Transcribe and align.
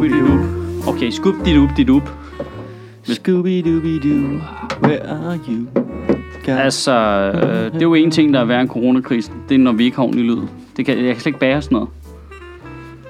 Scooby-Doo. 0.00 0.88
Okay, 0.88 1.10
Scooby-Doo-Doo. 1.10 2.00
Scooby-Dooby-Doo, 3.04 4.40
where 4.82 5.02
are 5.08 5.38
you? 5.48 5.66
God. 6.46 6.54
Altså, 6.54 6.92
øh, 7.34 7.64
det 7.72 7.74
er 7.76 7.80
jo 7.82 7.94
en 7.94 8.10
ting, 8.10 8.34
der 8.34 8.40
er 8.40 8.44
værre 8.44 8.60
end 8.60 8.68
coronakrisen. 8.68 9.34
Det 9.48 9.54
er, 9.54 9.58
når 9.58 9.72
vi 9.72 9.84
ikke 9.84 9.96
har 9.96 10.04
ordentlig 10.04 10.24
lyd. 10.24 10.42
Det 10.76 10.86
kan, 10.86 10.96
jeg 10.98 11.04
kan 11.14 11.14
slet 11.20 11.26
ikke 11.26 11.38
bære 11.38 11.62
sådan 11.62 11.74
noget. 11.76 11.88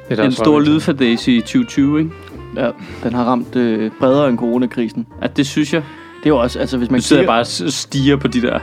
Det 0.08 0.18
er 0.18 0.22
Den 0.22 0.32
store 0.32 0.64
lydfadese 0.64 1.32
i 1.32 1.40
2020, 1.40 1.98
ikke? 1.98 2.10
Ja, 2.56 2.70
den 3.04 3.12
har 3.14 3.24
ramt 3.24 3.56
øh, 3.56 3.90
bredere 4.00 4.28
end 4.28 4.38
coronakrisen. 4.38 5.06
At 5.22 5.36
det 5.36 5.46
synes 5.46 5.74
jeg. 5.74 5.82
Det 6.18 6.26
er 6.26 6.30
jo 6.30 6.38
også, 6.38 6.58
altså 6.58 6.78
hvis 6.78 6.90
man 6.90 6.98
Nu 6.98 7.02
sidder 7.02 7.22
kigger- 7.22 7.32
bare 7.32 7.40
og 7.40 7.46
stiger 7.72 8.16
på 8.16 8.28
de 8.28 8.42
der. 8.42 8.58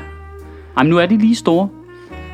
Ej, 0.78 0.84
men 0.84 0.90
nu 0.90 0.98
er 0.98 1.06
de 1.06 1.18
lige 1.18 1.36
store. 1.36 1.70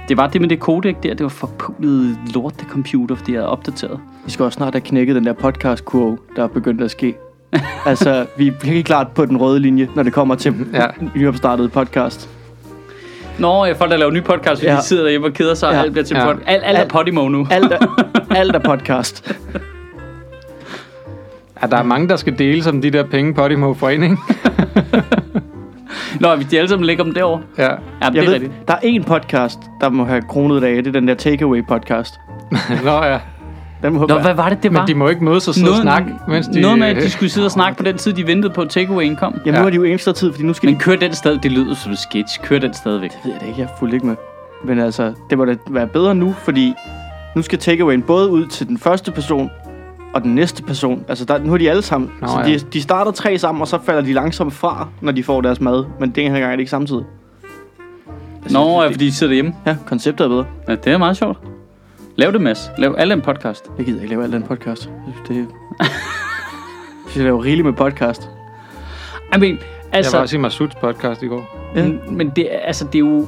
Det 0.10 0.18
var 0.18 0.28
det 0.28 0.42
med 0.42 0.50
det 0.50 0.60
codec 0.60 0.96
der, 1.04 1.14
det 1.14 1.24
var 1.24 1.30
forpulet 1.30 2.18
lort, 2.34 2.54
det 2.60 2.68
computer, 2.70 3.16
fordi 3.16 3.32
jeg 3.32 3.40
havde 3.40 3.50
opdateret. 3.50 4.00
Vi 4.26 4.32
skal 4.32 4.46
også 4.46 4.56
snart 4.58 4.74
have 4.74 4.82
knækket 4.82 5.16
den 5.16 5.26
der 5.26 5.34
podcast-kurve, 5.34 6.18
der 6.36 6.44
er 6.44 6.48
begyndt 6.48 6.82
at 6.82 6.92
ske. 6.92 7.16
altså, 7.86 8.26
vi 8.38 8.48
er 8.48 8.52
virkelig 8.52 8.86
klart 8.86 9.08
på 9.08 9.26
den 9.26 9.38
røde 9.38 9.60
linje, 9.60 9.90
når 9.96 10.04
det 10.04 10.14
kommer 10.14 10.36
til 10.36 10.54
Ja. 10.74 10.86
nyopstartet 11.16 11.72
podcast. 11.72 12.30
Nå, 13.40 13.66
jeg 13.66 13.78
folk, 13.78 13.92
der 13.92 13.98
laver 13.98 14.12
ny 14.12 14.24
podcast, 14.24 14.62
fordi 14.62 14.66
ja. 14.72 14.78
De 14.78 14.84
sidder 14.84 15.04
derhjemme 15.04 15.28
og 15.28 15.34
keder 15.34 15.54
sig, 15.54 15.70
og 15.70 15.76
Ja. 15.76 15.82
alt 15.82 15.92
bliver 15.92 16.06
til 16.06 16.18
Ja. 16.18 16.32
pod- 16.34 16.40
alt, 16.46 16.64
alt 16.66 16.78
er 16.80 16.88
Podimo 16.88 17.30
nu. 17.30 17.48
Alt 17.52 17.72
er, 17.72 18.06
alt 18.40 18.56
er 18.56 18.60
podcast. 18.60 19.36
Ja, 21.62 21.68
der 21.68 21.78
er 21.78 21.84
mange, 21.84 22.10
der 22.10 22.16
skal 22.16 22.38
dele 22.40 22.64
som 22.64 22.82
de 22.82 22.92
der 22.92 23.04
penge 23.04 23.34
Podimo 23.34 23.74
får 23.74 23.90
ind, 23.90 24.04
ikke? 24.04 24.18
Nå, 26.20 26.36
de 26.52 26.58
alle 26.58 26.70
sammen 26.70 26.86
ligger 26.86 27.04
dem 27.04 27.14
derovre. 27.14 27.42
Ja. 27.58 27.64
Ja, 27.64 27.70
det 27.70 27.80
Jeg 28.02 28.22
er 28.22 28.26
ved, 28.26 28.34
rigtigt. 28.34 28.54
der 28.68 28.74
er 28.74 28.78
én 28.80 29.04
podcast, 29.04 29.60
der 29.82 29.90
må 29.90 30.06
have 30.06 30.22
kronet 30.22 30.64
af. 30.64 30.76
Det 30.84 30.88
er 30.88 30.92
den 30.92 31.08
der 31.08 31.14
Takeaway 31.16 31.66
podcast. 31.68 32.20
Nå 32.86 33.04
ja. 33.04 33.20
Den 33.84 33.94
må 33.94 34.00
Nå, 34.00 34.08
være- 34.08 34.22
hvad 34.24 34.34
var 34.34 34.50
det, 34.50 34.64
det 34.64 34.74
var? 34.74 34.80
Men 34.80 34.88
de 34.88 34.96
må 34.96 35.08
ikke 35.10 35.24
mødes 35.24 35.48
og 35.48 35.54
sidde 35.56 35.70
og 35.72 35.76
snakke, 35.82 36.14
mens 36.28 36.48
de... 36.48 36.62
noget 36.62 36.80
med, 36.80 36.88
at 36.88 36.96
de 36.96 37.10
skulle 37.10 37.30
sidde 37.30 37.48
og 37.48 37.52
snakke 37.52 37.78
på 37.78 37.84
den 37.84 37.98
tid, 37.98 38.14
de 38.14 38.28
ventede 38.28 38.54
på, 38.54 38.62
at 38.62 38.70
takeawayen 38.70 39.16
kom. 39.16 39.34
Jamen, 39.46 39.54
nu 39.54 39.58
Ja. 39.58 39.64
har 39.64 39.70
de 39.70 39.76
jo 39.76 39.84
ekstra 39.84 40.12
tid, 40.12 40.32
fordi 40.32 40.44
nu 40.46 40.54
skal 40.54 40.68
Men 40.68 40.76
de... 40.76 40.80
kører 40.80 40.98
den 40.98 41.14
stadig, 41.14 41.44
det 41.44 41.52
lyder 41.52 41.76
som 41.76 41.92
en 41.92 41.98
sketch, 41.98 42.42
kører 42.44 42.60
den 42.60 42.74
stadigvæk. 42.74 43.10
Det 43.12 43.20
ved 43.24 43.32
jeg 43.32 43.42
da 43.42 43.46
ikke, 43.48 43.60
jeg 43.62 43.68
fulgte 43.80 43.96
ikke 43.96 44.08
med. 44.08 44.16
Men 44.66 44.80
altså, 44.80 45.14
det 45.30 45.38
må 45.38 45.46
da 45.46 45.56
være 45.70 45.88
bedre 45.88 46.16
nu, 46.16 46.36
fordi 46.44 46.74
nu 47.36 47.42
skal 47.42 47.60
takeawayen 47.60 48.02
både 48.02 48.30
ud 48.30 48.46
til 48.46 48.68
den 48.68 48.78
første 48.78 49.12
person 49.12 49.50
og 50.14 50.24
den 50.24 50.36
næste 50.36 50.64
person. 50.64 51.06
Altså, 51.08 51.26
der, 51.26 51.38
nu 51.38 51.54
er 51.54 51.58
de 51.58 51.70
alle 51.70 51.82
sammen. 51.82 52.12
Nå, 52.22 52.28
så 52.28 52.40
ja. 52.40 52.46
de, 52.46 52.60
de 52.60 52.82
starter 52.82 53.12
tre 53.12 53.38
sammen, 53.38 53.62
og 53.62 53.68
så 53.68 53.80
falder 53.84 54.02
de 54.02 54.14
langsomt 54.14 54.54
fra, 54.54 54.88
når 55.02 55.12
de 55.12 55.24
får 55.24 55.42
deres 55.42 55.62
mad. 55.62 55.86
Men 56.00 56.10
den 56.12 56.32
her 56.32 56.40
gang 56.40 56.44
er 56.52 56.56
det 56.56 56.60
ikke 56.60 56.70
samtidig. 56.70 57.04
Altså, 58.44 58.58
Nå, 58.58 58.82
ja, 58.82 58.88
det, 58.88 58.94
fordi 58.94 59.06
de 59.06 59.12
sidder 59.14 59.34
hjemme. 59.34 59.54
Ja, 59.66 59.78
konceptet 59.86 60.26
er 60.26 60.28
bedre. 60.30 60.46
Ja, 60.68 60.76
det 60.76 60.94
er 60.94 60.98
meget 60.98 61.18
sjovt. 61.18 61.38
Lav 62.16 62.32
det, 62.32 62.42
Mads. 62.42 62.72
Lav 62.78 62.96
alle 62.98 63.14
en 63.14 63.22
podcast. 63.22 63.72
Jeg 63.78 63.86
gider 63.86 63.98
ikke 64.02 64.10
lave 64.10 64.24
alt 64.24 64.34
den 64.34 64.44
podcast. 64.44 64.90
Jeg 65.08 65.14
Det, 65.28 65.36
jeg 65.80 65.88
jeg 67.16 67.24
laver 67.24 67.44
rigeligt 67.44 67.66
med 67.66 67.74
podcast. 67.74 68.30
I 69.36 69.40
mean, 69.40 69.44
Jeg 69.54 69.58
altså... 69.92 70.18
var 70.18 70.22
også 70.22 70.36
i 70.36 70.40
Masuds 70.40 70.76
podcast 70.76 71.24
i 71.24 71.28
går. 71.28 71.72
Ja. 71.76 71.84
Men, 71.84 72.00
men 72.10 72.30
det, 72.30 72.56
er- 72.56 72.60
altså, 72.60 72.86
det 72.86 72.96
er 72.96 73.00
jo... 73.00 73.28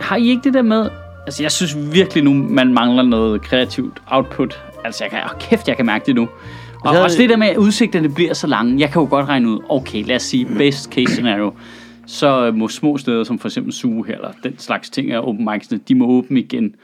Har 0.00 0.16
I 0.16 0.28
ikke 0.28 0.40
det 0.44 0.54
der 0.54 0.62
med... 0.62 0.88
Altså, 1.26 1.42
jeg 1.42 1.52
synes 1.52 1.76
virkelig 1.92 2.24
nu, 2.24 2.32
man 2.34 2.74
mangler 2.74 3.02
noget 3.02 3.42
kreativt 3.42 4.02
output. 4.06 4.62
Altså, 4.84 5.04
jeg 5.04 5.10
kan... 5.10 5.20
Oh, 5.24 5.38
kæft, 5.40 5.68
jeg 5.68 5.76
kan 5.76 5.86
mærke 5.86 6.06
det 6.06 6.14
nu. 6.14 6.28
Og 6.84 6.94
Jeg- 6.94 7.02
også 7.02 7.18
det 7.18 7.30
der 7.30 7.36
med, 7.36 7.46
at 7.46 7.56
udsigterne 7.56 8.08
bliver 8.14 8.34
så 8.34 8.46
lange. 8.46 8.80
Jeg 8.80 8.90
kan 8.90 9.02
jo 9.02 9.08
godt 9.10 9.28
regne 9.28 9.48
ud, 9.48 9.58
okay, 9.68 10.04
lad 10.06 10.16
os 10.16 10.22
sige 10.22 10.46
best 10.58 10.90
case 10.92 11.12
scenario. 11.12 11.52
Så 12.06 12.52
må 12.54 12.68
små 12.68 12.98
steder, 12.98 13.24
som 13.24 13.38
for 13.38 13.48
eksempel 13.48 13.72
Suge 13.72 14.06
her, 14.06 14.14
eller 14.14 14.32
den 14.44 14.58
slags 14.58 14.90
ting 14.90 15.12
er 15.12 15.18
open 15.18 15.48
mics'ene, 15.48 15.78
de 15.88 15.94
må 15.94 16.06
åbne 16.06 16.40
igen 16.40 16.74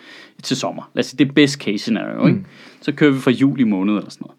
til 0.43 0.57
sommer. 0.57 0.91
Lad 0.95 1.05
os 1.05 1.07
sige, 1.07 1.19
det 1.19 1.29
er 1.29 1.33
best 1.33 1.59
case 1.61 1.79
scenario, 1.79 2.27
ikke? 2.27 2.41
Så 2.81 2.93
kører 2.93 3.11
vi 3.11 3.19
fra 3.19 3.31
juli 3.31 3.65
måned 3.65 3.95
eller 3.97 4.11
sådan 4.11 4.25
noget. 4.27 4.39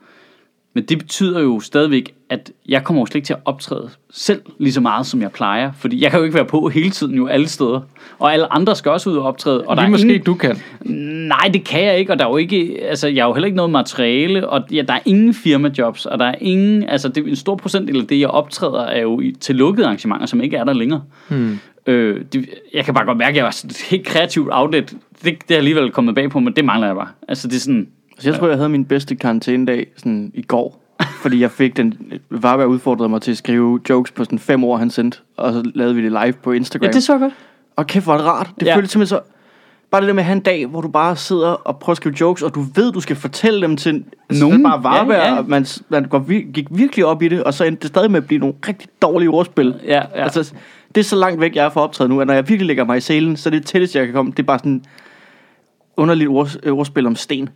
Men 0.80 0.86
det 0.86 0.98
betyder 0.98 1.40
jo 1.40 1.60
stadigvæk, 1.60 2.14
at 2.30 2.52
jeg 2.68 2.84
kommer 2.84 3.02
jo 3.02 3.06
slet 3.06 3.16
ikke 3.16 3.26
til 3.26 3.34
at 3.34 3.40
optræde 3.46 3.90
selv 4.12 4.42
lige 4.60 4.74
så 4.74 4.82
meget, 4.82 5.06
som 5.06 5.22
jeg 5.22 5.32
plejer. 5.32 5.72
Fordi 5.72 6.04
jeg 6.04 6.12
kan 6.12 6.20
jo 6.20 6.24
ikke 6.24 6.36
være 6.36 6.46
på 6.46 6.70
hele 6.70 6.90
tiden 6.90 7.16
jo 7.16 7.28
alle 7.28 7.48
steder. 7.48 7.82
Og 8.20 8.34
alle 8.34 8.54
andre 8.54 8.76
skal 8.76 8.92
også 8.92 9.10
ud 9.10 9.16
og 9.18 9.24
optræde. 9.24 9.64
Og 9.64 9.76
der 9.76 9.82
Lige 9.82 9.88
er 9.88 9.92
måske 9.92 10.08
ingen, 10.08 10.24
du 10.24 10.34
kan. 10.34 10.58
Nej, 11.28 11.50
det 11.54 11.64
kan 11.64 11.86
jeg 11.86 12.00
ikke, 12.00 12.12
og 12.12 12.20
der 12.20 12.26
er 12.26 12.30
jo 12.30 12.38
ikke, 12.38 12.78
altså, 12.82 13.08
jeg 13.08 13.24
har 13.24 13.28
jo 13.28 13.34
heller 13.34 13.46
ikke 13.46 13.56
noget 13.56 13.72
materiale, 13.72 14.50
og 14.50 14.64
ja, 14.72 14.82
der 14.82 14.94
er 14.94 15.00
ingen 15.06 15.34
firmajobs, 15.34 16.06
og 16.06 16.20
der 16.20 16.26
er 16.26 16.36
ingen, 16.42 16.84
altså, 16.84 17.10
det 17.10 17.28
en 17.28 17.36
stor 17.36 17.56
procentdel 17.56 18.02
af 18.02 18.08
det, 18.08 18.20
jeg 18.20 18.30
optræder, 18.30 18.82
er 18.82 19.02
jo 19.02 19.20
i, 19.20 19.32
til 19.32 19.56
lukkede 19.56 19.86
arrangementer, 19.86 20.26
som 20.26 20.42
ikke 20.42 20.58
er 20.58 20.64
der 20.64 20.74
længere. 20.74 21.02
Hmm. 21.30 21.60
Øh, 21.88 22.22
det, 22.34 22.50
jeg 22.74 22.86
kan 22.86 22.94
bare 22.94 23.06
godt 23.06 23.18
mærke, 23.18 23.30
at 23.30 23.36
jeg 23.36 23.46
var 23.46 23.52
sådan 23.52 23.70
et 23.70 23.82
helt 23.90 24.06
kreativt 24.06 24.50
outlet. 24.52 24.96
Det, 25.24 25.38
det 25.48 25.54
er 25.54 25.58
alligevel 25.58 25.92
kommet 25.92 26.16
bag 26.16 26.30
på, 26.30 26.40
men 26.40 26.54
det 26.54 26.66
mangler 26.66 26.88
jeg 26.88 26.96
bare. 26.96 27.10
Altså, 27.28 27.48
det 27.48 27.56
er 27.56 27.60
sådan, 27.60 27.88
Altså, 28.20 28.30
jeg 28.30 28.40
tror, 28.40 28.48
jeg 28.48 28.58
havde 28.58 28.70
min 28.70 28.86
bedste 28.86 29.16
karantænedag 29.16 29.88
sådan 29.98 30.32
i 30.34 30.42
går. 30.42 30.86
Fordi 31.22 31.42
jeg 31.42 31.52
fik 31.52 31.78
den... 31.78 31.94
Varberg 32.30 32.68
udfordrede 32.68 33.10
mig 33.10 33.22
til 33.22 33.32
at 33.32 33.38
skrive 33.38 33.80
jokes 33.90 34.12
på 34.12 34.24
sådan 34.24 34.40
fem 34.40 34.64
år, 34.64 34.78
han 34.78 34.90
sendte. 34.90 35.18
Og 35.38 35.54
så 35.54 35.72
lavede 35.76 35.96
vi 35.96 36.04
det 36.04 36.12
live 36.12 36.34
på 36.34 36.52
Instagram. 36.52 36.86
ja, 36.86 36.92
det 36.92 37.04
så 37.04 37.18
godt. 37.18 37.34
Og 37.76 37.88
kæft, 37.88 38.06
hvor 38.06 38.14
det 38.14 38.26
rart. 38.26 38.50
Det 38.60 38.66
Ja. 38.66 38.72
ja. 38.72 38.78
føles 38.78 38.92
simpelthen 38.92 39.18
så... 39.18 39.22
Bare 39.92 40.02
det 40.02 40.08
der 40.08 40.14
med 40.14 40.22
at 40.22 40.26
have 40.26 40.36
en 40.36 40.40
dag, 40.42 40.66
hvor 40.66 40.82
du 40.82 40.88
bare 40.88 41.16
sidder 41.16 41.48
og 41.48 41.80
prøver 41.80 41.94
at 41.94 41.98
skrive 41.98 42.16
jokes, 42.22 42.44
og 42.44 42.56
du 42.56 42.62
ved, 42.76 42.92
du 42.92 43.00
skal 43.00 43.16
fortælle 43.16 43.62
dem 43.62 43.78
til 43.78 44.04
altså, 44.30 44.46
Nogen. 44.46 44.64
Bare 44.64 44.84
Varberg, 44.84 45.16
Ja, 45.18 45.36
ja. 45.36 45.42
man, 45.42 45.66
man 45.90 46.10
gik 46.54 46.68
virkelig 46.72 47.06
op 47.06 47.22
i 47.22 47.28
det, 47.28 47.44
og 47.44 47.54
så 47.54 47.64
endte 47.64 47.82
det 47.82 47.88
stadig 47.88 48.12
med 48.12 48.18
at 48.22 48.28
blive 48.28 48.40
nogle 48.40 48.56
rigtig 48.68 48.90
dårlige 49.02 49.30
ordspil. 49.30 49.76
Ja, 49.86 49.96
ja. 49.96 50.24
Altså, 50.24 50.54
det 50.96 51.02
er 51.02 51.06
så 51.06 51.16
langt 51.16 51.42
væk, 51.42 51.56
jeg 51.56 51.66
er 51.66 51.70
fra 51.70 51.82
optræde 51.82 52.10
nu, 52.10 52.22
at 52.22 52.28
når 52.28 52.34
jeg 52.34 52.50
virkelig 52.50 52.68
lægger 52.68 52.84
mig 52.84 52.98
i 52.98 53.02
selen, 53.02 53.38
så 53.38 53.50
er 53.50 53.52
det 53.52 53.66
tætteste, 53.66 54.00
jeg 54.00 54.08
kan 54.08 54.14
komme. 54.16 54.32
Det 54.32 54.40
er 54.40 54.44
bare 54.44 54.60
sådan 54.60 54.84
underligt 55.98 56.30
ord, 56.30 56.50
ordspil 56.68 57.06
om 57.08 57.16
sten. 57.16 57.50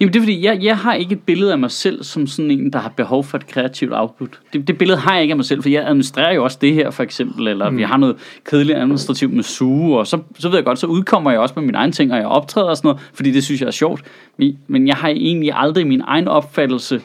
Jamen 0.00 0.12
det 0.12 0.18
er 0.18 0.22
fordi, 0.22 0.44
jeg, 0.44 0.58
jeg 0.62 0.78
har 0.78 0.94
ikke 0.94 1.12
et 1.12 1.20
billede 1.20 1.52
af 1.52 1.58
mig 1.58 1.70
selv 1.70 2.04
som 2.04 2.26
sådan 2.26 2.50
en, 2.50 2.72
der 2.72 2.78
har 2.78 2.88
behov 2.88 3.24
for 3.24 3.38
et 3.38 3.46
kreativt 3.46 3.92
output. 3.94 4.40
Det, 4.52 4.68
det 4.68 4.78
billede 4.78 4.98
har 4.98 5.14
jeg 5.14 5.22
ikke 5.22 5.32
af 5.32 5.36
mig 5.36 5.44
selv, 5.44 5.62
for 5.62 5.68
jeg 5.68 5.86
administrerer 5.86 6.34
jo 6.34 6.44
også 6.44 6.58
det 6.60 6.74
her 6.74 6.90
for 6.90 7.02
eksempel, 7.02 7.48
eller 7.48 7.70
mm. 7.70 7.76
vi 7.76 7.82
har 7.82 7.96
noget 7.96 8.16
kedeligt 8.44 8.78
administrativt 8.78 9.32
med 9.32 9.42
suge, 9.42 9.98
og 9.98 10.06
så, 10.06 10.18
så 10.38 10.48
ved 10.48 10.56
jeg 10.56 10.64
godt, 10.64 10.78
så 10.78 10.86
udkommer 10.86 11.30
jeg 11.30 11.40
også 11.40 11.54
med 11.56 11.64
mine 11.64 11.78
egne 11.78 11.92
ting, 11.92 12.12
og 12.12 12.18
jeg 12.18 12.26
optræder 12.26 12.68
og 12.68 12.76
sådan 12.76 12.88
noget, 12.88 13.02
fordi 13.14 13.30
det 13.30 13.44
synes 13.44 13.60
jeg 13.60 13.66
er 13.66 13.70
sjovt. 13.70 14.02
Men, 14.36 14.58
men 14.66 14.86
jeg 14.86 14.96
har 14.96 15.08
egentlig 15.08 15.52
aldrig 15.54 15.86
min 15.86 16.02
egen 16.06 16.28
opfattelse 16.28 17.00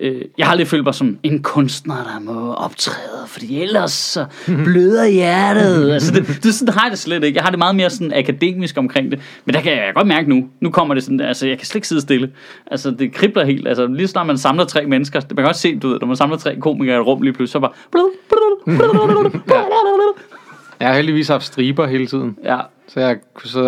Øh, 0.00 0.22
jeg 0.38 0.46
har 0.46 0.50
aldrig 0.50 0.66
følt 0.68 0.84
mig 0.84 0.94
som 0.94 1.18
en 1.22 1.42
kunstner, 1.42 1.94
der 1.94 2.20
må 2.20 2.52
optræde, 2.52 3.26
fordi 3.26 3.62
ellers 3.62 3.92
så 3.92 4.26
bløder 4.64 5.06
hjertet. 5.06 5.90
altså, 5.92 6.12
det, 6.12 6.26
det, 6.42 6.54
sådan 6.54 6.74
har 6.74 6.82
jeg 6.84 6.90
det 6.90 6.98
slet 6.98 7.24
ikke. 7.24 7.36
Jeg 7.36 7.44
har 7.44 7.50
det 7.50 7.58
meget 7.58 7.76
mere 7.76 7.90
sådan 7.90 8.12
akademisk 8.14 8.78
omkring 8.78 9.10
det. 9.10 9.20
Men 9.44 9.54
der 9.54 9.60
kan 9.60 9.72
jeg 9.72 9.92
godt 9.94 10.06
mærke 10.06 10.28
nu. 10.28 10.48
Nu 10.60 10.70
kommer 10.70 10.94
det 10.94 11.02
sådan, 11.04 11.20
altså 11.20 11.46
jeg 11.46 11.58
kan 11.58 11.66
slet 11.66 11.74
ikke 11.76 11.88
sidde 11.88 12.00
stille. 12.00 12.32
Altså 12.66 12.90
det 12.90 13.12
kribler 13.12 13.44
helt. 13.44 13.68
Altså 13.68 13.86
lige 13.86 14.08
snart 14.08 14.26
man 14.26 14.38
samler 14.38 14.64
tre 14.64 14.86
mennesker, 14.86 15.20
man 15.30 15.36
kan 15.36 15.46
også 15.46 15.60
se, 15.60 15.78
du 15.78 15.88
ved, 15.88 15.98
når 16.00 16.06
man 16.06 16.16
samler 16.16 16.36
tre 16.36 16.56
komikere 16.60 16.96
i 16.96 17.00
et 17.00 17.06
rum 17.06 17.22
lige 17.22 17.32
pludselig, 17.32 17.52
så 17.52 17.60
bare... 17.60 17.70
Jeg 20.80 20.88
har 20.88 20.94
heldigvis 20.94 21.28
haft 21.28 21.44
striber 21.44 21.86
hele 21.86 22.06
tiden. 22.06 22.36
Ja, 22.44 22.58
Så 22.88 23.00
jeg 23.00 23.16
kunne 23.34 23.50
sidde. 23.50 23.66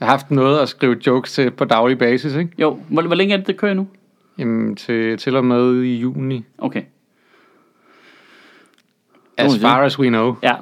Jeg 0.00 0.06
har 0.08 0.10
haft 0.10 0.30
noget 0.30 0.58
at 0.58 0.68
skrive 0.68 0.96
jokes 1.06 1.32
til 1.32 1.50
på 1.50 1.64
daglig 1.64 1.98
basis, 1.98 2.34
ikke? 2.34 2.50
jo. 2.58 2.78
Hvor, 2.88 3.02
hvor 3.02 3.14
længe 3.14 3.32
er 3.32 3.36
det, 3.38 3.46
det 3.46 3.56
kører 3.56 3.74
nu? 3.74 3.86
Jamen, 4.40 4.76
til, 4.76 5.18
til 5.18 5.36
og 5.36 5.44
med 5.44 5.82
i 5.82 5.96
juni. 5.96 6.44
Okay. 6.58 6.82
As 9.36 9.58
far 9.60 9.82
as 9.82 9.98
we 9.98 10.08
know. 10.08 10.34
Ja, 10.42 10.52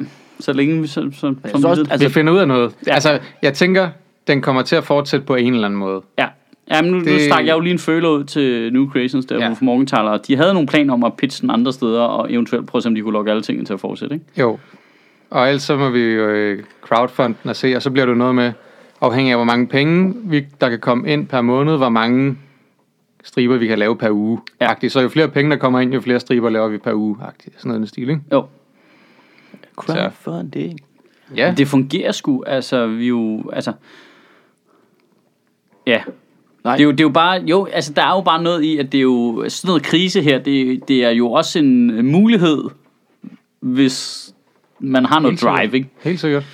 så 0.40 0.52
længe 0.52 0.80
vi 0.80 0.86
så, 0.86 1.10
så, 1.12 1.18
så, 1.20 1.34
synes 1.48 1.64
også, 1.64 1.84
så 1.84 1.90
altså- 1.90 2.08
Vi 2.08 2.12
finder 2.12 2.32
ud 2.32 2.38
af 2.38 2.48
noget. 2.48 2.74
Ja. 2.86 2.94
Altså, 2.94 3.18
jeg 3.42 3.54
tænker, 3.54 3.88
den 4.26 4.42
kommer 4.42 4.62
til 4.62 4.76
at 4.76 4.84
fortsætte 4.84 5.26
på 5.26 5.34
en 5.34 5.54
eller 5.54 5.66
anden 5.66 5.80
måde. 5.80 6.02
Ja. 6.18 6.26
Ja, 6.70 6.82
men 6.82 6.90
nu, 6.90 6.98
det... 6.98 7.12
nu 7.12 7.18
stak 7.18 7.46
jeg 7.46 7.54
jo 7.54 7.60
lige 7.60 7.72
en 7.72 7.78
føler 7.78 8.08
ud 8.08 8.24
til 8.24 8.72
New 8.72 8.90
Creations, 8.90 9.26
der 9.26 9.36
Ja. 9.38 9.44
ja. 9.48 9.54
Morgenthaler, 9.60 10.16
de 10.16 10.36
havde 10.36 10.52
nogle 10.54 10.68
planer 10.68 10.94
om 10.94 11.04
at 11.04 11.16
pitche 11.16 11.42
den 11.42 11.50
andre 11.50 11.72
steder, 11.72 12.00
og 12.00 12.32
eventuelt 12.32 12.66
prøve 12.66 12.78
at 12.78 12.82
se, 12.82 12.88
om 12.88 12.94
de 12.94 13.00
kunne 13.00 13.12
lokke 13.12 13.30
alle 13.30 13.42
tingene 13.42 13.66
til 13.66 13.72
at 13.74 13.80
fortsætte, 13.80 14.14
ikke? 14.14 14.26
Jo. 14.38 14.58
Og 15.30 15.48
ellers 15.48 15.62
så 15.62 15.76
må 15.76 15.90
vi 15.90 16.00
jo 16.00 16.28
øh, 16.28 16.64
crowdfunden 16.82 17.50
og 17.50 17.56
se, 17.56 17.76
og 17.76 17.82
så 17.82 17.90
bliver 17.90 18.06
det 18.06 18.16
noget 18.16 18.34
med, 18.34 18.52
afhængig 19.00 19.30
af 19.32 19.38
hvor 19.38 19.44
mange 19.44 19.66
penge, 19.66 20.14
vi, 20.24 20.46
der 20.60 20.68
kan 20.68 20.78
komme 20.78 21.08
ind 21.08 21.26
per 21.26 21.40
måned, 21.40 21.76
hvor 21.76 21.88
mange 21.88 22.36
striber 23.24 23.56
vi 23.56 23.66
kan 23.66 23.78
lave 23.78 23.96
per 23.96 24.10
uge. 24.10 24.40
Ja. 24.60 24.88
Så 24.88 25.00
jo 25.00 25.08
flere 25.08 25.28
penge, 25.28 25.50
der 25.50 25.56
kommer 25.56 25.80
ind, 25.80 25.94
jo 25.94 26.00
flere 26.00 26.20
striber 26.20 26.50
laver 26.50 26.68
vi 26.68 26.78
per 26.78 26.92
uge. 26.92 27.16
-agtigt. 27.20 27.58
Sådan 27.58 27.68
noget 27.68 27.84
i 27.84 27.88
stil, 27.88 28.08
ikke? 28.08 28.22
Jo. 28.32 28.46
Crowdfunding. 29.76 30.80
Ja. 31.36 31.54
Det 31.56 31.68
fungerer 31.68 32.12
sgu, 32.12 32.44
altså, 32.46 32.86
vi 32.86 33.04
er 33.04 33.08
jo, 33.08 33.50
altså... 33.52 33.72
Ja. 35.86 36.02
Nej. 36.64 36.76
Det 36.76 36.82
er, 36.82 36.84
jo, 36.84 36.90
det 36.90 37.00
er 37.00 37.04
jo 37.04 37.08
bare, 37.08 37.42
jo, 37.46 37.64
altså 37.64 37.92
der 37.92 38.02
er 38.02 38.14
jo 38.14 38.20
bare 38.20 38.42
noget 38.42 38.62
i, 38.62 38.78
at 38.78 38.92
det 38.92 38.98
er 38.98 39.02
jo, 39.02 39.44
sådan 39.48 39.68
noget 39.68 39.82
krise 39.82 40.22
her, 40.22 40.38
det, 40.38 40.88
det 40.88 41.04
er 41.04 41.10
jo 41.10 41.32
også 41.32 41.58
en 41.58 42.06
mulighed, 42.06 42.64
hvis 43.60 44.28
man 44.78 45.04
har 45.04 45.20
noget 45.20 45.32
Helt 45.32 45.42
drive, 45.42 45.76
ikke? 45.76 45.88
Helt 46.02 46.20
sikkert. 46.20 46.44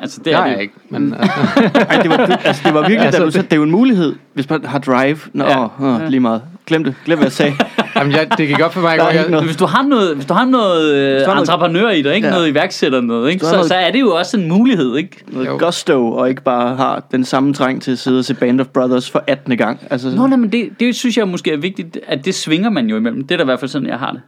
Altså 0.00 0.18
det 0.18 0.24
Det 0.24 0.32
er 0.32 0.36
har 0.36 0.44
det 0.44 0.50
jeg 0.50 0.56
jo. 0.58 0.62
ikke. 0.62 0.74
Men, 0.90 1.14
Ej, 1.90 2.02
det 2.02 2.10
var, 2.10 2.16
altså, 2.44 2.62
det 2.64 2.74
var 2.74 2.80
virkelig, 2.80 3.00
Altså, 3.00 3.20
da 3.20 3.24
du 3.26 3.30
sagde, 3.30 3.44
det 3.46 3.52
er 3.52 3.56
jo 3.56 3.62
en 3.62 3.70
mulighed, 3.70 4.14
hvis 4.34 4.50
man 4.50 4.64
har 4.64 4.78
drive. 4.78 5.18
Nå, 5.32 5.44
Ja. 5.44 5.64
åh, 5.64 5.82
åh, 5.82 6.08
lige 6.08 6.20
meget. 6.20 6.42
Glem 6.66 6.84
det. 6.84 6.94
Glem, 7.04 7.18
hvad 7.18 7.26
jeg 7.26 7.32
sagde. 7.32 7.52
Jamen, 7.96 8.12
jeg, 8.12 8.38
det 8.38 8.48
gik 8.48 8.60
op 8.60 8.74
for 8.74 8.80
mig, 8.80 8.98
Der 8.98 9.04
er 9.04 9.12
Jeg, 9.12 9.30
noget. 9.30 9.46
Hvis 9.46 9.56
du 9.56 9.66
har 9.66 9.82
noget, 9.82 10.14
hvis 10.14 10.26
du 10.26 10.34
har 10.34 10.44
noget 10.44 10.94
øh, 10.94 11.20
har 11.20 11.26
noget- 11.26 11.40
entreprenør 11.40 11.90
i 11.90 12.02
dig, 12.02 12.14
ikke? 12.14 12.26
Ja. 12.26 12.32
noget 12.34 12.48
iværksætter 12.48 13.00
noget, 13.00 13.30
ikke? 13.30 13.40
du 13.40 13.46
har 13.46 13.50
Så, 13.50 13.56
noget- 13.56 13.68
så 13.68 13.74
er 13.74 13.90
det 13.90 14.00
jo 14.00 14.14
også 14.14 14.36
en 14.36 14.48
mulighed, 14.48 14.96
ikke? 14.96 15.24
Noget 15.32 15.46
Jo. 15.46 15.56
gusto, 15.58 16.12
og 16.12 16.28
ikke 16.28 16.42
bare 16.42 16.76
har 16.76 17.02
den 17.12 17.24
samme 17.24 17.54
trang 17.54 17.82
til 17.82 17.92
at 17.92 17.98
sidde 17.98 18.18
og 18.18 18.24
se 18.24 18.34
Band 18.34 18.60
of 18.60 18.66
Brothers 18.66 19.10
for 19.10 19.24
18. 19.26 19.56
gang. 19.56 19.80
Altså, 19.90 20.16
Nå, 20.16 20.26
nej, 20.26 20.36
men 20.36 20.52
det, 20.52 20.68
det 20.80 20.94
synes 20.96 21.16
jeg 21.16 21.28
måske 21.28 21.52
er 21.52 21.56
vigtigt, 21.56 21.98
at 22.06 22.24
det 22.24 22.34
svinger 22.34 22.70
man 22.70 22.86
jo 22.86 22.96
imellem. 22.96 23.22
Det 23.26 23.34
er 23.34 23.36
da 23.36 23.42
i 23.42 23.44
hvert 23.44 23.60
fald 23.60 23.68
sådan, 23.70 23.88
jeg 23.88 23.98
har 23.98 24.10
det. 24.12 24.20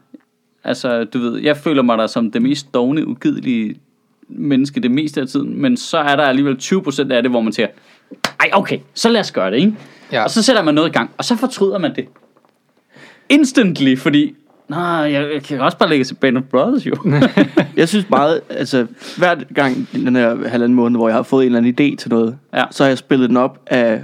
Altså, 0.64 1.04
du 1.04 1.18
ved, 1.18 1.38
jeg 1.40 1.56
føler 1.56 1.82
mig 1.82 1.98
der 1.98 2.06
som 2.06 2.30
det 2.30 2.42
mest 2.42 2.74
dogne, 2.74 3.08
ugidelige 3.08 3.74
menneske 4.34 4.80
det 4.80 4.90
meste 4.90 5.20
af 5.20 5.26
tiden, 5.26 5.60
men 5.62 5.76
så 5.76 5.98
er 5.98 6.16
der 6.16 6.22
alligevel 6.22 6.56
20% 6.62 7.12
af 7.12 7.22
det, 7.22 7.30
hvor 7.30 7.40
man 7.40 7.52
siger, 7.52 7.66
ej, 8.40 8.50
okay, 8.52 8.78
så 8.94 9.08
lad 9.08 9.20
os 9.20 9.32
gøre 9.32 9.50
det, 9.50 9.56
ikke? 9.56 9.74
Ja. 10.12 10.22
Og 10.24 10.30
så 10.30 10.42
sætter 10.42 10.62
man 10.62 10.74
noget 10.74 10.88
i 10.88 10.92
gang, 10.92 11.10
og 11.18 11.24
så 11.24 11.36
fortryder 11.36 11.78
man 11.78 11.94
det. 11.96 12.04
Instantly, 13.28 13.96
fordi, 13.98 14.34
nej, 14.68 14.78
jeg, 14.80 15.30
jeg 15.34 15.42
kan 15.42 15.60
også 15.60 15.78
bare 15.78 15.88
lægge 15.88 16.04
til 16.04 16.14
Band 16.14 16.36
of 16.38 16.42
Brothers, 16.42 16.86
jo. 16.86 16.94
Jeg 17.76 17.88
synes 17.88 18.10
meget, 18.10 18.40
altså 18.50 18.86
hver 19.18 19.34
gang 19.54 19.76
i 19.92 20.04
den 20.04 20.16
her 20.16 20.48
halvanden 20.48 20.74
måned, 20.76 20.98
hvor 20.98 21.08
jeg 21.08 21.16
har 21.16 21.22
fået 21.22 21.46
en 21.46 21.54
eller 21.54 21.58
anden 21.70 21.92
idé 21.92 21.96
til 21.96 22.10
noget, 22.10 22.38
Ja. 22.54 22.64
så 22.70 22.82
har 22.84 22.88
jeg 22.88 22.98
spillet 22.98 23.28
den 23.28 23.36
op 23.36 23.58
af 23.66 24.02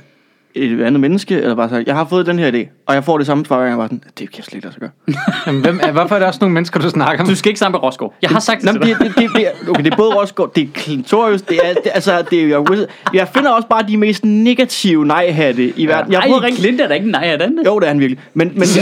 et 0.55 0.83
andet 0.83 1.01
menneske, 1.01 1.35
eller 1.35 1.55
bare 1.55 1.69
sagt, 1.69 1.87
jeg 1.87 1.95
har 1.97 2.07
fået 2.11 2.27
den 2.27 2.39
her 2.39 2.51
idé, 2.53 2.69
og 2.87 2.95
jeg 2.95 3.05
får 3.05 3.19
det 3.19 3.27
samme 3.27 3.47
svar, 3.47 3.57
hver 3.57 3.65
gang 3.67 3.71
jeg 3.71 3.79
var 3.79 3.87
sådan, 3.87 4.03
det 4.19 4.31
kan 4.31 4.37
jeg 4.39 4.45
slet 4.45 4.55
ikke 4.55 4.67
lade 4.67 4.75
sig 4.75 4.81
gøre. 4.81 4.91
jamen, 5.47 5.61
hvem, 5.63 5.81
er- 5.83 5.93
hvorfor 5.93 6.15
er 6.15 6.19
der 6.19 6.27
også 6.27 6.39
nogle 6.41 6.55
mennesker, 6.55 6.81
du 6.81 6.91
snakker 6.91 7.25
Du 7.25 7.29
med? 7.29 7.37
skal 7.37 7.49
ikke 7.51 7.59
sammen 7.59 7.79
med 7.79 7.83
Rosgaard. 7.83 8.15
Jeg 8.23 8.31
har 8.31 8.41
sagt 8.41 8.61
det 8.63 8.67
Nå, 8.67 8.73
til 8.73 8.81
men 8.81 8.89
dig. 8.89 8.99
det, 8.99 9.15
det, 9.17 9.31
det, 9.37 9.47
det, 9.63 9.69
okay, 9.71 9.85
det 9.85 9.93
er 9.93 9.97
både 9.97 10.15
Rosgaard, 10.15 10.55
det 10.55 10.63
er 10.63 10.69
Clintorius, 10.81 11.43
det 11.43 11.57
er, 11.65 11.73
det, 11.75 11.91
altså, 11.95 12.23
det 12.31 12.43
er, 12.43 12.47
jeg, 12.49 12.87
jeg 13.15 13.29
finder 13.35 13.51
også 13.51 13.69
bare 13.69 13.83
de 13.89 13.97
mest 13.97 14.25
negative 14.25 15.07
nej-hatte 15.07 15.73
i 15.79 15.87
verden. 15.87 16.13
Jeg 16.13 16.21
har 16.21 16.29
prøvet 16.29 16.39
at 16.41 16.43
Ej, 16.43 16.47
ringe, 16.47 16.61
Clint 16.61 16.81
er 16.81 16.89
da 16.89 16.95
ikke 16.95 17.05
en 17.05 17.11
nej 17.13 17.23
af 17.33 17.39
den. 17.39 17.59
jo, 17.67 17.79
det 17.79 17.85
er 17.85 17.89
han 17.89 18.01
virkelig. 18.01 18.19
Men, 18.35 18.49
men 18.55 18.61
det 18.69 18.79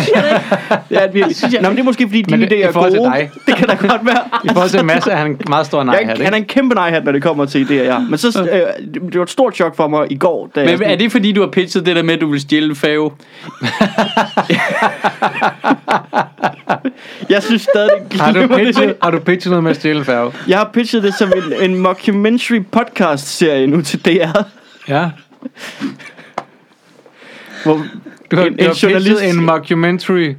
er 0.90 1.00
han 1.00 1.14
virkelig. 1.14 1.36
Nå, 1.62 1.68
men 1.68 1.76
det 1.76 1.80
er 1.80 1.84
måske 1.84 2.06
fordi, 2.08 2.22
dine 2.22 2.46
idéer 2.46 2.68
er 2.68 2.72
gode. 2.72 2.90
dig. 2.92 3.30
Det 3.46 3.54
kan 3.56 3.68
da 3.68 3.74
godt 3.74 4.06
være. 4.06 4.22
I 4.44 4.48
forhold 4.48 4.70
til 4.70 4.84
Mads 4.84 5.06
er 5.06 5.16
han 5.16 5.30
en 5.30 5.38
meget 5.48 5.66
stor 5.66 5.84
nej 5.84 5.94
Jeg, 6.00 6.16
her, 6.16 6.24
han 6.24 6.32
er 6.32 6.36
en 6.36 6.44
kæmpe 6.44 6.74
nej 6.74 7.00
når 7.04 7.12
det 7.12 7.22
kommer 7.22 7.44
til 7.44 7.64
idéer, 7.64 7.72
ja. 7.74 7.98
Men 7.98 8.18
så, 8.18 8.48
øh, 8.52 8.84
det, 8.94 9.16
var 9.18 9.22
et 9.22 9.30
stort 9.30 9.54
chok 9.56 9.76
for 9.76 9.88
mig 9.88 10.06
i 10.12 10.16
går, 10.16 10.50
da 10.54 10.60
jeg 10.60 10.68
Men 10.70 10.78
sådan- 10.78 10.92
er 10.92 10.96
det 10.96 11.12
fordi, 11.12 11.32
du 11.32 11.40
har 11.40 11.48
pitchet 11.58 11.86
det 11.86 11.96
der 11.96 12.02
med, 12.02 12.14
at 12.14 12.20
du 12.20 12.30
vil 12.30 12.40
stjæle 12.40 12.66
en 12.70 12.76
fave? 12.76 13.10
Jeg 17.30 17.42
synes 17.42 17.62
stadig, 17.62 17.90
Har 18.20 18.32
du, 18.32 18.46
pitchet, 18.56 18.94
har 19.02 19.10
du 19.10 19.18
pitchet 19.18 19.50
noget 19.50 19.62
med 19.62 19.70
at 19.70 19.76
stjæle 19.76 19.98
en 19.98 20.04
færge? 20.04 20.32
Jeg 20.48 20.58
har 20.58 20.70
pitchet 20.72 21.02
det 21.02 21.14
som 21.14 21.32
en, 21.36 21.70
en 21.70 21.78
mockumentary 21.78 22.60
podcast-serie 22.72 23.66
nu 23.66 23.82
til 23.82 24.04
DR. 24.04 24.42
Ja. 24.88 25.10
Hvor 27.64 27.84
Du 28.30 28.36
har, 28.36 28.44
En- 28.44 28.52
en, 28.52 28.58
en 28.58 28.58
du 28.58 28.64
har 28.64 28.72
journalist- 28.74 29.22
en 29.24 29.44
mockumentary. 29.44 30.34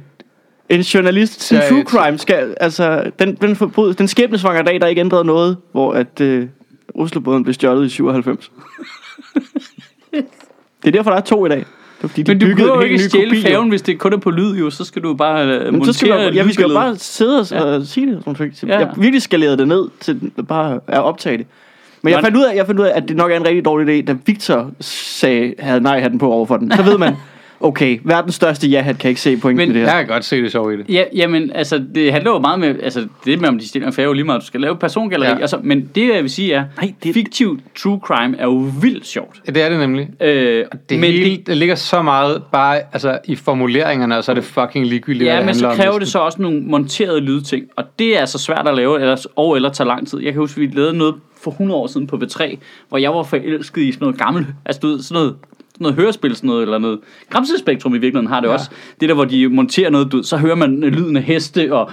en 0.68 0.80
journalist 0.80 1.42
Serie 1.42 1.68
true 1.68 1.84
crime 1.84 2.18
skal, 2.18 2.54
altså, 2.60 3.10
den, 3.18 3.34
den, 3.34 3.56
forbryd, 3.56 3.94
den 3.94 4.08
skæbnesvanger 4.08 4.62
dag, 4.62 4.80
der 4.80 4.86
ikke 4.86 5.00
ændrede 5.00 5.24
noget, 5.24 5.56
hvor 5.72 5.92
at 5.92 6.20
øh, 6.20 6.46
Oslobåden 6.94 7.42
blev 7.42 7.54
stjålet 7.54 7.86
i 7.86 7.88
97. 7.88 8.50
det 10.82 10.88
er 10.88 10.92
derfor, 10.92 11.10
der 11.10 11.16
er 11.16 11.22
to 11.22 11.46
i 11.46 11.48
dag. 11.48 11.64
Det 12.02 12.10
fordi, 12.10 12.22
de 12.22 12.30
Men 12.30 12.40
du 12.40 12.46
en 12.46 12.58
jo 12.58 12.80
ikke 12.80 12.98
stjæle 12.98 13.30
kopi, 13.30 13.42
faven, 13.42 13.68
hvis 13.68 13.82
det 13.82 13.98
kun 13.98 14.12
er 14.12 14.16
på 14.16 14.30
lyd, 14.30 14.56
jo. 14.56 14.70
Så 14.70 14.84
skal 14.84 15.02
du 15.02 15.14
bare 15.14 15.44
uh, 15.44 15.64
Men 15.64 15.72
montere 15.72 15.92
så 15.92 15.98
skal 15.98 16.08
jeg, 16.08 16.34
ja, 16.34 16.42
vi 16.42 16.52
skal 16.52 16.68
jo 16.68 16.74
bare 16.74 16.96
sidde 16.96 17.38
og, 17.38 17.74
og 17.74 17.86
sige 17.86 18.06
det. 18.06 18.22
Som. 18.54 18.68
Ja. 18.68 18.78
Jeg 18.78 18.90
virkelig 18.96 19.22
skalerede 19.22 19.56
det 19.56 19.68
ned 19.68 19.88
til 20.00 20.32
bare 20.48 20.80
at 20.86 21.02
optage 21.02 21.38
det. 21.38 21.46
Men 22.02 22.12
jeg 22.12 22.20
fandt, 22.22 22.36
ud 22.36 22.42
af, 22.42 22.56
jeg 22.56 22.66
fandt 22.66 22.80
ud 22.80 22.86
af, 22.86 22.92
at 22.94 23.08
det 23.08 23.16
nok 23.16 23.30
er 23.30 23.36
en 23.36 23.46
rigtig 23.46 23.64
dårlig 23.64 24.00
idé, 24.00 24.04
da 24.04 24.16
Victor 24.26 24.70
sagde, 24.80 25.54
havde 25.58 25.80
nej-hatten 25.80 26.18
på 26.18 26.32
over 26.32 26.46
for 26.46 26.56
den. 26.56 26.72
Så 26.76 26.82
ved 26.82 26.98
man, 26.98 27.16
okay, 27.60 27.98
verdens 28.04 28.34
største 28.34 28.66
ja-hat 28.68 28.98
kan 28.98 29.08
ikke 29.08 29.20
se 29.20 29.36
pointen 29.36 29.68
Men- 29.68 29.76
i 29.76 29.80
det 29.80 29.88
her. 29.88 29.96
Jeg 29.96 30.06
kan 30.06 30.14
godt 30.14 30.24
se 30.24 30.42
det 30.42 30.52
sjov 30.52 30.72
i 30.72 30.76
det. 30.76 30.84
Ja, 30.88 31.04
jamen, 31.14 31.52
altså, 31.54 31.84
det 31.94 32.12
handler 32.12 32.30
jo 32.30 32.38
meget 32.38 32.60
med, 32.60 32.74
altså, 32.82 33.06
det 33.24 33.40
med, 33.40 33.48
om 33.48 33.58
de 33.58 33.68
stiller 33.68 33.88
en 33.88 33.94
er 34.04 34.12
lige 34.12 34.24
meget, 34.24 34.40
du 34.40 34.46
skal 34.46 34.60
lave 34.60 34.76
persongalleri, 34.76 35.28
Ja. 35.30 35.34
ja. 35.36 35.40
altså, 35.40 35.58
men 35.62 35.90
det, 35.94 36.14
jeg 36.14 36.22
vil 36.22 36.30
sige 36.30 36.52
er, 36.52 36.64
Nej, 36.80 36.92
det- 37.04 37.14
fiktiv 37.14 37.60
true 37.76 38.00
crime 38.04 38.36
er 38.38 38.44
jo 38.44 38.70
vildt 38.80 39.06
sjovt. 39.06 39.40
Ja, 39.46 39.52
det 39.52 39.62
er 39.62 39.68
det 39.68 39.78
nemlig. 39.78 40.08
Øh, 40.20 40.64
Det, 40.90 41.00
men 41.00 41.10
hele, 41.12 41.30
det, 41.36 41.46
det 41.46 41.56
ligger 41.56 41.74
så 41.74 42.02
meget 42.02 42.42
bare 42.52 42.80
altså, 42.92 43.18
i 43.24 43.36
formuleringerne, 43.36 44.16
og 44.18 44.24
så 44.24 44.30
er 44.32 44.34
det 44.34 44.44
fucking 44.44 44.86
ligegyldigt, 44.86 45.24
ja, 45.28 45.44
men 45.44 45.54
så 45.54 45.66
handler 45.66 45.68
om 45.68 45.76
kræver 45.76 45.98
det 45.98 46.08
så 46.08 46.18
også 46.18 46.42
nogle 46.42 46.60
monterede 46.60 47.20
lydting, 47.20 47.64
og 47.76 47.84
det 47.98 48.16
er 48.16 48.20
altså 48.20 48.38
svært 48.38 48.68
at 48.68 48.74
lave, 48.76 49.00
ellers, 49.00 49.26
og 49.36 49.56
eller 49.56 49.70
tager 49.70 49.88
lang 49.88 50.08
tid. 50.08 50.18
Jeg 50.22 50.32
kan 50.32 50.40
huske, 50.40 50.60
vi 50.60 50.66
lavede 50.66 50.98
noget 50.98 51.14
for 51.42 51.50
100 51.50 51.80
år 51.80 51.86
siden 51.86 52.06
på 52.06 52.16
V3, 52.16 52.56
hvor 52.88 52.98
jeg 52.98 53.14
var 53.14 53.22
forelsket 53.22 53.82
i 53.82 53.92
sådan 53.92 54.04
noget 54.04 54.18
gammelt, 54.18 54.46
altså 54.64 54.80
du 54.80 54.86
ved, 54.86 55.02
sådan 55.02 55.22
noget, 55.22 55.36
sådan 55.72 55.84
noget 55.84 55.96
hørespil, 55.96 56.36
sådan 56.36 56.48
noget, 56.48 56.62
eller 56.62 56.78
noget. 56.78 56.98
Gramsespektrum 57.30 57.94
i 57.94 57.98
virkeligheden 57.98 58.26
har 58.26 58.40
det 58.40 58.48
ja. 58.48 58.52
også. 58.52 58.70
Det 59.00 59.08
der, 59.08 59.14
hvor 59.14 59.24
de 59.24 59.48
monterer 59.48 59.90
noget, 59.90 60.12
du 60.12 60.22
så 60.22 60.36
hører 60.36 60.54
man 60.54 60.80
lyden 60.80 61.16
af 61.16 61.22
heste, 61.22 61.74
og 61.74 61.90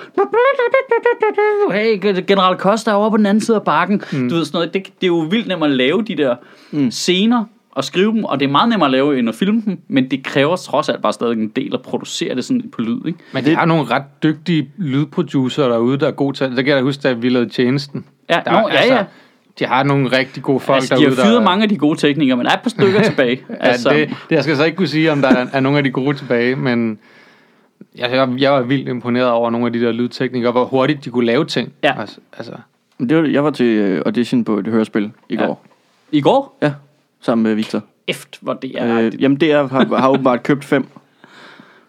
hey, 1.71 2.23
General 2.27 2.57
Costa 2.57 2.91
er 2.91 2.95
over 2.95 3.09
på 3.09 3.17
den 3.17 3.25
anden 3.25 3.41
side 3.41 3.57
af 3.57 3.63
bakken. 3.63 4.01
Mm. 4.11 4.29
Du 4.29 4.35
ved, 4.35 4.45
sådan 4.45 4.57
noget. 4.57 4.73
Det, 4.73 4.85
det 4.85 5.03
er 5.03 5.07
jo 5.07 5.27
vildt 5.31 5.47
nemt 5.47 5.63
at 5.63 5.71
lave 5.71 6.03
de 6.03 6.15
der 6.15 6.35
mm. 6.71 6.91
scener, 6.91 7.43
og 7.77 7.83
skrive 7.83 8.11
dem, 8.11 8.23
og 8.23 8.39
det 8.39 8.45
er 8.45 8.49
meget 8.49 8.69
nemmere 8.69 8.87
at 8.87 8.91
lave, 8.91 9.19
end 9.19 9.29
at 9.29 9.35
filme 9.35 9.61
dem, 9.65 9.79
men 9.87 10.11
det 10.11 10.23
kræver 10.23 10.55
trods 10.55 10.89
alt 10.89 11.01
bare 11.01 11.13
stadig 11.13 11.33
en 11.33 11.47
del 11.47 11.73
at 11.73 11.81
producere 11.81 12.35
det 12.35 12.45
sådan 12.45 12.69
på 12.71 12.81
lyd, 12.81 12.99
ikke? 13.07 13.19
Men 13.33 13.45
der 13.45 13.57
er 13.57 13.65
nogle 13.65 13.83
ret 13.83 14.23
dygtige 14.23 14.69
lydproducer 14.77 15.67
derude, 15.67 15.97
der 15.97 16.07
er 16.07 16.11
gode 16.11 16.37
til 16.37 16.45
det. 16.45 16.55
Kan 16.55 16.67
jeg 16.67 16.77
da 16.77 16.81
huske, 16.81 17.01
da 17.01 17.13
vi 17.13 17.29
lavede 17.29 17.49
tjenesten. 17.49 18.05
Ja, 18.29 18.39
der, 18.45 18.51
nå, 18.51 18.69
ja, 18.69 18.95
ja. 18.95 19.05
De 19.59 19.65
har 19.65 19.83
nogle 19.83 20.07
rigtig 20.17 20.43
gode 20.43 20.59
folk 20.59 20.75
Altså, 20.75 20.95
de 20.95 20.99
derude, 21.01 21.15
har 21.15 21.23
fyret 21.23 21.33
der, 21.37 21.43
mange 21.43 21.63
af 21.63 21.69
de 21.69 21.77
gode 21.77 21.99
teknikere, 21.99 22.37
men 22.37 22.45
der 22.45 22.51
er 22.51 22.55
et 22.55 22.61
par 22.63 22.69
stykker 22.69 23.01
tilbage. 23.09 23.41
Altså, 23.59 23.91
Ja, 23.91 23.99
det, 23.99 24.09
det, 24.09 24.35
jeg 24.35 24.43
skal 24.43 24.55
så 24.57 24.63
ikke 24.63 24.75
kunne 24.77 24.87
sige, 24.87 25.11
om 25.11 25.21
der 25.21 25.27
er, 25.27 25.47
er 25.53 25.59
nogle 25.59 25.77
af 25.77 25.83
de 25.83 25.91
gode 25.91 26.17
tilbage, 26.17 26.55
men 26.55 26.99
jeg, 27.97 28.11
jeg, 28.11 28.29
jeg 28.37 28.51
var 28.51 28.61
vildt 28.61 28.87
imponeret 28.89 29.29
over 29.29 29.49
nogle 29.49 29.67
af 29.67 29.73
de 29.73 29.81
der 29.81 29.91
lydteknikere, 29.91 30.51
hvor 30.51 30.65
hurtigt 30.65 31.05
de 31.05 31.09
kunne 31.09 31.25
lave 31.25 31.45
ting. 31.45 31.73
Ja. 31.83 31.99
Altså, 32.01 32.17
altså, 32.37 32.51
Men 32.97 33.09
Det 33.09 33.17
var, 33.17 33.23
jeg 33.23 33.43
var 33.43 33.49
til 33.51 33.65
øh, 33.65 34.01
audition 34.05 34.43
på 34.43 34.57
et 34.57 34.67
hørespil 34.67 35.11
i 35.29 35.35
Ja. 35.35 35.45
går. 35.45 35.65
I 36.11 36.21
går? 36.21 36.57
Ja, 36.61 36.71
sammen 37.21 37.43
med 37.43 37.53
Victor. 37.55 37.81
Eft, 38.07 38.37
hvor 38.41 38.53
det 38.53 38.71
er 38.77 38.99
Øh, 39.01 39.21
jamen, 39.21 39.39
det 39.39 39.53
har, 39.53 39.95
har 39.97 40.09
åbenbart 40.09 40.43
købt 40.43 40.65
fem. 40.65 40.85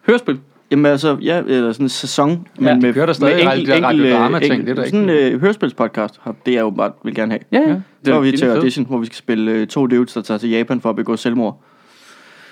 Hørespil. 0.06 0.38
Jamen 0.70 0.86
altså, 0.86 1.16
ja, 1.22 1.38
eller 1.46 1.72
sådan 1.72 1.84
en 1.84 1.88
sæson. 1.88 2.46
Ja, 2.60 2.74
med, 2.74 2.82
de 2.88 2.92
kører 2.92 3.06
der 3.06 3.12
stadig 3.12 3.44
med 3.44 3.52
alle 3.52 3.66
de 3.66 3.70
der 3.72 3.86
radiodrama-ting, 3.86 4.66
det 4.66 4.78
er 4.78 4.84
ikke- 4.84 4.96
Sådan 4.96 5.10
en 5.10 5.34
øh, 5.34 5.40
hørespilspodcast, 5.40 6.18
har 6.22 6.34
det 6.46 6.52
jeg 6.54 6.60
jo 6.60 6.70
bare 6.70 6.92
vil 7.04 7.14
gerne 7.14 7.32
have. 7.32 7.40
Ja, 7.64 7.70
ja. 7.70 7.76
Så 8.04 8.12
var 8.12 8.20
vi 8.20 8.30
det 8.30 8.38
til 8.38 8.48
er 8.48 8.54
audition, 8.56 8.86
hvor 8.86 8.98
vi 8.98 9.06
skal 9.06 9.16
spille 9.16 9.52
øh, 9.52 9.66
to 9.66 9.86
dudes, 9.86 10.12
der 10.12 10.20
tager 10.22 10.38
til 10.38 10.50
Japan 10.50 10.80
for 10.80 10.90
at 10.90 10.96
begå 10.96 11.16
selvmord. 11.16 11.62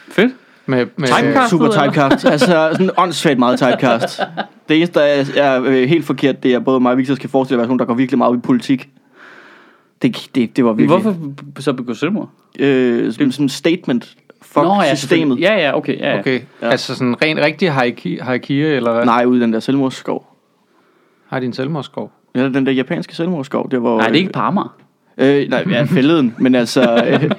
Fedt. 0.08 0.32
med, 0.66 0.86
med, 0.96 1.08
Typecast. 1.08 1.50
Super 1.50 1.68
typecast. 1.70 2.24
altså 2.32 2.68
sådan 2.72 2.90
åndssvagt 2.96 3.38
meget 3.38 3.58
typecast. 3.58 4.20
Det 4.68 4.76
eneste, 4.76 5.00
der 5.00 5.04
er, 5.06 5.24
er 5.36 5.62
øh, 5.66 5.88
helt 5.88 6.04
forkert, 6.04 6.42
det 6.42 6.54
er 6.54 6.58
både 6.58 6.80
mig 6.80 6.92
og 6.92 6.98
Victor 6.98 7.14
skal 7.14 7.30
forestille 7.30 7.62
os, 7.62 7.66
nogen, 7.68 7.78
der 7.78 7.84
går 7.84 7.94
virkelig 7.94 8.18
meget 8.18 8.30
op 8.32 8.36
i 8.36 8.40
politik. 8.40 8.88
Det, 10.02 10.28
det, 10.34 10.56
det 10.56 10.64
var 10.64 10.72
Men 10.72 10.78
virkelig... 10.78 11.00
hvorfor 11.02 11.18
b- 11.54 11.60
så 11.60 11.72
begå 11.72 11.94
selvmord? 11.94 12.30
Øh, 12.58 13.12
som, 13.12 13.32
som 13.32 13.48
statement. 13.48 14.16
Fuck 14.46 14.64
Nå, 14.64 14.82
ja, 14.82 14.94
systemet. 14.94 15.40
Ja, 15.40 15.54
ja, 15.54 15.76
okay. 15.76 15.98
Ja, 15.98 16.12
ja. 16.12 16.18
Okay, 16.18 16.34
Ja. 16.34 16.66
ja. 16.66 16.70
altså 16.70 16.94
sådan 16.94 17.22
rent 17.22 17.40
rigtig 17.40 17.72
haiki, 17.72 18.18
haikia, 18.22 18.76
eller 18.76 18.92
hvad? 18.92 19.04
Nej, 19.04 19.24
ude 19.24 19.38
i 19.38 19.42
den 19.42 19.52
der 19.52 19.60
selvmordsskov. 19.60 20.26
Har 21.28 21.40
de 21.40 21.46
en 21.46 21.52
selvmordsskov? 21.52 22.12
Ja, 22.34 22.42
den 22.48 22.66
der 22.66 22.72
japanske 22.72 23.14
selvmordsskov, 23.14 23.70
der 23.70 23.78
hvor... 23.78 23.98
Nej, 23.98 24.06
det 24.06 24.14
er 24.14 24.20
ikke 24.20 24.32
på 24.32 24.40
Amager. 24.40 24.76
Øh, 25.18 25.48
nej, 25.48 25.64
ja, 25.70 25.82
fælleden, 25.82 26.34
men 26.38 26.54
altså... 26.54 26.82
Øh, 27.06 27.30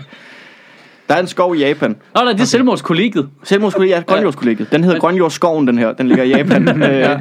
der 1.09 1.15
er 1.15 1.19
en 1.19 1.27
skov 1.27 1.55
i 1.55 1.59
Japan. 1.59 1.89
Nå, 2.15 2.21
nej, 2.23 2.31
det 2.31 2.41
er 2.41 2.45
selvmordskollegiet. 2.45 3.29
Selvmordskollegiet, 3.43 3.97
ja, 3.97 4.01
Grønjordskollegiet. 4.01 4.71
Den 4.71 4.83
hedder 4.83 4.99
Grønjordsskoven, 4.99 5.67
den 5.67 5.77
her. 5.77 5.93
Den 5.93 6.07
ligger 6.07 6.23
i 6.23 6.29
Japan. 6.29 6.83
øh, 6.91 7.19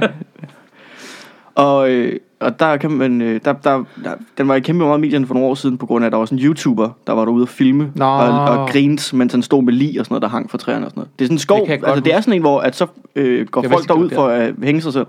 og, 1.54 1.90
øh, 1.90 2.12
og 2.40 2.60
der 2.60 2.76
kan 2.76 2.90
man... 2.90 3.20
Øh, 3.22 3.40
der, 3.44 3.52
der, 3.52 3.84
der, 4.04 4.14
den 4.38 4.48
var 4.48 4.54
i 4.54 4.60
kæmpe 4.60 4.84
meget 4.84 4.98
i 4.98 5.00
medierne 5.00 5.26
for 5.26 5.34
nogle 5.34 5.48
år 5.48 5.54
siden, 5.54 5.78
på 5.78 5.86
grund 5.86 6.04
af, 6.04 6.06
at 6.06 6.12
der 6.12 6.18
var 6.18 6.24
sådan 6.24 6.38
en 6.38 6.44
YouTuber, 6.44 6.88
der 7.06 7.12
var 7.12 7.24
derude 7.24 7.42
og 7.42 7.48
filme. 7.48 7.92
Nå. 7.94 8.04
Og, 8.04 8.40
og 8.44 8.68
grins, 8.68 9.12
mens 9.12 9.32
han 9.32 9.42
stod 9.42 9.62
med 9.62 9.72
lig 9.72 10.00
og 10.00 10.06
sådan 10.06 10.12
noget, 10.14 10.22
der 10.22 10.28
hang 10.28 10.50
fra 10.50 10.58
træerne 10.58 10.86
og 10.86 10.90
sådan 10.90 11.00
noget. 11.00 11.10
Det 11.18 11.24
er 11.24 11.26
sådan 11.26 11.34
en 11.34 11.38
skov. 11.38 11.66
Det 11.66 11.72
altså, 11.72 12.00
det 12.00 12.14
er 12.14 12.20
sådan 12.20 12.34
en, 12.34 12.40
hvor 12.40 12.60
at 12.60 12.76
så 12.76 12.86
øh, 13.16 13.46
går 13.46 13.62
Jeg 13.62 13.70
folk 13.70 13.88
derud 13.88 14.10
for 14.10 14.26
at 14.28 14.54
hænge 14.62 14.80
sig 14.80 14.92
selv. 14.92 15.06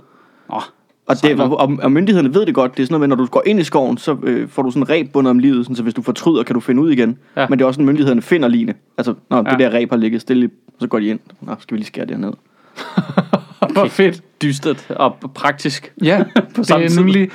Åh, 0.53 0.61
Og, 1.07 1.15
det, 1.23 1.39
og, 1.39 1.59
og, 1.59 1.77
og 1.83 1.91
myndighederne 1.91 2.33
ved 2.33 2.45
det 2.45 2.55
godt. 2.55 2.77
Det 2.77 2.83
er 2.83 2.87
sådan 2.87 2.93
noget 2.93 3.09
med, 3.09 3.17
når 3.17 3.23
du 3.23 3.29
går 3.31 3.43
ind 3.45 3.59
i 3.59 3.63
skoven, 3.63 3.97
så 3.97 4.17
øh, 4.23 4.49
får 4.49 4.61
du 4.61 4.71
sådan 4.71 4.83
en 4.83 4.89
reb 4.89 5.11
bundet 5.13 5.31
om 5.31 5.39
livet, 5.39 5.65
sådan, 5.65 5.75
så 5.75 5.83
hvis 5.83 5.93
du 5.93 6.01
fortryder, 6.01 6.43
kan 6.43 6.53
du 6.53 6.59
finde 6.59 6.81
ud 6.81 6.91
igen. 6.91 7.17
Ja. 7.37 7.45
Men 7.49 7.59
det 7.59 7.63
er 7.63 7.67
også 7.67 7.77
sådan, 7.77 7.85
myndighederne 7.85 8.21
finder 8.21 8.47
ligene. 8.47 8.73
Altså, 8.97 9.13
når 9.29 9.41
det 9.41 9.51
Ja. 9.51 9.57
der 9.69 9.73
reb 9.73 9.89
har 9.89 9.97
ligget 9.97 10.21
stille, 10.21 10.49
så 10.79 10.87
går 10.87 10.99
de 10.99 11.07
ind. 11.07 11.19
Nå, 11.41 11.55
skal 11.59 11.75
vi 11.75 11.79
lige 11.79 11.87
skære 11.87 12.05
det 12.05 12.17
her 12.17 12.31
ned. 12.77 13.69
Hvor 13.73 13.87
fedt. 13.87 14.21
dystert 14.41 14.85
og 14.89 15.15
praktisk. 15.35 15.93
Ja, 16.03 16.23
På 16.35 16.41
det 16.57 16.67
samme 16.67 16.85
er 16.85 16.89
tid. 16.89 16.97
nemlig... 16.97 17.29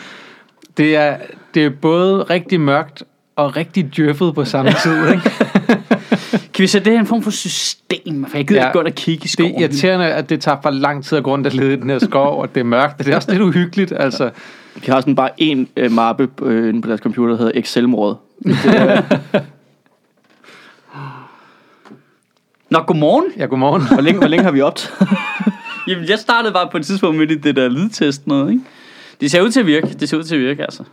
Det 0.76 0.96
er, 0.96 1.16
det 1.54 1.64
er 1.64 1.70
både 1.70 2.22
rigtig 2.22 2.61
mørkt 2.61 3.02
og 3.37 3.56
rigtig 3.56 3.96
djøffet 3.96 4.34
på 4.34 4.44
samme 4.44 4.72
tid, 4.82 5.08
ikke? 5.08 5.30
Kan 6.54 6.62
vi 6.62 6.66
sætte 6.66 6.84
det 6.84 6.92
her 6.92 6.99
i 6.99 7.00
en 7.00 7.06
form 7.06 7.22
for 7.22 7.30
system? 7.30 8.26
For 8.28 8.37
jeg 8.37 8.46
gider 8.49 8.61
Ja. 8.61 8.66
ikke 8.66 8.72
gå 8.72 8.78
ind 8.80 8.88
og 8.88 8.94
kigge 8.94 9.20
i 9.20 9.22
Det 9.22 9.30
skoven. 9.30 9.54
er 9.54 9.61
irriterende, 9.61 10.06
at 10.06 10.28
det 10.30 10.40
tager 10.40 10.56
for 10.62 10.70
lang 10.70 11.04
tid 11.04 11.18
at 11.18 11.25
gå 11.25 11.30
rundt 11.30 11.46
og 11.46 11.52
lede 11.52 11.72
i 11.72 11.76
den 11.76 11.90
her 11.90 11.99
skov, 11.99 12.40
og 12.42 12.54
det 12.54 12.61
er 12.61 12.64
mørkt. 12.64 12.99
Det 12.99 13.08
er 13.08 13.16
også 13.16 13.30
lidt 13.30 13.42
uhyggeligt, 13.42 13.92
altså. 13.96 14.30
De 14.87 14.90
har 14.90 15.00
sådan 15.00 15.14
bare 15.14 15.30
en 15.38 15.68
øh, 15.76 15.92
mappe 15.92 16.28
øh, 16.42 16.68
inde 16.68 16.82
på 16.82 16.88
deres 16.88 17.00
computer, 17.00 17.30
der 17.34 17.38
hedder 17.38 17.61
Excel-mordet. 17.61 18.16
Nå, 22.73 22.79
godmorgen. 22.87 23.25
Ja, 23.37 23.45
godmorgen. 23.45 23.83
Hvor 23.93 24.00
længe, 24.00 24.19
hvor 24.19 24.29
længe 24.29 24.45
har 24.45 24.52
vi 24.52 24.61
optaget? 24.61 25.09
Jamen, 25.88 26.09
jeg 26.09 26.19
startede 26.19 26.52
bare 26.52 26.69
på 26.71 26.76
et 26.76 26.87
tidspunkt 26.87 27.19
med 27.19 27.26
det, 27.26 27.45
det 27.45 27.57
der 27.57 27.69
lydtest 27.69 28.26
noget, 28.26 28.50
ikke? 28.52 28.64
Det 29.21 29.31
ser 29.31 29.43
ud 29.43 29.50
til 29.50 29.61
at 29.61 29.67
virke. 29.67 29.87
Det 29.87 30.09
ser 30.09 30.17
ud 30.17 30.23
til 30.23 30.35
at 30.35 30.41
virke, 30.41 30.62
altså. 30.62 30.85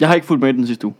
Jeg 0.00 0.08
har 0.08 0.14
ikke 0.14 0.26
fulgt 0.26 0.42
med 0.42 0.54
den 0.54 0.66
sidste 0.66 0.86
uge. 0.86 0.94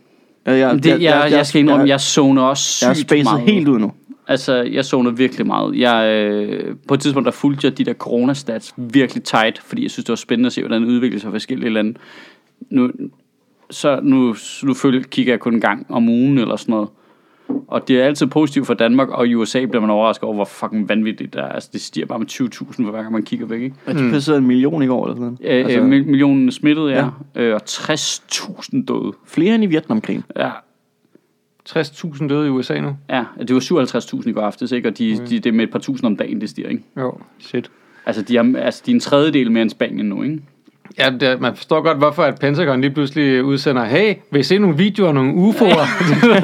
Jeg, 0.45 0.59
jeg, 0.59 0.83
Det, 0.83 0.85
jeg, 0.85 0.99
jeg, 1.01 1.31
jeg 1.31 1.47
skal 1.47 1.59
indrømme, 1.59 1.87
jeg 1.87 2.01
zoner 2.01 2.41
også 2.41 2.85
jeg 2.85 2.89
er 2.89 2.93
sygt 2.95 3.07
spacet 3.09 3.23
meget. 3.23 3.41
helt 3.41 3.67
ud 3.67 3.79
nu. 3.79 3.91
Altså, 4.27 4.53
jeg 4.55 4.85
zoner 4.85 5.11
virkelig 5.11 5.47
meget. 5.47 5.75
Jeg, 5.79 6.07
øh, 6.07 6.75
på 6.87 6.93
et 6.93 6.99
tidspunkt, 6.99 7.25
der 7.25 7.31
fulgte 7.31 7.67
jeg 7.67 7.77
de 7.77 7.83
der 7.83 7.93
coronastats 7.93 8.73
virkelig 8.77 9.23
tight, 9.23 9.61
fordi 9.65 9.83
jeg 9.83 9.91
synes, 9.91 10.05
det 10.05 10.09
var 10.09 10.15
spændende 10.15 10.47
at 10.47 10.53
se, 10.53 10.61
hvordan 10.61 10.81
det 10.81 10.87
udvikler 10.87 11.19
sig 11.19 11.27
i 11.27 11.31
forskellige 11.31 11.69
lande. 11.69 11.93
Nu, 12.69 12.91
så 13.69 13.99
nu, 14.03 14.35
nu 14.63 14.73
følger, 14.73 15.03
kigger 15.03 15.33
jeg 15.33 15.39
kun 15.39 15.53
en 15.53 15.61
gang 15.61 15.85
om 15.89 16.09
ugen 16.09 16.37
eller 16.37 16.55
sådan 16.55 16.73
noget. 16.73 16.89
Og 17.67 17.87
det 17.87 18.01
er 18.01 18.05
altid 18.05 18.27
positivt 18.27 18.67
for 18.67 18.73
Danmark, 18.73 19.09
og 19.09 19.27
i 19.27 19.35
USA 19.35 19.65
bliver 19.65 19.81
man 19.81 19.89
overrasket 19.89 20.23
over, 20.23 20.35
hvor 20.35 20.45
fucking 20.45 20.89
vanvittigt 20.89 21.33
det 21.33 21.41
er. 21.41 21.45
Altså, 21.45 21.69
det 21.73 21.81
stiger 21.81 22.05
bare 22.05 22.19
med 22.19 22.27
20.000 22.31 22.85
for 22.85 22.91
hver 22.91 23.01
gang 23.01 23.11
man 23.11 23.23
kigger 23.23 23.45
væk, 23.45 23.61
ikke? 23.61 23.75
Jeg 23.87 23.95
mm. 23.95 24.11
passerede 24.11 24.39
en 24.39 24.47
million 24.47 24.83
i 24.83 24.85
går 24.87 25.05
eller 25.05 25.15
sådan 25.15 25.37
noget. 25.41 25.51
Øh, 25.51 25.65
altså, 25.65 25.79
altså, 25.79 25.87
millionen 26.09 26.51
smittede, 26.51 26.89
ja. 26.91 27.07
ja. 27.35 27.41
Øh, 27.41 27.55
og 27.55 27.61
60.000 27.69 28.85
døde. 28.85 29.13
flere 29.25 29.55
end 29.55 29.63
i 29.63 29.67
Vietnamkrigen. 29.67 30.23
Ja, 30.35 30.49
60.000 31.69 32.27
døde 32.27 32.47
i 32.47 32.49
USA 32.49 32.79
nu. 32.79 32.97
ja, 33.09 33.23
det 33.39 33.53
var 33.55 33.59
57.000 34.21 34.29
i 34.29 34.31
går 34.31 34.41
aftes, 34.41 34.71
ikke? 34.71 34.89
Og 34.89 34.97
de, 34.97 35.13
Okay. 35.13 35.29
de, 35.29 35.39
det 35.39 35.45
er 35.45 35.53
med 35.53 35.63
et 35.63 35.71
par 35.71 35.79
tusind 35.79 36.05
om 36.07 36.17
dagen, 36.17 36.41
det 36.41 36.49
stiger, 36.49 36.69
ikke? 36.69 36.83
Jo, 36.97 37.17
shit. 37.39 37.71
Altså, 38.05 38.21
de 38.21 38.37
er, 38.37 38.53
altså, 38.57 38.83
de 38.85 38.91
er 38.91 38.95
en 38.95 38.99
tredjedel 38.99 39.51
mere 39.51 39.61
end 39.61 39.69
Spanien 39.69 40.05
nu, 40.05 40.23
ikke? 40.23 40.39
Ja, 40.99 41.09
det, 41.19 41.41
man 41.41 41.55
forstår 41.55 41.81
godt, 41.81 41.97
hvorfor 41.97 42.23
at 42.23 42.39
Pentagon 42.39 42.81
lige 42.81 42.91
pludselig 42.93 43.43
udsender, 43.43 43.85
hey, 43.85 44.13
vil 44.31 44.39
I 44.39 44.43
se 44.43 44.57
nogle 44.57 44.77
videoer 44.77 45.07
af 45.09 45.15
nogle 45.15 45.31
UFO'er? 45.33 45.87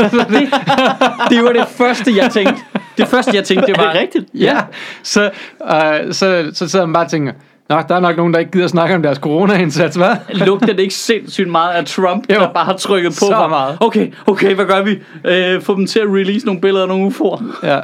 Det 1.29 1.43
var 1.43 1.51
det 1.53 1.65
første, 1.67 2.11
jeg 2.17 2.31
tænkte. 2.31 2.55
Det 2.97 3.07
første, 3.07 3.31
jeg 3.35 3.43
tænkte, 3.43 3.67
det 3.67 3.77
var... 3.77 3.83
Er 3.83 3.91
det 3.91 4.01
rigtigt? 4.01 4.25
ja. 4.33 4.57
Så, 5.03 5.23
øh, 5.63 6.13
så, 6.13 6.49
så 6.53 6.69
sidder 6.69 6.85
man 6.85 6.93
bare 6.93 7.05
og 7.05 7.11
tænker, 7.11 7.33
Nå, 7.69 7.75
der 7.89 7.95
er 7.95 7.99
nok 7.99 8.17
nogen, 8.17 8.33
der 8.33 8.39
ikke 8.39 8.51
gider 8.51 8.67
snakke 8.67 8.95
om 8.95 9.03
deres 9.03 9.17
corona-indsats, 9.17 9.95
hvad? 9.95 10.15
Lugter 10.47 10.67
det 10.67 10.79
ikke 10.79 10.93
sindssygt 10.93 11.49
meget 11.49 11.73
af 11.73 11.85
Trump, 11.85 12.25
Jo. 12.29 12.35
der 12.39 12.53
bare 12.53 12.65
har 12.65 12.73
trykket 12.77 13.09
på? 13.11 13.15
Så 13.19 13.31
for- 13.35 13.47
meget. 13.47 13.77
Okay, 13.79 14.11
okay, 14.27 14.55
hvad 14.55 14.65
gør 14.65 14.83
vi? 14.83 14.99
Øh, 15.25 15.61
få 15.61 15.75
dem 15.75 15.87
til 15.87 15.99
at 15.99 16.05
release 16.07 16.45
nogle 16.45 16.61
billeder 16.61 16.81
af 16.83 16.87
nogle 16.87 17.07
UFO'er. 17.07 17.67
Ja. 17.67 17.79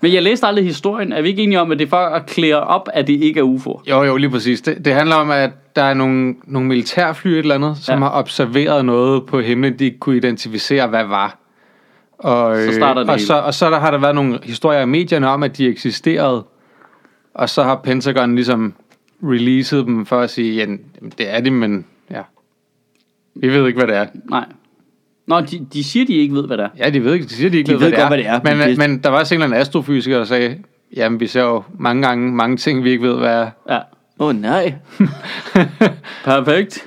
Men 0.00 0.12
jeg 0.12 0.22
læste 0.22 0.46
aldrig 0.46 0.64
historien. 0.64 1.12
Er 1.12 1.22
vi 1.22 1.28
ikke 1.28 1.42
enige 1.42 1.60
om, 1.60 1.72
at 1.72 1.78
det 1.78 1.84
er 1.84 1.88
for 1.88 1.96
at 1.96 2.26
klære 2.26 2.60
op, 2.60 2.88
at 2.94 3.06
det 3.06 3.12
ikke 3.12 3.40
er 3.40 3.44
UFO'er? 3.44 3.90
Jo, 3.90 4.02
jo, 4.02 4.16
lige 4.16 4.30
præcis. 4.30 4.60
Det, 4.60 4.84
det 4.84 4.94
handler 4.94 5.16
om, 5.16 5.30
at 5.30 5.50
der 5.76 5.82
er 5.82 5.94
nogle, 5.94 6.34
nogle 6.44 6.68
militærfly 6.68 7.28
et 7.28 7.38
eller 7.38 7.54
andet, 7.54 7.76
som 7.78 7.98
Ja. 7.98 8.04
har 8.08 8.18
observeret 8.18 8.84
noget 8.84 9.26
på 9.26 9.40
himlen, 9.40 9.78
de 9.78 9.84
ikke 9.84 9.98
kunne 9.98 10.16
identificere, 10.16 10.86
hvad 10.86 11.04
var. 11.04 11.36
Og, 12.18 12.56
Så 12.56 12.72
starter 12.72 13.00
det 13.00 13.10
og 13.10 13.16
hele. 13.16 13.26
så, 13.26 13.34
og 13.34 13.54
så 13.54 13.70
der 13.70 13.78
har 13.78 13.90
der 13.90 13.98
været 13.98 14.14
nogle 14.14 14.38
historier 14.42 14.80
i 14.80 14.86
medierne 14.86 15.28
om, 15.28 15.42
at 15.42 15.56
de 15.58 15.66
eksisterede. 15.68 16.44
Og 17.34 17.48
så 17.48 17.62
har 17.62 17.76
Pentagon 17.84 18.34
ligesom 18.34 18.74
releaset 19.22 19.86
dem 19.86 20.06
for 20.06 20.20
at 20.20 20.30
sige, 20.30 20.54
ja, 20.54 20.66
det 21.18 21.34
er 21.34 21.40
de, 21.40 21.50
men 21.50 21.86
ja. 22.10 22.22
Vi 23.34 23.48
ved 23.48 23.66
ikke, 23.66 23.78
hvad 23.78 23.88
det 23.88 23.96
er. 23.96 24.06
Nej. 24.30 24.44
Nå, 25.30 25.40
de, 25.40 25.66
de 25.72 25.84
siger, 25.84 26.06
de 26.06 26.14
ikke 26.14 26.34
ved, 26.34 26.46
hvad 26.46 26.56
det 26.56 26.64
er. 26.64 26.68
Ja, 26.78 26.90
de 26.90 27.04
ved 27.04 27.14
ikke, 27.14 27.26
de 27.26 27.34
siger, 27.34 27.50
de 27.50 27.58
ikke 27.58 27.66
De 27.68 27.72
ved, 27.72 27.80
ved 27.80 27.88
hvad, 27.88 27.98
godt, 28.00 28.12
det 28.12 28.24
hvad 28.26 28.34
er. 28.34 28.38
det 28.38 28.50
er, 28.50 28.54
Men, 28.54 28.58
men 28.58 28.68
det- 28.68 28.78
men 28.78 28.98
der 29.02 29.08
var 29.10 29.18
også 29.18 29.34
en 29.34 29.36
eller 29.40 29.46
anden 29.46 29.60
astrofysiker, 29.60 30.18
der 30.18 30.24
sagde, 30.24 30.58
jamen 30.96 31.20
vi 31.20 31.26
ser 31.26 31.42
jo 31.42 31.62
mange 31.78 32.02
gange 32.02 32.32
mange 32.32 32.56
ting, 32.56 32.84
vi 32.84 32.90
ikke 32.90 33.08
ved, 33.08 33.16
hvad 33.18 33.30
er. 33.34 33.50
Ja. 33.70 33.78
Åh 34.18 34.28
oh, 34.28 34.36
nej. 34.40 34.74
Perfekt. 36.24 36.86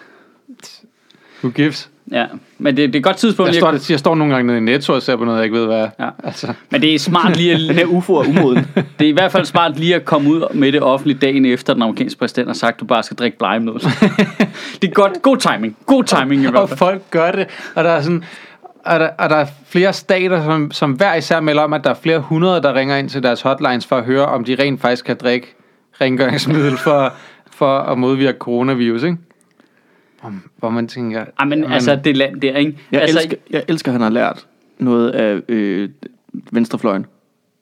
Who 1.44 1.50
gives? 1.52 1.90
Ja. 2.12 2.26
Men 2.58 2.78
det, 2.78 2.88
det 2.88 2.96
er 2.96 3.00
et 3.00 3.04
godt 3.04 3.18
tidspunkt 3.18 3.48
Jeg 3.48 3.56
står, 3.56 3.68
at... 3.68 3.90
jeg 3.90 4.00
står 4.00 4.16
nogle 4.16 4.34
gange 4.34 4.48
nede 4.48 4.58
i 4.58 4.62
Netto 4.62 4.94
og 4.94 5.02
ser 5.02 5.16
på 5.16 5.26
noget, 5.26 5.38
jeg 5.38 5.46
ikke 5.46 5.58
ved, 5.58 5.66
hvad 5.66 5.78
er. 5.78 5.90
Ja. 6.00 6.10
Altså, 6.24 6.54
Men 6.70 6.82
det 6.82 6.96
er 6.96 7.00
smart 7.00 7.38
lige 7.38 7.58
Den 7.58 7.70
at... 7.70 7.76
her 7.76 7.86
UFO 7.86 8.16
er 8.16 8.28
umoden. 8.28 8.68
Det 9.00 9.06
er 9.06 9.10
i 9.10 9.12
hvert 9.12 9.32
fald 9.32 9.46
smart 9.46 9.80
lige 9.80 9.96
at 9.96 10.06
komme 10.06 10.30
ud 10.30 10.54
med 10.54 10.72
det 10.72 10.82
offentligt 10.82 11.22
dagen 11.22 11.46
efter, 11.46 11.74
den 11.74 11.84
amerikanske 11.84 12.20
præsident 12.20 12.48
har 12.48 12.54
sagt, 12.54 12.74
at 12.74 12.80
du 12.80 12.86
bare 12.86 13.04
skal 13.04 13.18
drikke 13.18 13.38
blegemiddel. 13.38 13.82
det 14.82 14.88
er 14.90 14.94
godt. 14.94 15.22
God 15.22 15.38
timing. 15.38 15.78
God 15.86 16.04
timing 16.04 16.42
i 16.42 16.46
hvert 16.50 16.56
og 16.56 16.70
fald. 16.70 16.78
folk 16.78 17.02
gør 17.12 17.32
det, 17.32 17.48
og 17.76 17.84
der 17.84 17.90
er 17.90 18.02
sådan... 18.02 18.24
Og 18.86 19.00
der, 19.00 19.10
og 19.18 19.30
der 19.30 19.36
er 19.36 19.46
flere 19.68 19.94
stater, 19.94 20.44
som, 20.44 20.72
som 20.72 20.92
hver 20.92 21.16
især 21.16 21.40
melder 21.40 21.62
om, 21.64 21.74
at 21.74 21.84
der 21.84 21.90
er 21.90 21.94
flere 21.94 22.20
hundrede, 22.20 22.62
der 22.62 22.74
ringer 22.74 22.98
ind 22.98 23.10
til 23.10 23.24
deres 23.24 23.42
hotlines 23.42 23.86
for 23.86 23.96
at 23.96 24.04
høre, 24.04 24.26
om 24.26 24.44
de 24.44 24.56
rent 24.60 24.82
faktisk 24.82 25.06
kan 25.06 25.18
drikke 25.18 25.48
rengøringsmiddel 26.02 26.78
for, 26.78 27.14
for 27.52 27.78
at 27.80 27.98
modvirke 27.98 28.38
coronavirus, 28.38 29.04
ikke? 29.04 29.18
Hvor, 30.24 30.34
hvor 30.58 30.70
man 30.70 30.88
tænker... 30.88 31.26
Ej, 31.40 31.46
men 31.46 31.64
altså, 31.64 31.96
det 32.04 32.18
land 32.18 32.42
der, 32.42 32.58
ikke? 32.58 32.78
Jeg, 32.92 33.02
altså, 33.02 33.20
elsker, 33.20 33.38
jeg 33.50 33.64
elsker, 33.68 33.92
at 33.92 33.94
han 33.94 34.02
har 34.02 34.10
lært 34.10 34.46
noget 34.80 35.10
af 35.12 35.42
øh, 35.50 35.90
venstrefløjen. 36.52 37.06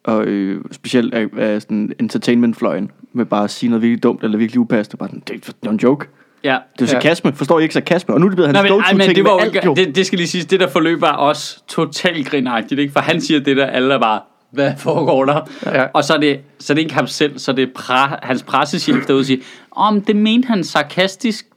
Og 0.04 0.26
øh, 0.26 0.62
specielt 0.72 1.14
af, 1.14 1.28
af 1.38 1.62
sådan 1.62 1.94
entertainmentfløjen. 2.00 2.92
Med 3.14 3.26
bare 3.26 3.44
at 3.44 3.52
sige 3.52 3.70
noget 3.70 3.82
virkelig 3.82 4.04
dumt 4.04 4.24
eller 4.24 4.38
virkelig 4.38 4.60
upassende. 4.60 4.98
Bare 4.98 5.10
sådan, 5.10 5.24
det, 5.28 5.56
er 5.66 5.70
en 5.70 5.78
joke. 5.84 6.08
Ja. 6.44 6.50
Det 6.50 6.54
er 6.54 6.58
jo 6.82 6.86
Ja. 6.86 6.86
sarkasme. 6.86 7.34
Forstår 7.34 7.60
I 7.60 7.64
ikke 7.64 7.74
sarkasme? 7.74 8.14
Og 8.14 8.20
nu 8.20 8.26
er 8.26 8.30
det 8.30 8.36
blevet 8.36 8.48
hans 8.48 8.70
Nej, 8.70 9.08
men, 9.08 9.16
det, 9.16 9.24
var 9.24 9.38
alt, 9.38 9.66
jo. 9.66 9.74
det, 9.74 9.96
det 9.96 10.06
skal 10.06 10.18
lige 10.18 10.28
siges, 10.28 10.46
det 10.46 10.60
der 10.60 10.68
forløb 10.70 11.02
var 11.02 11.12
også 11.12 11.64
totalt 11.68 12.28
grinagtigt, 12.28 12.80
ikke? 12.80 12.94
For 12.94 13.00
han 13.00 13.22
siger 13.22 13.40
det 13.40 13.58
der, 13.58 13.66
alle 13.66 13.94
er 13.94 14.00
bare, 14.00 14.20
hvad 14.52 14.74
foregår 14.78 15.26
der? 15.26 15.50
Ja. 15.66 15.86
Og 15.94 16.04
så 16.04 16.14
er, 16.14 16.18
det, 16.18 16.40
så 16.60 16.74
er 16.74 16.76
det 16.76 16.82
ikke 16.82 16.94
ham 16.94 17.08
selv, 17.08 17.40
så 17.40 17.52
er 17.52 17.56
det 17.56 17.74
pra, 17.76 18.20
hans 18.24 18.44
pressechef 18.44 19.06
derude 19.08 19.22
og 19.22 19.26
siger, 19.26 19.42
om 19.72 20.02
det 20.02 20.16
mente 20.16 20.48
han 20.48 20.64
sarkastisk, 20.64 21.48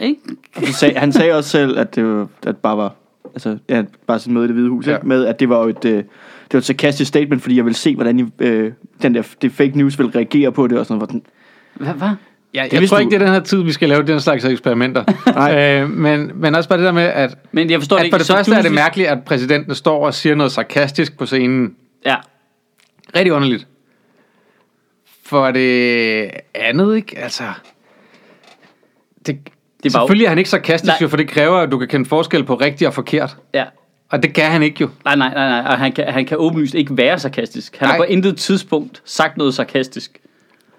ikke? 0.00 0.20
Han 0.54 0.66
sagde, 0.66 0.98
han 0.98 1.12
sagde 1.12 1.32
også 1.32 1.50
selv, 1.50 1.78
at 1.78 1.94
det 1.94 2.04
var, 2.06 2.28
at 2.46 2.56
bare 2.56 2.76
var... 2.76 2.94
Altså, 3.34 3.58
ja, 3.68 3.82
bare 4.06 4.18
sådan 4.18 4.34
møde 4.34 4.44
i 4.44 4.48
det 4.48 4.54
hvide 4.56 4.68
hus, 4.68 4.86
Ja. 4.86 4.92
ja. 4.92 4.98
med 5.02 5.26
at 5.26 5.40
det 5.40 5.48
var 5.48 5.62
jo 5.62 5.68
et, 5.68 5.84
øh, 5.84 5.92
det 5.94 6.04
var 6.52 6.58
et 6.58 6.64
sarkastisk 6.64 7.08
statement, 7.08 7.42
fordi 7.42 7.56
jeg 7.56 7.64
ville 7.64 7.76
se, 7.76 7.94
hvordan 7.94 8.18
I, 8.20 8.24
øh, 8.38 8.72
den 9.02 9.14
der, 9.14 9.22
det 9.42 9.52
fake 9.52 9.78
news 9.78 9.98
vil 9.98 10.06
reagere 10.06 10.52
på 10.52 10.66
det, 10.66 10.78
og 10.78 10.86
sådan 10.86 10.98
noget. 10.98 11.10
Hvor 11.10 11.20
den, 11.20 11.26
Hvad? 11.86 11.94
hvad? 11.94 12.08
Ja, 12.54 12.64
Det 12.70 12.80
jeg 12.80 12.88
tror 12.88 12.96
du. 12.96 13.00
ikke, 13.00 13.10
det 13.10 13.22
er 13.22 13.26
den 13.26 13.34
her 13.34 13.40
tid, 13.40 13.62
vi 13.62 13.72
skal 13.72 13.88
lave 13.88 14.02
den 14.02 14.20
slags 14.20 14.44
eksperimenter. 14.44 15.04
Nej. 15.34 15.80
øh, 15.82 15.90
men, 15.90 16.30
men 16.34 16.54
også 16.54 16.68
bare 16.68 16.78
det 16.78 16.84
der 16.86 16.92
med, 16.92 17.02
at, 17.02 17.38
Men 17.52 17.70
jeg 17.70 17.80
forstår 17.80 17.96
det 17.96 18.00
at 18.00 18.04
ikke. 18.06 18.14
for 18.14 18.18
det 18.18 18.26
så 18.26 18.32
første 18.36 18.52
er 18.54 18.62
det 18.62 18.72
mærkeligt, 18.72 19.08
at 19.08 19.24
præsidenten 19.24 19.74
står 19.74 20.06
og 20.06 20.14
siger 20.14 20.34
noget 20.34 20.52
sarkastisk 20.52 21.18
på 21.18 21.26
scenen. 21.26 21.74
Ja. 22.06 22.16
Rigtig 23.16 23.32
underligt. 23.32 23.66
For 25.24 25.50
det 25.50 26.30
andet, 26.54 26.96
ikke? 26.96 27.18
Altså... 27.18 27.44
Det, 29.26 29.38
Det 29.82 29.94
var 29.94 30.00
jo- 30.00 30.04
selvfølgelig 30.06 30.24
er 30.24 30.28
han 30.28 30.38
ikke 30.38 30.50
sarkastisk, 30.50 30.86
Nej. 30.92 30.96
jo, 31.02 31.08
for 31.08 31.16
det 31.16 31.28
kræver, 31.28 31.56
at 31.56 31.70
du 31.70 31.78
kan 31.78 31.88
kende 31.88 32.08
forskel 32.08 32.44
på 32.44 32.54
rigtigt 32.54 32.88
og 32.88 32.94
forkert. 32.94 33.36
Ja. 33.54 33.64
Og 34.10 34.22
det 34.22 34.32
kan 34.34 34.44
han 34.44 34.62
ikke 34.62 34.76
jo. 34.80 34.88
Nej, 35.04 35.16
nej, 35.16 35.34
nej, 35.34 35.48
nej. 35.48 35.72
Og 35.72 35.78
han 35.78 35.92
kan, 35.92 36.04
han 36.08 36.26
kan 36.26 36.36
åbenlyst 36.40 36.74
ikke 36.74 36.96
være 36.96 37.18
sarkastisk. 37.18 37.76
Han 37.78 37.88
har 37.88 37.96
Nej. 37.98 38.06
på 38.06 38.12
intet 38.12 38.36
tidspunkt 38.36 39.02
sagt 39.04 39.36
noget 39.36 39.54
sarkastisk. 39.54 40.18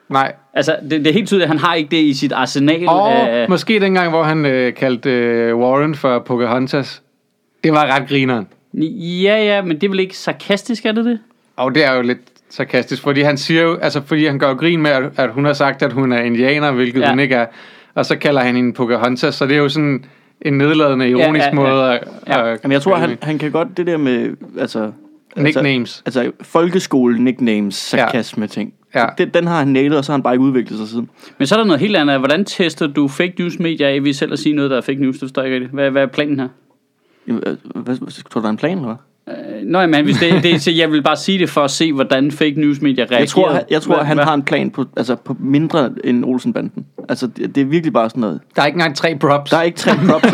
Nej. 0.10 0.34
Altså, 0.54 0.76
det, 0.84 0.92
det 0.92 1.08
er 1.08 1.14
helt 1.14 1.28
tydeligt, 1.28 1.44
at 1.44 1.50
han 1.50 1.58
har 1.60 1.74
ikke 1.76 1.92
det 1.92 1.98
i 2.04 2.14
sit 2.14 2.32
arsenal 2.32 2.88
Og 2.88 3.12
af... 3.12 3.50
måske 3.50 3.80
dengang, 3.80 4.10
hvor 4.10 4.24
han 4.24 4.46
øh, 4.46 4.74
kaldte 4.74 5.10
øh, 5.10 5.58
Warren 5.58 5.96
for 5.96 6.20
Pocahontas. 6.20 7.02
Det 7.64 7.72
var 7.72 7.86
ret 7.96 8.08
grineren. 8.10 8.48
Ja, 9.24 9.44
ja, 9.44 9.62
men 9.62 9.76
det 9.76 9.84
er 9.84 9.90
vel 9.90 10.00
ikke 10.00 10.18
sarkastisk, 10.18 10.86
er 10.86 10.92
det 10.92 11.06
det? 11.06 11.20
Og 11.56 11.76
det 11.76 11.86
er 11.86 11.94
jo 11.94 12.02
lidt 12.02 12.20
sarkastisk, 12.50 13.04
fordi 13.04 13.22
han 13.22 13.38
siger 13.38 13.62
jo, 13.62 13.78
altså 13.78 14.02
fordi 14.06 14.26
han 14.26 14.40
gør 14.40 14.54
grin 14.54 14.82
med, 14.82 14.92
at, 14.92 15.04
at 15.18 15.30
hun 15.32 15.46
har 15.46 15.54
sagt, 15.54 15.82
at 15.84 15.94
hun 15.94 16.12
er 16.12 16.22
indianer, 16.22 16.72
hvilket 16.72 17.02
ja. 17.02 17.10
hun 17.10 17.20
ikke 17.20 17.36
er. 17.36 17.46
Og 17.94 18.06
så 18.06 18.16
kalder 18.16 18.42
han 18.42 18.56
hende 18.56 18.74
Pocahontas, 18.74 19.36
så 19.36 19.46
det 19.46 19.54
er 19.54 19.60
jo 19.60 19.70
sådan 19.70 20.06
en 20.42 20.54
nedladende, 20.54 21.10
ironisk 21.10 21.44
ja, 21.44 21.50
ja. 21.50 21.54
måde 21.54 21.94
at... 21.94 22.08
Ja. 22.28 22.52
at 22.52 22.60
Jamen, 22.64 22.74
jeg 22.74 22.82
tror, 22.82 22.96
han, 22.96 23.18
han 23.22 23.38
kan 23.38 23.52
godt 23.52 23.78
det 23.78 23.88
der 23.88 23.98
med, 23.98 24.36
altså... 24.60 24.92
Nicknames. 25.38 26.04
Altså, 26.06 26.20
altså 26.20 26.32
folkeskole 26.42 27.24
nicknames, 27.24 27.76
sarkasme 27.76 28.48
ting. 28.48 28.74
Ja. 28.96 29.06
Den, 29.18 29.30
den 29.30 29.48
har 29.48 29.60
han 29.60 29.68
nailet, 29.68 29.98
og 29.98 30.06
så 30.06 30.12
har 30.12 30.18
han 30.18 30.24
bare 30.24 30.34
ikke 30.34 30.44
udviklet 30.44 30.80
sig 30.80 30.88
siden. 30.88 31.10
Men 31.38 31.48
så 31.48 31.56
er 31.56 31.60
der 31.60 31.66
noget 31.66 31.80
helt 31.80 31.96
andet. 31.96 32.20
Hvordan 32.20 32.46
tester 32.46 32.88
du 32.88 33.08
fake 33.08 33.34
news 33.40 33.60
medier 33.60 33.88
af, 33.88 34.04
ved 34.04 34.14
selv 34.14 34.34
at 34.34 34.40
sige 34.40 34.56
noget, 34.56 34.72
der 34.72 34.78
er 34.78 34.82
fake 34.82 35.02
news? 35.02 35.16
Det 35.16 35.22
forstår 35.22 35.42
jeg 35.42 35.48
ikke 35.48 35.56
rigtigt. 35.56 35.74
Hvad, 35.74 35.92
hvad 35.92 36.02
er 36.02 36.08
planen 36.08 36.40
her? 36.40 36.48
Jamen, 37.28 37.44
øh, 37.46 37.58
Hvad, 37.84 37.96
hvad, 37.98 38.24
tror 38.30 38.40
du, 38.40 38.44
der 38.44 38.46
er 38.46 38.50
en 38.50 38.58
plan, 38.58 38.78
eller 38.78 38.88
hvad? 38.88 38.96
Øh, 39.30 39.36
Nå, 39.66 39.88
men 39.88 40.04
hvis 40.06 40.18
det, 40.18 40.44
det, 40.44 40.62
så 40.62 40.72
jeg 40.72 40.92
vil 40.92 41.04
bare 41.04 41.16
sige 41.18 41.40
det 41.40 41.50
for 41.50 41.64
at 41.64 41.72
se, 41.72 41.94
hvordan 41.94 42.32
fake 42.32 42.54
news 42.58 42.82
medier 42.82 43.06
reagerer. 43.06 43.20
Jeg 43.20 43.28
tror, 43.30 43.52
han, 43.52 43.62
jeg 43.70 43.82
tror 43.82 43.96
Hvad- 43.96 44.06
han 44.06 44.18
hvad- 44.18 44.26
har 44.26 44.34
en 44.34 44.44
plan 44.44 44.72
på, 44.72 44.86
altså, 44.98 45.16
på 45.16 45.36
mindre 45.40 45.90
end 46.04 46.26
Olsenbanden. 46.26 46.86
Altså, 47.10 47.28
det, 47.28 47.56
det 47.56 47.62
er 47.62 47.66
virkelig 47.66 47.94
bare 47.94 48.10
sådan 48.10 48.22
noget. 48.22 48.40
Der 48.56 48.62
er 48.62 48.66
ikke 48.66 48.76
engang 48.76 48.96
tre 48.96 49.18
props. 49.20 49.50
Der 49.52 49.58
er 49.58 49.62
ikke 49.62 49.78
tre 49.78 49.92
props. 50.08 50.24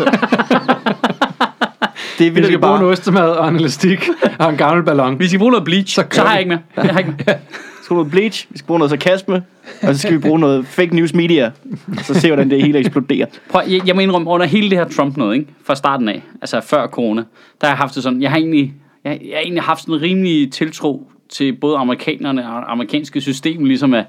det 2.18 2.26
er 2.26 2.30
vi 2.30 2.34
skal 2.34 2.34
virkelig 2.34 2.60
bruge 2.60 2.74
en 2.74 2.80
bare... 2.80 2.88
ostemad 2.90 3.28
og 3.30 3.48
en 3.48 3.56
elastik 3.56 4.08
og 4.38 4.50
en 4.50 4.56
gammel 4.56 4.84
ballon. 4.84 5.18
Vi 5.18 5.26
skal 5.28 5.38
bruge 5.38 5.50
noget 5.50 5.64
bleach, 5.64 5.94
så, 5.94 6.04
så 6.10 6.20
har 6.22 6.30
jeg 6.30 6.38
ikke 6.40 6.48
mere. 6.48 6.60
Jeg 6.76 6.92
har 6.92 6.98
ikke 6.98 7.14
mere. 7.26 7.36
Skal 7.88 7.94
bruge 7.94 8.04
noget 8.04 8.10
bleach, 8.10 8.46
vi 8.50 8.58
skal 8.58 8.66
bruge 8.66 8.78
noget 8.78 8.90
sarkasme, 8.90 9.42
og 9.82 9.94
så 9.94 9.98
skal 9.98 10.12
vi 10.12 10.18
bruge 10.18 10.38
noget 10.38 10.66
fake 10.66 10.96
news 10.96 11.14
media. 11.14 11.50
Og 11.98 12.04
så 12.04 12.14
se, 12.14 12.26
hvordan 12.26 12.50
det 12.50 12.62
hele 12.62 12.78
eksploderer. 12.78 13.26
Prøv, 13.50 13.62
jeg, 13.68 13.86
jeg 13.86 13.94
må 13.94 14.00
indrømme, 14.00 14.30
under 14.30 14.46
hele 14.46 14.70
det 14.70 14.78
her 14.78 14.88
Trump 14.88 15.16
noget, 15.16 15.34
ikke? 15.34 15.46
fra 15.64 15.74
starten 15.74 16.08
af, 16.08 16.22
altså 16.40 16.60
før 16.60 16.86
corona, 16.86 17.22
der 17.60 17.66
har 17.66 17.68
jeg 17.68 17.78
haft 17.78 17.94
det 17.94 18.02
sådan, 18.02 18.22
jeg 18.22 18.30
har 18.30 18.36
egentlig, 18.36 18.74
jeg, 19.04 19.20
jeg 19.22 19.36
har 19.36 19.42
egentlig 19.42 19.62
haft 19.62 19.80
sådan 19.80 19.94
en 19.94 20.02
rimelig 20.02 20.52
tiltro 20.52 21.10
til 21.28 21.52
både 21.52 21.76
amerikanerne 21.76 22.50
og 22.52 22.60
det 22.62 22.68
amerikanske 22.68 23.20
system, 23.20 23.64
ligesom 23.64 23.94
at, 23.94 24.04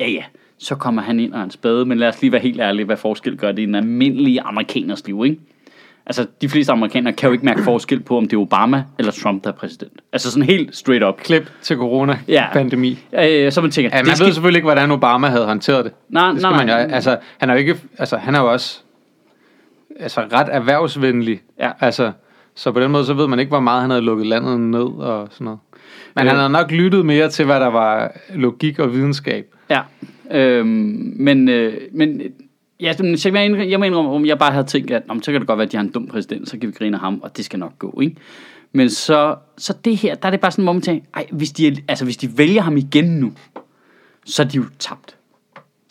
ja 0.00 0.08
ja, 0.08 0.22
så 0.58 0.74
kommer 0.74 1.02
han 1.02 1.20
ind 1.20 1.32
og 1.32 1.44
en 1.44 1.50
spade, 1.50 1.86
men 1.86 1.98
lad 1.98 2.08
os 2.08 2.22
lige 2.22 2.32
være 2.32 2.42
helt 2.42 2.60
ærlige, 2.60 2.84
hvad 2.84 2.96
forskel 2.96 3.36
gør 3.36 3.52
det 3.52 3.58
i 3.58 3.64
en 3.64 3.74
almindelig 3.74 4.38
amerikaners 4.44 5.06
liv, 5.06 5.24
ikke? 5.24 5.38
Altså, 6.06 6.26
de 6.40 6.48
fleste 6.48 6.72
amerikanere 6.72 7.12
kan 7.12 7.26
jo 7.26 7.32
ikke 7.32 7.44
mærke 7.44 7.62
forskel 7.62 8.00
på, 8.00 8.16
om 8.16 8.24
det 8.28 8.36
er 8.36 8.40
Obama 8.40 8.84
eller 8.98 9.12
Trump, 9.12 9.44
der 9.44 9.50
er 9.50 9.54
præsident. 9.54 9.92
Altså 10.12 10.30
sådan 10.30 10.46
helt 10.48 10.76
straight 10.76 11.04
up. 11.04 11.16
Klip 11.20 11.50
til 11.62 11.76
corona-pandemi. 11.76 12.98
Ja. 13.12 13.44
Øh, 13.46 13.52
så 13.52 13.60
man 13.60 13.70
tænker, 13.70 13.90
Ja, 13.92 13.96
man 13.96 14.04
det 14.04 14.10
ved 14.10 14.16
skal... 14.16 14.34
selvfølgelig 14.34 14.58
ikke, 14.58 14.66
hvordan 14.66 14.90
Obama 14.90 15.26
havde 15.26 15.46
håndteret 15.46 15.84
det. 15.84 15.92
Nej, 16.08 16.32
det 16.32 16.42
nej, 16.42 16.50
man 16.50 16.60
jo, 16.60 16.74
nej. 16.74 16.88
altså, 16.94 17.18
han 17.38 17.50
er 17.50 17.54
jo 17.54 17.58
ikke, 17.58 17.76
altså, 17.98 18.16
han 18.16 18.34
er 18.34 18.40
jo 18.40 18.52
også 18.52 18.80
altså, 20.00 20.20
ret 20.32 20.48
erhvervsvenlig. 20.50 21.40
Ja. 21.60 21.70
Altså, 21.80 22.12
så 22.54 22.72
på 22.72 22.80
den 22.80 22.90
måde, 22.90 23.04
så 23.04 23.14
ved 23.14 23.26
man 23.28 23.38
ikke, 23.38 23.50
hvor 23.50 23.60
meget 23.60 23.80
han 23.80 23.90
havde 23.90 24.02
lukket 24.02 24.26
landet 24.26 24.60
ned 24.60 24.80
og 24.80 25.28
sådan 25.30 25.44
noget. 25.44 25.58
Men 26.16 26.24
Øh. 26.24 26.28
han 26.28 26.36
havde 26.36 26.52
nok 26.52 26.70
lyttet 26.70 27.06
mere 27.06 27.28
til, 27.28 27.44
hvad 27.44 27.60
der 27.60 27.66
var 27.66 28.12
logik 28.34 28.78
og 28.78 28.92
videnskab. 28.92 29.46
Ja, 29.70 29.80
øhm, 30.30 31.12
men, 31.16 31.48
øh, 31.48 31.74
men 31.92 32.20
ja, 32.80 32.92
men 33.00 33.16
jeg, 33.70 33.78
må 33.78 33.84
indrømme, 33.84 34.10
om 34.10 34.26
jeg 34.26 34.38
bare 34.38 34.52
havde 34.52 34.66
tænkt, 34.66 34.90
at 34.90 35.02
om, 35.08 35.22
så 35.22 35.32
kan 35.32 35.40
det 35.40 35.48
godt 35.48 35.58
være, 35.58 35.66
at 35.66 35.72
de 35.72 35.76
har 35.76 35.84
en 35.84 35.90
dum 35.90 36.06
præsident, 36.06 36.48
så 36.48 36.58
kan 36.58 36.68
vi 36.68 36.72
grine 36.72 36.96
af 36.96 37.00
ham, 37.00 37.20
og 37.22 37.36
det 37.36 37.44
skal 37.44 37.58
nok 37.58 37.78
gå, 37.78 37.98
ikke? 38.02 38.16
Men 38.72 38.90
så, 38.90 39.34
så 39.58 39.74
det 39.84 39.96
her, 39.96 40.14
der 40.14 40.26
er 40.26 40.30
det 40.30 40.40
bare 40.40 40.50
sådan, 40.50 40.64
hvor 40.64 40.72
man 40.72 40.82
tænker, 40.82 41.06
ej, 41.14 41.26
hvis 41.30 41.50
de, 41.50 41.66
er- 41.66 41.76
altså, 41.88 42.04
hvis 42.04 42.16
de 42.16 42.38
vælger 42.38 42.62
ham 42.62 42.76
igen 42.76 43.04
nu, 43.04 43.32
så 44.26 44.42
er 44.42 44.46
de 44.46 44.56
jo 44.56 44.64
tabt. 44.78 45.16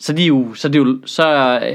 Så, 0.00 0.12
de 0.12 0.22
er 0.22 0.26
jo, 0.26 0.54
så, 0.54 0.68
er 0.68 0.72
det 0.72 0.78
jo, 0.78 0.98
så 1.06 1.24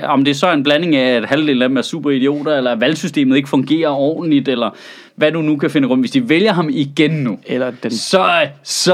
om 0.04 0.24
det 0.24 0.32
er 0.32 0.36
så 0.36 0.52
en 0.54 0.64
blanding 0.64 0.96
af, 0.96 1.16
at 1.16 1.26
halvdelen 1.26 1.62
af 1.62 1.70
dem 1.70 1.78
er 1.78 1.82
super 1.82 2.10
idioter, 2.10 2.58
eller 2.58 2.72
at 2.72 2.80
valgsystemet 2.82 3.36
ikke 3.36 3.50
fungerer 3.50 3.90
ordentligt, 3.90 4.48
eller 4.48 4.70
hvad 5.16 5.32
du 5.32 5.42
nu 5.42 5.58
kan 5.58 5.70
finde 5.70 5.88
rum. 5.88 6.00
Hvis 6.00 6.12
de 6.12 6.30
vælger 6.30 6.54
ham 6.54 6.70
igen 6.72 7.12
nu, 7.12 7.40
Eller 7.46 7.72
den, 7.84 7.92
så, 7.92 8.48
så, 8.64 8.94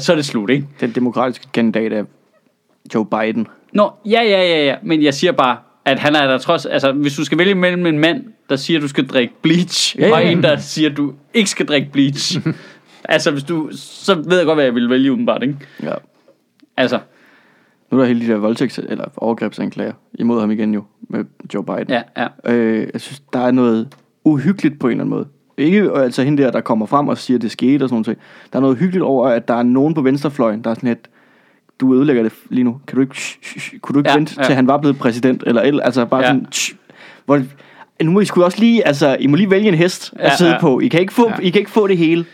så 0.00 0.12
er 0.12 0.16
det 0.16 0.24
slut, 0.24 0.50
ikke? 0.50 0.66
den 0.80 0.90
demokratiske 0.90 1.46
kandidat 1.52 1.92
af 1.92 2.04
Joe 2.94 3.06
Biden. 3.06 3.46
Nå, 3.72 3.90
ja, 4.06 4.22
ja, 4.22 4.42
ja, 4.42 4.64
ja, 4.64 4.74
men 4.82 5.02
jeg 5.02 5.14
siger 5.14 5.32
bare, 5.32 5.56
at 5.84 5.98
han 5.98 6.14
er 6.16 6.26
der 6.26 6.38
trods, 6.38 6.66
altså 6.66 6.92
hvis 6.92 7.16
du 7.16 7.24
skal 7.24 7.38
vælge 7.38 7.54
mellem 7.54 7.86
en 7.86 7.98
mand, 7.98 8.24
der 8.48 8.56
siger, 8.56 8.80
du 8.80 8.88
skal 8.88 9.06
drikke 9.06 9.34
bleach, 9.42 9.98
ja. 9.98 10.12
og 10.12 10.24
en, 10.26 10.42
der 10.42 10.56
siger, 10.56 10.90
du 10.90 11.12
ikke 11.34 11.50
skal 11.50 11.66
drikke 11.66 11.88
bleach, 11.92 12.38
altså 13.04 13.30
hvis 13.30 13.42
du, 13.42 13.68
så 13.72 14.14
ved 14.14 14.36
jeg 14.36 14.46
godt, 14.46 14.56
hvad 14.56 14.64
jeg 14.64 14.74
vil 14.74 14.90
vælge 14.90 15.12
umiddelbart, 15.12 15.42
ikke? 15.42 15.56
Ja. 15.82 15.94
Altså, 16.76 16.98
Nu 17.90 17.98
er 17.98 18.02
der 18.02 18.08
hele 18.08 18.26
de 18.26 18.32
der 18.32 18.38
voldtægts- 18.50 18.90
eller 18.90 19.04
overgrebsanklager 19.16 19.92
imod 20.14 20.40
ham 20.40 20.50
igen 20.50 20.74
jo, 20.74 20.84
med 21.08 21.24
Joe 21.54 21.64
Biden. 21.64 21.86
ja, 21.88 22.02
ja. 22.16 22.52
Øh, 22.52 22.88
jeg 22.92 23.00
synes, 23.00 23.22
der 23.32 23.38
er 23.40 23.50
noget 23.50 23.88
uhyggeligt 24.24 24.78
på 24.80 24.86
en 24.86 24.90
eller 24.90 25.04
anden 25.04 25.10
måde. 25.10 25.26
Ikke 25.56 25.80
øh, 25.80 26.02
altså 26.02 26.22
hende 26.22 26.42
der, 26.42 26.50
der 26.50 26.60
kommer 26.60 26.86
frem 26.86 27.08
og 27.08 27.18
siger, 27.18 27.38
at 27.38 27.42
det 27.42 27.50
skete 27.50 27.82
og 27.82 27.88
sådan 27.88 28.04
noget. 28.06 28.18
Der 28.52 28.56
er 28.58 28.60
noget 28.60 28.76
hyggeligt 28.76 29.02
over, 29.02 29.28
at 29.28 29.48
der 29.48 29.54
er 29.54 29.62
nogen 29.62 29.94
på 29.94 30.02
venstrefløjen, 30.02 30.64
der 30.64 30.70
er 30.70 30.74
sådan 30.74 30.90
et, 30.90 31.08
du 31.80 31.94
ødelægger 31.94 32.22
det 32.22 32.32
lige 32.50 32.64
nu. 32.64 32.80
Kan 32.86 32.96
du 32.96 33.02
ikke, 33.02 33.16
shh, 33.20 33.38
shh, 33.42 33.60
shh, 33.60 33.78
kunne 33.80 33.94
du 33.94 33.98
ikke 34.00 34.10
Ja, 34.10 34.16
vente, 34.16 34.34
ja. 34.38 34.44
til 34.44 34.54
han 34.54 34.66
var 34.66 34.78
blevet 34.78 34.98
præsident? 34.98 35.42
Eller, 35.46 35.62
eller 35.62 35.82
altså 35.82 36.04
bare 36.04 36.20
Ja. 36.20 36.26
sådan, 36.26 36.46
shh, 36.52 36.74
hvor, 37.24 37.40
nu 38.02 38.10
må 38.10 38.20
I 38.20 38.24
sgu 38.24 38.44
også 38.44 38.58
lige, 38.60 38.86
altså, 38.86 39.16
I 39.20 39.26
må 39.26 39.36
lige 39.36 39.50
vælge 39.50 39.68
en 39.68 39.74
hest 39.74 40.12
at 40.16 40.30
Ja, 40.30 40.36
sidde 40.36 40.52
ja. 40.52 40.60
på. 40.60 40.80
I 40.80 40.88
kan, 40.88 41.00
ikke 41.00 41.12
få, 41.12 41.28
Ja. 41.28 41.34
I 41.42 41.50
kan 41.50 41.58
ikke 41.58 41.70
få 41.70 41.86
det 41.86 41.96
hele. 41.96 42.24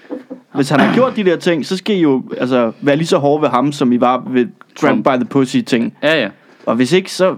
Hvis 0.54 0.68
han 0.68 0.80
har 0.80 0.94
gjort 0.94 1.16
de 1.16 1.24
der 1.24 1.36
ting, 1.36 1.66
så 1.66 1.76
skal 1.76 1.96
I 1.96 2.00
jo 2.00 2.22
altså, 2.38 2.72
være 2.80 2.96
lige 2.96 3.06
så 3.06 3.18
hårde 3.18 3.42
ved 3.42 3.48
ham, 3.48 3.72
som 3.72 3.92
I 3.92 4.00
var 4.00 4.22
ved 4.30 4.46
Trump 4.76 5.04
by 5.04 5.10
the 5.16 5.24
pussy 5.24 5.56
ting. 5.56 5.96
Ja, 6.02 6.20
ja. 6.22 6.28
Og 6.66 6.76
hvis 6.76 6.92
ikke, 6.92 7.12
så... 7.12 7.36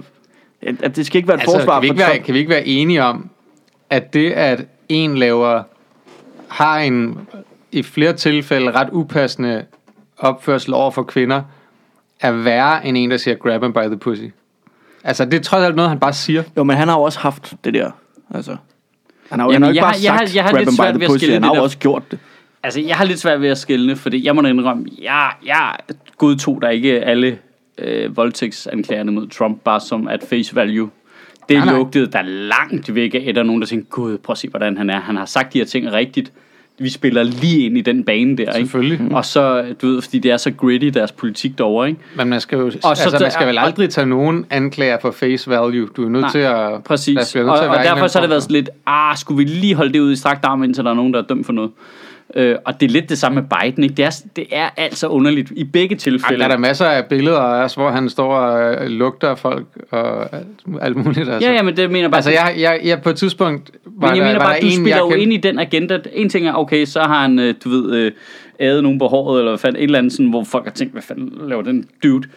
At, 0.62 0.74
at 0.82 0.96
det 0.96 1.06
skal 1.06 1.16
ikke 1.18 1.28
være 1.28 1.36
et 1.36 1.40
Altså, 1.40 1.56
forsvar 1.56 1.74
kan, 1.80 1.82
vi 1.82 1.88
for 1.88 1.92
ikke 1.92 1.98
være, 2.00 2.10
Trump. 2.14 2.24
kan 2.24 2.34
vi 2.34 2.38
ikke 2.38 2.50
være 2.50 2.66
enige 2.66 3.04
om, 3.04 3.30
at 3.90 4.12
det, 4.14 4.30
at 4.30 4.64
en 4.88 5.18
laver, 5.18 5.62
har 6.48 6.78
en 6.78 7.18
i 7.72 7.82
flere 7.82 8.12
tilfælde 8.12 8.70
ret 8.70 8.88
upassende 8.92 9.64
opførsel 10.18 10.74
over 10.74 10.90
for 10.90 11.02
kvinder, 11.02 11.42
er 12.20 12.32
værre 12.32 12.86
end 12.86 12.96
en, 12.96 13.10
der 13.10 13.16
siger 13.16 13.34
grab 13.34 13.62
him 13.62 13.72
by 13.72 13.78
the 13.78 13.96
pussy? 13.96 14.22
Altså, 15.04 15.24
det 15.24 15.34
er 15.34 15.40
trods 15.42 15.64
alt 15.64 15.76
noget, 15.76 15.88
han 15.88 15.98
bare 15.98 16.12
siger. 16.12 16.42
Jo, 16.56 16.64
men 16.64 16.76
han 16.76 16.88
har 16.88 16.94
jo 16.98 17.02
også 17.02 17.18
haft 17.18 17.54
det 17.64 17.74
der. 17.74 17.90
Altså, 18.34 18.56
han 19.30 19.38
har 19.40 19.46
jo 19.46 19.52
Jamen, 19.52 19.54
han 19.54 19.62
har 19.62 19.68
ikke 19.70 19.76
jeg 19.78 19.82
bare 19.82 19.92
har- 19.92 20.00
jeg 20.02 20.12
har- 20.12 20.18
sagt, 20.26 20.34
jeg 20.36 20.44
har 20.44 20.50
grab 20.50 20.58
lidt 20.58 20.68
him 20.68 20.72
by 20.74 20.76
svært 20.76 20.88
the 20.94 20.98
ved 21.00 21.04
at 21.06 21.08
pussy, 21.10 21.18
skille 21.18 21.32
Han 21.32 21.42
det 21.42 21.48
har 21.48 21.56
jo 21.56 21.62
også 21.62 21.78
gjort 21.78 22.02
det. 22.10 22.18
Altså, 22.62 22.80
jeg 22.80 22.96
har 22.96 23.04
lidt 23.04 23.18
svært 23.20 23.40
ved 23.40 23.48
at 23.48 23.58
skille, 23.58 23.96
fordi 23.96 24.26
jeg 24.26 24.34
må 24.34 24.42
da 24.42 24.48
indrømme, 24.48 24.86
jeg, 25.02 25.30
jeg 25.46 25.74
godtog 26.18 26.62
der 26.62 26.68
ikke 26.68 27.00
alle 27.00 27.38
øh, 27.78 28.16
voldtægtsanklagerne 28.16 29.12
mod 29.12 29.28
Trump, 29.28 29.60
bare 29.64 29.80
som 29.80 30.08
at 30.08 30.24
face 30.28 30.54
value. 30.56 30.90
Det 31.48 31.56
Nej, 31.56 31.66
nej. 31.66 31.74
lugtede 31.74 32.06
der 32.12 32.22
langt 32.22 32.94
væk 32.94 33.14
af, 33.14 33.24
at 33.28 33.34
der 33.34 33.40
er 33.40 33.44
nogen, 33.44 33.62
der 33.62 33.66
tænkte, 33.68 33.90
gud, 33.90 34.18
prøv 34.18 34.32
at 34.32 34.38
se, 34.38 34.48
hvordan 34.48 34.76
han 34.76 34.90
er. 34.90 35.00
Han 35.00 35.16
har 35.16 35.24
sagt 35.24 35.52
de 35.52 35.58
her 35.58 35.64
ting 35.66 35.92
rigtigt. 35.92 36.32
Vi 36.80 36.88
spiller 36.88 37.22
lige 37.22 37.66
ind 37.66 37.78
i 37.78 37.80
den 37.80 38.04
bane 38.04 38.36
der, 38.36 38.42
ikke? 38.42 38.52
Selvfølgelig. 38.52 39.00
Og 39.12 39.24
så, 39.24 39.64
du 39.82 39.86
ved, 39.86 40.02
fordi 40.02 40.18
det 40.18 40.30
er 40.30 40.36
så 40.36 40.50
gritty, 40.50 40.86
deres 40.86 41.12
politik 41.12 41.58
derovre, 41.58 41.88
ikke? 41.88 42.00
Men 42.16 42.28
man 42.28 42.40
skal 42.40 42.58
jo, 42.58 42.70
så 42.70 42.78
altså, 42.84 43.18
man 43.20 43.30
skal 43.30 43.46
vel 43.46 43.58
aldrig 43.58 43.90
tage 43.90 44.06
nogen 44.06 44.46
anklager 44.50 44.98
for 45.00 45.10
face 45.10 45.50
value. 45.50 45.88
Du 45.96 46.04
er 46.04 46.08
nødt 46.08 46.22
Nej, 46.22 46.30
til 46.30 46.38
at... 46.38 46.84
Præcis. 46.84 47.34
nødt 47.34 47.48
Og, 47.48 47.58
til 47.58 47.64
at 47.64 47.70
og 47.70 47.76
en 47.76 47.82
derfor 47.82 48.06
så 48.06 48.18
har 48.18 48.22
det 48.22 48.30
været 48.30 48.42
sådan 48.42 48.54
lidt, 48.54 48.70
ah, 48.86 49.16
skulle 49.16 49.38
vi 49.38 49.44
lige 49.50 49.74
holde 49.74 49.92
det 49.92 50.00
ud 50.00 50.12
i 50.12 50.16
strakt 50.16 50.44
arm, 50.44 50.62
indtil 50.62 50.84
der 50.84 50.90
er 50.90 50.94
nogen, 50.94 51.12
der 51.14 51.22
er 51.22 51.26
dømt 51.26 51.46
for 51.46 51.52
noget. 51.52 51.70
Øh, 52.34 52.56
og 52.64 52.80
det 52.80 52.86
er 52.86 52.90
lidt 52.90 53.08
det 53.08 53.18
samme 53.18 53.40
med 53.40 53.48
Biden, 53.60 53.82
ikke? 53.84 53.94
Det 53.94 54.04
er, 54.04 54.10
det 54.36 54.46
er 54.52 54.68
altså 54.76 55.06
underligt 55.08 55.52
i 55.56 55.64
begge 55.64 55.94
Ej, 55.94 55.98
tilfælde. 55.98 56.38
der 56.38 56.44
er 56.44 56.48
der 56.50 56.58
masser 56.58 56.86
af 56.86 57.06
billeder 57.06 57.38
af 57.40 57.64
os, 57.64 57.74
hvor 57.74 57.90
han 57.90 58.08
står 58.08 58.34
og 58.34 58.74
øh, 58.84 58.90
lugter 58.90 59.34
folk 59.34 59.66
og 59.90 60.34
alt, 60.36 60.46
alt 60.80 60.96
muligt. 60.96 61.28
Altså. 61.30 61.48
Ja, 61.48 61.54
ja, 61.54 61.62
men 61.62 61.76
det 61.76 61.90
mener 61.90 62.08
bare... 62.08 62.16
Altså, 62.18 62.30
jeg, 62.30 62.54
jeg, 62.58 62.80
jeg 62.84 63.02
på 63.02 63.10
et 63.10 63.16
tidspunkt 63.16 63.70
var 63.84 64.08
men 64.08 64.16
jeg 64.16 64.24
der, 64.24 64.28
mener 64.32 64.40
bare, 64.44 64.54
der 64.54 64.60
du 64.60 64.66
en, 64.66 64.72
spiller 64.72 64.98
jo 64.98 65.08
kendte- 65.08 65.22
ind 65.22 65.32
i 65.32 65.36
den 65.36 65.58
agenda. 65.58 65.98
En 66.12 66.28
ting 66.28 66.46
er, 66.46 66.54
okay, 66.54 66.84
så 66.84 67.00
har 67.00 67.22
han, 67.22 67.38
øh, 67.38 67.54
du 67.64 67.68
ved, 67.68 67.94
øh, 67.94 68.12
ædet 68.60 68.82
nogen 68.82 68.98
på 68.98 69.06
håret, 69.06 69.38
eller 69.40 69.50
hvad 69.50 69.58
fanden, 69.58 69.76
et 69.80 69.84
eller 69.84 69.98
andet 69.98 70.12
sådan, 70.12 70.26
hvor 70.30 70.44
folk 70.44 70.64
har 70.64 70.72
tænkt, 70.72 70.92
hvad 70.94 71.02
fanden 71.02 71.32
laver 71.48 71.62
den 71.62 71.84
dude? 72.02 72.28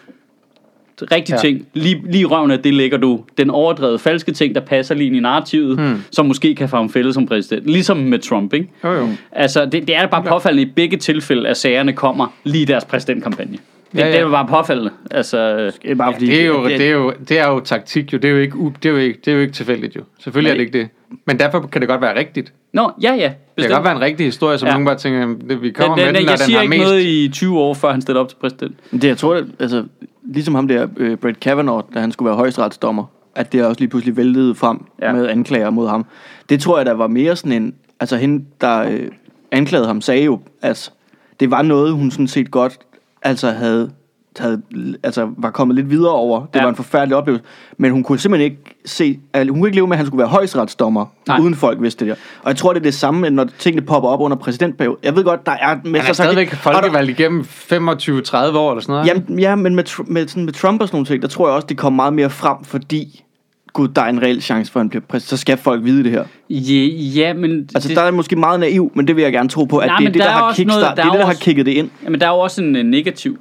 Rigtig 1.02 1.32
Ja. 1.32 1.36
ja. 1.36 1.40
ting. 1.40 1.66
Lige, 1.74 2.02
lige 2.10 2.24
røven 2.26 2.50
af 2.50 2.58
det 2.58 2.74
lægger 2.74 2.98
du 2.98 3.20
den 3.38 3.50
overdrevet 3.50 4.00
falske 4.00 4.32
ting, 4.32 4.54
der 4.54 4.60
passer 4.60 4.94
lige 4.94 5.06
ind 5.06 5.16
i 5.16 5.20
narrativet, 5.20 5.76
Hmm. 5.78 5.86
hmm. 5.88 6.02
som 6.10 6.26
måske 6.26 6.54
kan 6.54 6.68
få 6.68 6.76
ham 6.76 6.90
fældet 6.90 7.14
som 7.14 7.26
præsident. 7.26 7.66
Ligesom 7.66 7.96
med 7.96 8.18
Trump, 8.18 8.52
ikke? 8.54 8.68
Jo, 8.84 8.92
jo. 8.92 9.08
Altså, 9.32 9.64
det, 9.64 9.72
det 9.88 9.96
er 9.96 10.06
bare 10.06 10.22
påfaldende 10.22 10.62
i 10.62 10.72
begge 10.76 10.96
tilfælde, 10.96 11.48
at 11.48 11.56
sagerne 11.56 11.92
kommer 11.92 12.26
lige 12.44 12.62
i 12.62 12.64
deres 12.64 12.84
præsidentkampagne. 12.84 13.52
Det, 13.52 13.98
Ja, 13.98 14.00
ja, 14.00 14.06
ja. 14.06 14.12
ja. 14.12 14.20
det 14.20 14.26
er 14.26 14.30
bare 14.30 14.46
påfaldende. 14.62 14.90
Altså, 15.10 15.56
Det 15.82 15.90
er 15.90 15.94
bare 15.94 16.12
fordi... 16.12 16.26
Det 16.26 16.40
er, 16.42 16.46
jo, 16.46 16.64
det, 16.68 16.80
er 16.86 16.90
jo, 16.90 17.12
det 17.28 17.38
er 17.38 17.48
jo 17.48 17.60
taktik, 17.60 18.12
jo. 18.12 18.18
Det 18.18 18.28
er 18.28 18.32
jo 18.32 18.38
ikke, 18.38 18.56
det 18.82 18.88
er 18.88 18.90
jo 18.92 18.96
ikke, 18.98 19.18
det 19.24 19.30
er 19.30 19.34
jo 19.34 19.40
ikke 19.40 19.52
tilfældigt, 19.52 19.96
jo. 19.96 20.00
Selvfølgelig 20.20 20.50
er 20.50 20.54
det 20.54 20.60
ikke 20.60 20.78
det. 20.78 20.88
Men 21.26 21.38
derfor 21.40 21.60
kan 21.60 21.80
det 21.80 21.88
godt 21.88 22.00
være 22.00 22.18
rigtigt. 22.18 22.52
Nå, 22.72 22.90
ja, 23.02 23.14
ja. 23.14 23.32
Det 23.56 23.64
kan 23.64 23.70
godt 23.70 23.84
være 23.84 23.96
en 23.96 24.00
rigtig 24.00 24.26
historie, 24.26 24.58
som 24.58 24.66
Ja. 24.66 24.70
ja. 24.70 24.74
nogen 24.74 24.86
bare 24.86 24.96
tænker, 24.96 25.20
"Jamen, 25.20 25.48
det, 25.48 25.62
vi 25.62 25.70
kommer 25.70 25.96
den, 25.96 26.04
med 26.04 26.06
den, 26.06 26.14
den, 26.14 26.24
når 26.24 26.30
jeg 26.32 26.38
den 26.38 26.46
siger 26.46 26.56
har 26.58 26.62
ikke 26.62 26.70
mest... 26.76 26.84
noget 26.84 27.02
i 27.02 27.30
20 27.32 27.58
år, 27.58 27.74
før 27.74 27.92
han 27.92 28.00
stiller 28.00 28.20
op 28.20 28.28
til 28.28 28.36
præsident. 28.40 28.76
Det, 28.92 29.04
jeg 29.04 29.16
tror, 29.18 29.34
at, 29.34 29.44
altså, 29.60 29.84
ligesom 30.32 30.54
ham 30.54 30.68
der, 30.68 30.86
øh, 30.96 31.16
Brett 31.16 31.40
Kavanaugh, 31.40 31.82
da 31.94 32.00
han 32.00 32.12
skulle 32.12 32.26
være 32.26 32.36
højesteretsdommer, 32.36 33.04
at 33.34 33.52
det 33.52 33.64
også 33.66 33.80
lige 33.80 33.88
pludselig 33.90 34.16
væltede 34.16 34.54
frem 34.54 34.84
Ja. 35.02 35.12
med 35.12 35.28
anklager 35.28 35.70
mod 35.70 35.88
ham. 35.88 36.04
Det 36.48 36.60
tror 36.60 36.76
jeg, 36.76 36.86
der 36.86 36.92
var 36.92 37.06
mere 37.06 37.36
sådan 37.36 37.62
en... 37.62 37.74
Altså 38.00 38.16
hende, 38.16 38.44
der 38.60 38.78
øh, 38.78 39.08
anklagede 39.50 39.86
ham, 39.86 40.00
sagde 40.00 40.24
jo, 40.24 40.40
at 40.62 40.92
det 41.40 41.50
var 41.50 41.62
noget, 41.62 41.92
hun 41.92 42.10
sådan 42.10 42.28
set 42.28 42.50
godt 42.50 42.78
altså 43.22 43.50
havde, 43.50 43.90
havde 44.38 44.62
altså 45.02 45.28
var 45.36 45.50
kommet 45.50 45.74
lidt 45.74 45.90
videre 45.90 46.12
over. 46.12 46.40
Det 46.46 46.58
Ja. 46.58 46.62
var 46.62 46.68
en 46.68 46.76
forfærdelig 46.76 47.16
oplevelse. 47.16 47.44
Men 47.78 47.92
hun 47.92 48.02
kunne 48.02 48.18
simpelthen 48.18 48.50
ikke 48.50 48.62
se... 48.84 49.18
Altså, 49.34 49.52
hun 49.52 49.60
kunne 49.60 49.68
ikke 49.68 49.76
leve 49.76 49.86
med, 49.86 49.94
at 49.94 49.98
han 49.98 50.06
skulle 50.06 50.18
være 50.18 50.28
højesteretsdommer, 50.28 51.06
Nej. 51.28 51.38
uden 51.40 51.54
folk 51.54 51.82
vidste 51.82 52.04
det 52.04 52.10
der. 52.10 52.20
Og 52.42 52.48
jeg 52.48 52.56
tror, 52.56 52.72
det 52.72 52.80
er 52.80 52.84
det 52.84 52.94
samme, 52.94 53.30
når 53.30 53.46
tingene 53.58 53.86
popper 53.86 54.08
op 54.08 54.20
under 54.20 54.36
præsidentperioden. 54.36 54.98
Jeg 55.02 55.16
ved 55.16 55.24
godt, 55.24 55.46
der 55.46 55.52
er... 55.52 55.66
Han 55.66 55.94
er 55.96 56.12
stadigvæk 56.12 56.54
folkevalgt 56.54 57.10
igennem 57.10 57.40
25-30 57.40 57.44
år 57.76 57.76
eller 57.76 58.80
sådan 58.80 58.80
noget. 58.88 59.06
Jamen, 59.06 59.38
ja, 59.38 59.54
men 59.54 59.74
med, 59.74 59.84
med, 60.06 60.28
sådan 60.28 60.44
med 60.44 60.52
Trump 60.52 60.80
og 60.80 60.88
sådan 60.88 60.96
nogle 60.96 61.06
ting, 61.06 61.22
der 61.22 61.28
tror 61.28 61.48
jeg 61.48 61.54
også, 61.56 61.66
det 61.66 61.78
kommer 61.78 61.96
meget 61.96 62.12
mere 62.12 62.30
frem, 62.30 62.64
fordi 62.64 63.24
gud, 63.72 63.88
der 63.88 64.02
er 64.02 64.06
en 64.08 64.22
reel 64.22 64.42
chance 64.42 64.72
for, 64.72 64.80
at 64.80 64.84
han 64.84 64.88
bliver 64.88 65.02
præsident. 65.08 65.28
Så 65.30 65.36
skal 65.36 65.56
folk 65.58 65.84
vide 65.84 66.04
det 66.04 66.12
her. 66.12 66.24
Ja, 66.50 66.84
ja 67.20 67.32
men... 67.34 67.68
Altså, 67.74 67.88
det, 67.88 67.96
der 67.96 68.02
er 68.02 68.10
måske 68.10 68.36
meget 68.36 68.60
naiv, 68.60 68.92
men 68.94 69.06
det 69.08 69.16
vil 69.16 69.22
jeg 69.22 69.32
gerne 69.32 69.48
tro 69.48 69.64
på, 69.64 69.78
at 69.78 69.86
Nej, 69.86 69.96
det 69.96 70.04
er 70.04 70.08
men 70.08 70.14
det, 70.14 70.18
der 70.20 70.24
der, 70.26 70.30
er 70.32 70.36
har 70.38 70.42
også 70.42 70.64
noget- 70.64 70.72
kickstart, 70.80 70.96
der 70.96 71.02
det 71.02 71.08
er 71.08 71.12
det, 71.12 71.18
der 71.18 71.24
har 71.26 71.32
også- 71.32 71.42
kigget 71.44 71.66
det 71.66 71.72
ind. 71.72 71.90
Jamen, 72.04 72.20
der 72.20 72.26
er 72.26 72.30
jo 72.30 72.38
også 72.38 72.62
en 72.64 72.76
uh, 72.76 72.82
negativ 72.82 73.38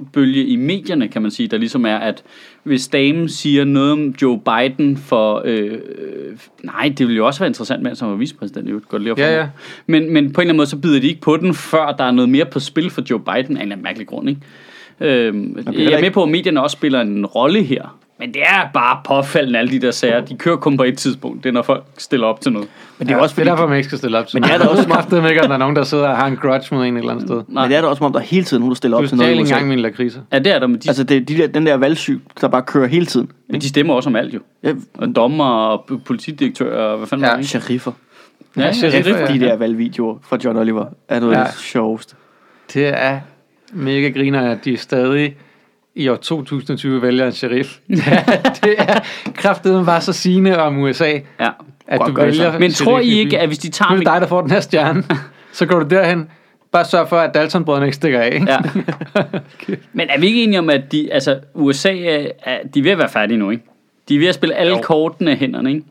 uh, 0.00 0.06
bølge 0.12 0.44
i 0.46 0.56
medierne, 0.56 1.08
kan 1.08 1.22
man 1.22 1.30
sige, 1.30 1.48
der 1.48 1.58
ligesom 1.58 1.86
er, 1.86 1.96
at 1.96 2.22
hvis 2.62 2.88
damen 2.88 3.28
siger 3.28 3.64
noget 3.64 3.92
om 3.92 4.14
Joe 4.22 4.40
Biden 4.40 4.96
for... 4.96 5.42
Øh, 5.44 5.64
øh, 5.72 5.78
nej, 6.62 6.88
det 6.98 7.06
ville 7.06 7.16
jo 7.16 7.26
også 7.26 7.40
være 7.40 7.48
interessant, 7.48 7.82
mens 7.82 8.00
han 8.00 8.08
var 8.08 8.16
vicepræsident. 8.16 8.66
Det 8.68 8.88
godt 8.88 9.02
lige 9.02 9.14
Ja, 9.18 9.36
ja. 9.40 9.46
Men, 9.86 10.12
men 10.12 10.32
på 10.32 10.40
en 10.40 10.42
eller 10.44 10.50
anden 10.50 10.56
måde, 10.56 10.66
så 10.68 10.76
bider 10.76 11.00
de 11.00 11.08
ikke 11.08 11.20
på 11.20 11.36
den, 11.36 11.54
før 11.54 11.92
der 11.98 12.04
er 12.04 12.10
noget 12.10 12.28
mere 12.28 12.44
på 12.44 12.60
spil 12.60 12.90
for 12.90 13.02
Joe 13.10 13.18
Biden, 13.20 13.34
af 13.34 13.40
en 13.42 13.50
eller 13.50 13.62
anden 13.62 13.82
mærkelig 13.82 14.06
grund, 14.06 14.28
ikke? 14.28 14.40
Øhm, 15.00 15.56
jeg 15.56 15.74
er 15.84 15.90
med 15.90 15.98
ikke- 15.98 16.10
på, 16.10 16.22
at 16.22 16.28
medierne 16.28 16.62
også 16.62 16.74
spiller 16.74 17.00
en 17.00 17.26
rolle 17.26 17.62
her. 17.62 17.98
Men 18.22 18.34
det 18.34 18.42
er 18.42 18.68
bare 18.74 19.00
påfaldende, 19.04 19.58
alle 19.58 19.70
de 19.72 19.78
der 19.80 19.90
sager. 19.90 20.20
De 20.20 20.36
kører 20.36 20.56
kun 20.56 20.76
på 20.76 20.82
et 20.82 20.98
tidspunkt. 20.98 21.42
Det 21.44 21.48
er, 21.48 21.52
når 21.52 21.62
folk 21.62 21.84
stiller 21.98 22.26
op 22.26 22.40
til 22.40 22.52
noget. 22.52 22.68
Men 22.98 23.08
det 23.08 23.14
er 23.14 23.18
også 23.18 23.32
det 23.34 23.40
er 23.40 23.44
fordi, 23.44 23.50
derfor, 23.50 23.66
man 23.66 23.76
ikke 23.76 23.86
skal 23.88 23.98
stille 23.98 24.18
op 24.18 24.26
til 24.26 24.36
Men 24.36 24.42
det 24.42 24.54
er 24.54 24.58
da 24.58 24.64
også- 24.64 24.88
kraftet 24.92 25.28
ikke, 25.30 25.40
at 25.42 25.48
der 25.48 25.54
er 25.54 25.58
nogen, 25.58 25.76
der 25.76 25.84
sidder 25.84 26.08
og 26.08 26.16
har 26.16 26.26
en 26.26 26.36
grudge 26.36 26.74
mod 26.74 26.84
en 26.86 26.94
et 26.96 26.98
eller 27.00 27.12
andet 27.12 27.28
sted. 27.28 27.42
Nej. 27.48 27.62
men 27.64 27.70
det 27.70 27.76
er 27.76 27.80
der 27.80 27.88
også, 27.88 27.98
som 27.98 28.06
om 28.06 28.12
der 28.12 28.20
hele 28.20 28.44
tiden 28.44 28.60
nogen, 28.60 28.70
der 28.70 28.74
stiller 28.76 28.96
Du 28.98 29.02
op 29.04 29.08
til 29.08 29.16
noget 29.18 29.32
USA. 29.40 29.40
engang 29.54 29.68
min 29.68 29.78
lakridser. 29.78 30.20
Ja, 30.32 30.38
det 30.38 30.54
er 30.54 30.58
der, 30.58 30.66
men 30.66 30.76
de, 30.76 30.88
Altså, 30.88 31.04
det 31.04 31.16
er 31.16 31.20
de 31.20 31.36
der, 31.36 31.46
den 31.46 31.66
der 31.66 31.76
valgsyg, 31.76 32.20
der 32.40 32.48
bare 32.48 32.62
kører 32.62 32.86
hele 32.86 33.06
tiden. 33.06 33.30
men 33.48 33.60
de 33.60 33.68
stemmer 33.68 33.94
også 33.94 34.08
om 34.10 34.16
alt 34.16 34.34
jo. 34.34 34.40
Ja, 34.64 34.72
Og 34.98 35.16
dommer 35.16 35.44
og 35.44 35.84
p- 35.90 35.98
politidirektør 36.04 36.78
og 36.78 36.98
hvad 36.98 37.06
fanden 37.08 37.24
Ja. 37.24 37.28
ja. 37.28 37.32
er 37.32 37.36
det, 37.36 37.54
ikke? 37.54 37.64
sheriffer. 37.66 37.92
Ja, 38.56 38.62
Ja, 38.62 38.66
ja, 38.82 38.98
Ja, 39.28 39.34
de 39.34 39.40
der 39.40 39.56
valgvideoer 39.56 40.18
fra 40.22 40.38
John 40.44 40.58
Oliver 40.58 40.84
er 41.08 41.20
noget 41.20 41.34
Ja. 41.34 41.40
af 41.40 41.46
det 41.46 41.58
sjoveste. 41.58 42.14
Det 42.74 42.86
er 42.88 43.20
mega 43.72 44.08
griner, 44.08 44.50
at 44.50 44.64
de 44.64 44.76
stadig 44.76 45.36
i 45.94 46.08
år 46.08 46.16
2020 46.16 47.02
vælger 47.02 47.26
en 47.26 47.32
sheriff. 47.32 47.78
det 48.64 48.74
er 48.78 49.00
kraftedeme 49.34 49.86
bare 49.86 50.00
så 50.00 50.12
sigende 50.12 50.58
om 50.58 50.78
USA. 50.78 51.10
Ja, 51.40 51.50
at 51.86 52.00
du 52.06 52.12
vælger... 52.12 52.52
så. 52.52 52.58
Men 52.58 52.72
tror 52.72 52.98
I 52.98 53.08
ikke, 53.08 53.38
at 53.38 53.48
hvis 53.48 53.58
de 53.58 53.70
tager... 53.70 53.88
Nu 53.88 53.94
er 53.94 53.98
det 53.98 54.06
dig, 54.06 54.20
der 54.20 54.26
får 54.26 54.40
den 54.40 54.50
her 54.50 54.60
stjerne. 54.60 55.04
Så 55.52 55.66
går 55.66 55.78
du 55.78 55.88
derhen. 55.88 56.28
Bare 56.72 56.84
sørg 56.84 57.08
for, 57.08 57.18
at 57.18 57.34
Dalton-brødrene 57.34 57.86
ikke 57.86 57.96
stikker 57.96 58.20
af. 58.20 58.30
Ikke? 58.34 58.46
Ja. 58.52 58.58
Men 59.92 60.08
er 60.10 60.20
vi 60.20 60.26
ikke 60.26 60.42
enige 60.42 60.58
om, 60.58 60.70
at 60.70 60.92
de, 60.92 61.12
altså, 61.12 61.40
USA 61.54 61.96
er, 61.98 62.58
de 62.74 62.78
er 62.78 62.82
ved 62.82 62.90
at 62.90 62.98
være 62.98 63.08
færdige 63.08 63.38
nu, 63.38 63.50
ikke? 63.50 63.64
De 64.08 64.14
er 64.14 64.18
ved 64.18 64.28
at 64.28 64.34
spille 64.34 64.54
alle 64.54 64.72
Jo. 64.72 64.80
kortene 64.82 65.30
af 65.30 65.36
hænderne, 65.36 65.70
ikke? 65.70 65.84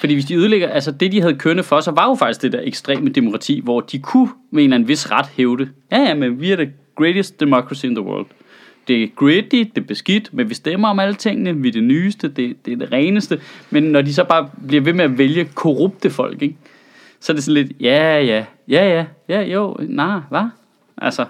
Fordi 0.00 0.14
hvis 0.14 0.24
de 0.24 0.34
ødelægger, 0.34 0.68
altså 0.68 0.92
det 0.92 1.12
de 1.12 1.20
havde 1.20 1.34
kørende 1.34 1.62
for 1.62 1.80
sig, 1.80 1.96
var 1.96 2.08
jo 2.08 2.14
faktisk 2.14 2.42
det 2.42 2.52
der 2.52 2.60
ekstreme 2.62 3.08
demokrati, 3.08 3.60
hvor 3.64 3.80
de 3.80 3.98
kunne 3.98 4.28
med 4.50 4.62
en 4.62 4.68
eller 4.68 4.74
anden 4.74 4.88
vis 4.88 5.10
ret 5.10 5.26
hævde, 5.36 5.68
ja 5.92 5.98
ja, 5.98 6.14
men 6.14 6.40
vi 6.40 6.52
er 6.52 6.56
the 6.56 6.72
greatest 6.96 7.40
democracy 7.40 7.84
in 7.84 7.94
the 7.94 8.04
world. 8.04 8.26
Det 8.88 9.02
er 9.02 9.08
gritty, 9.16 9.56
det 9.74 9.78
er 9.82 9.86
beskidt, 9.86 10.28
men 10.34 10.48
vi 10.48 10.54
stemmer 10.54 10.88
om 10.88 10.98
alle 10.98 11.14
tingene, 11.14 11.56
vi 11.56 11.68
er 11.68 11.72
det 11.72 11.84
nyeste, 11.84 12.28
det, 12.28 12.66
det 12.66 12.72
er 12.72 12.76
det 12.76 12.92
reneste. 12.92 13.40
Men 13.70 13.82
når 13.82 14.02
de 14.02 14.14
så 14.14 14.24
bare 14.24 14.48
bliver 14.66 14.82
ved 14.82 14.92
med 14.92 15.04
at 15.04 15.18
vælge 15.18 15.44
korrupte 15.54 16.10
folk, 16.10 16.42
ikke? 16.42 16.56
så 17.20 17.32
er 17.32 17.34
det 17.34 17.44
sådan 17.44 17.54
lidt, 17.64 17.72
ja 17.80 18.20
ja, 18.20 18.44
ja 18.68 18.84
ja, 18.88 19.04
ja 19.28 19.42
jo, 19.42 19.76
nej, 19.80 20.20
hvad? 20.30 20.44
Altså, 20.98 21.24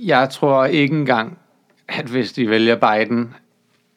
Jeg 0.00 0.30
tror 0.30 0.64
ikke 0.64 0.94
engang, 0.96 1.38
at 1.88 2.04
hvis 2.06 2.32
de 2.32 2.50
vælger 2.50 2.76
Biden, 2.76 3.34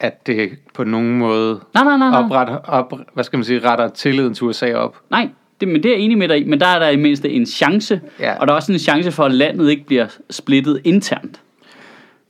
at 0.00 0.26
det 0.26 0.50
på 0.74 0.84
nogen 0.84 1.18
måde 1.18 1.60
nej 1.74 1.84
nej 1.84 1.96
nej, 1.96 2.10
nej. 2.10 2.24
opretter, 2.24 2.56
op, 2.56 2.92
hvad 3.14 3.24
skal 3.24 3.36
man 3.36 3.44
sige, 3.44 3.60
retter 3.60 3.88
tilliden 3.88 4.34
til 4.34 4.44
USA 4.44 4.74
op. 4.74 5.00
Nej, 5.10 5.28
det, 5.60 5.68
men 5.68 5.82
det 5.82 5.86
er 5.90 5.94
jeg 5.94 6.00
enig 6.04 6.18
med 6.18 6.28
dig 6.28 6.38
i, 6.40 6.44
men 6.44 6.60
der 6.60 6.66
er 6.66 6.78
der 6.78 6.88
i 6.88 6.96
mindste 6.96 7.30
en 7.30 7.46
chance, 7.46 8.00
Ja. 8.20 8.38
og 8.40 8.46
der 8.46 8.52
er 8.52 8.56
også 8.56 8.72
en 8.72 8.78
chance 8.78 9.12
for, 9.12 9.24
at 9.24 9.32
landet 9.32 9.70
ikke 9.70 9.84
bliver 9.86 10.06
splittet 10.30 10.80
internt. 10.84 11.40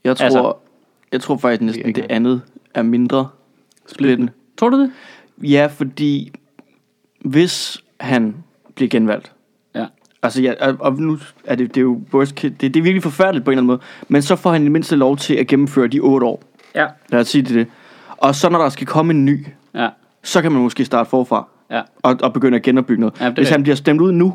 Jeg 0.05 0.17
tror, 0.17 0.25
Altså- 0.25 0.53
jeg 1.11 1.21
tror 1.21 1.37
faktisk 1.37 1.61
næsten, 1.61 1.95
det 1.95 2.05
andet 2.09 2.41
er 2.73 2.81
mindre 2.83 3.27
splittende. 3.87 4.31
Tror 4.57 4.69
du 4.69 4.79
det? 4.79 4.91
Ja, 5.43 5.67
fordi 5.71 6.31
hvis 7.19 7.83
han 7.99 8.35
bliver 8.75 8.89
genvalgt, 8.89 9.31
Ja. 9.75 9.85
altså 10.23 10.41
ja, 10.41 10.53
og, 10.79 10.93
nu 11.01 11.17
er 11.45 11.55
det, 11.55 11.67
det 11.75 11.77
er 11.77 11.81
jo 11.81 12.01
worst 12.13 12.35
case, 12.35 12.49
det, 12.49 12.61
det 12.73 12.79
er 12.79 12.83
virkelig 12.83 13.03
forfærdeligt 13.03 13.45
på 13.45 13.51
en 13.51 13.53
eller 13.53 13.59
anden 13.61 13.67
måde, 13.67 13.79
men 14.07 14.21
så 14.21 14.35
får 14.35 14.51
han 14.51 14.61
i 14.61 14.63
det 14.65 14.71
mindste 14.71 14.95
lov 14.95 15.17
til 15.17 15.33
at 15.35 15.47
gennemføre 15.47 15.87
de 15.87 15.99
otte 15.99 16.25
år. 16.27 16.43
Ja. 16.75 16.85
Lad 17.09 17.19
os 17.19 17.27
sige 17.27 17.41
det. 17.41 17.53
det. 17.55 17.67
Og 18.17 18.35
så 18.35 18.49
når 18.49 18.59
der 18.61 18.69
skal 18.69 18.87
komme 18.87 19.13
en 19.13 19.25
ny, 19.25 19.45
Ja. 19.75 19.89
så 20.23 20.41
kan 20.41 20.51
man 20.51 20.61
måske 20.61 20.85
starte 20.85 21.09
forfra 21.09 21.47
Ja. 21.71 21.81
og, 22.03 22.17
og 22.23 22.33
begynde 22.33 22.55
at 22.55 22.61
genopbygge 22.63 22.99
noget. 22.99 23.21
Ja, 23.21 23.29
Hvis 23.29 23.49
han 23.49 23.63
bliver 23.63 23.75
stemt 23.75 24.01
ud 24.01 24.11
nu, 24.11 24.33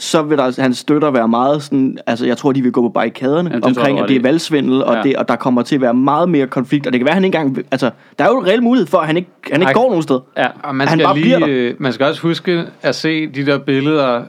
så 0.00 0.22
vil 0.22 0.38
der, 0.38 0.62
hans 0.62 0.78
støtter 0.78 1.10
være 1.10 1.28
meget 1.28 1.62
sådan, 1.62 1.98
altså 2.06 2.26
jeg 2.26 2.36
tror, 2.36 2.52
de 2.52 2.62
vil 2.62 2.72
gå 2.72 2.80
på 2.82 2.88
barrikaderne 2.88 3.50
Ja, 3.50 3.56
det 3.56 3.62
tror 3.62 3.70
jeg, 3.70 3.78
omkring, 3.78 4.00
at 4.00 4.08
det 4.08 4.16
er 4.16 4.22
valgsvindel, 4.22 4.84
og, 4.84 4.94
Ja. 4.94 5.02
det, 5.02 5.16
og 5.16 5.28
der 5.28 5.36
kommer 5.36 5.62
til 5.62 5.74
at 5.74 5.80
være 5.80 5.94
meget 5.94 6.28
mere 6.28 6.46
konflikt, 6.46 6.86
og 6.86 6.92
det 6.92 7.00
kan 7.00 7.04
være, 7.04 7.12
at 7.12 7.14
han 7.14 7.24
ikke 7.24 7.38
engang, 7.38 7.66
altså 7.70 7.90
der 8.18 8.24
er 8.24 8.28
jo 8.28 8.40
en 8.40 8.46
reel 8.46 8.62
mulighed 8.62 8.86
for, 8.86 8.98
at 8.98 9.06
han 9.06 9.16
ikke, 9.16 9.30
han 9.52 9.60
ikke 9.60 9.66
Ej. 9.66 9.72
går 9.72 9.88
nogen 9.88 10.02
sted. 10.02 10.20
Ja. 10.36 10.46
Og 10.62 10.74
man 10.74 10.88
Han 10.88 10.98
skal, 10.98 11.06
bare 11.06 11.14
bliver 11.14 11.38
lige, 11.38 11.50
øh, 11.50 11.74
man 11.78 11.92
skal 11.92 12.06
også 12.06 12.22
huske 12.22 12.64
at 12.82 12.94
se 12.94 13.26
de 13.26 13.46
der 13.46 13.58
billeder 13.58 14.22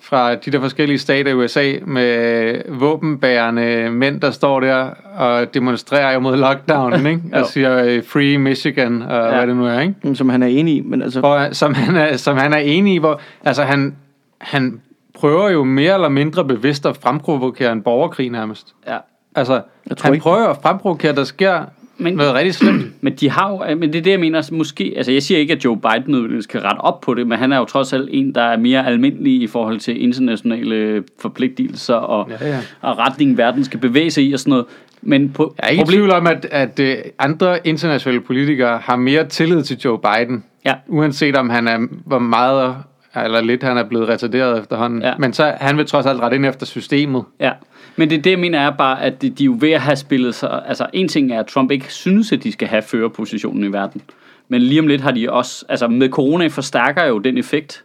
fra 0.00 0.34
de 0.34 0.50
der 0.50 0.60
forskellige 0.60 0.98
stater 0.98 1.30
i 1.30 1.34
USA 1.34 1.72
med 1.86 2.54
våbenbærende 2.68 3.90
mænd, 3.90 4.20
der 4.20 4.30
står 4.30 4.60
der 4.60 4.88
og 5.16 5.54
demonstrerer 5.54 6.16
imod 6.16 6.36
lockdownen, 6.36 7.06
ikke? 7.12 7.22
Og 7.32 7.46
siger 7.46 7.84
øh, 7.84 8.02
Free 8.06 8.38
Michigan 8.38 9.02
og 9.02 9.24
ja. 9.30 9.36
hvad 9.36 9.46
det 9.46 9.56
nu 9.56 9.66
er, 9.66 9.80
ikke? 9.80 10.14
Som 10.14 10.28
han 10.28 10.42
er 10.42 10.46
enig 10.46 10.76
i, 10.76 10.80
men 10.80 11.02
altså... 11.02 11.20
Hvor, 11.20 11.48
som, 11.52 11.74
han 11.74 11.96
er, 11.96 12.16
som 12.16 12.36
han 12.36 12.52
er 12.52 12.58
enig 12.58 12.94
i, 12.94 12.98
hvor 12.98 13.20
altså 13.44 13.62
han, 13.62 13.96
han 14.38 14.80
prøver 15.24 15.50
jo 15.50 15.64
mere 15.64 15.94
eller 15.94 16.08
mindre 16.08 16.44
bevidst 16.44 16.86
at 16.86 16.96
fremprovokere 16.96 17.72
en 17.72 17.82
borgerkrig 17.82 18.30
nærmest. 18.30 18.74
ja. 18.88 18.96
Altså, 19.36 19.60
Jeg 19.88 19.96
tror 19.96 20.06
han 20.06 20.14
ikke- 20.14 20.22
prøver 20.22 20.46
at 20.48 20.56
fremprovokere, 20.62 21.14
der 21.14 21.24
sker 21.24 21.62
Men- 21.98 22.14
noget 22.14 22.34
rigtig 22.34 22.54
slemt. 22.54 22.84
Men 23.04 23.12
de 23.12 23.30
har 23.30 23.50
jo, 23.50 23.74
men 23.76 23.82
det 23.92 23.98
er 23.98 24.02
det, 24.02 24.10
jeg 24.10 24.20
mener, 24.20 24.38
altså, 24.38 24.54
måske, 24.54 24.92
altså 24.96 25.12
jeg 25.12 25.22
siger 25.22 25.38
ikke, 25.40 25.52
at 25.52 25.64
Joe 25.64 25.76
Biden 25.76 26.04
nødvendigvis 26.12 26.46
kan 26.46 26.64
rette 26.64 26.78
op 26.80 27.00
på 27.00 27.14
det, 27.14 27.26
men 27.26 27.38
han 27.38 27.52
er 27.52 27.58
jo 27.58 27.64
trods 27.64 27.92
alt 27.92 28.08
en, 28.12 28.34
der 28.34 28.42
er 28.42 28.56
mere 28.56 28.86
almindelig 28.86 29.42
i 29.42 29.46
forhold 29.46 29.78
til 29.80 30.02
internationale 30.02 31.04
forpligtelser 31.20 31.94
og, 31.94 32.30
Ja, 32.40 32.48
ja. 32.48 32.58
og 32.80 32.98
retningen 32.98 33.38
verden 33.38 33.64
skal 33.64 33.80
bevæge 33.80 34.10
sig 34.10 34.24
i 34.24 34.32
og 34.32 34.38
sådan 34.38 34.50
noget. 34.50 34.66
Men 35.02 35.30
på, 35.30 35.54
Jeg 35.58 35.66
er 35.66 35.70
ikke 35.70 35.82
i 35.82 35.86
tvivl 35.86 36.10
om, 36.10 36.26
at, 36.26 36.46
at 36.50 36.80
øh, 36.80 36.96
andre 37.18 37.66
internationale 37.66 38.20
politikere 38.20 38.78
har 38.78 38.96
mere 38.96 39.24
tillid 39.28 39.62
til 39.62 39.78
Joe 39.84 39.98
Biden, 39.98 40.44
Ja. 40.66 40.74
uanset 40.88 41.36
om 41.36 41.50
han 41.50 41.68
er, 41.68 41.78
hvor 42.06 42.18
meget 42.18 42.76
eller 43.22 43.40
lidt 43.40 43.62
han 43.62 43.76
er 43.76 43.84
blevet 43.84 44.08
retarderet 44.08 44.60
efterhånden. 44.60 45.02
Ja. 45.02 45.14
Men 45.18 45.32
så 45.32 45.54
han 45.60 45.76
vil 45.76 45.86
trods 45.86 46.06
alt 46.06 46.20
rette 46.20 46.34
ind 46.34 46.46
efter 46.46 46.66
systemet. 46.66 47.24
Ja, 47.40 47.52
men 47.96 48.10
det, 48.10 48.24
det 48.24 48.30
jeg 48.30 48.38
mener 48.38 48.60
er 48.60 48.70
bare, 48.70 49.02
at 49.02 49.22
de, 49.22 49.30
de 49.30 49.42
er 49.42 49.46
jo 49.46 49.56
ved 49.60 49.70
at 49.70 49.80
have 49.80 49.96
spillet 49.96 50.34
sig... 50.34 50.62
Altså, 50.66 50.86
en 50.92 51.08
ting 51.08 51.32
er, 51.32 51.40
at 51.40 51.46
Trump 51.46 51.70
ikke 51.70 51.92
synes, 51.92 52.32
at 52.32 52.42
de 52.42 52.52
skal 52.52 52.68
have 52.68 52.82
førerpositionen 52.82 53.64
i 53.64 53.72
verden. 53.72 54.02
Men 54.48 54.62
lige 54.62 54.80
om 54.80 54.86
lidt 54.86 55.00
har 55.00 55.10
de 55.10 55.32
også... 55.32 55.64
Altså, 55.68 55.88
med 55.88 56.08
corona 56.08 56.46
forstærker 56.46 57.04
jo 57.04 57.18
den 57.18 57.38
effekt. 57.38 57.84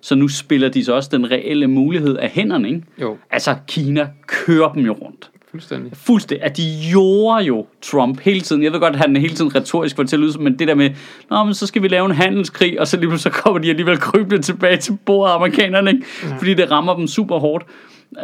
Så 0.00 0.14
nu 0.14 0.28
spiller 0.28 0.68
de 0.68 0.84
så 0.84 0.94
også 0.94 1.10
den 1.12 1.30
reelle 1.30 1.66
mulighed 1.66 2.16
af 2.16 2.28
hænderne, 2.28 2.68
ikke? 2.68 2.82
Jo. 3.00 3.16
Altså, 3.30 3.54
Kina 3.66 4.08
kører 4.26 4.72
dem 4.72 4.86
jo 4.86 4.92
rundt. 4.92 5.30
Fuldstændig. 5.54 5.92
Fuldstændig. 5.96 6.44
At 6.44 6.56
de 6.56 6.62
jorder 6.92 7.44
jo 7.44 7.66
Trump 7.82 8.20
hele 8.20 8.40
tiden. 8.40 8.62
Jeg 8.62 8.72
ved 8.72 8.80
godt, 8.80 8.94
at 8.94 9.00
han 9.00 9.16
er 9.16 9.20
hele 9.20 9.34
tiden 9.34 9.54
retorisk 9.54 9.96
for 9.96 10.02
til 10.02 10.16
at 10.16 10.20
lyde, 10.20 10.42
men 10.42 10.58
det 10.58 10.68
der 10.68 10.74
med, 10.74 10.90
Nå, 11.30 11.44
men 11.44 11.54
så 11.54 11.66
skal 11.66 11.82
vi 11.82 11.88
lave 11.88 12.06
en 12.06 12.12
handelskrig, 12.12 12.80
og 12.80 12.86
så 12.86 12.96
lige 12.96 13.18
så 13.18 13.30
kommer 13.30 13.58
de 13.58 13.70
alligevel 13.70 13.98
krybende 13.98 14.42
tilbage 14.42 14.76
til 14.76 14.98
bordet, 15.04 15.32
amerikanerne, 15.32 15.90
ikke? 15.90 16.04
Ja. 16.22 16.36
fordi 16.36 16.54
det 16.54 16.70
rammer 16.70 16.96
dem 16.96 17.06
super 17.06 17.38
hårdt. 17.38 17.64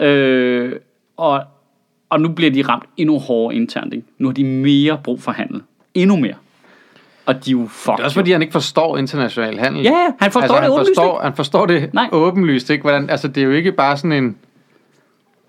Øh, 0.01 0.73
og, 1.17 1.43
og 2.11 2.21
nu 2.21 2.29
bliver 2.29 2.51
de 2.51 2.63
ramt 2.63 2.85
endnu 2.97 3.19
hårdere 3.19 3.55
internt. 3.57 3.95
Ikke? 3.95 4.07
Nu 4.19 4.29
har 4.29 4.33
de 4.33 4.45
mere 4.45 5.01
brug 5.05 5.23
for 5.23 5.33
handel. 5.33 5.63
Endnu 5.95 6.17
mere. 6.17 6.35
Og 7.27 7.45
de 7.45 7.51
er 7.51 7.53
jo 7.53 7.67
fuck. 7.71 7.97
Det 7.97 8.01
er 8.03 8.05
også 8.05 8.15
fordi, 8.15 8.33
han 8.33 8.43
ikke 8.43 8.53
forstår 8.53 8.97
international 8.97 9.59
handel. 9.59 9.83
Ja, 9.83 10.07
han 10.21 10.33
forstår 10.33 10.55
det 10.55 10.63
han 10.63 10.71
åbenlyst 10.71 10.91
forstår, 10.97 11.21
han 11.23 11.35
forstår 11.37 11.67
det 11.67 11.95
Nej. 11.95 12.09
åbenlyst 12.13 12.71
ikke. 12.71 12.83
Hvordan, 12.83 13.11
altså, 13.11 13.29
det 13.29 13.41
er 13.41 13.45
jo 13.45 13.53
ikke 13.53 13.73
bare 13.73 13.97
sådan 13.97 14.13
en... 14.13 14.37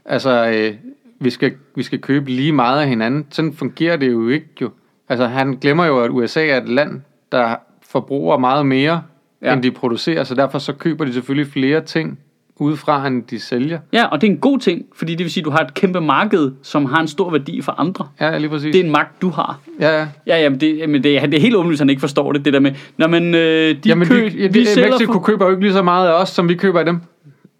Altså, 0.05 0.47
øh, 0.47 0.73
vi, 1.21 1.29
skal, 1.29 1.51
vi 1.75 1.83
skal 1.83 1.99
købe 1.99 2.29
lige 2.29 2.51
meget 2.51 2.81
af 2.81 2.87
hinanden. 2.87 3.25
Sådan 3.29 3.53
fungerer 3.53 3.97
det 3.97 4.11
jo 4.11 4.27
ikke 4.29 4.47
jo. 4.61 4.69
Altså, 5.09 5.27
han 5.27 5.57
glemmer 5.61 5.85
jo, 5.85 5.99
at 5.99 6.09
USA 6.11 6.47
er 6.47 6.57
et 6.61 6.69
land, 6.69 7.01
der 7.31 7.55
forbruger 7.91 8.37
meget 8.37 8.65
mere, 8.65 9.01
Ja. 9.41 9.47
ja. 9.47 9.53
end 9.53 9.63
de 9.63 9.71
producerer. 9.71 10.23
Så 10.23 10.35
derfor 10.35 10.59
så 10.59 10.73
køber 10.73 11.05
de 11.05 11.13
selvfølgelig 11.13 11.51
flere 11.51 11.81
ting 11.81 12.19
udefra, 12.59 13.07
end 13.07 13.23
de 13.23 13.39
sælger. 13.39 13.79
Ja, 13.93 14.05
og 14.05 14.21
det 14.21 14.27
er 14.27 14.31
en 14.31 14.37
god 14.37 14.59
ting, 14.59 14.85
fordi 14.95 15.11
det 15.15 15.23
vil 15.23 15.31
sige, 15.31 15.41
at 15.41 15.45
du 15.45 15.49
har 15.51 15.59
et 15.59 15.73
kæmpe 15.73 16.01
marked, 16.01 16.51
som 16.63 16.85
har 16.85 17.01
en 17.01 17.07
stor 17.07 17.31
værdi 17.31 17.61
for 17.61 17.71
andre. 17.79 18.07
Ja, 18.21 18.37
lige 18.37 18.49
præcis. 18.49 18.71
Det 18.73 18.81
er 18.81 18.85
en 18.85 18.91
magt, 18.91 19.21
du 19.21 19.29
har. 19.29 19.59
Ja, 19.79 19.99
ja. 19.99 20.07
Ja, 20.27 20.41
jamen 20.41 20.59
det, 20.59 20.77
jamen 20.77 21.03
det, 21.03 21.21
det 21.21 21.33
er 21.33 21.39
helt 21.39 21.55
åbenlyst, 21.55 21.79
at 21.81 21.83
han 21.85 21.89
ikke 21.89 21.99
forstår 21.99 22.31
det, 22.31 22.45
det 22.45 22.53
der 22.53 22.59
med, 22.59 22.71
Nå, 22.97 23.07
men 23.07 23.35
øh, 23.35 23.39
de 23.75 23.77
Jamen, 23.85 24.07
kø, 24.07 24.29
de, 24.29 24.47
de, 24.49 24.65
sælger 24.65 24.89
Mexico 24.89 25.13
for- 25.13 25.19
køber 25.19 25.45
jo 25.45 25.51
ikke 25.51 25.63
lige 25.63 25.73
så 25.73 25.81
meget 25.83 26.07
af 26.07 26.13
os, 26.21 26.29
som 26.29 26.49
vi 26.49 26.55
køber 26.55 26.79
af 26.79 26.85
dem. 26.85 26.99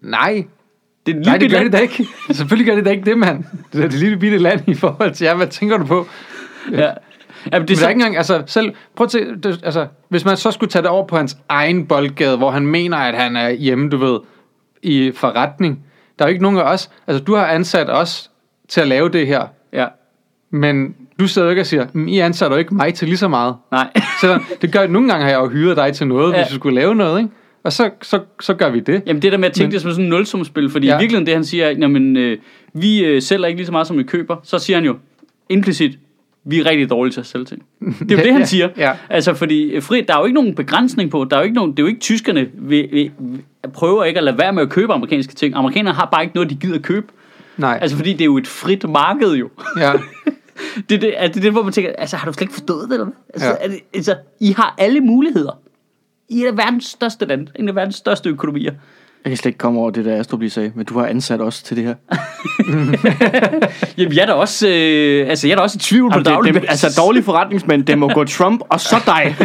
Nej, 0.00 0.44
det 1.06 1.16
er 1.16 1.20
Nej, 1.20 1.36
det 1.38 1.50
gør 1.50 1.56
land. 1.58 1.64
det 1.64 1.72
da 1.72 1.78
ikke. 1.78 2.06
Selvfølgelig 2.30 2.66
gør 2.66 2.74
det 2.74 2.84
da 2.84 2.90
ikke 2.90 3.04
det, 3.04 3.18
mand. 3.18 3.44
Det 3.72 3.80
er 3.80 3.84
et 3.86 3.92
lille 3.92 4.16
bitte 4.16 4.38
land 4.38 4.60
i 4.68 4.74
forhold 4.74 5.14
til 5.14 5.24
jer. 5.24 5.34
Hvad 5.34 5.46
tænker 5.46 5.76
du 5.78 5.84
på? 5.86 6.06
Ja. 6.72 6.76
Det 6.76 7.54
er 7.54 7.58
Men 7.58 7.68
der 7.68 7.74
er 7.74 7.78
så, 7.78 7.88
ikke 7.88 7.98
engang, 7.98 8.16
altså, 8.16 8.42
selv, 8.46 8.72
prøv 8.96 9.04
at 9.04 9.10
se, 9.12 9.18
det, 9.42 9.60
altså, 9.64 9.86
hvis 10.08 10.24
man 10.24 10.36
så 10.36 10.50
skulle 10.50 10.70
tage 10.70 10.82
det 10.82 10.90
over 10.90 11.06
på 11.06 11.16
hans 11.16 11.36
egen 11.48 11.86
boldgade, 11.86 12.36
hvor 12.36 12.50
han 12.50 12.66
mener, 12.66 12.96
at 12.96 13.14
han 13.14 13.36
er 13.36 13.50
hjemme, 13.50 13.90
du 13.90 13.96
ved, 13.96 14.18
i 14.82 15.12
forretning. 15.14 15.78
Der 16.18 16.24
er 16.24 16.28
jo 16.28 16.32
ikke 16.32 16.42
nogen 16.42 16.58
af 16.58 16.62
os, 16.62 16.90
altså, 17.06 17.24
du 17.24 17.34
har 17.34 17.46
ansat 17.46 17.90
os 17.90 18.30
til 18.68 18.80
at 18.80 18.88
lave 18.88 19.08
det 19.08 19.26
her, 19.26 19.46
ja, 19.72 19.86
men 20.50 20.94
du 21.20 21.28
sidder 21.28 21.46
jo 21.46 21.50
ikke 21.50 21.62
og 21.62 21.66
siger, 21.66 21.86
"Mm, 21.92 22.08
I 22.08 22.18
ansætter 22.18 22.56
jo 22.56 22.58
ikke 22.58 22.74
mig 22.74 22.94
til 22.94 23.08
lige 23.08 23.18
så 23.18 23.28
meget. 23.28 23.54
nej. 23.72 23.90
Selvom 24.20 24.44
det 24.62 24.72
gør, 24.72 24.86
nogle 24.86 25.08
gange 25.08 25.24
har 25.24 25.30
jeg 25.30 25.38
jo 25.40 25.48
hyret 25.48 25.76
dig 25.76 25.92
til 25.94 26.06
noget, 26.06 26.32
Ja. 26.32 26.36
ja. 26.38 26.44
hvis 26.44 26.50
du 26.50 26.54
skulle 26.58 26.74
lave 26.74 26.94
noget, 26.94 27.18
ikke? 27.20 27.30
Og 27.64 27.72
så, 27.72 27.90
så, 28.02 28.20
så 28.40 28.54
gør 28.54 28.70
vi 28.70 28.80
det. 28.80 29.02
Jamen 29.06 29.22
det 29.22 29.32
der 29.32 29.38
med 29.38 29.48
at 29.48 29.52
tænke 29.54 29.66
Men- 29.66 29.72
det 29.72 29.80
som 29.82 29.90
sådan 29.90 30.04
en 30.04 30.10
nulsumspil, 30.10 30.70
fordi 30.70 30.86
ja. 30.86 30.94
I 30.96 30.98
virkeligheden 30.98 31.26
det 31.26 31.34
han 31.34 31.44
siger, 31.44 31.66
er, 31.66 31.70
jamen, 31.70 32.16
øh, 32.16 32.38
vi 32.74 33.04
øh, 33.04 33.22
sælger 33.22 33.46
ikke 33.46 33.58
lige 33.58 33.66
så 33.66 33.72
meget 33.72 33.86
som 33.86 33.98
vi 33.98 34.02
køber, 34.02 34.36
så 34.42 34.58
siger 34.58 34.76
han 34.76 34.84
jo 34.84 34.96
implicit, 35.48 35.98
vi 36.44 36.60
er 36.60 36.66
rigtig 36.66 36.90
dårlige 36.90 37.12
til 37.12 37.20
at 37.20 37.26
sælge 37.26 37.44
ting. 37.44 37.62
Det 37.80 38.12
er 38.12 38.16
jo 38.16 38.22
det, 38.24 38.32
han 38.32 38.40
ja, 38.40 38.44
siger. 38.46 38.68
ja. 38.76 38.92
Altså, 39.10 39.34
fordi 39.34 39.62
øh, 39.70 39.82
fri, 39.82 40.00
der 40.00 40.14
er 40.14 40.18
jo 40.18 40.24
ikke 40.24 40.34
nogen 40.34 40.54
begrænsning 40.54 41.10
på, 41.10 41.26
der 41.30 41.36
er 41.36 41.40
jo 41.40 41.44
ikke 41.44 41.56
nogen, 41.56 41.70
det 41.70 41.78
er 41.78 41.82
jo 41.82 41.88
ikke 41.88 42.00
tyskerne, 42.00 42.48
vi, 42.54 42.88
vi, 42.92 43.10
prøver 43.72 44.04
ikke 44.04 44.18
at 44.18 44.24
lade 44.24 44.38
være 44.38 44.52
med 44.52 44.62
at 44.62 44.70
købe 44.70 44.92
amerikanske 44.92 45.34
ting. 45.34 45.54
Amerikanerne 45.56 45.94
har 45.96 46.08
bare 46.12 46.22
ikke 46.22 46.34
noget, 46.34 46.50
de 46.50 46.54
gider 46.54 46.78
købe. 46.78 47.06
Nej, 47.56 47.78
Altså, 47.82 47.96
fordi 47.96 48.12
det 48.12 48.20
er 48.20 48.24
jo 48.24 48.36
et 48.38 48.46
frit 48.46 48.88
marked 48.90 49.32
jo. 49.32 49.48
ja. 49.78 49.92
Det 50.88 50.94
er 50.96 51.00
det, 51.00 51.14
er 51.16 51.28
det, 51.28 51.42
det, 51.42 51.52
hvor 51.52 51.62
man 51.62 51.72
tænker, 51.72 51.92
altså 51.98 52.16
har 52.16 52.26
du 52.26 52.32
slet 52.32 52.42
ikke 52.42 52.52
forstået 52.52 52.84
det, 52.88 52.92
eller 52.92 53.04
hvad? 53.04 53.14
Altså, 53.34 53.48
Ja. 53.48 53.54
er 53.60 53.68
det, 53.68 53.78
altså, 53.94 54.14
I 54.40 54.52
har 54.56 54.74
alle 54.78 55.00
muligheder. 55.00 55.58
I 56.32 56.44
er 56.44 56.52
verdens 56.52 56.84
største 56.84 57.26
land, 57.26 57.48
en 57.58 57.68
af 57.68 57.74
verdens 57.74 57.96
største 57.96 58.30
økonomier. 58.30 58.72
Jeg 59.24 59.30
kan 59.30 59.36
slet 59.36 59.46
ikke 59.50 59.58
komme 59.58 59.80
over 59.80 59.90
det, 59.90 60.04
der 60.04 60.20
Astrup 60.20 60.40
lige 60.40 60.50
sagde, 60.50 60.72
men 60.74 60.84
du 60.84 60.98
har 60.98 61.06
ansat 61.06 61.40
os 61.40 61.62
til 61.62 61.76
det 61.76 61.84
her. 61.84 61.94
Jamen, 63.98 64.12
jeg 64.16 64.22
er 64.22 64.26
da 64.26 64.32
også, 64.32 64.68
øh, 64.68 65.28
altså, 65.28 65.46
jeg 65.46 65.52
er 65.52 65.56
da 65.56 65.62
også 65.62 65.76
i 65.76 65.78
tvivl 65.78 66.10
på 66.10 66.14
Jamen, 66.14 66.24
det, 66.24 66.32
daglig 66.32 66.54
det, 66.54 66.62
basis. 66.62 66.84
altså 66.84 67.00
dårlige 67.00 67.22
forretningsmænd, 67.22 67.84
det 67.84 67.98
må 67.98 68.08
gå 68.08 68.24
Trump, 68.24 68.60
og 68.68 68.80
så 68.80 68.96
dig. 69.06 69.36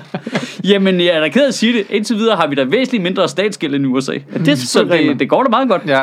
Jamen, 0.70 1.00
jeg 1.00 1.08
er 1.08 1.20
da 1.20 1.28
ked 1.28 1.42
af 1.42 1.48
at 1.48 1.54
sige 1.54 1.72
det. 1.72 1.86
Indtil 1.90 2.16
videre 2.16 2.36
har 2.36 2.46
vi 2.46 2.54
da 2.54 2.64
væsentligt 2.64 3.02
mindre 3.02 3.28
statsgæld 3.28 3.74
end 3.74 3.86
USA. 3.86 4.12
Ja, 4.12 4.38
det 4.38 4.48
er 4.48 4.56
så 4.56 4.84
det, 4.84 5.20
det 5.20 5.28
går 5.28 5.42
da 5.42 5.48
meget 5.48 5.68
godt. 5.68 5.82
ja. 5.86 6.02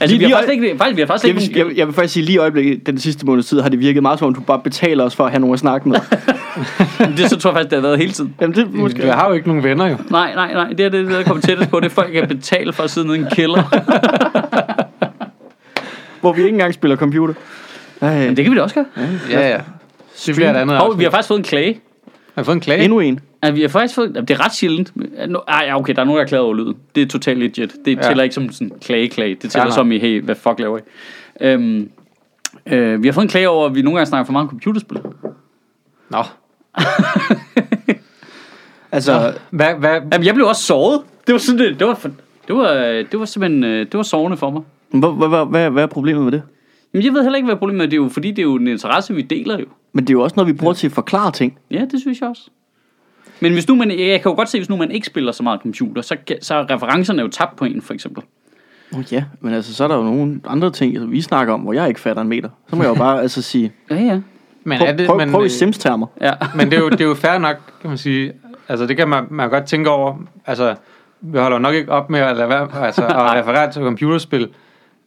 Altså, 0.00 0.16
Lige- 0.16 0.26
vi 0.26 0.32
har 0.32 0.40
lige 0.40 0.46
faktisk 0.46 0.62
ikke, 0.62 0.78
faktisk, 0.78 0.96
vi 0.96 1.00
har 1.00 1.06
faktisk 1.06 1.24
Jeg 1.24 1.28
ikke 1.28 1.40
vil, 1.40 1.50
jeg, 1.56 1.64
nogen, 1.64 1.76
jeg 1.78 1.86
vil 1.86 1.94
faktisk 1.94 2.14
sige, 2.14 2.24
lige 2.24 2.34
i 2.34 2.38
øjeblikket, 2.38 2.86
den 2.86 2.98
sidste 2.98 3.26
måneds 3.26 3.46
tid, 3.46 3.60
har 3.60 3.68
det 3.68 3.80
virket 3.80 4.02
meget 4.02 4.18
som 4.18 4.28
om, 4.28 4.34
du 4.34 4.40
bare 4.40 4.60
betaler 4.64 5.04
os 5.04 5.16
for 5.16 5.24
at 5.24 5.30
have 5.30 5.40
nogen 5.40 5.54
at 5.54 5.60
snakke 5.60 5.88
med. 5.88 5.98
det 7.16 7.30
så 7.30 7.36
tror 7.36 7.50
jeg 7.50 7.54
faktisk, 7.54 7.70
det 7.70 7.76
har 7.76 7.82
været 7.82 7.98
hele 7.98 8.12
tiden. 8.12 8.34
Jamen, 8.40 8.56
det 8.56 8.74
måske... 8.74 9.06
Jeg 9.06 9.14
har 9.14 9.28
jo 9.28 9.34
ikke 9.34 9.48
nogen 9.48 9.64
venner 9.64 9.86
jo. 9.86 9.96
Nej, 10.10 10.34
nej, 10.34 10.52
nej, 10.52 10.68
det 10.68 10.80
er 10.80 10.88
det, 10.88 11.06
der 11.06 11.18
er 11.18 11.22
kommet 11.22 11.44
tættest 11.44 11.70
på. 11.70 11.80
Det 11.80 11.86
er 11.86 11.90
folk, 11.90 12.12
kan 12.12 12.28
betale 12.28 12.72
for 12.72 12.82
at 12.82 12.90
sidde 12.90 13.06
nede 13.06 13.18
i 13.18 13.20
en 13.20 13.26
kælder. 13.32 13.62
Hvor 16.20 16.32
vi 16.32 16.42
ikke 16.42 16.52
engang 16.54 16.74
spiller 16.74 16.96
computer. 16.96 17.34
Ej, 18.00 18.18
Men 18.18 18.36
det 18.36 18.44
kan 18.44 18.52
vi 18.52 18.56
da 18.56 18.62
også 18.62 18.74
gøre. 18.74 18.86
Ja, 19.30 19.48
ja. 19.48 19.58
Det 20.26 20.34
bliver 20.34 20.50
et 20.50 20.56
andet 20.56 20.76
Hov, 20.78 20.98
vi 20.98 21.04
har 21.04 21.10
faktisk 21.10 21.28
fået 21.28 21.38
en 21.38 21.44
klage. 21.44 21.80
Har 22.34 22.42
vi 22.42 22.44
fået 22.44 22.54
en 22.54 22.60
klage? 22.60 22.84
endnu 22.84 23.00
en. 23.00 23.20
Ja, 23.42 23.50
vi 23.50 23.60
har 23.60 23.68
faktisk 23.68 23.94
fået, 23.94 24.06
jamen, 24.14 24.28
det 24.28 24.34
er 24.34 24.44
ret 24.44 24.54
sjældent. 24.54 24.92
Nå, 25.28 25.42
Ej, 25.48 25.64
ja, 25.66 25.78
okay, 25.78 25.94
der 25.94 26.00
er 26.00 26.04
nogen, 26.04 26.18
der 26.18 26.24
er 26.24 26.28
klaget 26.28 26.44
over 26.44 26.54
lyden. 26.54 26.76
Det 26.94 27.02
er 27.02 27.06
totalt 27.06 27.38
legit. 27.38 27.76
Det 27.84 27.96
Ja. 27.96 28.02
tæller 28.02 28.22
ikke 28.22 28.34
som 28.34 28.52
sådan 28.52 28.72
klage-klage. 28.80 29.34
Det 29.42 29.50
tæller 29.50 29.66
nej. 29.66 29.74
som 29.74 29.92
i, 29.92 29.98
hey, 29.98 30.22
hvad 30.22 30.34
fuck 30.34 30.58
laver 30.60 30.78
I? 30.78 30.80
Øhm, 31.40 31.90
øh, 32.66 33.02
vi 33.02 33.08
har 33.08 33.12
fået 33.12 33.24
en 33.24 33.28
klage 33.30 33.48
over, 33.48 33.66
at 33.66 33.74
vi 33.74 33.82
nogle 33.82 33.96
gange 33.98 34.08
snakker 34.08 34.24
for 34.24 34.32
meget 34.32 34.44
om 34.44 34.48
computerspil. 34.50 34.98
Nå. 36.10 36.22
Altså, 38.92 39.34
Hvad, 39.50 39.74
hvad, 39.74 40.00
Jamen, 40.12 40.26
jeg 40.26 40.34
blev 40.34 40.46
også 40.46 40.62
såret. 40.62 41.00
Det 41.26 41.32
var 41.32 41.38
sådan, 41.38 41.58
det, 41.58 41.78
det 41.80 41.86
var, 41.86 41.94
for, 41.94 42.10
det 42.48 42.56
var, 42.56 42.72
det 43.12 43.18
var 43.18 43.24
simpelthen, 43.24 43.64
øh, 43.64 43.78
det 43.86 43.94
var 43.94 44.02
sårende 44.02 44.36
for 44.36 44.50
mig. 44.50 44.62
hvad, 44.90 45.28
hvad, 45.28 45.46
hvad, 45.46 45.70
hvad, 45.70 45.82
er 45.82 45.86
problemet 45.86 46.24
med 46.24 46.32
det? 46.32 46.42
Men 46.92 47.02
jeg 47.04 47.12
ved 47.12 47.22
heller 47.22 47.36
ikke, 47.36 47.46
hvad 47.46 47.56
problemet 47.56 47.82
er. 47.82 47.86
Det 47.86 47.92
er 47.96 48.02
jo, 48.02 48.08
fordi 48.08 48.30
det 48.30 48.38
er 48.38 48.42
jo 48.42 48.54
en 48.54 48.66
interesse, 48.68 49.14
vi 49.14 49.22
deler 49.22 49.58
jo. 49.58 49.66
Men 49.92 50.04
det 50.04 50.10
er 50.10 50.14
jo 50.14 50.20
også 50.22 50.34
noget, 50.36 50.48
vi 50.48 50.58
bruger 50.58 50.72
til 50.74 50.86
at 50.86 50.92
forklare 50.92 51.30
ting. 51.32 51.58
Ja, 51.70 51.84
det 51.90 52.00
synes 52.00 52.20
jeg 52.20 52.28
også. 52.28 52.50
Men 53.40 53.52
hvis 53.52 53.68
nu 53.68 53.74
man, 53.74 53.90
jeg 53.90 54.22
kan 54.22 54.30
jo 54.30 54.36
godt 54.36 54.48
se, 54.48 54.58
hvis 54.58 54.68
nu 54.68 54.76
man 54.76 54.90
ikke 54.90 55.06
spiller 55.06 55.32
så 55.32 55.42
meget 55.42 55.60
computer, 55.60 56.02
så, 56.02 56.16
så 56.40 56.54
er 56.54 56.70
referencerne 56.70 57.22
jo 57.22 57.28
tabt 57.28 57.56
på 57.56 57.64
en, 57.64 57.82
for 57.82 57.94
eksempel. 57.94 58.22
Oh, 58.94 59.12
ja, 59.12 59.24
men 59.40 59.54
altså, 59.54 59.74
så 59.74 59.84
er 59.84 59.88
der 59.88 59.96
jo 59.96 60.02
nogle 60.02 60.40
andre 60.46 60.70
ting, 60.70 60.94
altså, 60.94 61.06
vi 61.06 61.20
snakker 61.20 61.54
om, 61.54 61.60
hvor 61.60 61.72
jeg 61.72 61.88
ikke 61.88 62.00
fatter 62.00 62.22
en 62.22 62.28
meter. 62.28 62.48
Så 62.68 62.76
må 62.76 62.82
jeg 62.82 62.88
jo 62.88 62.94
bare 62.94 63.20
altså 63.22 63.42
sige, 63.42 63.72
Ja, 63.90 63.96
ja. 63.96 64.20
men 64.64 64.78
prøv, 64.78 64.88
er 64.88 64.92
det, 64.92 65.06
prøv, 65.06 65.16
men, 65.18 65.30
prøv 65.30 65.42
i 65.42 65.44
øh, 65.44 65.50
Sims-termer. 65.50 66.06
Ja, 66.20 66.32
Men 66.56 66.70
det 66.70 66.76
er, 66.76 66.80
jo, 66.80 66.88
det 66.88 67.00
er 67.00 67.04
jo 67.04 67.14
fair 67.14 67.38
nok, 67.38 67.56
kan 67.80 67.90
man 67.90 67.98
sige. 67.98 68.32
Altså, 68.68 68.86
det 68.86 68.96
kan 68.96 69.08
man, 69.08 69.24
man 69.30 69.50
godt 69.50 69.64
tænke 69.64 69.90
over. 69.90 70.16
Altså, 70.46 70.74
vi 71.20 71.38
holder 71.38 71.58
nok 71.58 71.74
ikke 71.74 71.92
op 71.92 72.10
med 72.10 72.20
at, 72.20 72.36
lade 72.36 72.48
være, 72.48 72.86
altså, 72.86 73.06
at 73.06 73.16
referere 73.38 73.72
til 73.72 73.82
computerspil. 73.82 74.48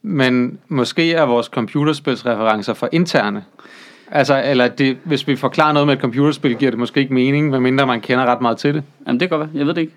Men 0.02 0.58
måske 0.68 1.12
er 1.12 1.22
vores 1.22 1.46
computerspilsreferencer 1.46 2.74
for 2.74 2.88
interne. 2.92 3.44
Altså, 4.10 4.42
eller 4.44 4.68
det, 4.68 4.96
hvis 5.04 5.28
vi 5.28 5.36
forklarer 5.36 5.72
noget 5.72 5.86
med 5.86 5.94
et 5.94 6.00
computerspil, 6.00 6.56
giver 6.56 6.70
det 6.70 6.78
måske 6.78 7.00
ikke 7.00 7.14
mening, 7.14 7.50
medmindre 7.50 7.86
man 7.86 8.00
kender 8.00 8.24
ret 8.26 8.40
meget 8.40 8.56
til 8.56 8.74
det. 8.74 8.82
Jamen, 9.06 9.20
det 9.20 9.28
kan 9.30 9.38
godt 9.38 9.48
være. 9.48 9.58
Jeg 9.58 9.66
ved 9.66 9.74
det 9.74 9.80
ikke. 9.80 9.92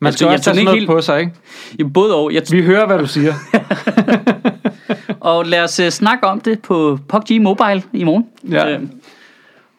Man 0.00 0.06
Altså, 0.06 0.18
skal 0.18 0.26
jeg 0.26 0.32
også 0.32 0.44
tage 0.44 0.54
sådan 0.54 0.64
noget 0.64 0.80
ikke 0.80 0.86
på 0.92 1.00
sig, 1.00 1.20
ikke? 1.20 1.32
Ja, 1.78 1.84
både 1.84 2.14
og. 2.16 2.34
Jeg 2.34 2.42
Vi 2.50 2.62
hører, 2.62 2.86
hvad 2.86 2.98
du 2.98 3.06
siger. 3.06 3.34
og 5.20 5.46
lad 5.46 5.64
os 5.64 5.80
uh, 5.80 5.88
snakke 5.88 6.26
om 6.26 6.40
det 6.40 6.62
på 6.62 6.98
PUBG 7.08 7.42
Mobile 7.42 7.82
i 7.92 8.04
morgen. 8.04 8.26
Ja. 8.50 8.74
Øh, 8.74 8.80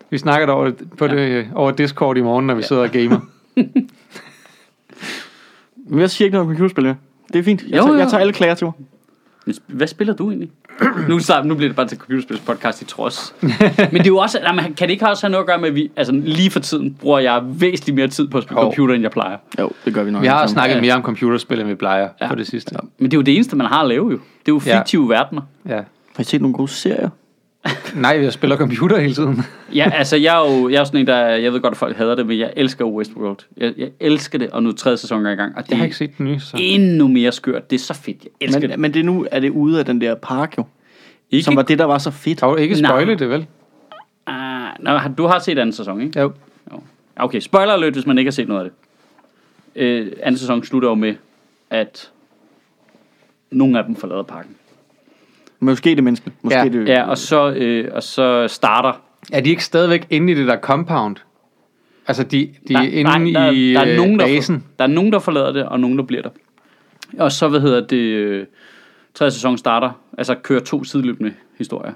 Vi 0.09 0.17
snakker 0.17 0.45
det 0.45 0.55
over, 0.55 0.71
på 0.97 1.07
det, 1.07 1.47
over 1.55 1.71
Discord 1.71 2.17
i 2.17 2.21
morgen, 2.21 2.47
når 2.47 2.53
vi 2.55 2.63
sidder 2.63 2.81
og 2.81 2.89
gamer. 2.89 3.19
Men 5.89 5.99
jeg 5.99 6.09
siger 6.09 6.25
ikke 6.25 6.33
noget 6.33 6.47
om 6.47 6.53
computerspil 6.55 6.83
mere. 6.83 6.95
Det 7.33 7.39
er 7.39 7.43
fint. 7.43 7.63
Jeg, 7.63 7.77
Jo, 7.77 7.83
tager, 7.83 7.93
jo. 7.93 7.99
jeg 7.99 8.07
tager 8.09 8.21
alle 8.21 8.33
klager 8.33 8.55
til 8.55 8.65
mig. 8.65 8.73
Hvad 9.67 9.87
spiller 9.87 10.13
du 10.13 10.29
egentlig? 10.29 10.51
Nu, 11.07 11.19
start, 11.19 11.45
nu 11.45 11.55
bliver 11.55 11.69
det 11.69 11.75
bare 11.75 11.87
til 11.87 11.97
computerspils 11.97 12.39
podcast 12.39 12.81
i 12.81 12.85
trods. 12.85 13.35
Men 13.41 13.51
det 13.93 13.99
er 14.01 14.05
jo 14.07 14.17
også, 14.17 14.39
nej, 14.43 14.51
men 14.55 14.63
kan 14.63 14.87
det 14.87 14.89
ikke 14.89 15.07
også 15.07 15.25
have 15.27 15.31
noget 15.31 15.43
at 15.43 15.47
gøre 15.47 15.57
med, 15.57 15.69
at 15.69 15.75
vi, 15.75 15.91
altså 15.95 16.13
lige 16.13 16.51
for 16.51 16.59
tiden 16.59 16.93
bruger 17.01 17.19
jeg 17.19 17.41
væsentligt 17.45 17.95
mere 17.95 18.07
tid 18.07 18.27
på 18.27 18.37
at 18.37 18.43
spille 18.43 18.59
Jo. 18.61 18.65
computer, 18.65 18.93
end 18.95 19.01
jeg 19.01 19.11
plejer. 19.11 19.37
Jo, 19.59 19.69
det 19.85 19.93
gør 19.93 20.03
vi 20.03 20.11
nok. 20.11 20.21
Vi 20.21 20.27
har 20.27 20.47
snakket 20.47 20.81
mere 20.81 20.93
om 20.93 21.01
computerspil, 21.01 21.59
end 21.59 21.67
vi 21.67 21.75
plejer 21.75 22.09
Ja. 22.21 22.27
på 22.29 22.35
det 22.35 22.47
sidste. 22.47 22.75
Men 22.97 23.11
det 23.11 23.13
er 23.13 23.17
jo 23.17 23.23
det 23.23 23.35
eneste, 23.35 23.55
man 23.55 23.67
har 23.67 23.81
at 23.81 23.87
lave 23.87 24.03
jo. 24.11 24.11
Det 24.11 24.17
er 24.17 24.19
jo 24.47 24.61
Ja. 24.65 24.77
fiktive 24.77 25.09
verdener. 25.09 25.41
Ja. 25.69 25.75
Har 26.15 26.21
I 26.21 26.23
set 26.23 26.41
nogle 26.41 26.53
gode 26.57 26.67
serier? 26.67 27.09
Nej, 27.95 28.19
jeg 28.23 28.33
spiller 28.33 28.57
computer 28.57 28.99
hele 28.99 29.13
tiden. 29.13 29.41
Ja, 29.75 29.91
altså 29.93 30.17
jeg 30.17 30.35
er 30.43 30.51
jo 30.51 30.69
jeg 30.69 30.79
er 30.79 30.83
sådan 30.83 30.99
en, 30.99 31.07
der, 31.07 31.17
jeg 31.27 31.53
ved 31.53 31.61
godt, 31.61 31.71
at 31.71 31.77
folk 31.77 31.97
hader 31.97 32.15
det, 32.15 32.25
men 32.27 32.39
jeg 32.39 32.53
elsker 32.55 32.85
Westworld. 32.85 33.37
Jeg, 33.57 33.73
jeg 33.77 33.89
elsker 33.99 34.37
det, 34.39 34.49
og 34.49 34.63
nu 34.63 34.69
er 34.69 34.73
tredje 34.73 34.97
sæson 34.97 35.25
er 35.25 35.31
i 35.31 35.35
gang, 35.35 35.57
og 35.57 35.63
det 35.63 35.69
Jeg 35.69 35.77
har 35.77 35.83
er 35.83 35.85
ikke 35.85 35.97
set 35.97 36.17
den 36.17 36.25
nye, 36.25 36.39
så... 36.39 36.57
endnu 36.59 37.07
mere 37.07 37.31
skørt. 37.31 37.69
Det 37.69 37.75
er 37.75 37.79
så 37.79 37.93
fedt, 37.93 38.23
jeg 38.23 38.31
elsker 38.41 38.59
Men, 38.61 38.69
det. 38.69 38.79
men 38.79 38.93
det 38.93 39.05
nu 39.05 39.27
er 39.31 39.39
det 39.39 39.49
ude 39.49 39.79
af 39.79 39.85
den 39.85 40.01
der 40.01 40.15
park 40.15 40.57
jo. 40.57 40.63
Ikke? 41.31 41.43
Som 41.43 41.55
var 41.55 41.61
det, 41.61 41.79
der 41.79 41.85
var 41.85 41.97
så 41.97 42.11
fedt. 42.11 42.39
Har 42.39 42.47
du 42.49 42.55
ikke 42.55 42.75
spoilet 42.75 43.07
Nej. 43.07 43.15
det, 43.15 43.29
vel? 43.29 43.45
Ah, 44.27 44.69
nå, 44.79 44.89
har- 44.97 45.09
du 45.17 45.25
har 45.27 45.39
set 45.39 45.59
anden 45.59 45.73
sæson, 45.73 46.01
ikke? 46.01 46.19
Jo. 46.19 46.31
Jo. 46.73 46.79
Okay, 47.15 47.39
spoiler 47.39 47.73
alert, 47.73 47.93
hvis 47.93 48.05
man 48.05 48.17
ikke 48.17 48.29
har 48.29 48.33
set 48.33 48.47
noget 48.47 48.63
af 48.63 48.69
det. 48.69 49.81
Øh, 49.81 50.11
anden 50.23 50.37
sæson 50.39 50.63
slutter 50.63 50.89
jo 50.89 50.95
med, 50.95 51.15
at 51.69 52.09
nogle 53.51 53.79
af 53.79 53.85
dem 53.85 53.95
forlader 53.95 54.23
parken. 54.23 54.55
Måske 55.61 55.95
det 55.95 56.03
menneske. 56.03 56.31
Måske 56.41 56.57
Ja. 56.57 56.65
det, 56.65 56.87
Ja, 56.87 57.03
og 57.03 57.17
så, 57.17 57.51
øh, 57.51 57.91
og 57.93 58.03
så 58.03 58.47
starter... 58.47 59.01
Er 59.31 59.41
de 59.41 59.49
ikke 59.49 59.63
stadigvæk 59.63 60.07
inde 60.09 60.31
i 60.31 60.35
det 60.35 60.47
der 60.47 60.57
compound? 60.57 61.15
Altså, 62.07 62.23
de, 62.23 62.49
de 62.67 62.73
er 62.73 62.81
inde 62.81 63.11
der, 63.11 63.51
i 63.51 63.73
der, 63.73 63.79
er 63.79 63.89
øh, 63.89 63.95
nogen, 63.95 64.19
der, 64.19 64.25
basen. 64.25 64.61
for, 64.61 64.67
der 64.77 64.83
er 64.83 64.87
nogen, 64.89 65.13
der 65.13 65.19
forlader 65.19 65.51
det, 65.51 65.65
og 65.65 65.79
nogen, 65.79 65.97
der 65.97 66.03
bliver 66.03 66.21
der. 66.21 66.29
Og 67.19 67.31
så, 67.31 67.47
hvad 67.47 67.59
hedder 67.59 67.87
det... 67.87 67.97
Øh, 67.97 68.45
tredje 69.13 69.31
sæson 69.31 69.57
starter, 69.57 69.91
altså 70.17 70.35
kører 70.35 70.59
to 70.59 70.83
sideløbende 70.83 71.33
historier. 71.57 71.93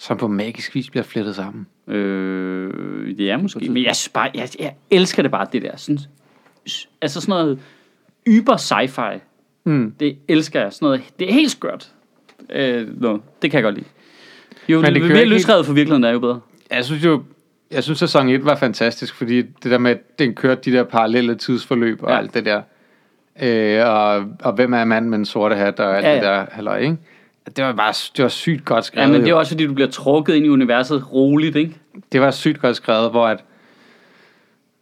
Som 0.00 0.16
på 0.16 0.28
magisk 0.28 0.74
vis 0.74 0.90
bliver 0.90 1.04
flettet 1.04 1.34
sammen. 1.34 1.66
Øh, 1.88 3.24
ja, 3.26 3.36
måske. 3.36 3.68
Men 3.68 3.84
jeg, 3.84 3.94
bare, 4.14 4.30
jeg, 4.34 4.48
jeg 4.58 4.74
elsker 4.90 5.22
det 5.22 5.30
bare, 5.30 5.46
det 5.52 5.62
der. 5.62 5.76
Sådan, 5.76 5.98
altså 7.02 7.20
sådan 7.20 7.32
noget 7.32 7.58
yber 8.26 8.56
sci-fi. 8.56 9.20
Mm. 9.64 9.94
Det 10.00 10.18
elsker 10.28 10.60
jeg. 10.60 10.72
Sådan 10.72 10.86
noget, 10.86 11.02
det 11.18 11.28
er 11.28 11.32
helt 11.32 11.50
skørt. 11.50 11.92
Øh, 12.50 13.00
no, 13.02 13.18
det 13.42 13.50
kan 13.50 13.58
jeg 13.58 13.62
godt 13.62 13.74
lide. 13.74 13.86
Jo 14.68 14.80
Men 14.80 14.94
det 14.94 15.02
mere 15.02 15.18
ikke 15.18 15.24
løsredet 15.30 15.66
for 15.66 15.72
virkeligheden 15.72 16.04
er 16.04 16.10
jo 16.10 16.18
bedre. 16.18 16.40
Jeg 16.70 16.84
synes 16.84 17.04
jo, 17.04 17.22
jeg 17.70 17.82
synes 17.84 17.98
sæson 17.98 18.28
1 18.28 18.44
var 18.44 18.56
fantastisk, 18.56 19.14
fordi 19.14 19.36
det 19.42 19.70
der 19.70 19.78
med, 19.78 19.90
at 19.90 20.18
den 20.18 20.34
kørte 20.34 20.70
de 20.70 20.76
der 20.76 20.84
parallelle 20.84 21.34
tidsforløb 21.34 22.02
og 22.02 22.08
Ja. 22.08 22.14
ja. 22.14 22.20
alt 22.20 22.34
det 22.34 22.44
der. 22.44 22.62
Øh, 23.42 23.86
og, 23.88 24.24
og 24.42 24.52
hvem 24.52 24.72
er 24.74 24.84
manden 24.84 25.10
med 25.10 25.18
en 25.18 25.24
sorte 25.24 25.54
hat 25.56 25.80
og 25.80 25.96
alt 25.96 26.04
Ja, 26.04 26.10
ja, 26.10 26.14
ja. 26.16 26.20
det 26.20 26.28
der 26.28 26.46
halløj, 26.52 26.78
ikke? 26.78 26.96
Det 27.56 27.64
var 27.64 27.72
bare 27.72 27.92
det 28.16 28.22
var 28.22 28.28
sygt 28.28 28.64
godt 28.64 28.76
Ja, 28.76 28.82
skrevet. 28.82 29.10
men 29.10 29.20
det 29.22 29.30
er 29.30 29.34
også 29.34 29.52
fordi, 29.52 29.66
du 29.66 29.74
bliver 29.74 29.90
trukket 29.90 30.34
ind 30.34 30.46
i 30.46 30.48
universet 30.48 31.12
roligt, 31.12 31.56
ikke? 31.56 31.74
det 32.12 32.20
var 32.20 32.30
sygt 32.30 32.60
godt 32.60 32.76
skrevet, 32.76 33.10
hvor 33.10 33.26
at 33.26 33.44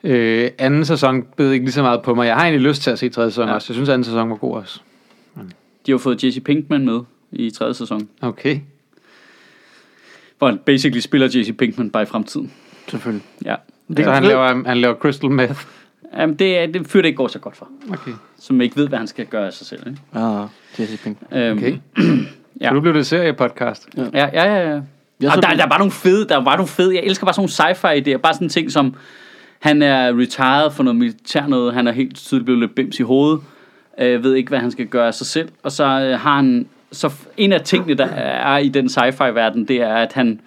øh, 0.04 0.50
anden 0.58 0.84
sæson 0.84 1.22
bed 1.36 1.52
ikke 1.52 1.64
lige 1.64 1.72
så 1.72 1.82
meget 1.82 2.02
på 2.02 2.14
mig. 2.14 2.26
Jeg 2.26 2.34
har 2.34 2.42
egentlig 2.42 2.60
lyst 2.68 2.82
til 2.82 2.90
at 2.90 2.98
se 2.98 3.08
tredje 3.08 3.30
sæson 3.30 3.44
Ja. 3.44 3.48
ja. 3.50 3.54
også. 3.54 3.66
Jeg 3.70 3.74
synes, 3.74 3.88
anden 3.88 4.04
sæson 4.04 4.30
var 4.30 4.36
god 4.36 4.56
også. 4.56 4.80
De 5.86 5.90
har 5.90 5.98
fået 5.98 6.24
Jesse 6.24 6.40
Pinkman 6.40 6.84
med 6.84 7.00
i 7.32 7.50
tredje 7.50 7.74
sæson. 7.74 8.08
Okay. 8.22 8.60
Hvor 10.38 10.46
han 10.48 10.58
basically 10.66 11.00
spiller 11.00 11.28
Jesse 11.34 11.52
Pinkman 11.52 11.90
bare 11.90 12.02
i 12.02 12.06
fremtiden. 12.06 12.52
Selvfølgelig. 12.88 13.24
Ja. 13.44 13.54
Det 13.96 14.04
så 14.04 14.10
han 14.12 14.24
laver, 14.24 14.62
han 14.66 14.78
laver 14.78 14.94
crystal 14.94 15.30
meth. 15.30 15.60
Jamen, 16.16 16.34
det 16.36 16.58
er 16.58 16.66
det 16.66 16.86
fyr, 16.86 17.00
det 17.02 17.08
ikke 17.08 17.16
går 17.16 17.28
så 17.28 17.38
godt 17.38 17.56
for. 17.56 17.68
Okay. 17.90 18.10
Som 18.38 18.60
ikke 18.60 18.76
ved, 18.76 18.88
hvad 18.88 18.98
han 18.98 19.06
skal 19.06 19.26
gøre 19.26 19.46
af 19.46 19.52
sig 19.52 19.66
selv. 19.66 19.80
Ikke? 19.86 19.98
Ah, 20.14 20.46
Jesse 20.78 20.98
Pink. 20.98 21.18
Øhm, 21.32 21.58
Okay. 21.58 21.76
Ja. 22.60 22.68
Så 22.68 22.74
nu 22.74 22.80
blev 22.80 22.94
det 22.94 23.06
seriepodcast. 23.06 23.88
Ja, 23.96 24.02
ja, 24.14 24.28
ja. 24.32 24.70
ja. 24.70 24.80
Jeg 25.20 25.30
og 25.36 25.42
der, 25.42 25.48
den- 25.48 25.58
der 25.58 25.64
er 25.64 25.68
bare 25.68 25.78
nogle 25.78 25.92
fede, 25.92 26.28
der 26.28 26.40
er 26.40 26.44
bare 26.44 26.56
nogle 26.56 26.68
fede, 26.68 26.94
jeg 26.94 27.02
elsker 27.04 27.26
bare 27.26 27.34
sådan 27.34 27.50
nogle 27.58 27.74
sci-fi 27.74 28.02
idéer, 28.14 28.16
bare 28.16 28.34
sådan 28.34 28.48
ting 28.48 28.72
som, 28.72 28.94
han 29.58 29.82
er 29.82 30.18
retired 30.18 30.70
for 30.70 30.82
noget 30.82 30.96
militær 30.96 31.46
noget, 31.46 31.74
han 31.74 31.86
er 31.86 31.92
helt 31.92 32.16
tydeligt 32.16 32.44
blevet 32.44 32.60
lidt 32.60 32.74
bims 32.74 32.98
i 32.98 33.02
hovedet, 33.02 33.40
øh, 34.00 34.22
ved 34.24 34.34
ikke, 34.34 34.48
hvad 34.48 34.58
han 34.58 34.70
skal 34.70 34.86
gøre 34.86 35.06
af 35.06 35.14
sig 35.14 35.26
selv, 35.26 35.48
og 35.62 35.72
så 35.72 35.84
øh, 35.84 36.20
har 36.20 36.36
han, 36.36 36.68
så 36.92 37.12
en 37.36 37.52
af 37.52 37.60
tingene, 37.60 37.94
der 37.94 38.06
er 38.06 38.58
i 38.58 38.68
den 38.68 38.88
sci-fi-verden, 38.88 39.68
det 39.68 39.76
er, 39.76 39.94
at 39.94 40.12
han, 40.12 40.40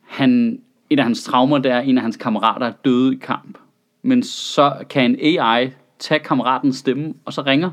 han, 0.00 0.60
en 0.90 0.98
af 0.98 1.04
hans 1.04 1.24
traumer, 1.24 1.58
det 1.58 1.72
er, 1.72 1.78
at 1.78 1.88
en 1.88 1.98
af 1.98 2.02
hans 2.02 2.16
kammerater 2.16 2.66
er 2.66 2.72
døde 2.84 3.14
i 3.14 3.18
kamp, 3.18 3.58
men 4.02 4.22
så 4.22 4.72
kan 4.90 5.04
en 5.04 5.40
AI 5.40 5.70
tage 5.98 6.20
kammeratens 6.20 6.76
stemme, 6.76 7.14
og 7.24 7.32
så 7.32 7.42
ringer 7.42 7.70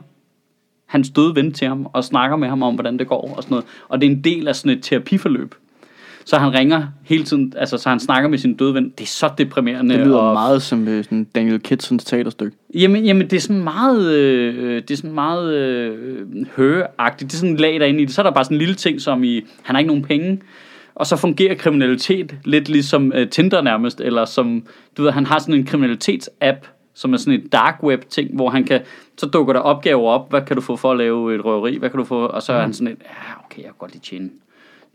hans 0.85 1.09
døde 1.09 1.35
ven 1.35 1.53
til 1.53 1.67
ham, 1.67 1.87
og 1.93 2.03
snakker 2.03 2.37
med 2.37 2.47
ham 2.47 2.63
om, 2.63 2.73
hvordan 2.73 2.99
det 2.99 3.07
går, 3.07 3.33
og 3.35 3.43
sådan 3.43 3.53
noget. 3.53 3.65
Og 3.87 4.01
det 4.01 4.07
er 4.07 4.11
en 4.11 4.23
del 4.23 4.47
af 4.47 4.55
sådan 4.55 4.77
et 4.77 4.83
terapiforløb. 4.83 5.55
Så 6.31 6.37
han 6.37 6.53
ringer 6.53 6.87
hele 7.03 7.23
tiden, 7.23 7.53
altså 7.57 7.77
så 7.77 7.89
han 7.89 7.99
snakker 7.99 8.29
med 8.29 8.37
sin 8.37 8.53
døde 8.53 8.73
ven. 8.73 8.89
Det 8.89 9.03
er 9.03 9.07
så 9.07 9.29
deprimerende. 9.37 9.95
Det 9.95 10.05
lyder 10.05 10.17
og, 10.17 10.33
meget 10.33 10.61
som 10.61 10.87
øh, 10.87 11.03
sådan 11.03 11.23
Daniel 11.35 11.59
Kitsons 11.59 12.03
teaterstykke. 12.03 12.57
Jamen, 12.73 13.05
jamen 13.05 13.29
det 13.29 13.33
er 13.33 13.39
sådan 13.39 13.63
meget, 13.63 14.13
øh, 14.13 14.75
det 14.81 14.91
er 14.91 14.95
sådan 14.95 15.13
meget 15.13 15.53
øh, 15.53 16.45
høreagtigt. 16.55 17.31
Det 17.31 17.37
er 17.37 17.39
sådan 17.39 17.55
lag 17.55 17.79
derinde 17.79 18.01
i 18.01 18.05
det. 18.05 18.13
Så 18.13 18.21
er 18.21 18.23
der 18.23 18.31
bare 18.31 18.43
sådan 18.43 18.55
en 18.55 18.59
lille 18.59 18.75
ting, 18.75 19.01
som 19.01 19.23
i, 19.23 19.41
han 19.63 19.75
har 19.75 19.79
ikke 19.79 19.87
nogen 19.87 20.03
penge. 20.03 20.41
Og 20.95 21.07
så 21.07 21.15
fungerer 21.15 21.55
kriminalitet 21.55 22.35
lidt 22.45 22.69
ligesom 22.69 23.13
øh, 23.15 23.29
Tinder 23.29 23.61
nærmest, 23.61 24.01
eller 24.01 24.25
som, 24.25 24.63
du 24.97 25.03
ved, 25.03 25.11
han 25.11 25.25
har 25.25 25.39
sådan 25.39 25.55
en 25.55 25.67
kriminalitets-app, 25.67 26.67
som 26.93 27.13
er 27.13 27.17
sådan 27.17 27.33
et 27.33 27.51
dark 27.51 27.79
web 27.83 28.09
ting, 28.09 28.35
hvor 28.35 28.49
han 28.49 28.63
kan, 28.63 28.81
så 29.17 29.25
dukker 29.25 29.53
der 29.53 29.59
opgaver 29.59 30.09
op, 30.09 30.29
hvad 30.29 30.41
kan 30.41 30.55
du 30.55 30.61
få 30.61 30.75
for 30.75 30.91
at 30.91 30.97
lave 30.97 31.35
et 31.35 31.45
røveri, 31.45 31.77
hvad 31.77 31.89
kan 31.89 31.97
du 31.97 32.03
få, 32.03 32.25
og 32.25 32.41
så 32.41 32.53
er 32.53 32.61
han 32.61 32.73
sådan 32.73 32.87
et, 32.87 32.97
ja, 33.01 33.45
okay, 33.45 33.57
jeg 33.57 33.65
kan 33.65 33.75
godt 33.79 33.91
lige 33.91 34.01
tjene 34.01 34.29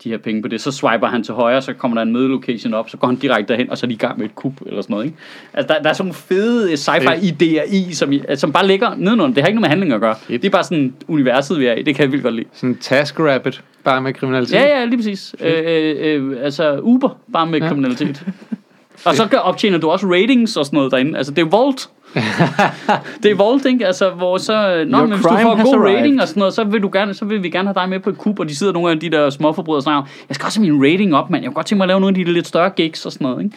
de 0.05 0.09
her 0.11 0.19
penge 0.19 0.43
på 0.43 0.49
det. 0.49 0.61
Så 0.61 0.71
swiper 0.73 1.07
han 1.07 1.23
til 1.23 1.35
højre, 1.35 1.63
så 1.63 1.73
kommer 1.73 1.95
der 1.95 2.03
en 2.03 2.13
mødelocation 2.13 2.75
op, 2.75 2.91
så 2.91 2.97
går 2.97 3.07
han 3.07 3.17
direkte 3.17 3.53
derhen, 3.53 3.71
og 3.71 3.79
så 3.79 3.87
er 3.87 3.89
de 3.89 3.95
i 3.95 3.97
gang 3.97 4.19
med 4.19 4.27
et 4.27 4.35
kub 4.35 4.53
eller 4.67 4.83
sådan 4.83 4.95
noget. 4.95 5.05
Ikke? 5.07 5.17
Altså, 5.55 5.75
der, 5.75 5.83
der 5.83 5.89
er 5.91 5.95
sådan 5.95 6.05
nogle 6.07 6.15
fede 6.15 6.73
sci-fi 6.75 7.15
idéer 7.17 7.75
i, 7.75 7.93
som, 7.95 8.13
i- 8.13 8.23
som 8.35 8.53
bare 8.53 8.67
ligger 8.67 8.95
nedenunder. 8.97 9.35
Det 9.35 9.43
har 9.43 9.49
ikke 9.49 9.55
noget 9.55 9.61
med 9.61 9.69
handling 9.69 9.93
at 9.93 10.01
gøre. 10.01 10.15
Yep. 10.31 10.43
Det 10.43 10.49
er 10.49 10.51
bare 10.53 10.65
sådan 10.65 10.95
universet, 11.09 11.59
vi 11.61 11.67
er 11.67 11.75
i. 11.75 11.83
Det 11.83 11.95
kan 11.95 12.03
jeg 12.03 12.13
vildt 12.13 12.25
godt 12.25 12.35
lide. 12.35 12.47
Sådan 12.53 12.77
task 12.81 13.21
rabbit, 13.21 13.63
bare 13.85 14.03
med 14.03 14.13
kriminalitet. 14.15 14.55
Ja, 14.55 14.79
ja, 14.79 14.85
lige 14.85 14.97
præcis. 14.99 15.35
Øh, 15.41 15.53
øh, 15.67 15.97
øh, 16.33 16.37
altså 16.45 16.79
Uber, 16.83 17.19
bare 17.33 17.47
med 17.47 17.61
Ja. 17.61 17.69
kriminalitet. 17.69 18.23
Og 19.05 19.15
så 19.17 19.29
optjener 19.43 19.79
du 19.79 19.89
også 19.89 20.07
ratings 20.07 20.57
og 20.57 20.67
sådan 20.67 20.77
noget 20.77 20.93
derinde. 20.93 21.17
Altså, 21.19 21.33
det 21.33 21.43
er 21.43 21.49
Vault. 21.49 21.89
det 23.23 23.31
er 23.31 23.35
Vault, 23.35 23.65
ikke? 23.65 23.87
Altså, 23.87 24.11
hvor 24.11 24.39
så... 24.39 24.75
øh, 24.75 24.87
Nå, 24.89 24.99
Your 24.99 25.07
men 25.07 25.13
hvis 25.13 25.23
du 25.23 25.29
får 25.29 25.57
en 25.57 25.63
god 25.65 25.75
arrived. 25.75 25.99
rating 25.99 26.23
og 26.23 26.29
sådan 26.29 26.41
noget, 26.41 26.55
så 26.55 26.65
vil, 26.65 26.83
du 26.83 26.91
gerne, 26.93 27.15
så 27.15 27.25
vil 27.25 27.43
vi 27.43 27.51
gerne 27.51 27.69
have 27.69 27.75
dig 27.75 27.89
med 27.89 28.01
på 28.01 28.11
et 28.11 28.19
kub, 28.19 28.39
og 28.41 28.49
de 28.49 28.57
sidder 28.57 28.73
nogle 28.73 28.91
af 28.91 29.01
de 29.01 29.11
der 29.11 29.31
småforbrydere 29.31 29.79
og 29.79 29.83
snakker 29.83 30.11
jeg 30.29 30.35
skal 30.35 30.47
også 30.47 30.61
have 30.61 30.73
min 30.73 30.93
rating 30.93 31.15
op, 31.15 31.31
mand. 31.31 31.43
Jeg 31.43 31.49
kunne 31.49 31.55
godt 31.55 31.67
tænke 31.67 31.79
mig 31.79 31.85
at 31.85 31.89
lave 31.89 32.01
nogle 32.01 32.19
af 32.19 32.25
de 32.27 32.33
lidt 32.33 32.47
større 32.47 32.71
gigs 32.71 33.07
og 33.07 33.13
sådan 33.13 33.25
noget, 33.25 33.45
ikke? 33.45 33.57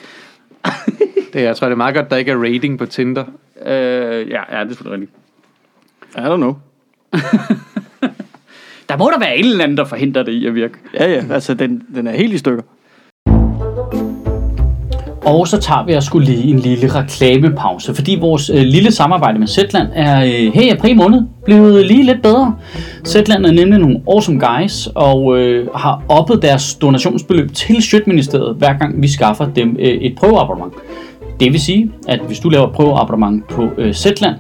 Det, 1.34 1.42
jeg 1.42 1.56
tror, 1.56 1.68
det 1.68 1.72
er 1.72 1.78
meget 1.78 1.96
godt, 1.96 2.10
der 2.10 2.16
ikke 2.16 2.32
er 2.32 2.38
rating 2.38 2.78
på 2.78 2.86
Tinder. 2.86 3.24
Øh, 3.66 3.72
ja, 3.72 4.58
ja, 4.58 4.64
det 4.64 4.72
er 4.72 4.76
selvfølgelig 4.76 5.00
rigtigt. 5.00 5.12
I 6.16 6.20
don't 6.20 6.36
know. 6.36 6.56
Der 8.90 8.98
må 8.98 9.10
der 9.14 9.20
være 9.20 9.38
et 9.38 9.46
eller 9.46 9.64
andet, 9.64 9.78
der 9.78 9.86
forhindrer 9.86 10.24
det 10.24 10.32
i 10.32 10.48
at 10.48 10.56
virke. 10.56 10.74
Ja, 10.94 11.12
ja, 11.12 11.24
altså 11.34 11.54
den, 11.54 11.84
den 11.96 12.08
er 12.08 12.12
helt 12.12 12.34
i 12.34 12.38
stykker. 12.38 12.64
Og 15.30 15.48
så 15.48 15.58
tager 15.58 15.86
vi 15.86 15.94
og 15.94 16.04
skulle 16.04 16.26
lige 16.26 16.50
en 16.54 16.60
lille 16.60 16.96
reklamepause, 16.96 17.96
fordi 17.96 18.18
vores 18.22 18.50
øh, 18.50 18.62
lille 18.62 18.92
samarbejde 18.92 19.40
med 19.40 19.48
Zetland 19.48 19.88
er 19.94 20.22
øh, 20.22 20.54
her 20.54 20.62
i 20.62 20.70
april 20.70 20.96
måned 20.96 21.22
blevet 21.46 21.86
lige 21.86 22.04
lidt 22.04 22.22
bedre. 22.22 22.56
Zetland 23.06 23.46
er 23.46 23.52
nemlig 23.52 23.80
nogle 23.80 24.02
awesome 24.08 24.40
guys 24.40 24.88
og 24.96 25.38
øh, 25.38 25.68
har 25.76 26.04
oppet 26.08 26.42
deres 26.42 26.76
donationsbeløb 26.76 27.54
til 27.54 27.82
Sjøtministeriet, 27.82 28.56
hver 28.56 28.78
gang 28.78 29.02
vi 29.02 29.08
skaffer 29.08 29.46
dem 29.56 29.78
øh, 29.80 29.88
et 29.88 30.16
prøveabonnement. 30.18 30.74
Det 31.40 31.52
vil 31.52 31.62
sige, 31.62 31.92
at 32.08 32.20
hvis 32.28 32.40
du 32.40 32.50
laver 32.50 32.68
et 32.68 32.74
prøveabonnement 32.74 33.48
på 33.48 33.70
øh, 33.78 33.94
Zetland, 33.94 34.36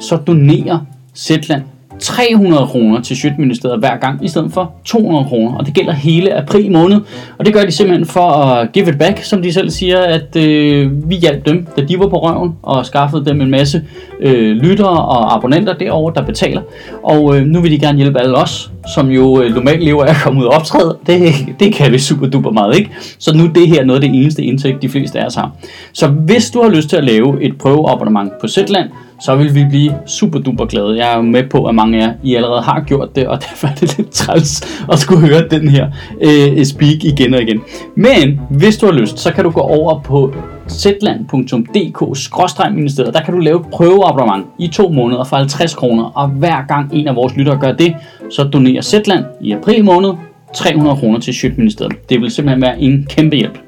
så 0.00 0.16
donerer 0.16 0.78
Zetland 1.16 1.62
300 2.00 2.66
kroner 2.66 3.00
til 3.00 3.16
Sjøtministeriet 3.16 3.78
hver 3.78 3.96
gang, 3.96 4.24
i 4.24 4.28
stedet 4.28 4.52
for 4.52 4.72
200 4.84 5.24
kroner. 5.24 5.54
Og 5.54 5.66
det 5.66 5.74
gælder 5.74 5.92
hele 5.92 6.34
april 6.34 6.72
måned. 6.72 7.00
Og 7.38 7.46
det 7.46 7.54
gør 7.54 7.64
de 7.64 7.70
simpelthen 7.70 8.06
for 8.06 8.30
at 8.30 8.72
give 8.72 8.88
it 8.88 8.98
back, 8.98 9.22
som 9.22 9.42
de 9.42 9.52
selv 9.52 9.70
siger, 9.70 9.98
at 9.98 10.36
øh, 10.36 11.10
vi 11.10 11.14
hjalp 11.14 11.46
dem, 11.46 11.66
da 11.76 11.82
de 11.82 11.98
var 11.98 12.08
på 12.08 12.16
røven, 12.16 12.52
og 12.62 12.86
skaffede 12.86 13.24
dem 13.24 13.40
en 13.40 13.50
masse 13.50 13.82
øh, 14.20 14.56
lyttere 14.56 15.04
og 15.04 15.36
abonnenter 15.36 15.74
derovre, 15.74 16.12
der 16.14 16.26
betaler. 16.26 16.62
Og 17.02 17.36
øh, 17.36 17.46
nu 17.46 17.60
vil 17.60 17.70
de 17.70 17.78
gerne 17.78 17.98
hjælpe 17.98 18.20
alle 18.20 18.36
os, 18.36 18.70
som 18.94 19.08
jo 19.08 19.42
øh, 19.42 19.54
normalt 19.54 19.84
lever 19.84 20.04
af 20.04 20.10
at 20.10 20.16
komme 20.24 20.40
ud 20.40 20.44
og 20.44 20.52
optræde. 20.52 20.96
Det, 21.06 21.20
det 21.60 21.74
kan 21.74 21.92
vi 21.92 21.98
super 21.98 22.26
duper 22.26 22.50
meget, 22.50 22.76
ikke? 22.76 22.90
Så 23.18 23.36
nu 23.36 23.44
er 23.44 23.52
det 23.52 23.68
her 23.68 23.84
noget 23.84 24.02
af 24.02 24.08
det 24.08 24.22
eneste 24.22 24.42
indtægt, 24.42 24.82
de 24.82 24.88
fleste 24.88 25.20
af 25.20 25.26
os 25.26 25.34
har. 25.34 25.50
Så 25.92 26.06
hvis 26.06 26.50
du 26.50 26.62
har 26.62 26.68
lyst 26.70 26.88
til 26.88 26.96
at 26.96 27.04
lave 27.04 27.42
et 27.42 27.58
prøveabonnement 27.58 28.32
på 28.40 28.48
Zetland, 28.48 28.90
så 29.20 29.36
vil 29.36 29.54
vi 29.54 29.64
blive 29.70 29.94
super 30.06 30.38
duper 30.38 30.66
glade. 30.66 30.96
Jeg 30.96 31.12
er 31.12 31.16
jo 31.16 31.22
med 31.22 31.42
på, 31.50 31.64
at 31.64 31.74
mange 31.74 32.02
af 32.02 32.06
jer 32.06 32.12
I 32.22 32.34
allerede 32.34 32.62
har 32.62 32.84
gjort 32.86 33.16
det, 33.16 33.26
og 33.26 33.40
derfor 33.50 33.66
er 33.66 33.74
det 33.74 33.96
lidt 33.96 34.10
træls 34.10 34.62
at 34.92 34.98
skulle 34.98 35.28
høre 35.28 35.48
den 35.48 35.68
her 35.68 35.88
øh, 36.20 36.64
speak 36.64 37.04
igen 37.04 37.34
og 37.34 37.42
igen. 37.42 37.60
Men 37.94 38.40
hvis 38.50 38.76
du 38.76 38.86
har 38.86 38.92
lyst, 38.92 39.18
så 39.18 39.32
kan 39.32 39.44
du 39.44 39.50
gå 39.50 39.60
over 39.60 40.00
på 40.00 40.34
zland.dk-ministeriet. 40.68 43.14
Der 43.14 43.20
kan 43.20 43.34
du 43.34 43.40
lave 43.40 43.60
et 43.60 43.66
prøveabonnement 43.72 44.46
i 44.58 44.68
to 44.68 44.88
måneder 44.88 45.24
for 45.24 45.36
50 45.36 45.74
kroner, 45.74 46.04
og 46.04 46.28
hver 46.28 46.66
gang 46.68 46.90
en 46.92 47.08
af 47.08 47.16
vores 47.16 47.36
lyttere 47.36 47.58
gør 47.60 47.72
det, 47.72 47.94
så 48.30 48.44
donerer 48.44 48.82
Zetland 48.82 49.24
i 49.40 49.52
april 49.52 49.84
måned 49.84 50.12
300 50.54 50.96
kroner 50.96 51.20
til 51.20 51.34
Sjøtministeriet. 51.34 52.08
Det 52.08 52.20
vil 52.20 52.30
simpelthen 52.30 52.62
være 52.62 52.80
en 52.80 53.06
kæmpe 53.10 53.36
hjælp. 53.36 53.58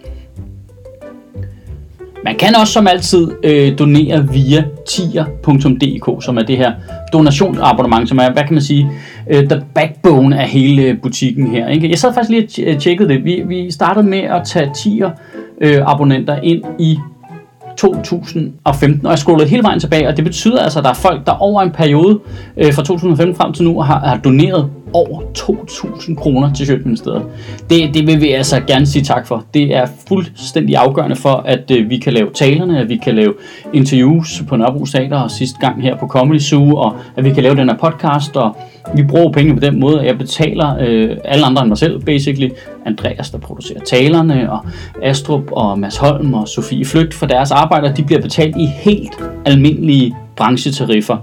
Man 2.25 2.37
kan 2.37 2.57
også 2.61 2.73
som 2.73 2.87
altid 2.87 3.31
øh, 3.45 3.79
donere 3.79 4.29
via 4.33 4.65
tier.dk, 4.89 6.25
som 6.25 6.39
er 6.39 6.43
det 6.43 6.57
her 6.57 6.73
donationsabonnement, 7.13 8.09
som 8.09 8.19
er, 8.19 8.33
hvad 8.33 8.43
kan 8.43 8.53
man 8.53 8.63
sige, 8.63 8.91
øh, 9.31 9.49
the 9.49 9.63
backbone 9.75 10.41
af 10.41 10.49
hele 10.49 10.83
øh, 10.83 11.01
butikken 11.03 11.47
her. 11.47 11.69
Ikke? 11.69 11.91
Jeg 11.91 11.99
sad 11.99 12.15
faktisk 12.15 12.31
lige 12.31 12.69
og 12.69 12.75
øh, 12.75 12.81
tjekkede 12.81 13.09
det. 13.09 13.25
Vi, 13.25 13.43
vi 13.47 13.71
startede 13.71 14.07
med 14.07 14.19
at 14.19 14.43
tage 14.45 14.71
tier 14.77 15.11
øh, 15.61 15.79
abonnenter 15.87 16.37
ind 16.43 16.63
i 16.79 16.99
2015, 17.77 19.07
og 19.07 19.11
jeg 19.11 19.19
scrollede 19.19 19.49
hele 19.49 19.63
vejen 19.63 19.81
tilbage, 19.81 20.09
og 20.09 20.17
det 20.17 20.25
betyder 20.25 20.63
altså, 20.63 20.79
at 20.79 20.85
der 20.85 20.91
er 20.91 20.95
folk, 20.95 21.27
der 21.27 21.33
over 21.33 21.63
en 21.63 21.71
periode 21.71 22.21
øh, 22.57 22.75
fra 22.75 22.83
2015 22.83 23.37
frem 23.37 23.53
til 23.53 23.65
nu 23.65 23.81
har, 23.81 23.99
har 23.99 24.17
doneret 24.17 24.71
over 24.94 25.20
2.000 25.38 26.14
kroner 26.14 26.52
til 26.52 26.66
Sjøtministeriet. 26.66 27.24
Det, 27.70 27.94
det 27.94 28.07
vil 28.07 28.20
vi 28.20 28.31
altså 28.31 28.61
gerne 28.66 28.87
sige 28.87 29.05
tak 29.05 29.26
for. 29.26 29.44
Det 29.55 29.76
er 29.76 29.87
fuldstændig 30.09 30.76
afgørende 30.76 31.16
for, 31.16 31.44
at 31.46 31.70
øh, 31.70 31.90
vi 31.90 31.98
kan 31.98 32.12
lave 32.12 32.31
talerne, 32.35 32.81
at 32.81 32.88
vi 32.88 32.96
kan 32.96 33.14
lave 33.14 33.35
interviews 33.72 34.42
på 34.48 34.57
Nørrebro 34.57 34.85
Teater 34.85 35.18
og 35.18 35.31
sidste 35.31 35.59
gang 35.61 35.83
her 35.83 35.96
på 35.96 36.07
Comedy 36.07 36.38
Zoo, 36.38 36.76
og 36.76 36.96
at 37.16 37.24
vi 37.24 37.33
kan 37.33 37.42
lave 37.42 37.57
den 37.57 37.68
her 37.68 37.76
podcast, 37.76 38.37
og 38.37 38.57
vi 38.94 39.02
bruger 39.02 39.33
penge 39.33 39.55
på 39.55 39.61
den 39.61 39.81
måde, 39.81 40.00
at 40.00 40.07
jeg 40.07 40.18
betaler 40.18 40.76
øh, 40.81 41.16
alle 41.24 41.46
andre 41.46 41.62
end 41.62 41.68
mig 41.68 41.78
selv, 41.78 42.00
basically. 42.00 42.48
Andreas, 42.87 43.31
der 43.31 43.38
producerer 43.38 43.81
talerne, 43.81 44.52
og 44.52 44.66
Astrup 45.02 45.52
og 45.52 45.78
Mads 45.78 45.96
Holm 45.96 46.35
og 46.35 46.48
Sofie 46.48 46.85
Flygt 46.85 47.14
for 47.14 47.26
deres 47.26 47.50
arbejder, 47.50 47.94
de 47.94 48.02
bliver 48.02 48.20
betalt 48.20 48.57
i 48.57 48.66
helt 48.66 49.14
almindelige 49.44 50.14
branchetariffer. 50.37 51.16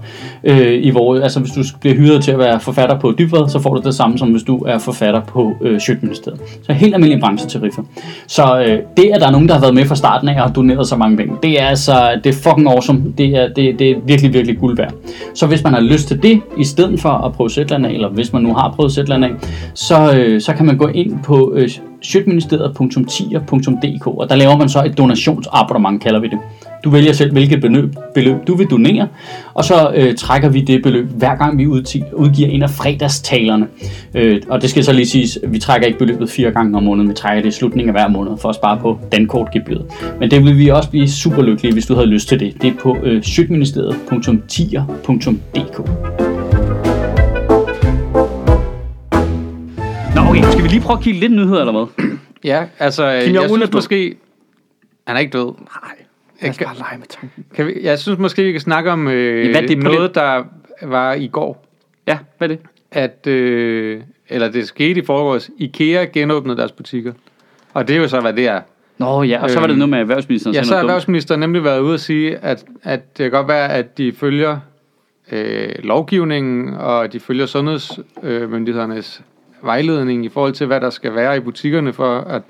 Øh, 0.44 0.82
i 0.82 0.90
hvor, 0.90 1.20
altså 1.20 1.40
hvis 1.40 1.52
du 1.52 1.62
bliver 1.80 1.96
hyret 1.96 2.24
til 2.24 2.30
at 2.30 2.38
være 2.38 2.60
forfatter 2.60 2.98
på 2.98 3.14
Dybvad, 3.18 3.48
så 3.48 3.60
får 3.60 3.74
du 3.74 3.82
det 3.84 3.94
samme 3.94 4.18
som 4.18 4.28
hvis 4.28 4.42
du 4.42 4.58
er 4.58 4.78
forfatter 4.78 5.20
på 5.20 5.52
øh, 5.62 5.80
Sjøtministeriet. 5.80 6.40
Så 6.62 6.72
helt 6.72 6.94
almindelige 6.94 7.20
branchetariffer. 7.20 7.82
Så 8.26 8.60
øh, 8.60 8.78
det, 8.96 9.10
at 9.14 9.20
der 9.20 9.26
er 9.26 9.30
nogen, 9.30 9.48
der 9.48 9.54
har 9.54 9.60
været 9.60 9.74
med 9.74 9.86
fra 9.86 9.94
starten 9.94 10.28
af 10.28 10.34
og 10.34 10.42
har 10.42 10.52
doneret 10.52 10.88
så 10.88 10.96
mange 10.96 11.16
penge, 11.16 11.36
det 11.42 11.62
er 11.62 11.66
altså, 11.66 12.20
det 12.24 12.30
er 12.30 12.50
fucking 12.50 12.68
awesome. 12.68 13.02
Det 13.18 13.26
er, 13.26 13.48
det, 13.48 13.78
det 13.78 13.90
er 13.90 13.94
virkelig, 14.06 14.32
virkelig 14.32 14.58
guld 14.58 14.76
værd. 14.76 14.94
Så 15.34 15.46
hvis 15.46 15.64
man 15.64 15.74
har 15.74 15.80
lyst 15.80 16.08
til 16.08 16.22
det, 16.22 16.40
i 16.58 16.64
stedet 16.64 17.00
for 17.00 17.10
at 17.10 17.32
prøve 17.32 17.50
Zetland 17.50 17.86
af, 17.86 17.90
eller 17.90 18.08
hvis 18.08 18.32
man 18.32 18.42
nu 18.42 18.54
har 18.54 18.72
prøvet 18.76 18.92
Zetland 18.92 19.24
af, 19.24 19.30
så, 19.74 20.16
øh, 20.16 20.40
så 20.40 20.52
kan 20.52 20.66
man 20.66 20.76
gå 20.76 20.86
ind 20.86 21.18
på 21.24 21.52
øh, 21.56 21.68
sjøtministeriet.tier.dk, 22.02 24.06
og 24.06 24.28
der 24.28 24.34
laver 24.34 24.56
man 24.56 24.68
så 24.68 24.84
et 24.84 24.98
donationsabonnement, 24.98 26.02
kalder 26.02 26.20
vi 26.20 26.28
det. 26.28 26.38
Du 26.84 26.90
vælger 26.90 27.12
selv, 27.12 27.32
hvilket 27.32 27.60
beløb, 27.60 27.94
beløb 28.14 28.36
du 28.46 28.54
vil 28.54 28.66
donere, 28.66 29.08
og 29.54 29.64
så 29.64 29.92
øh, 29.96 30.14
trækker 30.14 30.48
vi 30.48 30.60
det 30.60 30.82
beløb, 30.82 31.06
hver 31.08 31.36
gang 31.36 31.58
vi 31.58 31.66
udgiver 31.66 32.48
en 32.48 32.62
af 32.62 32.70
fredagstalerne. 32.70 33.66
Øh, 34.14 34.42
og 34.48 34.62
det 34.62 34.70
skal 34.70 34.84
så 34.84 34.92
lige 34.92 35.06
siges, 35.06 35.38
vi 35.48 35.58
trækker 35.58 35.86
ikke 35.86 35.98
beløbet 35.98 36.30
fire 36.30 36.50
gange 36.50 36.76
om 36.76 36.82
måneden, 36.82 37.08
vi 37.08 37.14
trækker 37.14 37.42
det 37.42 37.48
i 37.48 37.52
slutningen 37.52 37.96
af 37.96 38.02
hver 38.02 38.08
måned, 38.08 38.32
for 38.42 38.48
at 38.48 38.54
spare 38.54 38.78
på 38.78 38.98
dankortgebyret. 39.12 39.84
Men 40.20 40.30
det 40.30 40.44
vil 40.44 40.58
vi 40.58 40.68
også 40.68 40.90
blive 40.90 41.08
super 41.08 41.42
lykkelige, 41.42 41.72
hvis 41.72 41.86
du 41.86 41.94
havde 41.94 42.06
lyst 42.06 42.28
til 42.28 42.40
det. 42.40 42.62
Det 42.62 42.70
er 42.70 42.74
på 42.82 42.96
øh, 43.02 43.22
sjøtministeriet.tier.dk. 43.22 45.78
Nå 50.14 50.20
okay, 50.20 50.42
skal 50.52 50.62
vi 50.62 50.68
lige 50.68 50.80
prøve 50.80 50.98
at 50.98 51.04
kigge 51.04 51.20
lidt 51.20 51.32
nyheder 51.32 51.60
eller 51.60 51.72
hvad? 51.72 51.86
Ja, 52.44 52.64
altså, 52.78 53.20
Kim 53.24 53.34
jeg 53.34 53.44
er 53.44 53.48
synes 53.48 53.72
måske... 53.72 54.14
Han 55.06 55.16
er 55.16 55.20
ikke 55.20 55.38
død. 55.38 55.46
Nej, 55.46 55.99
Skal 56.40 56.54
kan, 56.54 56.66
bare 56.66 56.76
lege 56.78 56.98
med 56.98 57.06
tanken. 57.06 57.44
kan 57.54 57.66
vi, 57.66 57.74
jeg 57.82 57.98
synes 57.98 58.18
måske, 58.18 58.42
vi 58.42 58.52
kan 58.52 58.60
snakke 58.60 58.90
om 58.90 59.08
øh, 59.08 59.50
Hvad 59.50 59.62
er 59.62 59.66
det 59.66 59.78
på 59.78 59.84
noget, 59.84 60.14
der 60.14 60.44
var 60.82 61.12
i 61.12 61.26
går. 61.26 61.66
Ja, 62.06 62.18
hvad 62.38 62.50
er 62.50 62.54
det? 62.54 62.64
At, 62.92 63.26
øh, 63.26 64.00
eller 64.28 64.50
det 64.50 64.68
skete 64.68 65.00
i 65.00 65.04
forgårs. 65.04 65.50
IKEA 65.58 66.04
genåbnede 66.04 66.56
deres 66.56 66.72
butikker. 66.72 67.12
Og 67.74 67.88
det 67.88 67.96
er 67.96 68.00
jo 68.00 68.08
så, 68.08 68.20
hvad 68.20 68.32
det 68.32 68.46
er. 68.46 68.60
Nå 68.98 69.22
ja, 69.22 69.42
og 69.42 69.50
så 69.50 69.60
var 69.60 69.66
det 69.66 69.72
Øhm, 69.72 69.78
noget 69.78 69.90
med 69.90 69.98
erhvervsministeren. 69.98 70.54
Ja, 70.54 70.62
så 70.62 70.74
har 70.74 70.80
erhvervsministeren 70.80 71.40
nemlig 71.40 71.64
været 71.64 71.80
ude 71.80 71.94
at 71.94 72.00
sige, 72.00 72.36
at, 72.36 72.64
at 72.82 73.18
det 73.18 73.24
kan 73.24 73.30
godt 73.30 73.48
være, 73.48 73.72
at 73.72 73.98
de 73.98 74.12
følger 74.12 74.58
øh, 75.32 75.68
lovgivningen, 75.78 76.74
og 76.74 77.12
de 77.12 77.20
følger 77.20 77.46
sundhedsmyndighedernes 77.46 79.22
vejledning 79.62 80.24
i 80.24 80.28
forhold 80.28 80.52
til, 80.52 80.66
hvad 80.66 80.80
der 80.80 80.90
skal 80.90 81.14
være 81.14 81.36
i 81.36 81.40
butikkerne, 81.40 81.92
for 81.92 82.18
at 82.18 82.42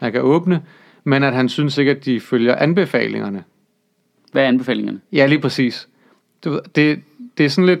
man 0.00 0.12
kan 0.12 0.20
åbne, 0.20 0.62
men 1.04 1.22
at 1.22 1.34
han 1.34 1.48
synes 1.48 1.78
ikke, 1.78 1.90
at 1.90 2.04
de 2.04 2.20
følger 2.20 2.56
anbefalingerne. 2.56 3.44
Hvad 4.32 4.42
er 4.42 4.48
anbefalingerne? 4.48 5.00
Ja, 5.12 5.26
lige 5.26 5.38
præcis. 5.38 5.88
Du, 6.44 6.50
ved, 6.50 6.60
det, 6.74 7.00
det 7.38 7.46
er 7.46 7.50
sådan 7.50 7.66
lidt... 7.66 7.80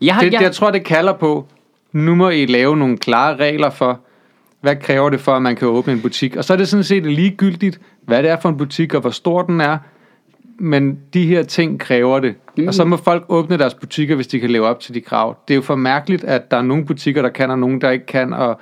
Jeg, 0.00 0.14
har, 0.14 0.22
Det, 0.22 0.32
jeg, 0.32 0.42
jeg 0.42 0.52
tror, 0.52 0.70
det 0.70 0.84
kalder 0.84 1.12
på, 1.12 1.46
nu 1.92 2.14
må 2.14 2.30
I 2.30 2.46
lave 2.46 2.76
nogle 2.76 2.98
klare 2.98 3.36
regler 3.36 3.70
for, 3.70 4.00
hvad 4.60 4.76
kræver 4.76 5.10
det 5.10 5.20
for, 5.20 5.32
at 5.32 5.42
man 5.42 5.56
kan 5.56 5.68
åbne 5.68 5.92
en 5.92 6.00
butik. 6.00 6.36
Og 6.36 6.44
så 6.44 6.52
er 6.52 6.56
det 6.56 6.68
sådan 6.68 6.84
set 6.84 7.06
ligegyldigt, 7.06 7.80
hvad 8.00 8.22
det 8.22 8.30
er 8.30 8.40
for 8.40 8.48
en 8.48 8.56
butik, 8.56 8.94
og 8.94 9.00
hvor 9.00 9.10
stor 9.10 9.42
den 9.42 9.60
er. 9.60 9.78
Men 10.58 10.98
de 11.14 11.26
her 11.26 11.42
ting 11.42 11.80
kræver 11.80 12.20
det. 12.20 12.34
Mm. 12.56 12.68
Og 12.68 12.74
så 12.74 12.84
må 12.84 12.96
folk 12.96 13.24
åbne 13.28 13.58
deres 13.58 13.74
butikker, 13.74 14.14
hvis 14.14 14.26
de 14.26 14.40
kan 14.40 14.50
leve 14.50 14.66
op 14.66 14.80
til 14.80 14.94
de 14.94 15.00
krav. 15.00 15.36
Det 15.48 15.54
er 15.54 15.56
jo 15.56 15.62
for 15.62 15.74
mærkeligt, 15.74 16.24
at 16.24 16.50
der 16.50 16.56
er 16.56 16.62
nogle 16.62 16.86
butikker, 16.86 17.22
der 17.22 17.28
kan, 17.28 17.50
og 17.50 17.58
nogle, 17.58 17.80
der 17.80 17.90
ikke 17.90 18.06
kan. 18.06 18.32
Og 18.32 18.60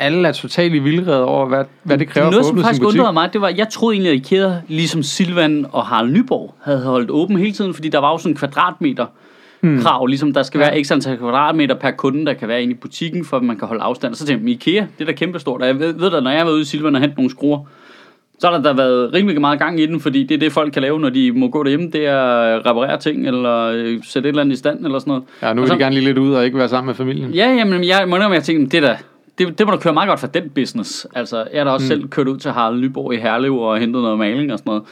alle 0.00 0.28
er 0.28 0.32
totalt 0.32 0.74
i 0.74 0.78
vildrede 0.78 1.24
over, 1.24 1.46
hvad, 1.46 1.64
hvad 1.82 1.98
det 1.98 2.08
kræver 2.08 2.30
noget, 2.30 2.38
at 2.38 2.44
som 2.44 2.52
åbne 2.52 2.62
sin 2.62 2.66
faktisk 2.66 2.84
undrede 2.86 3.12
mig, 3.12 3.32
det 3.32 3.40
var, 3.40 3.52
jeg 3.56 3.68
troede 3.68 3.94
egentlig, 3.94 4.12
at 4.12 4.16
IKEA, 4.16 4.52
ligesom 4.68 5.02
Silvan 5.02 5.66
og 5.72 5.86
Harald 5.86 6.10
Nyborg, 6.10 6.54
havde 6.62 6.80
holdt 6.82 7.10
åben 7.10 7.36
hele 7.38 7.52
tiden, 7.52 7.74
fordi 7.74 7.88
der 7.88 7.98
var 7.98 8.10
jo 8.10 8.18
sådan 8.18 8.32
en 8.32 8.36
kvadratmeter 8.36 9.06
hmm. 9.60 9.80
krav, 9.82 10.06
ligesom 10.06 10.32
der 10.32 10.42
skal 10.42 10.60
være 10.60 10.84
x 10.84 10.90
antal 10.90 11.18
kvadratmeter 11.18 11.74
per 11.74 11.90
kunde, 11.90 12.26
der 12.26 12.32
kan 12.32 12.48
være 12.48 12.62
inde 12.62 12.72
i 12.72 12.76
butikken, 12.76 13.24
for 13.24 13.36
at 13.36 13.42
man 13.42 13.58
kan 13.58 13.68
holde 13.68 13.82
afstand. 13.82 14.14
Så 14.14 14.26
tænkte 14.26 14.44
jeg, 14.44 14.52
IKEA, 14.52 14.86
det 14.98 15.00
er 15.00 15.04
da 15.04 15.12
kæmpestort. 15.12 15.60
Og 15.60 15.66
jeg 15.66 15.78
ved, 15.78 15.92
ved 15.92 16.10
da, 16.10 16.20
når 16.20 16.30
jeg 16.30 16.46
var 16.46 16.52
ude 16.52 16.60
i 16.60 16.64
Silvan 16.64 16.94
og 16.94 17.00
hente 17.00 17.16
nogle 17.16 17.30
skruer, 17.30 17.58
så 18.38 18.46
har 18.50 18.56
der 18.56 18.62
da 18.62 18.72
været 18.72 19.14
rimelig 19.14 19.40
meget 19.40 19.58
gang 19.58 19.80
i 19.80 19.86
den, 19.86 20.00
fordi 20.00 20.22
det 20.24 20.34
er 20.34 20.38
det, 20.38 20.52
folk 20.52 20.72
kan 20.72 20.82
lave, 20.82 21.00
når 21.00 21.08
de 21.08 21.32
må 21.32 21.48
gå 21.48 21.62
derhjemme, 21.62 21.90
det 21.90 22.06
er 22.06 22.20
at 22.20 22.66
reparere 22.66 22.98
ting, 22.98 23.26
eller 23.26 23.56
øh, 23.74 23.98
sætte 24.02 24.28
et 24.28 24.30
eller 24.30 24.42
andet 24.42 24.54
i 24.54 24.58
stand, 24.58 24.84
eller 24.84 24.98
sådan 24.98 25.10
noget. 25.10 25.24
Ja, 25.42 25.52
nu 25.54 25.60
Og 25.60 25.62
vil 25.62 25.68
så- 25.68 25.74
de 25.74 25.78
gerne 25.78 25.94
lige 25.94 26.04
lidt 26.04 26.18
ud 26.18 26.32
og 26.34 26.44
ikke 26.44 26.58
være 26.58 26.68
sammen 26.68 26.86
med 26.86 26.94
familien. 26.94 27.30
Ja, 27.30 27.54
jamen, 27.54 27.84
jeg 27.84 28.04
må 28.08 28.16
jeg 28.16 28.42
tænkte, 28.42 28.76
det 28.76 28.82
der, 28.82 28.96
det, 29.40 29.58
det 29.58 29.66
må 29.66 29.72
da 29.72 29.78
køre 29.78 29.92
meget 29.94 30.08
godt 30.08 30.20
for 30.20 30.26
den 30.26 30.50
business. 30.50 31.06
Altså, 31.14 31.46
jeg 31.52 31.60
har 31.60 31.64
da 31.64 31.70
også 31.70 31.84
mm. 31.84 31.88
selv 31.88 32.08
kørt 32.08 32.28
ud 32.28 32.36
til 32.36 32.50
Harald 32.50 32.80
Nyborg 32.80 33.14
i 33.14 33.16
Herlev 33.16 33.54
og 33.56 33.78
hentet 33.78 34.02
noget 34.02 34.18
maling 34.18 34.52
og 34.52 34.58
sådan 34.58 34.70
noget. 34.70 34.82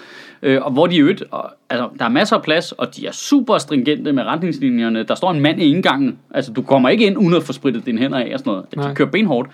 Øh, 0.42 0.62
og 0.62 0.72
hvor 0.72 0.86
de 0.86 0.98
øvrigt, 0.98 1.24
og, 1.30 1.50
altså, 1.70 1.88
der 1.98 2.04
er 2.04 2.08
masser 2.08 2.36
af 2.36 2.42
plads, 2.42 2.72
og 2.72 2.96
de 2.96 3.06
er 3.06 3.12
super 3.12 3.58
stringente 3.58 4.12
med 4.12 4.24
retningslinjerne. 4.24 5.02
Der 5.02 5.14
står 5.14 5.30
en 5.30 5.40
mand 5.40 5.62
i 5.62 5.70
indgangen. 5.70 6.18
Altså, 6.30 6.52
du 6.52 6.62
kommer 6.62 6.88
ikke 6.88 7.06
ind 7.06 7.18
uden 7.18 7.34
at 7.34 7.42
få 7.42 7.52
spritet 7.52 7.86
dine 7.86 7.98
hænder 8.00 8.18
af 8.18 8.30
og 8.32 8.38
sådan 8.38 8.50
noget. 8.50 8.66
De 8.74 8.76
Nej. 8.76 8.94
kører 8.94 9.10
benhårdt. 9.10 9.50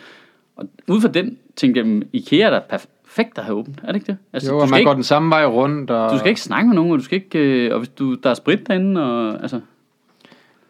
Og 0.56 0.64
ud 0.88 1.00
fra 1.00 1.08
den 1.08 1.38
tænkte 1.56 1.78
jeg, 1.78 1.86
"Men 1.86 2.04
IKEA 2.12 2.46
er 2.46 2.50
da 2.50 2.60
perfekt 2.70 3.38
at 3.38 3.44
have 3.44 3.58
åbent. 3.58 3.78
Er 3.82 3.86
det 3.86 3.94
ikke 3.94 4.06
det? 4.06 4.16
Altså, 4.32 4.50
Jo, 4.50 4.56
du, 4.56 4.60
og 4.62 4.68
skal 4.68 4.72
man 4.72 4.80
ikke, 4.80 4.88
går 4.88 4.94
den 4.94 5.02
samme 5.02 5.30
vej 5.30 5.46
rundt. 5.46 5.90
Og... 5.90 6.12
du 6.12 6.18
skal 6.18 6.28
ikke 6.28 6.40
snakke 6.40 6.68
med 6.68 6.74
nogen, 6.76 6.92
og 6.92 6.98
du 6.98 7.04
skal 7.04 7.16
ikke, 7.16 7.38
øh, 7.38 7.72
og 7.72 7.78
hvis 7.78 7.88
du, 7.88 8.14
der 8.14 8.30
er 8.30 8.34
sprit 8.34 8.68
derinde, 8.68 9.02
og 9.02 9.42
altså, 9.42 9.60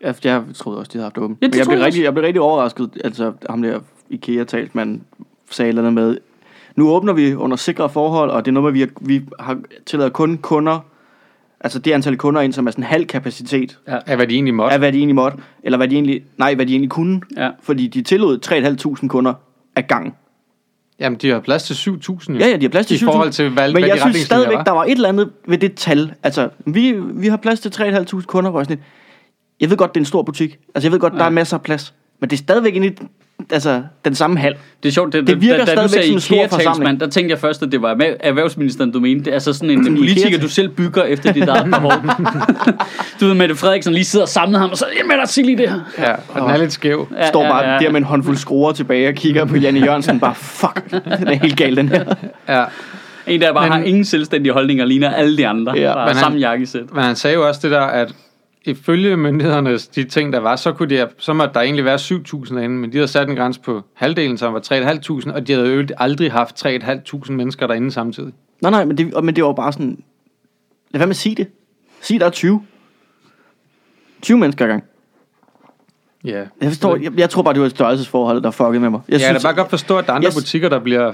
Ja, 0.05 0.13
jeg 0.25 0.43
troede 0.55 0.79
også, 0.79 0.91
de 0.93 0.99
havde 0.99 1.05
haft 1.05 1.19
åbent. 1.19 1.39
Ja, 1.43 1.47
det 1.47 1.55
Men 1.55 1.59
jeg 1.59 1.67
blev, 1.67 1.79
jeg 1.79 1.87
rigtig, 1.87 2.03
jeg 2.03 2.15
blev 2.15 2.25
rigtig 2.25 2.41
overrasket. 2.41 2.91
Altså, 3.05 3.33
ham 3.51 3.63
der 3.63 3.81
IKEA-talsmand 4.11 5.01
sagde 5.51 5.69
eller 5.69 5.83
andet 5.83 5.93
med, 5.95 6.17
nu 6.77 6.89
åbner 6.91 7.13
vi 7.13 7.35
under 7.35 7.57
sikre 7.57 7.89
forhold, 7.89 8.31
og 8.31 8.45
det 8.45 8.51
er 8.51 8.53
noget 8.53 8.75
med, 8.75 8.83
at 8.83 8.89
vi 8.89 8.93
har, 9.11 9.19
vi 9.19 9.25
har 9.41 9.59
tilladet 9.87 10.13
kun 10.13 10.39
kunder, 10.39 10.79
altså 11.61 11.79
det 11.79 11.93
antal 11.93 12.17
kunder 12.17 12.41
ind, 12.41 12.53
som 12.53 12.67
er 12.67 12.71
sådan 12.71 12.85
halv 12.85 13.07
kapacitet 13.07 13.79
af, 13.87 14.17
hvad 14.17 14.27
de 14.27 14.35
egentlig 14.35 14.55
måtte. 14.55 14.73
af, 14.73 14.79
hvad 14.79 14.93
de 14.93 14.99
egentlig 14.99 15.15
måtte, 15.15 15.39
eller 15.63 15.77
hvad 15.77 15.89
de 15.89 15.95
egentlig, 15.95 16.25
nej, 16.39 16.55
hvad 16.55 16.67
de 16.67 16.73
egentlig 16.73 16.91
kunne. 16.91 17.21
ja. 17.37 17.51
Fordi 17.63 17.87
de 17.87 18.03
tillod 18.03 18.39
3.500 19.03 19.09
kunder 19.09 19.35
af 19.77 19.87
gangen. 19.87 20.13
Jamen, 21.01 21.19
de 21.19 21.31
har 21.31 21.41
plads 21.41 21.63
til 21.63 21.75
7.000. 21.75 22.33
jo. 22.33 22.39
Ja, 22.39 22.49
ja, 22.49 22.57
de 22.57 22.63
har 22.63 22.69
plads 22.69 22.87
til 22.87 22.97
I 22.97 22.99
forhold 23.05 23.31
til, 23.31 23.51
hvad, 23.51 23.69
Men 23.73 23.73
hvad 23.83 23.89
jeg 23.89 23.97
de 23.97 24.01
synes 24.01 24.17
stadigvæk, 24.17 24.57
var. 24.57 24.65
der 24.65 24.71
var 24.73 24.85
et 24.85 24.91
eller 24.91 25.09
andet 25.09 25.31
ved 25.47 25.59
det 25.59 25.75
tal. 25.75 26.13
Altså, 26.23 26.49
vi, 26.67 26.93
vi 27.01 27.27
har 27.29 27.37
plads 27.37 27.61
til 27.61 27.69
3.500 27.69 28.23
kunder, 28.25 28.51
hvor 28.51 28.61
jeg 28.61 28.67
sådan 28.67 28.83
jeg 29.61 29.71
ved 29.71 29.77
godt, 29.77 29.95
det 29.95 30.01
er 30.01 30.03
en 30.03 30.07
stor 30.07 30.23
butik. 30.23 30.59
Altså, 30.75 30.87
jeg 30.87 30.93
ved 30.93 31.01
godt, 31.01 31.13
der 31.13 31.19
Ja. 31.19 31.25
er 31.25 31.31
masser 31.31 31.57
af 31.57 31.63
plads. 31.63 31.95
Men 32.21 32.31
det 32.31 32.37
er 32.37 32.43
stadigvæk 32.43 32.75
inde 32.75 32.87
i 32.87 32.93
altså, 33.53 33.83
den 34.05 34.15
samme 34.15 34.39
hal. 34.39 34.55
Det 34.83 34.89
er 34.89 34.93
sjovt, 34.93 35.13
det, 35.13 35.27
Det 35.27 35.41
virker 35.41 35.65
da, 35.65 35.75
da 35.75 35.83
du 35.83 35.89
stadigvæk 35.89 35.91
sagde 35.91 36.07
som 36.07 36.15
en 36.15 36.21
stor 36.21 36.35
IKEA-talsmand, 36.37 36.65
forsamling. 36.67 37.01
der 37.01 37.07
tænkte 37.09 37.33
jeg 37.33 37.39
først, 37.39 37.63
at 37.63 37.73
det 37.73 37.83
var 37.83 37.95
erhverv- 37.95 38.17
erhvervsministeren, 38.21 38.93
du 38.93 39.01
mente. 39.01 39.25
Det 39.25 39.31
er 39.31 39.35
altså 39.35 39.53
sådan 39.53 39.71
en, 39.71 39.87
en 39.89 39.97
politiker, 39.97 40.39
du 40.39 40.49
selv 40.49 40.69
bygger 40.69 41.03
efter 41.03 41.33
dit 41.33 41.49
eget 41.49 41.65
behov. 41.71 41.93
du 43.21 43.27
ved, 43.27 43.35
Mette 43.35 43.55
Frederiksen 43.55 43.93
lige 43.93 44.05
sidder 44.05 44.25
og 44.25 44.29
samler 44.29 44.59
ham, 44.59 44.71
og 44.71 44.77
så, 44.79 44.85
jamen, 44.99 45.19
der 45.19 45.25
sig 45.27 45.45
lige 45.45 45.59
det 45.59 45.71
her. 45.71 45.81
Ja, 45.99 46.13
og 46.29 46.41
den 46.41 46.51
er 46.51 46.57
lidt 46.57 46.73
skæv. 46.73 47.09
Ja, 47.19 47.29
Står 47.29 47.43
ja, 47.45 47.51
bare 47.51 47.69
ja. 47.73 47.79
der 47.79 47.91
med 47.91 48.01
en 48.01 48.05
håndfuld 48.05 48.37
skruer 48.37 48.73
tilbage 48.73 49.09
og 49.09 49.15
kigger 49.15 49.45
på 49.45 49.57
Janne 49.57 49.81
Jørgensen. 49.81 50.21
Bare, 50.21 50.35
fuck, 50.35 50.91
den 50.91 51.29
er 51.29 51.35
helt 51.35 51.57
gal, 51.57 51.77
den 51.77 51.89
her. 51.89 52.05
Ja. 52.49 52.65
En, 53.27 53.41
der 53.41 53.53
bare 53.53 53.65
Men- 53.65 53.73
har 53.73 53.83
ingen 53.83 54.05
selvstændige 54.05 54.53
holdninger, 54.53 54.85
ligner 54.85 55.11
alle 55.11 55.37
de 55.37 55.47
andre. 55.47 55.73
Ja, 55.77 55.81
Ja, 55.83 55.95
men 55.95 56.05
han- 56.07 56.17
samme 56.17 56.39
jakkesæt. 56.39 56.83
Men 56.95 57.03
han 57.05 57.17
sagde 57.17 57.35
jo 57.35 57.49
også 57.49 57.61
det 57.63 57.71
der, 57.71 57.81
at 57.81 58.15
ifølge 58.65 59.17
myndighedernes 59.17 59.89
de 59.89 60.05
ting, 60.05 60.33
der 60.33 60.39
var, 60.39 60.57
så, 60.57 60.73
kunne 60.73 60.97
de, 60.97 61.09
så 61.19 61.33
måtte 61.33 61.55
der 61.55 61.61
egentlig 61.61 61.85
være 61.85 61.99
7.000 61.99 62.55
derinde, 62.55 62.77
men 62.77 62.93
de 62.93 62.97
havde 62.97 63.09
sat 63.09 63.29
en 63.29 63.37
grænse 63.37 63.61
på 63.61 63.83
halvdelen, 63.95 64.39
som 64.39 64.55
var 64.55 64.61
3.500, 65.31 65.33
og 65.35 65.47
de 65.47 65.53
havde 65.53 65.75
jo 65.75 65.87
aldrig 65.97 66.33
haft 66.33 66.67
3.500 66.67 67.33
mennesker 67.33 67.67
derinde 67.67 67.91
samtidig. 67.93 68.33
Nej, 68.63 68.71
nej, 68.71 68.85
men 68.85 68.99
det, 68.99 69.25
men 69.25 69.37
det 69.37 69.45
var 69.45 69.53
bare 69.53 69.73
sådan... 69.73 69.99
Lad 70.91 70.99
være 70.99 71.07
med 71.07 71.13
at 71.13 71.17
sige 71.17 71.35
det. 71.35 71.47
Sig, 72.01 72.21
der 72.21 72.27
er 72.27 72.31
20. 72.31 72.63
20 74.23 74.39
mennesker 74.39 74.67
gang. 74.67 74.85
Ja. 76.25 76.37
Jeg 76.61 76.69
forstår, 76.69 76.97
jeg, 76.97 77.19
jeg 77.19 77.31
tror 77.31 77.43
bare, 77.43 77.55
det 77.55 77.63
var 77.63 77.69
størrelsesforholdet, 77.69 78.45
der 78.45 78.51
fuckede 78.51 78.81
med 78.81 78.91
mig. 78.91 79.01
Jeg 79.09 79.13
Jeg 79.13 79.27
kan 79.27 79.35
da 79.35 79.41
bare 79.43 79.55
godt 79.55 79.71
forstå, 79.71 79.99
at 79.99 80.07
der 80.07 80.13
er 80.13 80.17
andre 80.17 80.29
Yes. 80.29 80.35
butikker, 80.35 80.69
der 80.69 80.79
bliver 80.79 81.13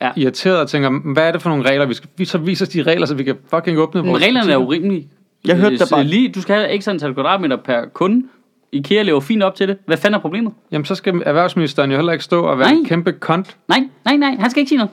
Ja. 0.00 0.06
ja. 0.06 0.12
irriteret 0.16 0.58
og 0.60 0.68
tænker, 0.68 1.12
hvad 1.12 1.28
er 1.28 1.32
det 1.32 1.42
for 1.42 1.50
nogle 1.50 1.68
regler, 1.70 1.86
vi 1.86 1.94
skal, 1.94 2.08
vi 2.16 2.24
så 2.24 2.38
viser 2.38 2.64
os 2.66 2.68
de 2.68 2.82
regler, 2.82 3.06
så 3.06 3.14
vi 3.14 3.24
kan 3.24 3.36
fucking 3.54 3.78
åbne 3.78 4.02
Men 4.02 4.10
vores 4.10 4.22
reglerne 4.22 4.50
er 4.50 4.54
jo 4.54 4.64
butikker. 4.64 4.84
rimelige. 4.86 5.08
Jeg 5.46 5.56
hørte 5.56 5.78
der 5.78 5.84
Så 5.84 5.94
bare- 5.94 6.04
Lige, 6.04 6.28
du 6.28 6.40
skal 6.42 6.56
have 6.56 6.80
x 6.80 6.88
antal 6.88 7.14
kvadratmeter 7.14 7.56
per 7.56 7.84
kunde. 7.92 8.26
IKEA 8.72 9.02
lever 9.02 9.20
fint 9.20 9.42
op 9.42 9.54
til 9.54 9.68
det. 9.68 9.76
Hvad 9.86 9.96
fanden 9.96 10.14
er 10.14 10.20
problemet? 10.22 10.52
Jamen, 10.72 10.84
så 10.84 10.94
skal 10.94 11.22
erhvervsministeren 11.26 11.90
jo 11.90 11.96
heller 11.96 12.12
ikke 12.12 12.24
stå 12.24 12.42
og 12.42 12.58
være 12.58 12.68
Nej. 12.68 12.78
en 12.78 12.84
kæmpe 12.84 13.12
kont. 13.12 13.56
Nej, 13.68 13.78
nej, 14.04 14.16
nej, 14.16 14.36
han 14.40 14.50
skal 14.50 14.60
ikke 14.60 14.68
sige 14.68 14.78
noget. 14.78 14.90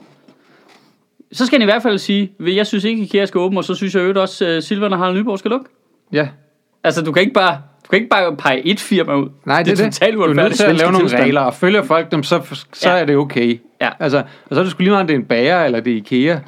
Så 1.32 1.46
skal 1.46 1.58
han 1.58 1.68
i 1.68 1.70
hvert 1.72 1.82
fald 1.82 1.98
sige, 1.98 2.32
"Ved, 2.38 2.52
jeg 2.52 2.66
synes 2.66 2.84
ikke, 2.84 3.02
IKEA 3.02 3.26
skal 3.26 3.38
åbne, 3.38 3.58
og 3.60 3.64
så 3.64 3.74
synes 3.74 3.94
jeg 3.94 4.00
øvrigt 4.00 4.18
også, 4.18 4.56
uh, 4.56 4.62
Silvan 4.62 4.92
og 4.92 4.98
Harald 4.98 5.18
Nyborg 5.18 5.38
skal 5.38 5.50
lukke. 5.50 5.66
Ja. 6.12 6.28
Altså, 6.84 7.02
du 7.02 7.12
kan 7.12 7.20
ikke 7.22 7.32
bare, 7.32 7.52
du 7.84 7.88
kan 7.90 7.96
ikke 7.96 8.08
bare 8.08 8.36
pege 8.36 8.66
et 8.66 8.80
firma 8.80 9.14
ud. 9.14 9.28
Nej, 9.46 9.62
det, 9.62 9.66
det 9.66 9.80
er 9.80 9.84
det. 9.84 9.94
totalt 9.94 10.14
Du 10.14 10.20
er 10.22 10.26
nødt 10.26 10.36
uretfærdigt. 10.38 10.56
til 10.58 10.64
at 10.66 10.76
lave 10.76 10.92
nogle 10.92 11.04
tilstand. 11.04 11.22
regler, 11.24 11.40
og 11.40 11.54
følger 11.54 11.82
folk 11.82 12.12
dem, 12.12 12.22
så, 12.22 12.40
så 12.72 12.90
Ja. 12.90 12.98
er 13.00 13.04
det 13.04 13.16
okay. 13.16 13.60
Ja. 13.80 13.88
Altså, 14.00 14.18
og 14.18 14.54
så 14.54 14.58
er 14.60 14.62
det 14.62 14.70
sgu 14.70 14.78
lige 14.80 14.90
meget, 14.90 15.00
om 15.00 15.06
det 15.06 15.14
er 15.14 15.18
en 15.18 15.24
bager, 15.24 15.64
eller 15.64 15.80
det 15.80 15.92
er 15.92 15.96
IKEA. 15.96 16.38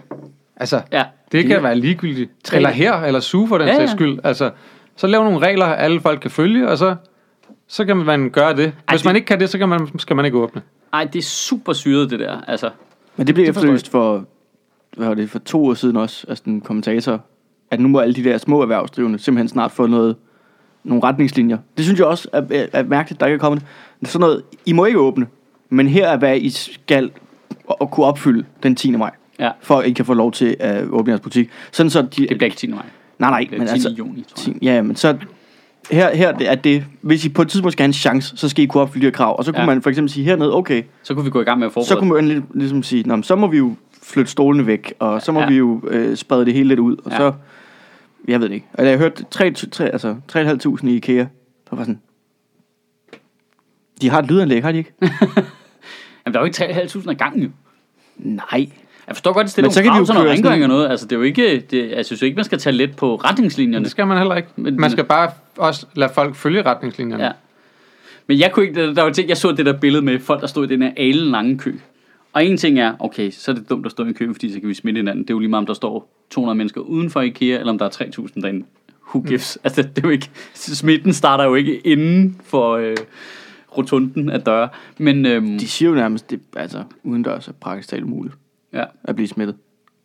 Altså, 0.57 0.81
Ja. 0.93 1.05
Det 1.33 1.47
kan 1.47 1.63
være 1.63 1.77
ligegyldigt. 1.79 2.31
Tre- 2.45 2.57
Eller 2.57 2.71
her, 2.71 2.95
eller 2.95 3.21
SUGE 3.21 3.49
for 3.49 3.59
den 3.59 3.69
Ja, 3.69 3.75
sags 3.77 3.91
skyld. 3.91 4.19
Altså, 4.25 4.51
så 4.97 5.07
lav 5.07 5.25
nogle 5.25 5.39
regler, 5.39 5.67
alle 5.67 6.01
folk 6.01 6.21
kan 6.21 6.31
følge, 6.31 6.69
og 6.69 6.79
så, 6.79 6.97
så 7.69 7.85
kan 7.85 7.97
man 7.97 8.31
gøre 8.31 8.57
det. 8.57 8.73
Hvis 8.91 9.01
det- 9.01 9.05
man 9.07 9.17
ikke 9.17 9.27
kan 9.27 9.41
det, 9.41 9.51
så 9.51 9.59
kan 9.59 9.69
man, 9.69 9.99
skal 9.99 10.17
man 10.17 10.25
ikke 10.25 10.39
åbne. 10.39 10.63
Ej, 10.93 11.05
det 11.05 11.19
er 11.19 11.23
super 11.23 11.73
syret, 11.73 12.11
det 12.11 12.21
der. 12.21 12.41
Altså, 12.49 12.71
Men 13.17 13.27
det 13.27 13.35
blev 13.35 13.47
Det 13.47 13.51
efterlyst 13.57 13.91
for, 13.91 14.25
hvad 14.97 15.07
var 15.09 15.15
det, 15.15 15.31
for 15.31 15.39
to 15.39 15.67
år 15.67 15.75
siden 15.75 15.97
også, 15.97 16.27
altså 16.29 16.45
en 16.47 16.61
kommentator, 16.61 17.21
at 17.71 17.81
nu 17.81 17.89
må 17.89 17.99
alle 17.99 18.15
de 18.15 18.25
der 18.25 18.39
små 18.39 18.63
erhvervsdrivende 18.63 19.19
simpelthen 19.19 19.49
snart 19.49 19.73
få 19.73 19.87
noget, 19.87 20.17
nogle 20.85 21.03
retningslinjer. 21.05 21.59
Det 21.77 21.85
synes 21.85 21.99
jeg 22.01 22.07
også 22.07 22.29
er, 22.33 22.43
er, 22.51 22.67
er 22.73 22.83
mærkeligt, 22.83 23.21
der 23.21 23.27
ikke 23.27 23.35
er 23.35 23.39
kommet. 23.39 23.63
Sådan 24.05 24.21
noget, 24.21 24.43
I 24.67 24.73
må 24.73 24.85
ikke 24.85 24.99
åbne, 24.99 25.27
men 25.69 25.89
her 25.89 26.09
er, 26.09 26.17
hvad 26.17 26.37
I 26.37 26.51
skal 26.51 27.11
at 27.81 27.91
kunne 27.91 28.07
opfylde 28.07 28.45
den 28.63 28.77
10. 28.77 28.91
maj, 28.97 29.11
ja, 29.39 29.51
for 29.61 29.77
at 29.79 29.87
I 29.89 29.93
kan 29.93 30.05
få 30.05 30.15
lov 30.15 30.33
til 30.33 30.57
at 30.61 30.85
åbne 30.89 31.11
jeres 31.11 31.21
butik. 31.21 31.51
Sådan 31.73 31.91
så 31.91 32.03
de, 32.03 32.07
det 32.09 32.29
bliver 32.29 32.45
ikke 32.45 32.57
10. 32.57 32.67
maj. 32.67 32.83
nej, 33.19 33.31
nej, 33.31 33.59
men 33.59 33.67
10. 33.67 33.73
altså, 33.73 33.89
juni, 33.99 34.23
tror 34.29 34.51
jeg. 34.53 34.61
10, 34.61 34.65
ja, 34.67 34.83
men 34.83 34.97
så 34.97 35.17
her, 35.91 36.15
her 36.17 36.33
er 36.41 36.55
det, 36.55 36.85
hvis 37.01 37.25
I 37.25 37.29
på 37.29 37.43
et 37.43 37.49
tidspunkt 37.49 37.73
skal 37.73 37.83
have 37.83 37.89
en 37.89 37.93
chance, 37.93 38.37
så 38.37 38.49
skal 38.49 38.65
I 38.65 38.67
kunne 38.67 38.83
opfylde 38.83 39.07
de 39.07 39.11
krav. 39.13 39.39
Og 39.39 39.45
så 39.45 39.53
kunne 39.53 39.61
Ja. 39.61 39.67
man 39.67 39.83
for 39.83 39.91
eksempel 39.91 40.13
sige 40.13 40.25
hernede, 40.25 40.55
okay, 40.55 40.83
Så 41.03 41.15
kunne 41.15 41.25
vi 41.25 41.31
gå 41.31 41.41
i 41.41 41.45
gang 41.45 41.59
med 41.59 41.67
at 41.67 41.73
forberede. 41.73 41.89
så 41.89 41.97
kunne 41.97 42.13
man 42.13 42.29
lidt, 42.29 42.45
ligesom 42.55 42.83
sige, 42.83 43.03
Nå, 43.03 43.23
så 43.23 43.37
må 43.37 43.47
vi 43.47 43.57
jo 43.59 43.75
flytte 44.03 44.31
stolene 44.31 44.67
væk, 44.67 44.95
og 44.99 45.23
så 45.23 45.33
må 45.33 45.41
Ja. 45.41 45.49
vi 45.49 45.57
jo 45.57 45.81
øh, 45.89 46.17
sprede 46.17 46.45
det 46.45 46.55
hele 46.55 46.69
lidt 46.69 46.81
ud, 46.81 46.97
og 47.05 47.11
Ja. 47.11 47.17
så, 47.17 47.33
jeg 48.29 48.41
ved 48.41 48.49
det 48.49 48.55
ikke. 48.55 48.67
Og 48.75 48.87
jeg 48.87 48.99
hørte 48.99 49.25
3, 49.31 49.51
3, 49.53 49.89
altså 49.93 50.17
3.500 50.29 50.89
i 50.89 50.97
IKEA, 50.97 51.27
så 51.71 51.77
var 51.77 51.83
sådan, 51.83 52.01
de 54.01 54.11
har 54.11 54.19
et 54.19 54.27
lydanlæg, 54.31 54.63
har 54.63 54.73
de 54.73 54.79
ikke? 54.79 54.93
Jamen, 56.27 56.35
der 56.35 56.39
er 56.39 56.39
jo 56.41 56.45
ikke 56.45 56.57
3.500 56.65 57.09
af 57.11 57.17
gangen, 57.19 57.43
jo. 57.43 57.49
Nej. 58.17 58.67
Jeg 59.09 59.17
forstår 59.17 59.33
godt, 59.33 59.45
det 59.45 59.51
stiller 59.51 59.67
Men 59.69 59.73
så 59.73 59.81
nogle 59.83 59.85
kan 59.85 59.91
de 59.91 59.95
krav 59.95 60.01
jo 60.01 60.07
til 60.07 60.15
noget 60.15 60.27
køre 60.29 60.37
sådan- 60.53 60.63
og 60.63 60.69
noget. 60.69 60.89
Altså, 60.91 61.07
det 61.07 61.13
er 61.13 61.17
jo 61.17 61.23
ikke... 61.23 61.65
Det, 61.71 61.91
jeg 61.91 62.07
synes 62.07 62.23
jo 62.23 62.25
ikke, 62.27 62.37
man 62.37 62.45
skal 62.45 62.59
tage 62.59 62.77
let 62.77 62.97
på 62.97 63.15
retningslinjerne. 63.17 63.83
Det 63.83 63.91
skal 63.91 64.07
man 64.07 64.19
heller 64.19 64.35
ikke. 64.35 64.49
Men- 64.57 64.77
Man 64.81 64.91
skal 64.91 65.05
bare 65.05 65.31
også 65.59 65.87
lade 65.95 66.11
folk 66.15 66.35
følge 66.35 66.63
retningslinjerne. 66.63 67.25
Ja. 67.25 67.31
Men 68.27 68.39
jeg 68.39 68.53
kunne 68.53 68.67
ikke, 68.67 68.95
der 68.95 69.03
var 69.03 69.11
ting, 69.11 69.29
jeg 69.29 69.37
så 69.37 69.53
det 69.53 69.67
der 69.67 69.73
billede 69.79 70.05
med 70.05 70.19
folk, 70.21 70.41
der 70.41 70.47
stod 70.47 70.65
i 70.65 70.69
den 70.69 70.83
her 70.83 70.91
alen 70.97 71.31
lange 71.31 71.59
kø. 71.59 71.73
Og 72.33 72.45
en 72.45 72.57
ting 72.57 72.79
er, 72.79 72.95
okay, 72.99 73.31
så 73.31 73.51
er 73.51 73.55
det 73.55 73.71
dumt 73.71 73.87
at 73.87 73.93
stå 73.93 74.05
i 74.05 74.09
en 74.09 74.15
kø, 74.15 74.33
fordi 74.33 74.53
så 74.53 74.61
kan 74.61 74.69
vi 74.69 74.75
smitte 74.75 74.99
hinanden. 74.99 75.23
Det 75.25 75.31
er 75.31 75.35
jo 75.35 75.39
lige 75.39 75.49
meget, 75.51 75.63
om 75.63 75.67
der 75.67 75.75
står 75.75 76.09
200 76.31 76.57
mennesker 76.57 76.81
uden 76.81 77.11
for 77.11 77.21
IKEA, 77.21 77.59
eller 77.59 77.73
om 77.73 77.79
der 77.79 77.85
er 77.85 77.91
3.000 77.91 78.41
derinde. 78.41 78.67
Who 79.09 79.21
gives? 79.21 79.59
Mm. 79.61 79.67
Altså, 79.67 79.83
det 79.83 79.99
er 79.99 80.03
jo 80.09 80.11
ikke, 80.11 80.31
smitten 80.55 81.13
starter 81.13 81.45
jo 81.45 81.55
ikke 81.55 81.77
inden 81.79 82.41
for 82.45 82.73
øh, 82.77 82.97
rotunden 83.79 84.31
af 84.31 84.41
døre. 84.41 84.69
Men 84.99 85.27
øhm, 85.27 85.59
De 85.59 85.69
siger 85.69 85.89
jo 85.89 85.95
nærmest, 85.95 86.31
det, 86.31 86.41
altså 86.57 86.83
udendørs 87.03 87.49
er 87.49 87.53
praktisk 87.61 87.89
talt 87.89 88.03
umuligt 88.05 88.35
ja, 88.75 88.85
at 89.05 89.15
blive 89.17 89.29
smittet. 89.29 89.57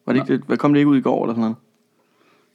Var 0.06 0.14
det 0.14 0.30
ikke? 0.30 0.44
Hvad 0.48 0.58
kom 0.58 0.74
det 0.74 0.80
ikke 0.80 0.90
ud 0.90 0.98
i 0.98 1.02
går 1.02 1.24
eller 1.24 1.34
sådan 1.34 1.42
noget? 1.42 1.56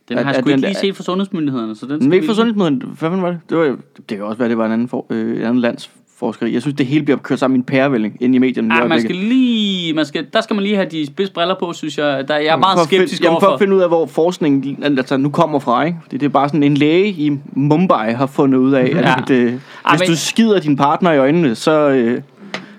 den 0.09 0.19
har 0.19 0.25
jeg 0.25 0.35
sgu 0.43 0.49
ikke 0.51 0.61
lige 0.61 0.75
set 0.75 0.97
fra 0.97 1.03
sundhedsmyndighederne. 1.05 1.77
Så 1.77 1.87
den 1.87 1.99
Men 1.99 2.13
ikke 2.13 2.27
lige- 2.27 2.37
sundhedsmøden, 2.37 2.83
hvad 2.99 3.11
var 3.11 3.31
det? 3.31 3.41
Det, 3.51 3.59
var, 3.59 3.65
det 3.97 4.07
kan 4.09 4.23
også 4.23 4.39
være, 4.39 4.49
det 4.49 4.59
var 4.59 4.67
en 4.67 4.73
anden, 4.73 4.89
for, 4.89 5.07
øh, 5.11 5.37
en 5.37 5.43
anden 5.43 5.59
lands 5.61 5.91
forskeri. 6.17 6.53
Jeg 6.55 6.63
synes, 6.63 6.77
det 6.77 6.87
hele 6.87 7.05
bliver 7.05 7.19
kørt 7.19 7.39
sammen 7.39 7.57
i 7.57 7.59
en 7.59 7.65
pærevælling 7.65 8.17
ind 8.21 8.35
i 8.35 8.39
medierne. 8.39 8.75
i 8.75 8.79
Ja, 8.79 8.87
man 8.87 9.01
skal 9.01 9.17
lige, 9.17 9.95
man 9.95 10.07
skal, 10.07 10.27
der 10.33 10.41
skal 10.41 10.55
man 10.55 10.63
lige 10.63 10.75
have 10.77 10.89
de 10.91 11.07
spids 11.07 11.31
briller 11.31 11.55
på, 11.61 11.73
synes 11.73 11.99
jeg. 11.99 12.29
Der, 12.29 12.37
jeg 12.37 12.47
er 12.47 12.57
meget 12.57 12.79
for 12.79 12.85
skeptisk 12.87 13.23
jamen, 13.25 13.41
for 13.41 13.47
overfor. 13.47 13.55
at 13.55 13.61
finde 13.61 13.77
ud 13.77 13.81
af, 13.81 13.89
hvor 13.89 14.07
forskningen 14.07 14.83
altså, 14.83 15.17
nu 15.17 15.31
kommer 15.31 15.59
fra. 15.59 15.85
Ikke? 15.85 15.99
Det, 16.11 16.21
det 16.21 16.27
er 16.27 16.31
bare 16.31 16.49
sådan, 16.49 16.63
en 16.63 16.75
læge 16.77 17.09
i 17.09 17.33
Mumbai 17.53 18.13
har 18.13 18.27
fundet 18.27 18.59
ud 18.59 18.73
af, 18.73 18.89
Ja. 18.89 19.15
at 19.23 19.31
øh, 19.31 19.45
hvis 19.47 19.61
men- 20.01 20.09
du 20.09 20.17
skider 20.17 20.61
din 20.61 20.77
partner 20.77 21.13
i 21.13 21.19
øjnene, 21.19 21.55
så, 21.55 21.89
øh, 21.91 22.23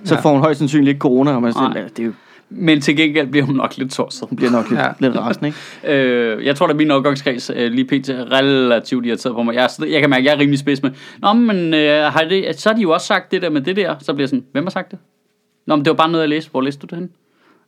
så 0.04 0.16
Ja. 0.16 0.22
får 0.22 0.30
hun 0.32 0.40
højst 0.40 0.60
sandsynligt 0.60 0.90
ikke 0.90 1.00
corona. 1.00 1.32
Og 1.36 1.42
man 1.42 1.54
siger, 1.54 1.70
det 1.96 2.00
er 2.00 2.04
jo, 2.06 2.12
Men 2.50 2.82
til 2.82 2.98
gengæld 2.98 3.28
bliver 3.28 3.46
hun 3.46 3.56
nok 3.56 3.78
lidt 3.78 3.91
torset. 3.91 4.30
hun 4.30 4.36
bliver 4.36 4.52
nok 4.52 4.70
lidt, 4.70 4.80
Ja. 4.80 4.88
lidt 5.00 5.16
rasende. 5.16 5.48
Ikke? 5.84 6.04
Øh, 6.04 6.46
jeg 6.46 6.56
tror, 6.56 6.68
at 6.68 6.76
min 6.76 6.91
afgangskreds 6.91 7.52
øh, 7.56 7.72
lige 7.72 7.86
pt. 7.86 8.10
er 8.10 8.32
relativt 8.32 9.06
irriteret 9.06 9.36
på 9.36 9.43
mig. 9.43 9.56
Jeg, 9.56 9.70
jeg 9.80 10.02
kan 10.02 10.10
mærke, 10.10 10.20
at 10.22 10.26
jeg 10.26 10.34
er 10.34 10.39
rimelig 10.39 10.60
spids 10.60 10.84
med. 10.84 10.91
Nå, 11.22 11.34
men 11.34 11.74
øh, 11.74 12.04
har 12.04 12.24
det, 12.30 12.60
så 12.60 12.70
har 12.70 12.76
de 12.76 12.82
jo 12.82 12.91
også 12.91 13.08
sagt 13.08 13.32
det 13.32 13.41
der 13.41 13.50
med 13.50 13.62
det 13.62 13.76
der. 13.76 13.96
Så 14.00 14.14
bliver 14.14 14.24
jeg 14.24 14.30
sådan, 14.30 14.46
hvem 14.52 14.64
har 14.64 14.72
sagt 14.72 14.91
det? 14.91 15.00
Nå, 15.68 15.76
men 15.76 15.86
det 15.86 15.89
var 15.91 15.96
bare 15.98 16.10
noget, 16.12 16.22
jeg 16.22 16.30
læste. 16.30 16.52
Hvor 16.52 16.62
læste 16.62 16.82
du 16.82 16.88
det 16.96 16.98
hen? 16.98 17.10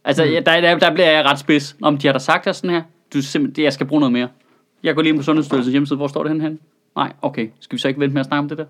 Altså, 0.05 0.25
mm. 0.25 0.43
der, 0.45 0.61
der, 0.61 0.78
der 0.80 0.93
bliver 0.93 1.09
jeg 1.11 1.25
ret 1.25 1.39
spids. 1.39 1.75
Nå, 1.80 1.89
men 1.89 1.99
de 2.01 2.07
har 2.07 2.13
da 2.13 2.19
sagt 2.19 2.45
det 2.45 2.55
sådan 2.55 2.69
her. 2.69 2.82
Du, 3.13 3.21
simpelthen, 3.21 3.63
jeg 3.63 3.73
skal 3.73 3.86
bruge 3.86 3.99
noget 3.99 4.13
mere. 4.13 4.28
Jeg 4.84 4.95
går 4.95 5.01
lige 5.01 5.09
ind 5.09 5.19
på 5.19 5.23
Sundhedsstyrelsens 5.23 5.71
hjemmeside. 5.71 5.97
Hvor 5.97 6.07
står 6.07 6.23
det 6.23 6.32
hen 6.32 6.41
hen? 6.41 6.59
Nej, 6.95 7.13
okay. 7.21 7.47
Skal 7.59 7.75
vi 7.75 7.82
så 7.82 7.88
ikke 7.88 7.99
vente 7.99 8.13
med 8.13 8.19
at 8.19 8.25
snakke 8.25 8.39
om 8.39 8.49
det 8.49 8.57
der? 8.57 8.65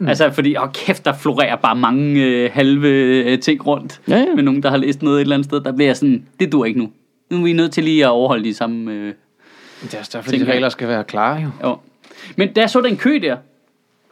Mm. 0.00 0.08
Altså, 0.08 0.30
fordi, 0.30 0.56
åh 0.56 0.72
kæft, 0.72 1.04
der 1.04 1.12
florerer 1.12 1.56
bare 1.56 1.76
mange 1.76 2.24
øh, 2.24 2.50
halve 2.52 2.88
øh, 2.88 3.38
ting 3.38 3.66
rundt. 3.66 4.00
Ja, 4.08 4.16
ja. 4.16 4.34
Med 4.34 4.42
nogen, 4.42 4.62
der 4.62 4.70
har 4.70 4.76
læst 4.76 5.02
noget 5.02 5.16
et 5.16 5.20
eller 5.20 5.34
andet 5.34 5.44
sted. 5.44 5.60
Der 5.60 5.72
bliver 5.72 5.88
jeg 5.88 5.96
sådan, 5.96 6.26
det 6.40 6.52
dur 6.52 6.64
ikke 6.64 6.78
nu. 6.80 6.90
Nu 7.30 7.38
er 7.38 7.42
vi 7.42 7.52
nødt 7.52 7.72
til 7.72 7.84
lige 7.84 8.04
at 8.04 8.10
overholde 8.10 8.44
de 8.44 8.54
samme... 8.54 8.92
Øh, 8.92 9.12
Det 9.82 9.94
er 9.94 9.98
også 9.98 10.10
derfor, 10.14 10.30
de 10.30 10.44
regler 10.44 10.68
skal 10.68 10.88
være 10.88 11.04
klare, 11.04 11.40
jo. 11.42 11.68
jo. 11.68 11.76
Men 12.36 12.48
jeg 12.56 12.70
så 12.70 12.80
den 12.80 12.96
kø 12.96 13.18
der, 13.22 13.36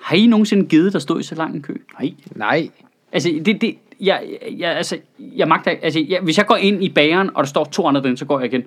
har 0.01 0.17
I 0.17 0.27
nogensinde 0.27 0.67
givet, 0.67 0.93
der 0.93 0.99
stod 0.99 1.21
i 1.21 1.23
så 1.23 1.35
lang 1.35 1.55
en 1.55 1.63
kø? 1.63 1.75
Nej. 2.01 2.13
Nej. 2.35 2.69
Altså, 3.13 3.41
det, 3.45 3.61
det, 3.61 3.75
jeg, 4.01 4.23
jeg, 4.59 4.71
altså, 4.71 4.99
jeg 5.21 5.49
magter, 5.49 5.75
altså, 5.83 6.05
jeg, 6.09 6.21
hvis 6.23 6.39
jeg 6.39 6.47
går 6.47 6.57
ind 6.57 6.85
i 6.85 6.89
bageren, 6.89 7.31
og 7.35 7.43
der 7.45 7.49
står 7.49 7.65
to 7.65 7.87
andre 7.87 8.01
derinde, 8.01 8.19
så 8.19 8.25
går 8.25 8.41
jeg 8.41 8.53
igen. 8.53 8.65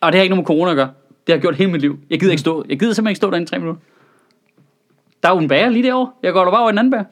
Og 0.00 0.12
det 0.12 0.18
har 0.18 0.22
ikke 0.22 0.34
noget 0.34 0.42
med 0.42 0.46
corona 0.46 0.70
at 0.70 0.76
gøre. 0.76 0.90
Det 1.08 1.28
har 1.28 1.34
jeg 1.34 1.40
gjort 1.40 1.56
hele 1.56 1.70
mit 1.70 1.80
liv. 1.80 1.98
Jeg 2.10 2.20
gider 2.20 2.32
ikke 2.32 2.40
stå. 2.40 2.64
Jeg 2.68 2.78
gider 2.78 2.92
simpelthen 2.92 3.10
ikke 3.10 3.16
stå 3.16 3.30
derinde 3.30 3.44
i 3.44 3.46
tre 3.46 3.58
minutter. 3.58 3.80
Der 5.22 5.28
er 5.28 5.32
jo 5.32 5.38
en 5.38 5.48
bager 5.48 5.68
lige 5.68 5.82
derovre. 5.82 6.10
Jeg 6.22 6.32
går 6.32 6.44
da 6.44 6.50
bare 6.50 6.60
over 6.60 6.70
i 6.70 6.72
en 6.72 6.78
anden 6.78 6.90
bager. 6.90 7.04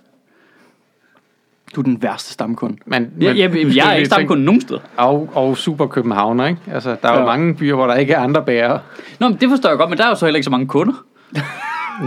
Du 1.77 1.81
er 1.81 1.85
den 1.85 2.03
værste 2.03 2.33
stamkunde. 2.33 2.77
Men, 2.87 3.11
Jeg, 3.21 3.37
jeg, 3.39 3.57
jeg, 3.57 3.77
jeg 3.77 3.89
er 3.91 3.93
ikke 3.95 4.07
stamkunde 4.07 4.45
nogen 4.45 4.61
steder. 4.61 4.81
Og, 4.97 5.29
og 5.35 5.57
super 5.57 5.87
Københavner, 5.87 6.47
ikke? 6.47 6.61
Altså, 6.73 6.97
der 7.03 7.09
er 7.09 7.13
jo 7.13 7.19
Ja. 7.21 7.27
mange 7.27 7.55
byer, 7.55 7.75
hvor 7.75 7.87
der 7.87 7.95
ikke 7.95 8.13
er 8.13 8.21
andre 8.21 8.45
bærere. 8.45 8.81
Nå, 9.19 9.29
men 9.29 9.39
det 9.41 9.49
forstår 9.49 9.69
jeg 9.69 9.79
godt, 9.79 9.91
men 9.91 9.99
der 9.99 10.05
er 10.05 10.09
jo 10.09 10.15
så 10.15 10.27
heller 10.27 10.37
ikke 10.37 10.45
så 10.45 10.51
mange 10.51 10.67
kunder. 10.67 11.05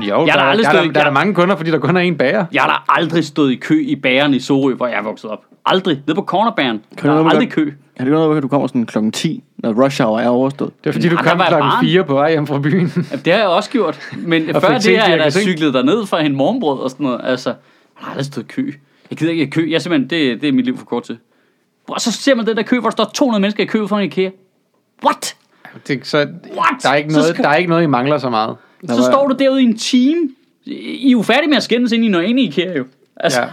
Jo, 0.02 0.20
har 0.20 0.26
der, 0.26 0.34
er- 0.34 0.40
aldrig 0.40 0.66
der, 0.66 0.72
er- 0.72 0.84
stået- 0.84 0.96
der, 0.96 1.02
er 1.02 1.06
jeg- 1.06 1.14
mange 1.14 1.34
kunder, 1.34 1.56
fordi 1.56 1.72
der 1.72 1.80
kun 1.80 1.98
er 1.98 2.12
én 2.12 2.16
bager. 2.18 2.46
Jeg 2.54 2.62
har 2.62 2.70
da 2.88 2.94
aldrig 3.02 3.26
stået 3.26 3.52
i 3.52 3.56
kø 3.56 3.82
i 3.86 3.96
bageren 3.96 4.34
i 4.34 4.40
Sorø, 4.40 4.74
hvor 4.74 4.88
jeg 4.88 4.98
er 4.98 5.04
vokset 5.04 5.30
op. 5.30 5.40
Aldrig. 5.66 6.02
Nede 6.08 6.16
på 6.16 6.22
cornerbæren. 6.22 6.82
Kan 6.98 7.10
Der 7.10 7.18
du 7.18 7.24
er 7.26 7.30
aldrig 7.30 7.52
kø. 7.52 7.72
Er 7.96 8.04
det 8.04 8.14
noget, 8.14 8.38
at 8.38 8.44
du 8.44 8.48
kommer 8.48 8.68
sådan 8.68 8.86
klokken 8.86 9.12
10, 9.12 9.44
når 9.58 9.84
rush 9.84 10.02
hour 10.04 10.20
er 10.20 10.28
overstået? 10.30 10.72
Det 10.84 10.90
er 10.90 10.94
fordi, 10.94 11.10
du 11.10 11.16
der 11.16 11.24
kom 11.24 11.40
jeg 11.40 11.48
klokken 11.48 11.70
barn. 11.70 11.86
4 11.86 12.04
på 12.04 12.14
vej 12.14 12.32
hjem 12.32 12.48
fra 12.48 12.60
byen. 12.60 12.92
Ja, 13.12 13.16
det 13.18 13.34
har 13.34 13.40
jeg 13.40 13.48
også 13.50 13.70
gjort. 13.70 14.00
Men 14.18 14.50
Og 14.56 14.62
før 14.62 14.78
det 14.78 15.00
har 15.00 15.16
jeg 15.16 15.34
Sing. 15.34 15.44
cyklet 15.50 15.74
derned 15.74 16.06
for 16.06 16.18
at 16.18 16.24
hente 16.24 16.38
morgenbrød 16.38 16.80
og 16.80 16.90
sådan 16.90 17.04
noget. 17.04 17.22
Altså, 17.24 17.50
jeg 17.50 17.56
har 17.96 18.10
aldrig 18.12 18.26
stået 18.26 18.44
i 18.46 18.48
kø. 18.48 18.72
Jeg 19.10 19.18
gider 19.18 19.32
ikke 19.32 19.44
i 19.44 19.50
kø. 19.50 19.70
Jeg 19.70 19.76
er 19.76 19.80
simpelthen, 19.80 20.10
det, 20.10 20.42
det 20.42 20.50
er 20.50 20.54
mit 20.54 20.66
liv 20.66 20.78
for 20.78 20.86
kort 20.86 21.04
til. 21.04 21.18
Og 21.90 22.02
så 22.02 22.12
ser 22.12 22.36
man 22.36 22.46
den 22.46 22.58
der 22.58 22.64
kø, 22.64 22.80
hvor 22.80 22.90
der 22.90 22.94
står 22.94 23.12
200 23.14 23.42
mennesker 23.42 23.64
i 23.64 23.66
kø 23.66 23.88
for 23.88 23.98
en 23.98 24.04
IKEA. 24.06 24.30
What? 25.06 25.36
Det, 25.88 26.08
så, 26.08 26.18
What? 26.18 26.28
der, 26.84 26.90
er 26.90 26.96
ikke 26.96 27.10
Så 27.12 27.18
noget, 27.18 27.34
skal- 27.34 27.44
der 27.44 27.50
er 27.50 27.56
ikke 27.56 27.70
noget, 27.70 27.84
I 27.84 27.86
mangler 27.88 28.18
så 28.18 28.30
meget. 28.30 28.56
Så 28.88 28.96
var- 28.96 29.02
står 29.12 29.28
du 29.28 29.36
derude 29.40 29.62
i 29.62 29.66
en 29.66 29.78
time. 29.78 30.30
I 30.66 31.08
er 31.08 31.12
jo 31.12 31.22
færdige 31.22 31.50
med 31.50 31.58
at 31.58 31.64
skændes, 31.64 31.92
inden 31.92 32.08
I 32.08 32.12
når 32.12 32.20
ind 32.20 32.40
i 32.40 32.44
IKEA 32.44 32.78
jo. 32.78 32.86
Altså, 33.18 33.42
Ja. 33.42 33.48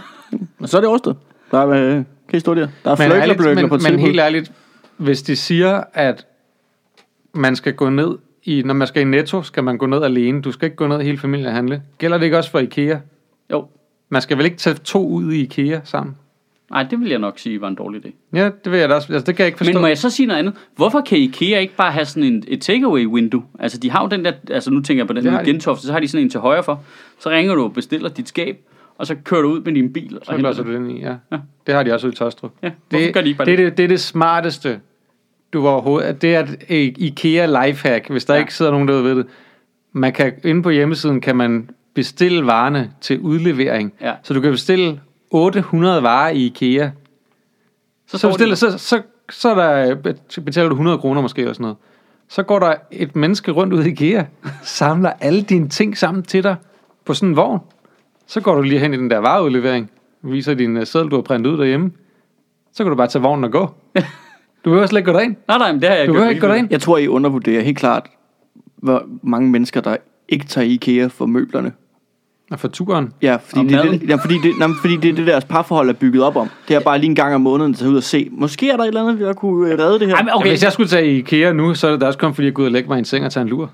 Og 0.59 0.69
så 0.69 0.77
er 0.77 0.81
det 0.81 0.87
overstået. 0.87 1.17
Der 1.51 1.57
er, 1.59 1.67
øh, 1.69 2.03
kan 2.29 2.37
I 2.37 2.39
stå 2.39 2.53
der? 2.53 2.67
Der 2.83 2.91
er 2.91 2.95
Men, 2.99 3.11
ærligt, 3.11 3.69
på 3.69 3.77
men, 3.77 3.83
men 3.91 3.99
helt 3.99 4.19
ærligt, 4.19 4.51
hvis 4.97 5.21
de 5.21 5.35
siger, 5.35 5.83
at 5.93 6.25
man 7.33 7.55
skal 7.55 7.73
gå 7.73 7.89
ned 7.89 8.17
i, 8.43 8.61
når 8.65 8.73
man 8.73 8.87
skal 8.87 9.01
i 9.01 9.05
Netto, 9.05 9.43
skal 9.43 9.63
man 9.63 9.77
gå 9.77 9.85
ned 9.85 10.03
alene. 10.03 10.41
Du 10.41 10.51
skal 10.51 10.65
ikke 10.65 10.75
gå 10.75 10.87
ned 10.87 11.01
hele 11.01 11.17
familien 11.17 11.47
og 11.47 11.53
handle. 11.53 11.81
Gælder 11.97 12.17
det 12.17 12.25
ikke 12.25 12.37
også 12.37 12.51
for 12.51 12.59
IKEA? 12.59 12.97
jo. 13.51 13.65
Man 14.09 14.21
skal 14.21 14.37
vel 14.37 14.45
ikke 14.45 14.57
tage 14.57 14.73
to 14.75 15.07
ud 15.07 15.33
i 15.33 15.41
IKEA 15.41 15.79
sammen? 15.83 16.15
Nej, 16.71 16.83
det 16.83 16.99
vil 16.99 17.09
jeg 17.09 17.19
nok 17.19 17.39
sige 17.39 17.61
var 17.61 17.67
en 17.67 17.75
dårlig 17.75 18.05
idé. 18.05 18.11
Ja, 18.33 18.49
det 18.63 18.71
vil 18.71 18.79
jeg 18.79 18.89
da 18.89 18.95
også. 18.95 19.13
Altså, 19.13 19.25
det 19.25 19.35
kan 19.35 19.43
jeg 19.43 19.47
ikke 19.47 19.57
forstå. 19.57 19.73
Men 19.73 19.81
må 19.81 19.87
jeg 19.87 19.97
så 19.97 20.09
sige 20.09 20.25
noget 20.25 20.39
andet? 20.39 20.53
Hvorfor 20.75 21.01
kan 21.01 21.17
IKEA 21.17 21.59
ikke 21.59 21.75
bare 21.75 21.91
have 21.91 22.05
sådan 22.05 22.23
en, 22.23 22.43
et 22.47 22.61
takeaway 22.61 23.05
window? 23.05 23.43
Altså, 23.59 23.77
de 23.77 23.91
har 23.91 24.01
jo 24.01 24.07
den 24.07 24.25
der, 24.25 24.31
altså 24.49 24.71
nu 24.71 24.81
tænker 24.81 25.01
jeg 25.01 25.07
på 25.07 25.13
den 25.13 25.23
Det 25.23 25.31
har 25.31 25.39
med 25.39 25.45
de. 25.45 25.51
Gentofte, 25.51 25.87
så 25.87 25.91
har 25.93 25.99
de 25.99 26.07
sådan 26.07 26.25
en 26.25 26.29
til 26.29 26.39
højre 26.39 26.63
for. 26.63 26.83
Så 27.19 27.29
ringer 27.29 27.55
du 27.55 27.63
og 27.63 27.73
bestiller 27.73 28.09
dit 28.09 28.27
skab, 28.27 28.57
og 28.97 29.07
så 29.07 29.15
kører 29.23 29.41
du 29.41 29.47
ud 29.47 29.61
med 29.61 29.73
din 29.73 29.93
bil. 29.93 30.19
Så 30.23 30.37
låser 30.37 30.63
du 30.63 30.73
den 30.73 30.89
i, 30.89 31.01
ja. 31.01 31.15
Ja. 31.31 31.37
Det 31.67 31.75
har 31.75 31.83
de 31.83 31.93
også 31.93 32.07
ude 32.07 32.13
i 32.13 32.15
Tostrup. 32.15 32.51
Ja, 32.63 32.71
hvorfor 32.89 33.05
det, 33.05 33.13
gør 33.13 33.21
de 33.21 33.27
ikke 33.27 33.37
bare 33.37 33.45
det, 33.45 33.57
det? 33.57 33.65
er 33.65 33.69
det? 33.69 33.77
Det 33.77 33.83
er 33.83 33.87
det 33.87 33.99
smarteste, 33.99 34.79
du 35.53 35.67
overhovedet... 35.67 36.21
Det 36.21 36.35
er 36.35 36.47
et 36.69 36.97
IKEA 36.97 37.65
lifehack, 37.67 38.09
hvis 38.09 38.25
der 38.25 38.33
ja. 38.33 38.39
ikke 38.39 38.53
sidder 38.53 38.71
nogen 38.71 38.87
derude 38.87 39.03
ved 39.03 39.15
det. 39.15 39.25
Man 39.91 40.13
kan, 40.13 40.33
inde 40.43 40.63
på 40.63 40.69
hjemmesiden 40.69 41.21
kan 41.21 41.35
man 41.35 41.69
bestille 41.93 42.45
varerne 42.45 42.91
til 43.01 43.19
udlevering. 43.19 43.93
Ja. 44.01 44.13
Så 44.23 44.33
du 44.33 44.41
kan 44.41 44.51
bestille 44.51 44.99
800 45.31 46.03
varer 46.03 46.29
i 46.29 46.45
IKEA. 46.45 46.89
Så, 48.07 48.17
så, 48.17 48.27
bestiller, 48.27 48.55
så, 48.55 48.77
så, 48.77 49.01
så 49.29 49.49
er 49.49 49.55
der, 49.55 50.13
så 50.29 50.41
betaler 50.41 50.69
du 50.69 50.73
100 50.73 50.97
kroner 50.97 51.21
måske 51.21 51.41
eller 51.41 51.53
sådan 51.53 51.63
noget. 51.63 51.77
Så 52.27 52.43
går 52.43 52.59
der 52.59 52.73
et 52.91 53.15
menneske 53.15 53.51
rundt 53.51 53.73
ud 53.73 53.83
i 53.83 53.89
IKEA, 53.89 54.23
samler 54.63 55.11
alle 55.19 55.41
dine 55.41 55.69
ting 55.69 55.97
sammen 55.97 56.23
til 56.23 56.43
dig 56.43 56.55
på 57.05 57.13
sådan 57.13 57.29
en 57.29 57.35
vogn. 57.35 57.59
Så 58.27 58.41
går 58.41 58.55
du 58.55 58.61
lige 58.61 58.79
hen 58.79 58.93
i 58.93 58.97
den 58.97 59.09
der 59.09 59.17
vareudlevering, 59.17 59.91
viser 60.21 60.53
din 60.53 60.77
uh, 60.77 60.83
seddel, 60.83 61.11
du 61.11 61.15
har 61.15 61.21
printet 61.21 61.51
ud 61.51 61.57
derhjemme. 61.57 61.91
Så 62.73 62.83
kan 62.83 62.89
du 62.89 62.95
bare 62.95 63.07
tage 63.07 63.21
vognen 63.21 63.43
og 63.43 63.51
gå. 63.51 63.69
Du 64.65 64.69
behøver 64.69 64.85
slet 64.85 64.99
ikke 64.99 65.11
gå 65.11 65.17
derind. 65.17 65.35
Nej, 65.47 65.57
nej, 65.57 65.71
men 65.71 65.81
det 65.81 65.89
har 65.89 65.95
jeg 65.95 66.07
Du 66.07 66.13
gjort 66.13 66.29
ikke 66.29 66.41
gå 66.41 66.47
derind. 66.47 66.67
Jeg 66.71 66.81
tror, 66.81 66.97
I 66.97 67.07
undervurderer 67.07 67.61
helt 67.61 67.77
klart, 67.77 68.09
hvor 68.75 69.03
mange 69.21 69.49
mennesker, 69.49 69.81
der 69.81 69.97
ikke 70.29 70.45
tager 70.45 70.65
i 70.65 70.73
IKEA 70.73 71.07
for 71.07 71.25
møblerne. 71.25 71.71
Og 72.51 72.59
for 72.59 72.67
turen. 72.67 73.13
Ja, 73.21 73.35
fordi, 73.35 73.67
det, 73.67 73.77
er 73.77 73.81
det, 73.81 74.09
ja, 74.09 74.15
fordi, 74.15 74.33
det, 74.33 74.57
nej, 74.59 74.69
fordi 74.81 74.97
det 74.97 75.09
er 75.09 75.13
det, 75.13 75.27
deres 75.27 75.45
parforhold 75.45 75.89
er 75.89 75.93
bygget 75.93 76.23
op 76.23 76.35
om. 76.35 76.49
Det 76.67 76.75
er 76.75 76.79
bare 76.79 76.97
lige 76.97 77.09
en 77.09 77.15
gang 77.15 77.35
om 77.35 77.41
måneden, 77.41 77.71
at 77.71 77.77
tage 77.77 77.91
ud 77.91 77.97
og 77.97 78.03
se. 78.03 78.29
Måske 78.31 78.69
er 78.69 78.77
der 78.77 78.83
et 78.83 78.87
eller 78.87 79.01
andet, 79.01 79.19
der 79.19 79.33
kunne 79.33 79.73
øh, 79.73 79.79
redde 79.79 79.99
det 79.99 80.07
her. 80.07 80.15
Ej, 80.15 80.23
men 80.23 80.33
Okay. 80.33 80.45
Ja, 80.45 80.51
hvis 80.51 80.63
jeg 80.63 80.71
skulle 80.73 80.89
tage 80.89 81.11
i 81.11 81.17
IKEA 81.17 81.51
nu, 81.51 81.75
så 81.75 81.87
er 81.87 81.91
det 81.91 82.01
da 82.01 82.05
også 82.05 82.19
kun 82.19 82.33
fordi, 82.33 82.45
jeg 82.45 82.53
går 82.53 82.63
ud 82.63 82.67
og 82.67 82.71
lægge 82.71 82.89
mig 82.89 82.95
i 82.95 82.99
en 82.99 83.05
seng 83.05 83.25
og 83.25 83.31
tage 83.31 83.41
en 83.41 83.49
lur. 83.49 83.69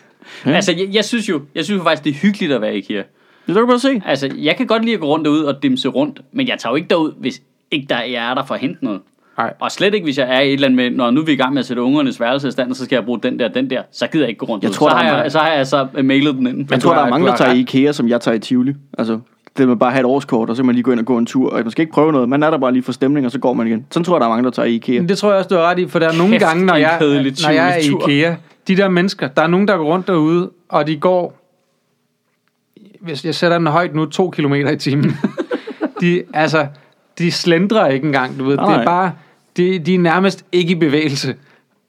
altså, 0.44 0.72
jeg, 0.72 0.88
jeg, 0.92 1.04
synes 1.04 1.28
jo, 1.28 1.40
jeg 1.54 1.64
synes 1.64 1.78
jo 1.78 1.84
faktisk, 1.84 2.04
det 2.04 2.10
er 2.10 2.14
hyggeligt 2.14 2.52
at 2.52 2.60
være 2.60 2.74
i 2.74 2.78
IKEA. 2.78 2.96
Det 2.96 3.54
kan 3.54 3.56
du 3.56 3.66
bare 3.66 3.78
se. 3.78 4.02
Altså, 4.06 4.30
jeg 4.38 4.56
kan 4.56 4.66
godt 4.66 4.84
lide 4.84 4.94
at 4.94 5.00
gå 5.00 5.06
rundt 5.06 5.24
derud 5.24 5.42
og 5.42 5.62
dimse 5.62 5.88
rundt, 5.88 6.20
men 6.32 6.48
jeg 6.48 6.58
tager 6.58 6.72
jo 6.72 6.76
ikke 6.76 6.88
derud, 6.88 7.12
hvis 7.18 7.42
ikke 7.70 7.86
der, 7.88 8.02
jeg 8.02 8.30
er 8.30 8.34
der 8.34 8.44
for 8.44 8.54
at 8.54 8.60
hente 8.60 8.84
noget. 8.84 9.00
Nej. 9.40 9.52
Og 9.60 9.72
slet 9.72 9.94
ikke, 9.94 10.04
hvis 10.04 10.18
jeg 10.18 10.36
er 10.36 10.40
i 10.40 10.46
et 10.48 10.52
eller 10.52 10.66
andet 10.68 10.76
med, 10.76 10.90
når 10.90 11.10
nu 11.10 11.20
er 11.20 11.24
vi 11.24 11.32
i 11.32 11.36
gang 11.36 11.52
med 11.52 11.60
at 11.60 11.66
sætte 11.66 11.82
ungernes 11.82 12.20
værelse 12.20 12.48
i 12.48 12.50
stand, 12.50 12.74
så 12.74 12.84
skal 12.84 12.96
jeg 12.96 13.04
bruge 13.04 13.20
den 13.22 13.38
der, 13.38 13.48
den 13.48 13.70
der, 13.70 13.82
så 13.92 14.06
gider 14.06 14.24
jeg 14.24 14.28
ikke 14.28 14.38
gå 14.38 14.46
rundt 14.46 14.62
Jeg 14.64 14.68
derud. 14.68 14.74
tror, 14.74 14.90
så, 14.90 14.96
har 14.96 15.22
jeg, 15.22 15.32
så 15.32 15.38
har 15.38 15.52
jeg 15.52 15.66
så 15.66 15.86
mailet 16.04 16.34
den 16.34 16.46
ind. 16.46 16.56
Jeg 16.58 16.66
Men 16.70 16.80
tror, 16.80 16.94
der 16.94 17.00
er 17.00 17.10
mange, 17.10 17.26
der 17.26 17.36
tager 17.36 17.52
i. 17.52 17.60
IKEA, 17.60 17.92
som 17.92 18.08
jeg 18.08 18.20
tager 18.20 18.34
i 18.34 18.38
Tivoli. 18.38 18.74
Altså, 18.98 19.18
det 19.58 19.68
med 19.68 19.76
bare 19.76 19.88
at 19.88 19.92
have 19.92 20.00
et 20.00 20.06
årskort, 20.06 20.50
og 20.50 20.56
så 20.56 20.62
kan 20.62 20.66
man 20.66 20.74
lige 20.74 20.82
gå 20.82 20.90
ind 20.92 21.00
og 21.00 21.06
gå 21.06 21.18
en 21.18 21.26
tur. 21.26 21.50
Og 21.50 21.60
man 21.62 21.70
skal 21.70 21.82
ikke 21.82 21.92
prøve 21.92 22.12
noget. 22.12 22.28
Man 22.28 22.42
er 22.42 22.50
der 22.50 22.58
bare 22.58 22.72
lige 22.72 22.82
for 22.82 22.92
stemning, 22.92 23.26
og 23.26 23.32
så 23.32 23.38
går 23.38 23.52
man 23.52 23.66
igen. 23.66 23.86
Sådan 23.90 24.04
tror 24.04 24.14
jeg, 24.16 24.20
der 24.20 24.26
er 24.26 24.30
mange, 24.30 24.44
der 24.44 24.50
tager 24.50 24.66
i 24.66 24.74
IKEA. 24.74 25.02
Det 25.02 25.18
tror 25.18 25.28
jeg 25.28 25.38
også, 25.38 25.48
du 25.48 25.54
har 25.54 25.62
ret 25.62 25.78
i, 25.78 25.88
for 25.88 25.98
der 25.98 26.08
er 26.08 26.16
nogle 26.18 26.32
Kæft, 26.32 26.44
gange, 26.44 26.66
når 26.66 26.74
jeg, 26.74 26.96
når 27.00 27.50
jeg 27.50 27.68
er 27.74 28.08
i. 28.08 28.12
IKEA, 28.12 28.34
de 28.68 28.76
der 28.76 28.88
mennesker, 28.88 29.28
der 29.28 29.42
er 29.42 29.46
nogen, 29.46 29.68
der 29.68 29.76
går 29.76 29.84
rundt 29.84 30.06
derude, 30.06 30.50
og 30.68 30.86
de 30.86 30.96
går, 30.96 31.36
hvis 33.00 33.24
jeg 33.24 33.34
sætter 33.34 33.58
den 33.58 33.66
højt 33.66 33.94
nu, 33.94 34.06
to 34.06 34.30
kilometer 34.30 34.70
i 34.70 34.76
timen. 34.76 35.16
de, 36.00 36.22
altså, 36.34 36.66
de 37.18 37.30
slendrer 37.32 37.86
ikke 37.86 38.06
engang, 38.06 38.38
du 38.38 38.44
ved. 38.44 38.56
Det 38.56 38.60
Nej. 38.66 38.80
er 38.80 38.84
bare, 38.84 39.12
de, 39.56 39.78
de 39.78 39.94
er 39.94 39.98
nærmest 39.98 40.44
ikke 40.52 40.70
i 40.70 40.74
bevægelse. 40.74 41.34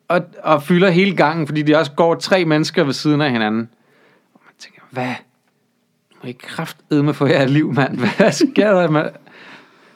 Og, 0.08 0.22
og 0.44 0.64
fylder 0.64 0.90
hele 0.90 1.16
gangen, 1.16 1.48
fordi 1.48 1.62
de 1.62 1.76
også 1.78 1.92
går 1.92 2.16
tre 2.16 2.46
mennesker 2.46 2.84
ved 2.84 2.94
siden 2.94 3.22
af 3.22 3.32
hinanden. 3.32 3.70
Og 4.34 4.42
man 4.46 4.54
tænker, 4.60 4.82
hvad? 4.90 5.14
Nu 6.12 6.18
må 6.24 6.30
I 6.30 6.36
kraftedme 6.40 7.14
for 7.14 7.26
jeres 7.28 7.52
liv, 7.52 7.74
mand. 7.74 7.98
Hvad 8.18 8.32
sker 8.32 8.72
der, 8.74 8.90
mand? 8.90 9.10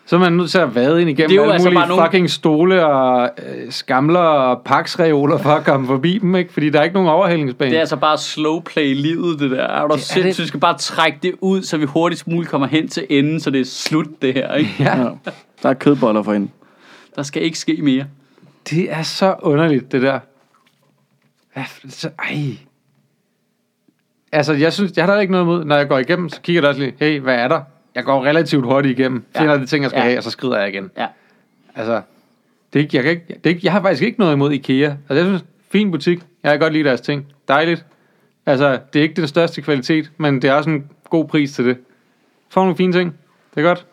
Så 0.07 0.15
er 0.15 0.19
man 0.19 0.33
nødt 0.33 0.51
til 0.51 0.57
at 0.57 0.75
vade 0.75 1.01
ind 1.01 1.09
igennem 1.09 1.29
Det 1.29 1.31
er 1.31 1.35
jo 1.35 1.41
alle 1.41 1.53
altså 1.53 1.67
mulige 1.69 1.79
bare 1.79 1.87
nogle- 1.87 2.03
fucking 2.05 2.29
stole 2.29 2.85
og 2.85 3.29
øh, 3.47 3.71
skamler 3.71 4.19
og 4.19 4.61
paksreoler 4.65 5.37
for 5.37 5.49
at 5.49 5.65
komme 5.65 5.87
forbi 5.87 6.17
dem, 6.17 6.35
ikke? 6.35 6.53
Fordi 6.53 6.69
der 6.69 6.79
er 6.79 6.83
ikke 6.83 6.93
nogen 6.93 7.09
overhældingsbane. 7.09 7.69
Det 7.71 7.75
er 7.75 7.79
altså 7.79 7.95
bare 7.95 8.17
slow 8.17 8.59
play 8.59 8.95
livet, 8.95 9.39
det 9.39 9.51
der. 9.51 9.63
Er 9.63 9.87
du 9.87 9.93
det- 9.95 10.03
sindssygt? 10.03 10.43
Vi 10.43 10.47
skal 10.47 10.59
bare 10.59 10.77
trække 10.77 11.19
det 11.23 11.35
ud, 11.41 11.61
så 11.63 11.77
vi 11.77 11.85
hurtigst 11.85 12.27
muligt 12.27 12.49
kommer 12.51 12.67
hen 12.67 12.87
til 12.87 13.05
enden, 13.09 13.39
så 13.39 13.49
det 13.49 13.61
er 13.61 13.65
slut, 13.65 14.07
det 14.21 14.33
her. 14.33 14.53
Ikke? 14.53 14.75
ja, 14.79 14.97
Ja. 15.01 15.09
Der 15.63 15.69
er 15.69 15.73
kødboller 15.73 16.23
for 16.23 16.33
hende. 16.33 16.47
Der 17.15 17.23
skal 17.23 17.43
ikke 17.43 17.59
ske 17.59 17.77
mere. 17.81 18.05
det 18.69 18.91
er 18.91 19.01
så 19.03 19.35
underligt, 19.41 19.91
det 19.91 20.01
der. 20.01 20.19
Så, 21.89 22.09
ej. 22.19 22.37
Altså, 24.31 24.53
jeg 24.53 24.73
synes, 24.73 24.91
jeg 24.97 25.05
har 25.05 25.13
da 25.13 25.19
ikke 25.19 25.31
noget 25.31 25.45
imod, 25.45 25.65
når 25.65 25.75
jeg 25.77 25.87
går 25.87 25.97
igennem, 25.97 26.29
så 26.29 26.41
kigger 26.41 26.61
jeg 26.61 26.69
også 26.69 26.81
lige, 26.81 26.93
hey, 26.99 27.19
hvad 27.19 27.35
er 27.35 27.47
der? 27.47 27.61
Jeg 27.95 28.03
går 28.03 28.25
relativt 28.25 28.65
hurtigt 28.65 28.99
igennem, 28.99 29.23
Ja. 29.35 29.41
finder 29.41 29.57
de 29.57 29.65
ting, 29.65 29.81
jeg 29.83 29.89
skal 29.91 29.99
Ja. 29.99 30.05
have, 30.05 30.17
og 30.17 30.23
så 30.23 30.29
skrider 30.29 30.59
jeg 30.59 30.69
igen. 30.69 30.91
Ja. 30.97 31.07
Altså, 31.75 32.01
det 32.73 32.79
er 32.79 32.83
ikke, 32.83 32.95
jeg, 32.97 33.03
kan 33.03 33.11
ikke, 33.11 33.25
det 33.27 33.45
er 33.45 33.49
ikke, 33.49 33.61
jeg 33.63 33.71
har 33.71 33.81
faktisk 33.81 34.03
ikke 34.03 34.19
noget 34.19 34.33
imod 34.33 34.51
IKEA. 34.51 34.89
Altså, 34.89 35.13
jeg 35.15 35.25
synes, 35.25 35.45
fin 35.71 35.91
butik. 35.91 36.19
Jeg 36.43 36.51
kan 36.51 36.59
godt 36.59 36.73
lide 36.73 36.83
deres 36.83 37.01
ting. 37.01 37.25
Dejligt. 37.47 37.85
Altså, 38.45 38.79
det 38.93 38.99
er 38.99 39.03
ikke 39.03 39.15
den 39.15 39.27
største 39.27 39.61
kvalitet, 39.61 40.11
men 40.17 40.41
det 40.41 40.49
er 40.49 40.53
også 40.53 40.69
en 40.69 40.89
god 41.09 41.27
pris 41.27 41.51
til 41.53 41.65
det. 41.65 41.77
Får 42.49 42.61
nogle 42.61 42.77
fine 42.77 42.93
ting. 42.93 43.13
Det 43.55 43.63
er 43.65 43.67
godt. 43.67 43.85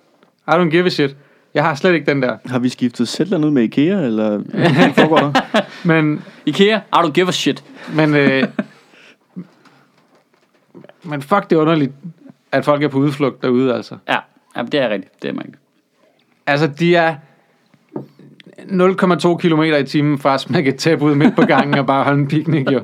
I 0.49 0.51
don't 0.51 0.71
give 0.71 0.87
a 0.87 0.89
shit. 0.89 1.17
Jeg 1.55 1.65
har 1.65 1.75
slet 1.75 1.95
ikke 1.95 2.07
den 2.07 2.23
der. 2.23 2.37
Har 2.47 2.59
vi 2.59 2.69
skiftet 2.69 3.09
Zetland 3.09 3.45
ud 3.45 3.51
med 3.51 3.63
IKEA, 3.63 4.01
eller 4.01 4.37
hvad 4.39 4.93
foregår 4.95 5.17
der? 5.19 5.33
Men, 5.89 6.23
IKEA, 6.47 6.77
I 6.79 6.81
don't 6.97 7.11
give 7.13 7.29
a 7.29 7.33
shit. 7.33 7.65
men, 7.95 8.15
øh, 8.15 8.45
men 11.03 11.23
fuck, 11.23 11.51
det 11.51 11.57
er 11.57 11.61
underligt, 11.61 11.93
at 12.53 12.65
folk 12.65 12.83
er 12.83 12.89
på 12.89 12.99
udflugt 12.99 13.43
derude, 13.43 13.75
altså. 13.75 13.97
Ja, 14.09 14.17
ja 14.57 14.63
det 14.63 14.81
er 14.81 14.89
rigtigt. 14.89 15.23
Det 15.23 15.31
er 15.31 15.35
man 15.35 15.55
Altså, 16.47 16.67
de 16.67 16.95
er 16.97 17.15
0,2 18.59 19.37
km 19.37 19.63
i 19.63 19.85
timen 19.87 20.19
fra 20.19 20.35
at 20.35 20.41
smække 20.41 20.69
et 20.71 20.77
tæppe 20.77 21.05
ud 21.05 21.15
midt 21.15 21.37
på 21.37 21.43
gangen 21.43 21.79
og 21.79 21.87
bare 21.87 22.05
holde 22.05 22.21
en 22.21 22.29
picnic, 22.29 22.67
jo. 22.73 22.81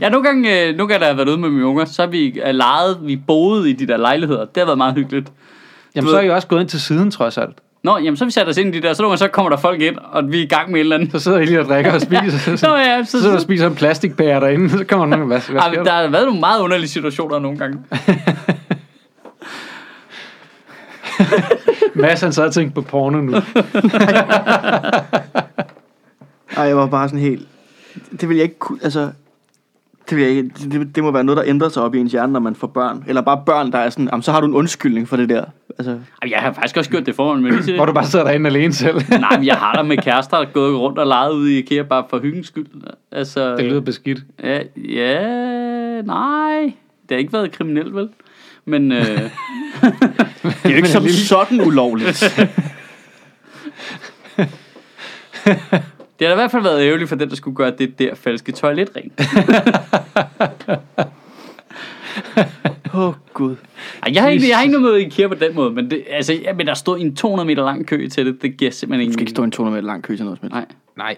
Ja, 0.00 0.08
nogle 0.08 0.26
gange, 0.26 0.62
øh, 0.68 0.76
nogle 0.76 0.88
gange, 0.92 1.00
da 1.00 1.06
jeg 1.06 1.14
har 1.14 1.16
været 1.16 1.28
ude 1.28 1.38
med 1.40 1.50
mine 1.50 1.66
unger, 1.66 1.84
så 1.84 2.02
har 2.02 2.10
vi 2.10 2.40
øh, 2.40 2.54
lejet, 2.54 2.98
vi 3.02 3.16
boede 3.16 3.70
i 3.70 3.72
de 3.72 3.86
der 3.86 3.96
lejligheder. 3.96 4.40
Det 4.44 4.56
har 4.56 4.64
været 4.64 4.78
meget 4.78 4.94
hyggeligt. 4.94 5.32
Jamen, 5.94 6.06
Du 6.06 6.10
så 6.10 6.16
ved- 6.16 6.24
er 6.24 6.26
I 6.26 6.30
også 6.30 6.48
gået 6.48 6.60
ind 6.60 6.68
til 6.68 6.80
siden, 6.80 7.10
trods 7.10 7.38
alt. 7.38 7.58
Nå, 7.84 7.98
jamen 7.98 8.16
så 8.16 8.24
vi 8.24 8.30
sat 8.30 8.48
os 8.48 8.56
ind 8.56 8.74
i 8.74 8.78
de 8.78 8.86
der, 8.86 8.94
så 8.94 9.02
gange 9.02 9.16
så 9.16 9.28
kommer 9.28 9.50
der 9.50 9.56
folk 9.56 9.80
ind, 9.80 9.96
og 9.98 10.32
vi 10.32 10.38
er 10.38 10.42
i 10.42 10.46
gang 10.46 10.70
med 10.70 10.80
et 10.80 10.84
eller 10.84 10.96
andet. 10.96 11.12
Så 11.12 11.18
sidder 11.18 11.38
I 11.38 11.44
lige 11.44 11.60
og 11.60 11.66
drikker 11.66 11.92
og 11.92 12.00
spiser. 12.00 12.56
Så 12.56 12.66
Nå 12.68 12.76
ja, 12.76 13.04
så, 13.04 13.10
sidder 13.10 13.24
du 13.26 13.30
så, 13.30 13.36
og 13.36 13.40
spiser 13.42 13.66
en 13.66 13.74
plastikbær 13.74 14.40
derinde, 14.40 14.70
så 14.70 14.84
kommer 14.84 15.06
nogen, 15.06 15.26
hvad, 15.26 15.40
hvad 15.50 15.60
Ej, 15.60 15.68
der? 15.68 15.84
der 15.84 15.92
har 15.92 16.08
været 16.08 16.24
nogle 16.24 16.40
meget 16.40 16.60
underlige 16.60 16.88
situationer 16.88 17.38
nogle 17.38 17.58
gange. 17.58 17.78
Mads 21.94 22.20
han 22.20 22.32
sad 22.32 22.46
og 22.46 22.52
tænkte 22.52 22.74
på 22.74 22.80
porno 22.80 23.20
nu. 23.20 23.32
Ej, 26.56 26.64
jeg 26.64 26.76
var 26.76 26.86
bare 26.86 27.08
sådan 27.08 27.20
helt... 27.20 27.48
Det 28.20 28.28
vil 28.28 28.36
jeg 28.36 28.44
ikke 28.44 28.58
kunne... 28.58 28.78
Altså, 28.82 29.10
det, 30.10 30.16
vil 30.16 30.24
jeg 30.24 30.30
ikke, 30.30 30.50
det, 30.72 30.96
det 30.96 31.02
må 31.02 31.10
være 31.10 31.24
noget, 31.24 31.36
der 31.36 31.44
ændrer 31.46 31.68
sig 31.68 31.82
op 31.82 31.94
i 31.94 31.98
ens 31.98 32.12
hjerne, 32.12 32.32
når 32.32 32.40
man 32.40 32.54
får 32.54 32.66
børn. 32.66 33.04
Eller 33.06 33.22
bare 33.22 33.42
børn, 33.46 33.72
der 33.72 33.78
er 33.78 33.90
sådan, 33.90 34.08
jamen, 34.12 34.22
så 34.22 34.32
har 34.32 34.40
du 34.40 34.46
en 34.46 34.54
undskyldning 34.54 35.08
for 35.08 35.16
det 35.16 35.28
der. 35.28 35.44
Altså, 35.78 35.98
Jeg 36.30 36.38
har 36.38 36.52
faktisk 36.52 36.76
også 36.76 36.90
gjort 36.90 37.06
det 37.06 37.14
foran, 37.14 37.42
men 37.42 37.54
lige 37.54 37.76
Hvor 37.76 37.86
du 37.86 37.92
bare 37.92 38.06
sidder 38.06 38.24
derinde 38.24 38.50
alene 38.50 38.72
selv. 38.72 38.94
Nej, 39.20 39.36
men 39.36 39.46
jeg 39.46 39.56
har 39.56 39.72
da 39.72 39.82
med 39.82 39.96
kærester 39.96 40.36
der 40.36 40.46
er 40.46 40.50
gået 40.50 40.78
rundt 40.78 40.98
og 40.98 41.06
leget 41.06 41.32
ude 41.32 41.54
i 41.54 41.58
IKEA 41.58 41.82
bare 41.82 42.04
for 42.10 42.18
hyggens 42.18 42.46
skyld. 42.46 42.66
Altså, 43.12 43.56
Det 43.56 43.64
lyder 43.64 43.80
beskidt. 43.80 44.18
Ja, 44.42 44.60
ja, 44.76 46.02
nej. 46.02 46.72
Det 47.02 47.10
har 47.10 47.16
ikke 47.16 47.32
været 47.32 47.52
kriminelt, 47.52 47.94
vel? 47.94 48.08
Men 48.64 48.92
øh, 48.92 48.98
det 49.06 49.30
er 50.64 50.70
jo 50.70 50.76
ikke 50.76 50.88
som 50.88 51.08
sådan 51.08 51.60
ulovligt. 51.60 52.34
det 54.36 56.28
har 56.28 56.28
da 56.28 56.32
i 56.32 56.34
hvert 56.34 56.50
fald 56.50 56.62
været 56.62 56.82
ærgerligt 56.86 57.08
for 57.08 57.16
den, 57.16 57.28
der 57.30 57.36
skulle 57.36 57.56
gøre 57.56 57.72
det 57.78 57.98
der 57.98 58.14
falske 58.14 58.52
toilet 58.52 58.90
rent. 58.96 59.20
Åh, 62.94 63.08
oh, 63.08 63.14
Gud. 63.34 63.56
Ej, 64.02 64.12
jeg 64.14 64.22
har 64.22 64.28
ikke, 64.28 64.48
jeg 64.48 64.56
har 64.56 64.62
ikke 64.62 64.80
noget 64.80 64.94
med 64.94 65.06
IKEA 65.06 65.28
på 65.28 65.34
den 65.34 65.54
måde, 65.54 65.70
men, 65.70 65.90
det, 65.90 66.04
altså, 66.10 66.32
ja, 66.32 66.52
men 66.52 66.66
der 66.66 66.74
stod 66.74 67.00
en 67.00 67.16
200 67.16 67.46
meter 67.46 67.64
lang 67.64 67.86
kø 67.86 68.08
til 68.08 68.26
det. 68.26 68.42
Det 68.42 68.56
giver 68.56 68.70
simpelthen 68.70 69.00
Du 69.00 69.02
ingen... 69.02 69.12
skal 69.12 69.22
ikke 69.22 69.30
stå 69.30 69.42
i 69.42 69.44
en 69.44 69.50
200 69.50 69.74
meter 69.74 69.86
lang 69.86 70.02
kø 70.02 70.16
til 70.16 70.24
noget 70.24 70.40
som. 70.40 70.48
Nej. 70.50 70.66
Nej. 70.96 71.16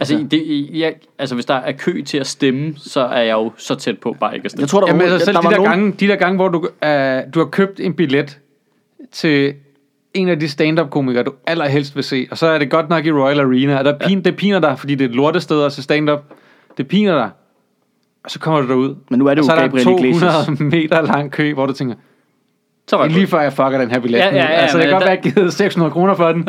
Altså, 0.00 0.26
det, 0.30 0.68
jeg, 0.72 0.94
altså, 1.18 1.34
hvis 1.34 1.44
der 1.44 1.54
er 1.54 1.72
kø 1.72 2.02
til 2.02 2.18
at 2.18 2.26
stemme, 2.26 2.74
så 2.76 3.00
er 3.00 3.22
jeg 3.22 3.32
jo 3.32 3.52
så 3.56 3.74
tæt 3.74 3.98
på 3.98 4.16
bare 4.20 4.34
ikke 4.34 4.44
at 4.44 4.50
stemme. 4.50 4.62
Jeg 4.62 4.68
tror, 4.68 4.80
der, 4.80 4.86
Jamen 4.86 5.06
var, 5.06 5.12
altså 5.12 5.24
selv 5.24 5.34
der 5.34 5.40
de 5.40 5.44
var 5.44 5.50
der, 5.50 5.56
nogen, 5.56 5.70
gange, 5.70 5.92
de 5.92 6.08
der 6.08 6.16
gange, 6.16 6.36
hvor 6.36 6.48
du, 6.48 6.68
øh, 6.84 7.22
du 7.34 7.38
har 7.38 7.46
købt 7.46 7.80
en 7.80 7.94
billet 7.94 8.38
til 9.12 9.54
en 10.14 10.28
af 10.28 10.40
de 10.40 10.48
stand-up-komikere, 10.48 11.22
du 11.22 11.32
allerhelst 11.46 11.96
vil 11.96 12.04
se, 12.04 12.28
og 12.30 12.38
så 12.38 12.46
er 12.46 12.58
det 12.58 12.70
godt 12.70 12.88
nok 12.88 13.06
i 13.06 13.12
Royal 13.12 13.40
Arena, 13.40 13.78
og 13.78 13.84
der 13.84 13.98
pin, 13.98 14.24
det 14.24 14.36
piner 14.36 14.58
dig, 14.58 14.78
fordi 14.78 14.94
det 14.94 15.04
er 15.04 15.08
et 15.08 15.14
lortested 15.14 15.62
at 15.62 15.72
se 15.72 15.82
stand-up. 15.82 16.24
Det 16.78 16.88
piner 16.88 17.14
dig. 17.14 17.30
Og 18.26 18.30
så 18.30 18.38
kommer 18.38 18.60
du 18.60 18.68
derud. 18.68 18.94
Men 19.10 19.18
nu 19.18 19.26
er 19.26 19.34
det 19.34 19.38
og 19.38 19.42
jo 19.44 19.46
så 19.46 19.52
er 19.52 19.56
der 19.56 19.62
Gabriel 19.62 19.84
200 19.84 20.08
Iglesias. 20.08 20.60
meter 20.60 21.00
lang 21.02 21.32
kø, 21.32 21.54
hvor 21.54 21.66
du 21.66 21.72
tænker, 21.72 21.94
så 22.88 22.96
det 22.96 23.00
er 23.00 23.04
jeg 23.06 23.12
lige 23.14 23.26
før 23.26 23.40
jeg 23.40 23.52
fucker 23.52 23.78
den 23.78 23.90
her 23.90 23.98
billet. 24.00 24.18
Ja, 24.18 24.26
ja, 24.26 24.34
ja, 24.34 24.42
altså, 24.46 24.78
det 24.78 24.84
kan 24.84 24.92
godt 24.92 25.00
der- 25.00 25.08
være, 25.08 25.18
at 25.18 25.24
jeg 25.24 25.32
givet 25.34 25.52
600 25.52 25.92
kroner 25.92 26.14
for 26.14 26.32
den. 26.32 26.48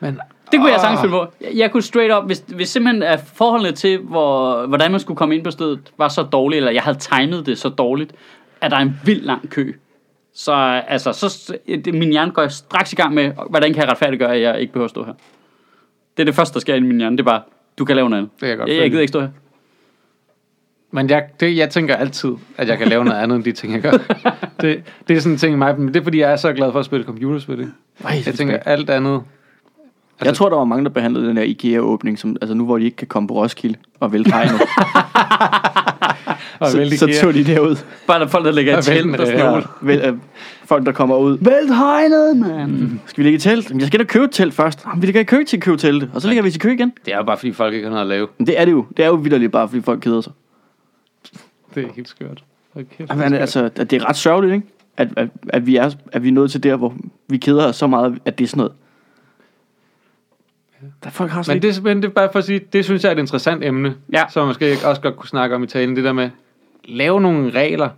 Men 0.00 0.18
Det 0.52 0.60
kunne 0.60 0.70
jeg 0.72 0.80
sagtens 0.80 1.00
finde 1.00 1.12
på. 1.12 1.26
Jeg, 1.54 1.70
kunne 1.72 1.82
straight 1.82 2.14
up, 2.18 2.26
hvis, 2.26 2.44
hvis 2.56 2.68
simpelthen 2.68 3.02
at 3.02 3.20
forholdene 3.34 3.72
til, 3.72 3.98
hvor, 3.98 4.66
hvordan 4.66 4.90
man 4.90 5.00
skulle 5.00 5.16
komme 5.18 5.34
ind 5.34 5.44
på 5.44 5.50
stedet, 5.50 5.92
var 5.98 6.08
så 6.08 6.22
dårligt, 6.22 6.56
eller 6.58 6.70
jeg 6.72 6.82
havde 6.82 6.98
timet 6.98 7.46
det 7.46 7.58
så 7.58 7.68
dårligt, 7.68 8.12
at 8.60 8.70
der 8.70 8.76
er 8.76 8.80
en 8.80 9.00
vild 9.04 9.22
lang 9.22 9.50
kø. 9.50 9.72
Så 10.34 10.52
altså, 10.88 11.12
så, 11.12 11.54
det, 11.84 11.94
min 11.94 12.10
hjerne 12.10 12.30
går 12.32 12.48
straks 12.48 12.92
i 12.92 12.96
gang 12.96 13.14
med, 13.14 13.32
hvordan 13.50 13.72
kan 13.74 13.82
jeg 13.82 13.90
retfærdiggøre, 13.90 14.34
at 14.34 14.40
jeg 14.42 14.60
ikke 14.60 14.72
behøver 14.72 14.84
at 14.84 14.90
stå 14.90 15.04
her. 15.04 15.12
Det 16.16 16.22
er 16.22 16.24
det 16.24 16.34
første, 16.34 16.54
der 16.54 16.60
sker 16.60 16.74
i 16.74 16.80
min 16.80 16.98
hjerne. 16.98 17.16
Det 17.16 17.22
er 17.22 17.30
bare, 17.30 17.40
du 17.78 17.84
kan 17.84 17.96
lave 17.96 18.10
noget 18.10 18.22
andet. 18.22 18.32
Det 18.32 18.40
kan 18.40 18.48
jeg 18.48 18.58
godt 18.58 18.68
jeg, 18.68 18.76
jeg 18.78 18.90
gider 18.90 19.00
ikke 19.00 19.08
stå 19.08 19.20
her. 19.20 19.28
Men 20.94 21.10
jeg, 21.10 21.24
det, 21.40 21.56
jeg 21.56 21.70
tænker 21.70 21.96
altid, 21.96 22.30
at 22.58 22.68
jeg 22.68 22.78
kan 22.78 22.88
lave 22.88 23.04
noget 23.04 23.18
andet 23.18 23.36
end 23.36 23.44
de 23.44 23.52
ting, 23.52 23.72
jeg 23.72 23.80
gør. 23.82 23.90
Det, 24.60 24.82
det 25.08 25.16
er 25.16 25.20
sådan 25.20 25.32
en 25.32 25.38
ting 25.38 25.52
i 25.54 25.56
mig, 25.56 25.74
men 25.80 25.88
det 25.88 25.96
er 26.00 26.04
fordi, 26.04 26.20
jeg 26.20 26.32
er 26.32 26.36
så 26.36 26.52
glad 26.52 26.72
for 26.72 26.78
at 26.78 26.84
spille 26.84 27.06
computerspil. 27.06 27.58
ikke? 27.60 27.72
Ej, 28.04 28.22
Jeg 28.26 28.34
tænker 28.34 28.56
alt 28.58 28.90
andet. 28.90 29.22
jeg 30.24 30.34
tror, 30.34 30.48
der 30.48 30.56
var 30.56 30.64
mange, 30.64 30.84
der 30.84 30.90
behandlede 30.90 31.28
den 31.28 31.36
der 31.36 31.42
IKEA-åbning, 31.42 32.18
som, 32.18 32.36
altså 32.40 32.54
nu 32.54 32.64
hvor 32.64 32.78
de 32.78 32.84
ikke 32.84 32.96
kan 32.96 33.06
komme 33.06 33.26
på 33.28 33.34
Roskilde 33.34 33.76
og 34.00 34.12
vælte 34.12 34.30
hegnet, 34.30 34.60
Og 36.60 36.68
så, 36.70 36.96
så 36.98 37.18
tog 37.22 37.34
de 37.34 37.44
derud. 37.44 37.76
Bare 38.06 38.18
der 38.18 38.24
er 38.24 38.28
folk, 38.30 38.44
der 38.44 38.52
ligger 38.52 38.78
i 38.78 38.82
telt 38.82 39.20
og 39.20 39.26
sådan 39.26 39.44
noget. 39.44 39.66
Vel, 39.80 39.98
øh, 40.00 40.14
folk, 40.64 40.86
der 40.86 40.92
kommer 40.92 41.16
ud. 41.16 41.38
Vælt 41.40 41.76
hegnet, 41.76 42.36
mand. 42.36 42.98
Skal 43.06 43.24
vi 43.24 43.30
ligge 43.30 43.36
i 43.36 43.40
telt? 43.40 43.68
Jamen, 43.68 43.80
Jeg 43.80 43.86
skal 43.86 44.00
da 44.00 44.04
købe 44.04 44.24
et 44.24 44.30
telt 44.30 44.54
først. 44.54 44.84
Jamen, 44.86 45.02
vi 45.02 45.06
ligger 45.06 45.20
i 45.20 45.24
kø 45.24 45.44
til 45.44 45.56
at 45.56 45.62
købe 45.62 45.76
telte. 45.76 46.10
Og 46.14 46.22
så 46.22 46.28
ligger 46.28 46.42
vi 46.42 46.50
til 46.50 46.60
kø 46.60 46.72
igen. 46.72 46.92
Det 47.04 47.12
er 47.14 47.16
jo 47.18 47.22
bare 47.24 47.36
fordi, 47.36 47.52
folk 47.52 47.74
ikke 47.74 47.84
har 47.84 47.90
noget 47.90 48.02
at 48.02 48.08
lave. 48.08 48.28
Men 48.38 48.46
det 48.46 48.60
er 48.60 48.64
det 48.64 48.72
jo. 48.72 48.84
Det 48.96 49.04
er 49.04 49.08
jo 49.08 49.14
vidderligt 49.14 49.52
bare, 49.52 49.68
fordi 49.68 49.82
folk 49.82 50.00
keder 50.00 50.20
sig. 50.20 50.32
Det 51.74 51.84
er 51.84 51.92
helt 51.96 52.08
skørt. 52.08 52.44
Hold 52.72 52.84
kæft, 52.98 53.10
Jamen, 53.10 53.24
det 53.32 53.36
er 53.36 53.40
altså, 53.40 53.68
det 53.68 53.92
er 53.92 54.08
ret 54.08 54.16
sørgeligt, 54.16 54.54
ikke? 54.54 54.66
At, 54.96 55.08
at, 55.16 55.28
at, 55.48 55.66
vi 55.66 55.76
er, 55.76 55.90
at 56.12 56.22
vi 56.22 56.28
er 56.28 56.32
nået 56.32 56.50
til 56.50 56.62
der, 56.62 56.76
hvor 56.76 56.94
vi 57.28 57.36
keder 57.36 57.68
os 57.68 57.76
så 57.76 57.86
meget, 57.86 58.18
at 58.24 58.38
det 58.38 58.44
er 58.44 58.48
sådan 58.48 58.58
noget. 58.58 58.72
Der 61.04 61.10
folk 61.10 61.30
har 61.30 61.44
Men 61.48 61.62
det, 61.62 61.82
men 61.82 61.96
det 62.02 62.04
er 62.08 62.12
bare 62.12 62.28
for 62.32 62.38
at 62.38 62.44
sige, 62.44 62.58
det 62.72 62.84
synes 62.84 63.02
jeg 63.04 63.08
er 63.08 63.14
et 63.14 63.18
interessant 63.18 63.64
emne, 63.64 63.94
Ja. 64.12 64.24
som 64.30 64.40
man 64.40 64.48
måske 64.48 64.76
også 64.84 65.00
godt 65.02 65.16
kunne 65.16 65.28
snakke 65.28 65.54
om 65.56 65.62
i 65.62 65.66
talen, 65.66 65.96
det 65.96 66.04
der 66.04 66.12
med, 66.12 66.30
lave 66.84 67.20
nogle 67.20 67.50
regler. 67.50 67.88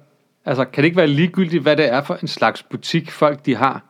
Altså, 0.45 0.64
kan 0.64 0.83
det 0.83 0.85
ikke 0.87 0.97
være 0.97 1.07
ligegyldigt, 1.07 1.62
hvad 1.62 1.77
det 1.77 1.93
er 1.93 2.03
for 2.03 2.14
en 2.22 2.29
slags 2.29 2.62
butik, 2.62 3.11
folk 3.11 3.47
de 3.47 3.57
har? 3.57 3.83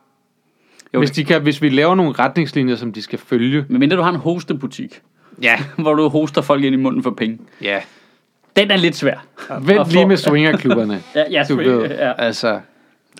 Jo, 0.93 0.99
hvis, 0.99 1.11
de 1.11 1.25
kan, 1.25 1.41
hvis 1.41 1.61
vi 1.61 1.69
laver 1.69 1.95
nogle 1.95 2.11
retningslinjer, 2.11 2.75
som 2.75 2.93
de 2.93 3.01
skal 3.01 3.19
følge. 3.19 3.65
Men 3.69 3.79
mindre 3.79 3.97
du 3.97 4.01
har 4.01 4.09
en 4.09 4.15
hostebutik, 4.15 5.01
Ja. 5.41 5.59
hvor 5.77 5.93
du 5.93 6.07
hoster 6.09 6.41
folk 6.41 6.63
ind 6.63 6.73
i 6.75 6.77
munden 6.77 7.03
for 7.03 7.11
penge. 7.11 7.39
Ja. 7.61 7.81
Den 8.55 8.71
er 8.71 8.77
lidt 8.77 8.95
svær. 8.95 9.25
Vent 9.61 9.79
Og 9.79 9.87
lige 9.89 10.05
med 10.05 10.17
swingerklubberne. 10.17 11.01
Ja, 11.15 11.23
ja, 11.31 11.43
Du 11.49 11.55
ved, 11.55 11.89
ja. 11.89 12.13
altså, 12.17 12.59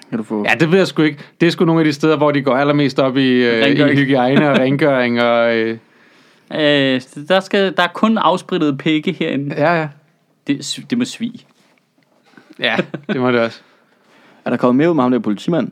kan 0.10 0.18
du 0.18 0.24
få. 0.24 0.46
ja, 0.50 0.54
det 0.60 0.72
ved 0.72 0.78
jeg 0.78 0.88
sgu 0.88 1.02
ikke. 1.02 1.20
Det 1.42 1.48
er 1.48 1.52
sgu 1.52 1.66
nogle 1.66 1.82
af 1.82 1.86
de 1.86 1.94
steder, 1.94 2.18
hvor 2.18 2.32
de 2.32 2.42
går 2.42 2.56
allermest 2.56 3.00
op 3.00 3.18
i, 3.18 3.30
øh, 3.30 3.68
i 3.68 3.96
hygiejne 3.96 4.50
og 4.52 4.58
rengøring. 4.60 5.22
Og, 5.22 5.56
øh, 5.58 5.78
Øh, 6.54 7.02
der, 7.30 7.40
skal, 7.40 7.76
der 7.78 7.84
er 7.84 7.88
kun 7.94 8.18
afsprittede 8.18 8.78
pikke 8.78 9.12
herinde. 9.12 9.56
ja, 9.58 9.80
ja. 9.82 9.88
Det, 10.48 10.80
det 10.90 10.98
må 10.98 11.06
svige. 11.06 11.40
Ja, 12.60 12.76
det 13.08 13.22
må 13.22 13.32
det 13.32 13.40
også. 13.40 13.60
Er 14.46 14.50
der 14.50 14.58
kommet 14.58 14.76
mere 14.76 14.90
ud 14.90 14.96
med 14.96 15.04
ham 15.04 15.12
der 15.12 15.20
politimand? 15.20 15.72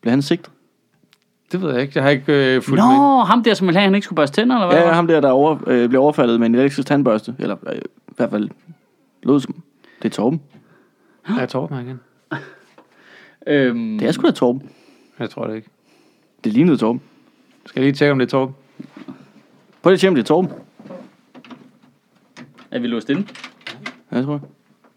Bliver 0.00 0.10
han 0.12 0.22
sigtet? 0.22 0.50
Det 1.52 1.62
ved 1.62 1.72
jeg 1.72 1.82
ikke. 1.82 1.92
Jeg 1.94 2.02
har 2.02 2.10
ikke 2.10 2.54
øh, 2.56 2.62
fulgt 2.62 2.84
med. 2.84 2.96
Nå, 2.96 3.20
ham 3.24 3.42
der, 3.42 3.54
som 3.54 3.66
ville 3.66 3.78
have, 3.78 3.82
at 3.84 3.88
han 3.88 3.94
ikke 3.94 4.04
skulle 4.04 4.16
børste 4.16 4.40
tænder, 4.40 4.56
eller 4.56 4.66
hvad? 4.66 4.78
Ja, 4.78 4.86
ja, 4.88 4.92
ham 4.94 5.06
der, 5.06 5.20
der 5.20 5.30
over, 5.30 5.56
øh, 5.66 5.88
bliver 5.88 6.02
overfaldet 6.02 6.40
med 6.40 6.46
en 6.46 6.54
elektrisk 6.54 6.88
tandbørste. 6.88 7.34
Eller 7.38 7.56
øh, 7.72 7.78
hvert 8.16 8.30
fald 8.30 8.50
lød 9.22 9.40
som. 9.40 9.62
Det 10.02 10.08
er 10.08 10.16
Torben. 10.16 10.40
Jeg 11.38 11.48
tror 11.48 11.68
mig 11.70 11.82
igen. 11.84 12.00
Øhm, 13.46 13.98
Det 13.98 14.08
er 14.08 14.12
sgu 14.12 14.26
da 14.26 14.30
Torben. 14.32 14.70
Jeg 15.18 15.30
tror 15.30 15.46
det 15.46 15.56
ikke. 15.56 15.68
Det 16.44 16.52
lignede 16.52 16.76
Torben. 16.76 17.02
Skal 17.66 17.80
jeg 17.80 17.86
lige 17.86 17.96
tjekke, 17.96 18.12
om 18.12 18.18
det 18.18 18.26
er 18.26 18.30
Torben? 18.30 18.54
Prøv 19.82 19.90
lige 19.90 19.94
at 19.94 20.00
tjekke, 20.00 20.08
om 20.10 20.14
det 20.14 20.22
er 20.22 20.26
Torben. 20.26 20.50
er 22.70 22.78
vi 22.78 22.86
låst 22.86 23.10
inde? 23.10 23.26
Ja, 24.12 24.16
jeg 24.16 24.24
tror 24.24 24.32
jeg. 24.32 24.40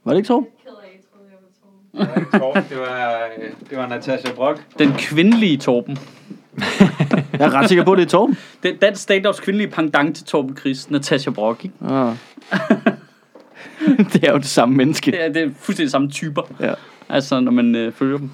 Var 0.04 0.12
det 0.14 0.18
ikke 0.18 0.28
Torben? 0.28 0.48
ked 0.64 0.72
af, 0.84 0.92
jeg 0.94 1.02
troede, 1.14 1.30
jeg 1.32 2.32
var 2.32 2.40
Torben. 2.40 2.64
det 2.70 2.78
var, 2.80 3.30
det 3.70 3.78
var 3.78 3.88
Natasha 3.88 4.34
Brock. 4.36 4.80
Den 4.80 4.92
kvindelige 4.92 5.58
Torben. 5.58 5.98
Jeg 7.34 7.48
er 7.48 7.54
ret 7.54 7.70
sikker 7.70 7.84
på, 7.86 7.92
at 7.92 7.98
det 7.98 8.06
er 8.06 8.10
Torben. 8.10 8.38
Den 8.64 8.78
dansk 8.78 9.02
stand 9.02 9.42
kvindelige 9.42 9.70
pendant 9.72 10.16
til 10.16 10.26
Torben 10.26 10.58
Chris, 10.58 10.90
Natasha 10.92 11.32
Brock, 11.32 11.66
ikke? 11.66 11.76
Ah. 11.86 12.16
det 14.14 14.24
er 14.24 14.32
jo 14.32 14.38
det 14.38 14.46
samme 14.46 14.76
menneske. 14.76 15.12
Det 15.12 15.26
er, 15.26 15.34
det 15.34 15.44
er 15.44 15.50
fuldstændig 15.60 15.92
samme 15.92 16.10
typer, 16.10 16.42
Ja. 16.60 16.74
altså 17.10 17.40
når 17.40 17.52
man 17.52 17.76
øh, 17.76 17.92
følger 17.94 18.18
dem. 18.18 18.30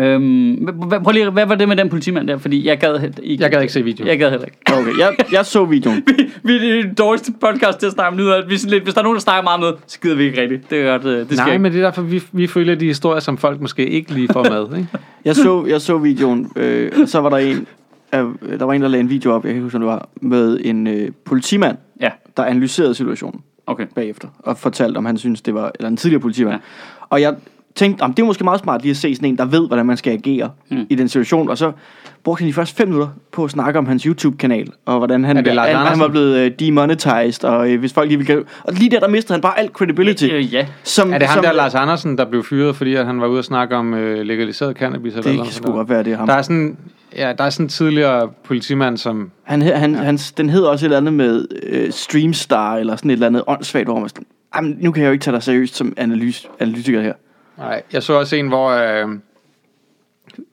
Øhm, 0.00 0.54
hvad, 0.88 1.00
prøv 1.00 1.12
lige, 1.12 1.30
hvad 1.30 1.46
var 1.46 1.54
det 1.54 1.68
med 1.68 1.76
den 1.76 1.88
politimand 1.88 2.28
der? 2.28 2.38
Fordi 2.38 2.66
jeg 2.66 2.78
gad, 2.78 3.00
ikke, 3.22 3.42
Jeg 3.42 3.50
gad 3.50 3.60
ikke 3.60 3.72
se 3.72 3.82
videoen. 3.84 4.08
Jeg 4.08 4.18
gad 4.18 4.30
heller 4.30 4.46
ikke. 4.46 4.58
Okay, 4.72 4.98
jeg, 4.98 5.16
jeg 5.32 5.46
så 5.46 5.64
videoen. 5.64 6.04
Vi, 6.42 6.58
vi 6.58 6.68
er 6.78 6.82
den 6.82 6.94
dårligste 6.94 7.32
podcast 7.40 7.78
til 7.78 7.86
at 7.86 7.92
snakke 7.92 8.08
om 8.10 8.16
nyheder. 8.16 8.34
Er 8.34 8.68
lidt, 8.68 8.84
hvis 8.84 8.94
der 8.94 9.00
er 9.00 9.02
nogen, 9.02 9.16
der 9.16 9.20
snakker 9.20 9.42
meget 9.42 9.60
med, 9.60 9.72
så 9.86 10.00
gider 10.00 10.14
vi 10.16 10.24
ikke 10.24 10.40
rigtigt. 10.40 10.70
Det 10.70 10.80
er 10.80 10.90
godt, 10.98 11.04
øh, 11.04 11.18
det 11.18 11.26
skal 11.26 11.36
Nej, 11.36 11.52
ikke. 11.52 11.62
men 11.62 11.72
det 11.72 11.78
er 11.78 11.84
derfor, 11.84 12.02
vi, 12.02 12.22
vi 12.32 12.46
følger 12.46 12.74
de 12.74 12.86
historier, 12.86 13.20
som 13.20 13.38
folk 13.38 13.60
måske 13.60 13.86
ikke 13.88 14.14
lige 14.14 14.28
får 14.32 14.42
med. 14.42 14.78
Ikke? 14.78 14.88
Jeg 15.24 15.36
så, 15.36 15.64
jeg 15.68 15.80
så 15.80 15.98
videoen, 15.98 16.50
øh, 16.56 16.92
og 17.02 17.08
så 17.08 17.20
var 17.20 17.28
der 17.30 17.36
en, 17.36 17.66
af, 18.12 18.24
der 18.58 18.64
var 18.64 18.72
en, 18.72 18.82
der 18.82 18.88
lagde 18.88 19.00
en 19.00 19.10
video 19.10 19.32
op, 19.32 19.44
jeg 19.44 19.48
kan 19.50 19.56
ikke 19.56 19.62
huske, 19.64 19.78
det 19.78 19.86
var, 19.86 20.08
med 20.20 20.60
en 20.64 20.86
øh, 20.86 21.10
politimand, 21.24 21.76
Ja, 22.00 22.10
der 22.36 22.44
analyserede 22.44 22.94
situationen 22.94 23.40
okay. 23.66 23.86
bagefter, 23.94 24.28
og 24.38 24.58
fortalte, 24.58 24.98
om 24.98 25.06
han 25.06 25.18
synes, 25.18 25.42
det 25.42 25.54
var, 25.54 25.72
eller 25.74 25.88
en 25.88 25.96
tidligere 25.96 26.20
politimand. 26.20 26.54
Ja. 26.54 26.60
Og 27.10 27.20
jeg 27.20 27.36
tænkte, 27.76 28.02
om 28.02 28.14
det 28.14 28.22
er 28.22 28.26
måske 28.26 28.44
meget 28.44 28.60
smart 28.60 28.82
lige 28.82 28.90
at 28.90 28.96
se 28.96 29.14
sådan 29.14 29.28
en, 29.28 29.38
der 29.38 29.44
ved, 29.44 29.66
hvordan 29.66 29.86
man 29.86 29.96
skal 29.96 30.12
agere 30.12 30.50
Mm. 30.70 30.86
i 30.90 30.94
den 30.94 31.08
situation, 31.08 31.48
og 31.48 31.58
så 31.58 31.72
brugte 32.24 32.40
han 32.40 32.48
de 32.48 32.52
første 32.52 32.76
fem 32.76 32.88
minutter 32.88 33.08
på 33.32 33.44
at 33.44 33.50
snakke 33.50 33.78
om 33.78 33.86
hans 33.86 34.02
YouTube-kanal, 34.02 34.68
og 34.86 34.98
hvordan 34.98 35.24
han, 35.24 35.36
Er 35.36 35.40
det 35.40 35.54
Lars 35.54 35.66
han, 35.66 35.76
han 35.76 35.80
Andersen? 35.86 36.00
var 36.02 36.08
blevet 36.08 36.36
øh, 36.38 36.50
demonetized, 36.58 37.44
og 37.44 37.70
øh, 37.72 37.80
hvis 37.80 37.92
folk 37.92 38.08
lige 38.08 38.18
ville... 38.18 38.44
Og 38.64 38.72
lige 38.72 38.90
der, 38.90 39.00
der 39.00 39.08
mistede 39.08 39.34
han 39.34 39.40
bare 39.40 39.58
alt 39.58 39.72
credibility. 39.72 40.24
Øh, 40.32 40.54
ja, 40.54 40.66
Som, 40.82 41.12
Er 41.12 41.18
det 41.18 41.28
ham 41.28 41.36
som, 41.36 41.44
der, 41.44 41.52
Lars 41.52 41.74
Andersen, 41.74 42.18
der 42.18 42.24
blev 42.24 42.44
fyret, 42.44 42.76
fordi 42.76 42.94
at 42.94 43.06
han 43.06 43.20
var 43.20 43.26
ude 43.26 43.38
og 43.38 43.44
snakke 43.44 43.76
om 43.76 43.94
øh, 43.94 44.20
legaliseret 44.26 44.76
cannabis? 44.76 45.12
Eller 45.12 45.22
Det 45.22 45.32
noget 45.34 45.46
kan 45.52 45.54
sgu 45.62 45.72
godt 45.72 45.88
være, 45.88 46.02
det 46.04 46.12
er 46.12 46.16
ham. 46.16 46.26
Der 46.26 46.34
er 46.34 46.42
sådan, 46.42 46.76
ja, 47.16 47.32
der 47.38 47.44
er 47.44 47.50
sådan 47.50 47.64
en 47.64 47.68
tidligere 47.68 48.28
politimand, 48.44 48.96
som... 48.96 49.30
Han, 49.42 49.62
han, 49.62 49.94
ja. 49.94 50.00
hans, 50.00 50.32
den 50.32 50.50
hedder 50.50 50.68
også 50.68 50.84
et 50.84 50.86
eller 50.86 50.96
andet 50.96 51.14
med 51.14 51.46
øh, 51.62 51.92
Streamstar, 51.92 52.76
eller 52.76 52.96
sådan 52.96 53.10
et 53.10 53.12
eller 53.12 53.26
andet 53.26 53.42
åndssvagt, 53.46 53.86
hvor 53.86 53.98
man 54.00 54.08
sådan, 54.08 54.26
"Jamen, 54.56 54.76
nu 54.80 54.92
kan 54.92 55.02
jeg 55.02 55.08
jo 55.08 55.12
ikke 55.12 55.22
tage 55.22 55.34
dig 55.34 55.42
seriøst 55.42 55.76
som 55.76 55.94
analys, 55.96 56.46
analytiker 56.60 57.00
her. 57.00 57.12
Nej, 57.58 57.82
jeg 57.92 58.02
så 58.02 58.12
også 58.12 58.36
en, 58.36 58.48
hvor... 58.48 58.70
Øh, 58.70 59.08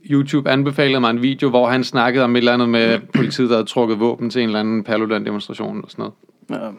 YouTube 0.09 0.49
anbefalede 0.49 0.99
mig 0.99 1.09
en 1.09 1.21
video, 1.21 1.49
hvor 1.49 1.67
han 1.69 1.83
snakkede 1.83 2.23
om 2.23 2.35
et 2.35 2.37
eller 2.37 2.53
andet 2.53 2.69
med 2.69 2.99
politiet, 3.15 3.49
der 3.49 3.55
havde 3.55 3.67
trukket 3.67 3.99
våben 3.99 4.29
til 4.29 4.41
en 4.41 4.49
eller 4.49 4.59
anden 4.59 4.83
Paludan-demonstration 4.83 5.75
eller 5.75 5.87
sådan 5.89 6.05
noget. 6.49 6.63
Ja. 6.63 6.69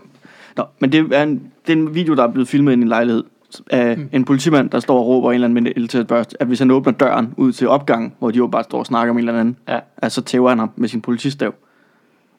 Nå, 0.57 0.65
men 0.79 0.93
det 0.93 1.13
er, 1.13 1.23
en, 1.23 1.53
det 1.67 1.73
er 1.73 1.77
en 1.77 1.95
video, 1.95 2.15
der 2.15 2.23
er 2.23 2.33
blevet 2.33 2.49
filmet 2.49 2.73
i 2.73 2.75
en 2.75 2.89
lejlighed 2.89 3.25
af 3.71 3.99
mm. 3.99 4.09
en 4.13 4.25
politimand, 4.25 4.71
der 4.71 4.81
står 4.81 4.99
og 4.99 5.07
råber 5.07 5.31
en 5.31 5.35
eller 5.35 5.49
anden 5.49 5.65
med 5.65 5.73
eltætbørst, 5.77 6.37
at 6.41 6.47
hvis 6.47 6.59
han 6.59 6.71
åbner 6.71 6.93
døren 6.93 7.35
ud 7.37 7.53
til 7.53 7.69
opgangen, 7.69 8.13
hvor 8.19 8.31
de 8.31 8.37
jo 8.39 8.47
bare 8.47 8.65
står 8.65 8.79
og 8.79 8.87
snakker 8.87 9.11
om 9.11 9.17
en 9.19 9.29
eller 9.29 9.41
anden, 9.41 9.57
Ja. 9.69 9.79
at 9.97 10.13
så 10.13 10.23
tæver 10.23 10.49
han 10.49 10.59
ham 10.59 10.71
med 10.77 10.89
sin 10.89 11.01
politistav. 11.01 11.55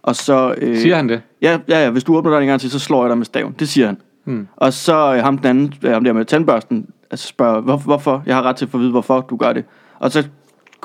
Og 0.03 0.15
så... 0.15 0.55
Øh, 0.57 0.77
Siger 0.77 0.95
han 0.95 1.09
det? 1.09 1.21
Ja, 1.41 1.59
ja, 1.67 1.83
ja, 1.83 1.89
hvis 1.89 2.03
du 2.03 2.17
åbner 2.17 2.31
døren 2.31 2.43
en 2.43 2.47
gang 2.49 2.61
til, 2.61 2.71
så 2.71 2.79
slår 2.79 3.03
jeg 3.03 3.09
dig 3.09 3.17
med 3.17 3.25
staven. 3.25 3.55
Det 3.59 3.69
siger 3.69 3.87
han. 3.87 3.97
Hmm. 4.23 4.47
Og 4.55 4.73
så 4.73 5.15
øh, 5.15 5.23
ham 5.23 5.37
den 5.37 5.47
anden, 5.47 5.73
øh, 5.83 5.91
ham 5.91 6.03
der 6.03 6.13
med 6.13 6.25
tandbørsten, 6.25 6.87
altså 7.11 7.27
spørger, 7.27 7.61
hvor, 7.61 7.77
hvorfor? 7.77 8.23
Jeg 8.25 8.35
har 8.35 8.43
ret 8.43 8.55
til 8.55 8.65
at 8.65 8.71
få 8.71 8.77
at 8.77 8.81
vide, 8.81 8.91
hvorfor 8.91 9.21
du 9.21 9.37
gør 9.37 9.53
det. 9.53 9.63
Og 9.99 10.11
så 10.11 10.23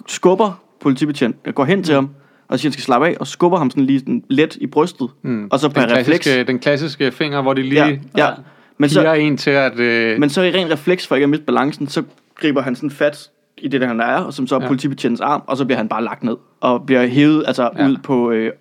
skubber 0.07 0.61
politibetjent, 0.81 1.37
jeg 1.47 1.55
går 1.55 1.65
hen 1.65 1.83
til 1.83 1.95
ham, 1.95 2.11
og 2.49 2.59
siger, 2.59 2.69
at 2.69 2.73
han 2.73 2.73
skal 2.73 2.83
slappe 2.83 3.07
af, 3.09 3.17
og 3.21 3.27
skubber 3.27 3.59
ham 3.59 3.71
sådan 3.71 3.85
lige 3.87 3.99
sådan 3.99 4.23
let 4.29 4.57
i 4.57 4.67
brystet. 4.67 5.09
Hmm. 5.23 5.49
Og 5.51 5.61
så 5.61 5.69
per 5.69 5.81
den, 5.81 5.91
refleks. 5.91 6.07
klassiske, 6.07 6.45
den 6.45 6.59
klassiske 6.59 7.13
finger, 7.13 7.43
hvor 7.43 7.55
de 7.55 7.63
lige 7.63 7.85
Ja, 7.85 7.97
ja. 8.17 8.31
Men 8.79 8.91
så, 8.91 9.13
en 9.13 9.37
til 9.37 9.51
at... 9.51 9.79
Øh, 9.79 10.19
men 10.21 10.31
så 10.31 10.43
i 10.43 10.51
ren 10.51 10.71
refleks, 10.73 11.07
for 11.07 11.15
ikke 11.15 11.25
at 11.25 11.29
miste 11.31 11.45
balancen, 11.45 11.89
så 11.89 12.03
griber 12.35 12.63
han 12.63 12.77
sådan 12.77 12.91
fat 12.91 13.31
i 13.59 13.69
det, 13.69 13.81
der 13.81 13.87
han 13.87 14.01
er, 14.01 14.17
og 14.17 14.35
som 14.35 14.47
så 14.47 14.57
er 14.57 14.61
Ja. 14.61 14.67
politibetjentens 14.67 15.21
arm, 15.21 15.43
og 15.47 15.57
så 15.57 15.65
bliver 15.65 15.77
han 15.77 15.89
bare 15.89 16.05
lagt 16.05 16.23
ned, 16.25 16.37
og 16.61 16.87
bliver 16.87 17.07
hævet 17.07 17.45
altså 17.47 17.71
Ja. 17.79 17.89
ud 17.89 17.97
på, 18.03 18.31
øh, 18.31 18.53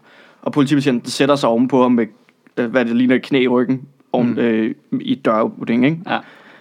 og 0.42 0.52
politibetjenten 0.52 1.10
sætter 1.10 1.36
sig 1.36 1.50
ovenpå 1.50 1.82
ham 1.82 1.92
med, 1.92 2.06
øh, 2.58 2.72
hvad 2.72 2.86
det 2.86 2.96
ligner, 2.96 3.16
et 3.16 3.22
knæ 3.22 3.42
i 3.42 3.48
ryggen, 3.48 3.82
oven, 4.12 4.28
Mm. 4.28 4.34
mm. 4.34 4.40
øh, 4.40 4.76
i 5.02 5.16
døråbningen, 5.16 5.92
ikke? 5.92 6.12
Ja. 6.14 6.20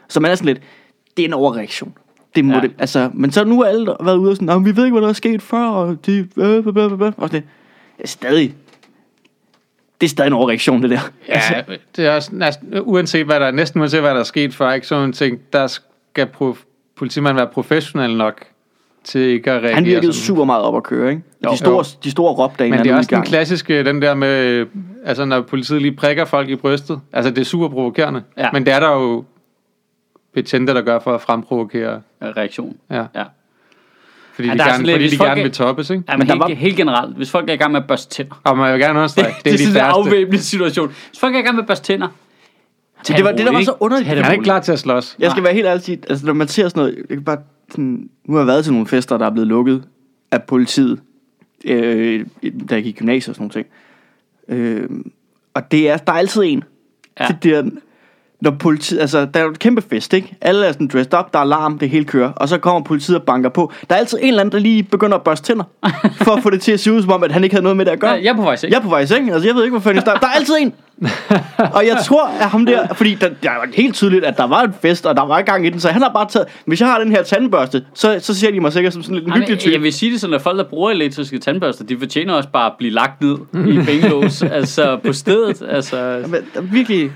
Så 0.08 0.20
man 0.20 0.30
er 0.30 0.34
sådan 0.34 0.46
lidt, 0.46 0.60
det 1.18 1.24
er 1.24 1.28
en 1.28 1.34
overreaktion. 1.34 1.92
Det 2.36 2.44
må 2.44 2.54
Ja. 2.54 2.60
det, 2.60 2.72
altså, 2.78 3.10
men 3.14 3.32
så 3.32 3.44
nu 3.44 3.60
er 3.62 3.66
alle 3.66 3.94
været 4.00 4.16
ude 4.16 4.30
og 4.30 4.36
sådan, 4.36 4.46
"Nå, 4.46 4.54
men 4.58 4.64
vi 4.66 4.76
ved 4.76 4.84
ikke, 4.84 4.92
hvad 4.94 5.02
der 5.02 5.08
er 5.08 5.12
sket 5.12 5.42
før, 5.42 5.68
og 5.68 6.06
de, 6.06 6.28
øh, 6.36 6.50
øh, 6.56 6.66
øh, 6.66 6.76
øh, 6.76 6.92
øh." 6.92 7.12
og 7.16 7.32
det 7.32 7.42
er 7.98 8.06
stadig, 8.06 8.54
det 10.00 10.06
er 10.06 10.10
stadig 10.10 10.26
en 10.28 10.32
overreaktion, 10.32 10.82
det 10.82 10.90
der. 10.90 11.10
Altså, 11.28 11.54
ja, 11.54 11.62
det 11.96 12.06
er 12.06 12.10
også 12.14 12.30
næsten, 12.32 12.68
uanset 12.82 13.26
hvad 13.26 13.40
der, 13.40 13.50
næsten 13.50 13.80
uanset 13.80 14.00
hvad 14.00 14.10
der 14.10 14.20
er 14.20 14.24
sket 14.24 14.54
før, 14.54 14.72
ikke 14.72 14.86
sådan 14.86 15.04
en 15.04 15.12
ting, 15.12 15.38
der 15.52 15.66
skal 15.66 16.26
prof, 16.26 16.58
politimanden 16.96 17.36
være 17.36 17.46
professionel 17.46 18.16
nok 18.16 18.44
til 19.04 19.20
ikke 19.20 19.50
at 19.50 19.56
reagere 19.56 19.74
han 19.74 19.84
virkede 19.84 20.12
sådan. 20.12 20.26
super 20.26 20.44
meget 20.44 20.62
op 20.62 20.76
at 20.76 20.82
køre, 20.82 21.10
ikke? 21.10 21.22
Jo. 21.44 21.50
de, 21.50 21.56
store, 21.56 21.76
Jo. 21.76 21.84
de 22.04 22.10
store 22.10 22.32
råbdage, 22.32 22.70
Men 22.70 22.78
det 22.78 22.90
er 22.90 22.96
også 22.96 23.10
den 23.16 23.22
klassiske, 23.22 23.84
den 23.84 24.02
der 24.02 24.14
med, 24.14 24.66
altså 25.04 25.24
når 25.24 25.40
politiet 25.40 25.82
lige 25.82 25.96
prikker 25.96 26.24
folk 26.24 26.48
i 26.48 26.56
brystet. 26.56 27.00
Altså 27.12 27.30
det 27.30 27.38
er 27.38 27.44
super 27.44 27.68
provokerende. 27.68 28.22
Ja. 28.36 28.48
Men 28.52 28.66
det 28.66 28.74
er 28.74 28.80
der 28.80 28.90
jo 28.92 29.24
betjente, 30.34 30.74
der 30.74 30.82
gør 30.82 30.98
for 30.98 31.14
at 31.14 31.20
fremprovokere. 31.20 32.00
reaktion. 32.22 32.76
Ja. 32.90 33.04
Ja. 33.14 33.24
Fordi 34.34 34.48
Ja, 34.48 34.54
de 34.54 34.60
er 34.60 34.66
gerne, 34.66 34.84
lidt, 34.84 34.94
fordi 34.94 35.08
de 35.08 35.16
folk 35.16 35.28
gerne 35.28 35.40
er- 35.40 35.44
vil 35.44 35.52
toppes, 35.52 35.90
ikke? 35.90 36.02
Ja, 36.08 36.12
men, 36.16 36.18
Men 36.18 36.28
helt, 36.28 36.40
var- 36.40 36.48
helt 36.48 36.76
generelt, 36.76 37.16
hvis 37.16 37.30
folk 37.30 37.48
er 37.50 37.54
i 37.54 37.56
gang 37.56 37.72
med 37.72 37.80
at 37.80 37.86
børste 37.86 38.10
tænder. 38.14 38.40
Og 38.44 38.58
man 38.58 38.72
vil 38.72 38.80
gerne 38.80 38.98
understrege, 38.98 39.26
det, 39.28 39.44
det, 39.44 39.50
er 39.50 39.52
er 39.52 39.56
de 39.56 39.62
sådan 39.64 39.76
en 39.76 39.80
færreste. 39.80 39.98
afvæbnet 39.98 40.40
situation. 40.40 40.88
Hvis 40.88 41.20
folk 41.20 41.34
er 41.34 41.38
i 41.38 41.42
gang 41.42 41.54
med 41.54 41.62
at 41.62 41.66
børste 41.66 41.84
tænder, 41.84 42.08
tag 43.04 43.16
det 43.16 43.24
var 43.24 43.32
det, 43.32 43.46
der 43.46 43.52
var 43.52 43.62
så 43.62 43.74
underligt. 43.80 44.08
Det 44.10 44.16
Han 44.16 44.24
er 44.26 44.32
ikke 44.32 44.44
klar 44.44 44.60
til 44.60 44.72
at 44.72 44.78
slås. 44.78 45.16
Jeg 45.18 45.30
skal 45.30 45.44
være 45.44 45.52
helt 45.54 45.66
ærlig 45.66 45.98
altså 46.10 46.26
når 46.26 46.32
man 46.32 46.48
ser 46.48 46.68
sådan 46.68 46.80
noget, 46.80 46.96
jeg 46.98 47.16
kan 47.16 47.24
bare 47.24 47.38
sådan, 47.70 48.10
nu 48.24 48.34
har 48.34 48.40
jeg 48.40 48.46
været 48.46 48.64
til 48.64 48.72
nogle 48.72 48.86
fester, 48.88 49.18
der 49.18 49.26
er 49.26 49.30
blevet 49.30 49.46
lukket 49.48 49.84
af 50.30 50.42
politiet, 50.42 51.00
øh, 51.64 52.26
da 52.70 52.74
jeg 52.74 52.82
gik 52.82 52.94
i 52.94 52.98
gymnasiet 52.98 53.28
og 53.28 53.34
sådan 53.34 53.42
nogle 53.42 53.52
ting. 53.52 53.66
Øh, 54.48 54.90
og 55.54 55.70
det 55.72 55.88
er, 55.90 55.96
der 55.96 56.12
er 56.12 56.16
altid 56.16 56.42
en. 56.44 56.64
Ja. 57.20 57.24
Ja. 57.24 57.28
Det 57.28 57.42
der, 57.42 57.70
når 58.40 58.50
politiet, 58.50 59.00
altså 59.00 59.26
der 59.34 59.40
er 59.40 59.44
jo 59.44 59.50
et 59.50 59.58
kæmpe 59.58 59.82
fest, 59.90 60.14
ikke? 60.14 60.36
Alle 60.40 60.66
er 60.66 60.72
sådan 60.72 60.88
dressed 60.88 61.14
up, 61.18 61.32
der 61.32 61.38
er 61.38 61.42
alarm, 61.42 61.78
det 61.78 61.90
hele 61.90 62.04
kører, 62.04 62.32
og 62.32 62.48
så 62.48 62.58
kommer 62.58 62.80
politiet 62.82 63.16
og 63.16 63.22
banker 63.22 63.48
på. 63.48 63.72
Der 63.90 63.94
er 63.94 63.98
altid 63.98 64.18
en 64.22 64.28
eller 64.28 64.40
anden, 64.40 64.52
der 64.52 64.58
lige 64.58 64.82
begynder 64.82 65.16
at 65.16 65.22
børste 65.22 65.46
tænder, 65.46 65.64
for 66.24 66.32
at 66.32 66.42
få 66.42 66.50
det 66.50 66.60
til 66.60 66.72
at 66.72 66.80
se 66.80 66.92
ud 66.92 67.02
som 67.02 67.12
om, 67.12 67.22
at 67.22 67.32
han 67.32 67.44
ikke 67.44 67.54
havde 67.54 67.62
noget 67.62 67.76
med 67.76 67.84
det 67.84 67.90
at 67.90 68.00
gøre. 68.00 68.10
Ja, 68.10 68.22
jeg 68.22 68.30
er 68.30 68.36
på 68.36 68.42
vej 68.42 68.56
til. 68.56 68.68
Jeg 68.70 68.76
er 68.76 68.82
på 68.82 68.88
vej 68.88 69.00
i 69.00 69.06
seng, 69.06 69.32
altså 69.32 69.48
jeg 69.48 69.54
ved 69.54 69.62
ikke, 69.64 69.72
hvor 69.72 69.80
fanden 69.80 69.96
jeg 69.96 70.02
starter. 70.02 70.20
Der 70.20 70.26
er 70.26 70.32
altid 70.32 70.54
en. 70.60 70.74
og 71.76 71.86
jeg 71.86 71.96
tror, 72.04 72.26
at 72.26 72.46
ham 72.46 72.66
der, 72.66 72.94
fordi 72.94 73.14
der, 73.14 73.28
der 73.42 73.50
var 73.50 73.68
helt 73.74 73.94
tydeligt, 73.94 74.24
at 74.24 74.36
der 74.36 74.46
var 74.46 74.62
en 74.62 74.72
fest, 74.82 75.06
og 75.06 75.16
der 75.16 75.26
var 75.26 75.38
i 75.38 75.42
gang 75.42 75.66
i 75.66 75.70
den, 75.70 75.80
så 75.80 75.88
han 75.88 76.02
har 76.02 76.12
bare 76.12 76.28
taget, 76.28 76.48
hvis 76.66 76.80
jeg 76.80 76.88
har 76.88 76.98
den 76.98 77.10
her 77.10 77.22
tandbørste, 77.22 77.84
så, 77.94 78.18
så 78.22 78.34
ser 78.34 78.50
de 78.50 78.60
mig 78.60 78.72
sikkert 78.72 78.92
som 78.92 79.02
sådan 79.02 79.14
lidt 79.14 79.26
en 79.26 79.32
Ej, 79.32 79.38
men 79.38 79.42
hyggelig 79.48 79.64
jeg 79.66 79.72
type. 79.72 79.82
vil 79.82 79.92
sige 79.92 80.12
det 80.12 80.20
sådan, 80.20 80.34
at 80.34 80.42
folk, 80.42 80.58
der 80.58 80.64
bruger 80.64 80.90
elektriske 80.90 81.38
tandbørster, 81.38 81.84
de 81.84 81.98
fortjener 81.98 82.34
også 82.34 82.48
bare 82.48 82.66
at 82.66 82.72
blive 82.78 82.92
lagt 82.92 83.20
ned 83.20 83.36
i 83.54 83.78
benlås, 83.86 84.42
altså 84.58 84.98
på 85.04 85.12
stedet. 85.12 85.62
Altså, 85.70 86.22
Men 86.22 86.40
der 86.54 86.60
er 86.60 86.64
virkelig, 86.64 87.12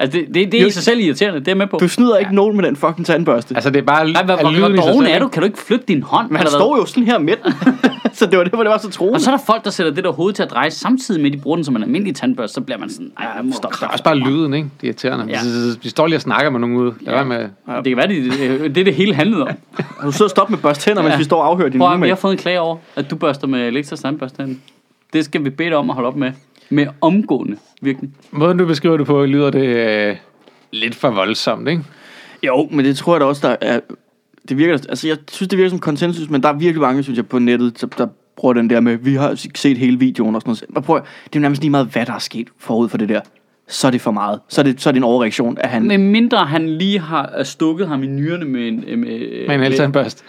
altså 0.00 0.18
det, 0.18 0.34
det, 0.34 0.52
det 0.52 0.62
er 0.62 0.66
i 0.66 0.70
sig 0.70 0.82
selv 0.82 1.00
irriterende, 1.00 1.40
det 1.40 1.48
er 1.48 1.52
jeg 1.52 1.56
med 1.56 1.66
på. 1.66 1.76
du 1.80 1.88
snyder 1.88 2.16
ikke 2.16 2.34
nogen 2.34 2.56
med 2.56 2.64
den 2.64 2.76
fucking 2.76 3.06
tandbørste. 3.06 3.54
Altså 3.54 3.70
det 3.70 3.78
er 3.78 3.82
bare 3.82 3.98
Ej, 4.00 4.22
hvor, 4.24 4.34
er 4.34 4.42
hvor, 4.68 5.02
er 5.02 5.18
du? 5.18 5.28
Kan 5.28 5.42
du 5.42 5.46
ikke 5.46 5.58
flytte 5.58 5.84
din 5.88 6.02
hånd? 6.02 6.28
Men 6.28 6.36
han 6.36 6.46
Eller 6.46 6.50
hvad? 6.50 6.60
står 6.60 6.76
jo 6.76 6.86
sådan 6.86 7.04
her 7.04 7.18
midt. 7.18 7.38
så 8.18 8.26
det 8.26 8.38
var 8.38 8.44
det, 8.44 8.52
hvor 8.52 8.62
det 8.62 8.70
var 8.70 8.78
så 8.78 8.90
troende. 8.90 9.14
Og 9.14 9.20
så 9.20 9.30
er 9.30 9.36
der 9.36 9.44
folk, 9.44 9.64
der 9.64 9.70
sætter 9.70 9.92
det 9.92 10.04
der 10.04 10.10
hoved 10.12 10.32
til 10.32 10.42
at 10.42 10.50
dreje 10.50 10.70
samtidig 10.70 11.20
med, 11.22 11.30
at 11.30 11.36
de 11.36 11.42
bruger 11.42 11.56
den 11.56 11.64
som 11.64 11.76
en 11.76 11.82
almindelig 11.82 12.14
tandbørste, 12.16 12.54
så 12.54 12.60
bliver 12.60 12.78
man 12.78 12.90
sådan, 12.90 13.12
ej, 13.18 13.26
ja, 13.36 13.52
stop, 13.52 13.72
stop. 13.74 13.88
er 13.88 13.92
også 13.92 14.04
bare 14.04 14.16
lyden, 14.16 14.54
ikke? 14.54 14.68
Det 14.80 14.86
er 14.86 14.88
irriterende. 14.90 15.24
Ja. 15.28 15.38
Ja. 15.44 15.72
De 15.82 15.90
står 15.90 16.06
lige 16.06 16.16
og 16.16 16.22
snakker 16.22 16.50
med 16.50 16.60
nogen 16.60 16.76
ude. 16.76 16.94
Lad 17.00 17.14
Ja. 17.14 17.24
med. 17.24 17.38
Det 17.38 17.84
kan 17.84 17.96
være, 17.96 18.08
det, 18.08 18.32
det, 18.32 18.74
det 18.74 18.80
er 18.80 18.84
det 18.84 18.94
hele 18.94 19.14
handlede 19.14 19.42
om. 19.42 19.48
Du 20.04 20.12
sidder 20.12 20.24
og 20.24 20.30
stopper 20.30 20.50
med 20.50 20.58
børste 20.58 20.84
tænder, 20.84 21.02
Ja. 21.02 21.08
mens 21.08 21.18
vi 21.18 21.24
står 21.24 21.42
og 21.42 21.46
afhører 21.48 21.68
din 21.68 21.80
Prøv 21.80 22.02
vi 22.02 22.08
har 22.08 22.16
fået 22.16 22.32
en 22.32 22.38
klage 22.38 22.60
over, 22.60 22.76
at 22.96 23.10
du 23.10 23.16
børster 23.16 23.46
med 23.46 23.66
elektrisk 23.68 24.02
tandbørste. 24.02 24.56
Det 25.12 25.24
skal 25.24 25.44
vi 25.44 25.50
bede 25.50 25.68
dig 25.68 25.76
om 25.76 25.90
at 25.90 25.94
holde 25.94 26.06
op 26.08 26.16
med. 26.16 26.32
Med 26.70 26.86
omgående 27.00 27.56
virkning. 27.82 28.16
Måden 28.30 28.58
du 28.58 28.66
beskriver 28.66 28.96
det 28.96 29.06
på, 29.06 29.24
lyder 29.24 29.50
det 29.50 29.66
øh, 29.66 30.16
lidt 30.70 30.94
for 30.94 31.10
voldsomt, 31.10 31.68
ikke? 31.68 31.82
Jo, 32.42 32.68
men 32.70 32.84
det 32.84 32.96
tror 32.96 33.14
jeg 33.14 33.20
da 33.20 33.24
også, 33.24 33.48
der 33.48 33.56
er... 33.60 33.80
Det 34.48 34.58
virker, 34.58 34.72
altså 34.72 35.08
jeg 35.08 35.16
synes, 35.32 35.48
det 35.48 35.58
virker 35.58 35.70
som 35.70 35.78
konsensus, 35.78 36.30
men 36.30 36.42
der 36.42 36.48
er 36.48 36.52
virkelig 36.52 36.80
mange, 36.80 37.02
synes 37.02 37.16
jeg, 37.16 37.26
på 37.26 37.38
nettet, 37.38 37.80
der, 37.80 37.86
der 37.86 38.06
bruger 38.36 38.54
den 38.54 38.70
der 38.70 38.80
med, 38.80 38.96
vi 38.96 39.14
har 39.14 39.48
set 39.54 39.78
hele 39.78 39.98
videoen 39.98 40.34
og 40.34 40.40
sådan 40.40 40.50
noget. 40.50 40.64
Men 40.68 40.82
prøv, 40.82 40.96
det 40.96 41.04
er 41.04 41.30
jo 41.34 41.40
nærmest 41.40 41.62
lige 41.62 41.70
meget, 41.70 41.86
hvad 41.86 42.06
der 42.06 42.12
er 42.12 42.18
sket 42.18 42.48
forud 42.58 42.88
for 42.88 42.98
det 42.98 43.08
der. 43.08 43.20
Så 43.70 43.86
er 43.86 43.90
det 43.90 44.00
for 44.00 44.10
meget. 44.10 44.40
Så 44.48 44.60
er 44.60 44.62
det, 44.62 44.80
så 44.82 44.88
er 44.88 44.92
det 44.92 44.98
en 44.98 45.04
overreaktion, 45.04 45.56
at 45.60 45.68
han... 45.70 45.82
Med 45.86 45.98
mindre 45.98 46.38
han 46.38 46.68
lige 46.68 46.98
har 47.00 47.30
stukket 47.42 47.88
ham 47.88 48.02
i 48.02 48.06
nyrerne 48.06 48.44
med 48.44 48.68
en, 48.68 48.84
øh, 48.88 48.98
med, 48.98 49.08
Med 49.46 49.54
en 49.54 49.62
eltandbørst. 49.62 50.24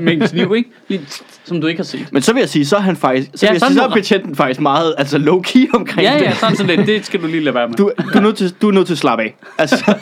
med, 0.00 0.12
en 0.12 0.20
kniv, 0.28 0.54
ikke? 0.56 0.70
Lige, 0.88 1.00
som 1.44 1.60
du 1.60 1.66
ikke 1.66 1.78
har 1.78 1.84
set. 1.84 2.12
Men 2.12 2.22
så 2.22 2.32
vil 2.32 2.40
jeg 2.40 2.48
sige, 2.48 2.66
så 2.66 2.76
er 2.76 2.80
han 2.80 2.96
faktisk, 2.96 3.30
så, 3.34 3.46
Ja, 3.46 3.46
ja, 3.46 3.52
vil 3.52 3.60
jeg 3.60 3.68
sige, 3.68 3.78
så 3.78 3.84
er 3.84 3.94
betjenten 3.94 4.36
faktisk 4.36 4.60
meget 4.60 4.94
altså 4.98 5.18
low-key 5.18 5.70
omkring 5.74 6.02
Ja, 6.08 6.14
det. 6.18 6.22
ja, 6.22 6.34
sådan 6.34 6.56
sådan 6.56 6.76
lidt. 6.76 6.86
Det 6.86 7.06
skal 7.06 7.22
du 7.22 7.26
lige 7.26 7.40
lade 7.44 7.54
være 7.54 7.68
med. 7.68 7.76
Du, 7.76 7.90
du, 8.12 8.18
er 8.18 8.22
nødt 8.22 8.36
til, 8.36 8.54
du 8.62 8.68
er 8.68 8.72
nødt 8.72 8.86
til 8.86 8.94
at 8.94 8.98
slappe 8.98 9.24
af. 9.24 9.36
Altså, 9.58 9.94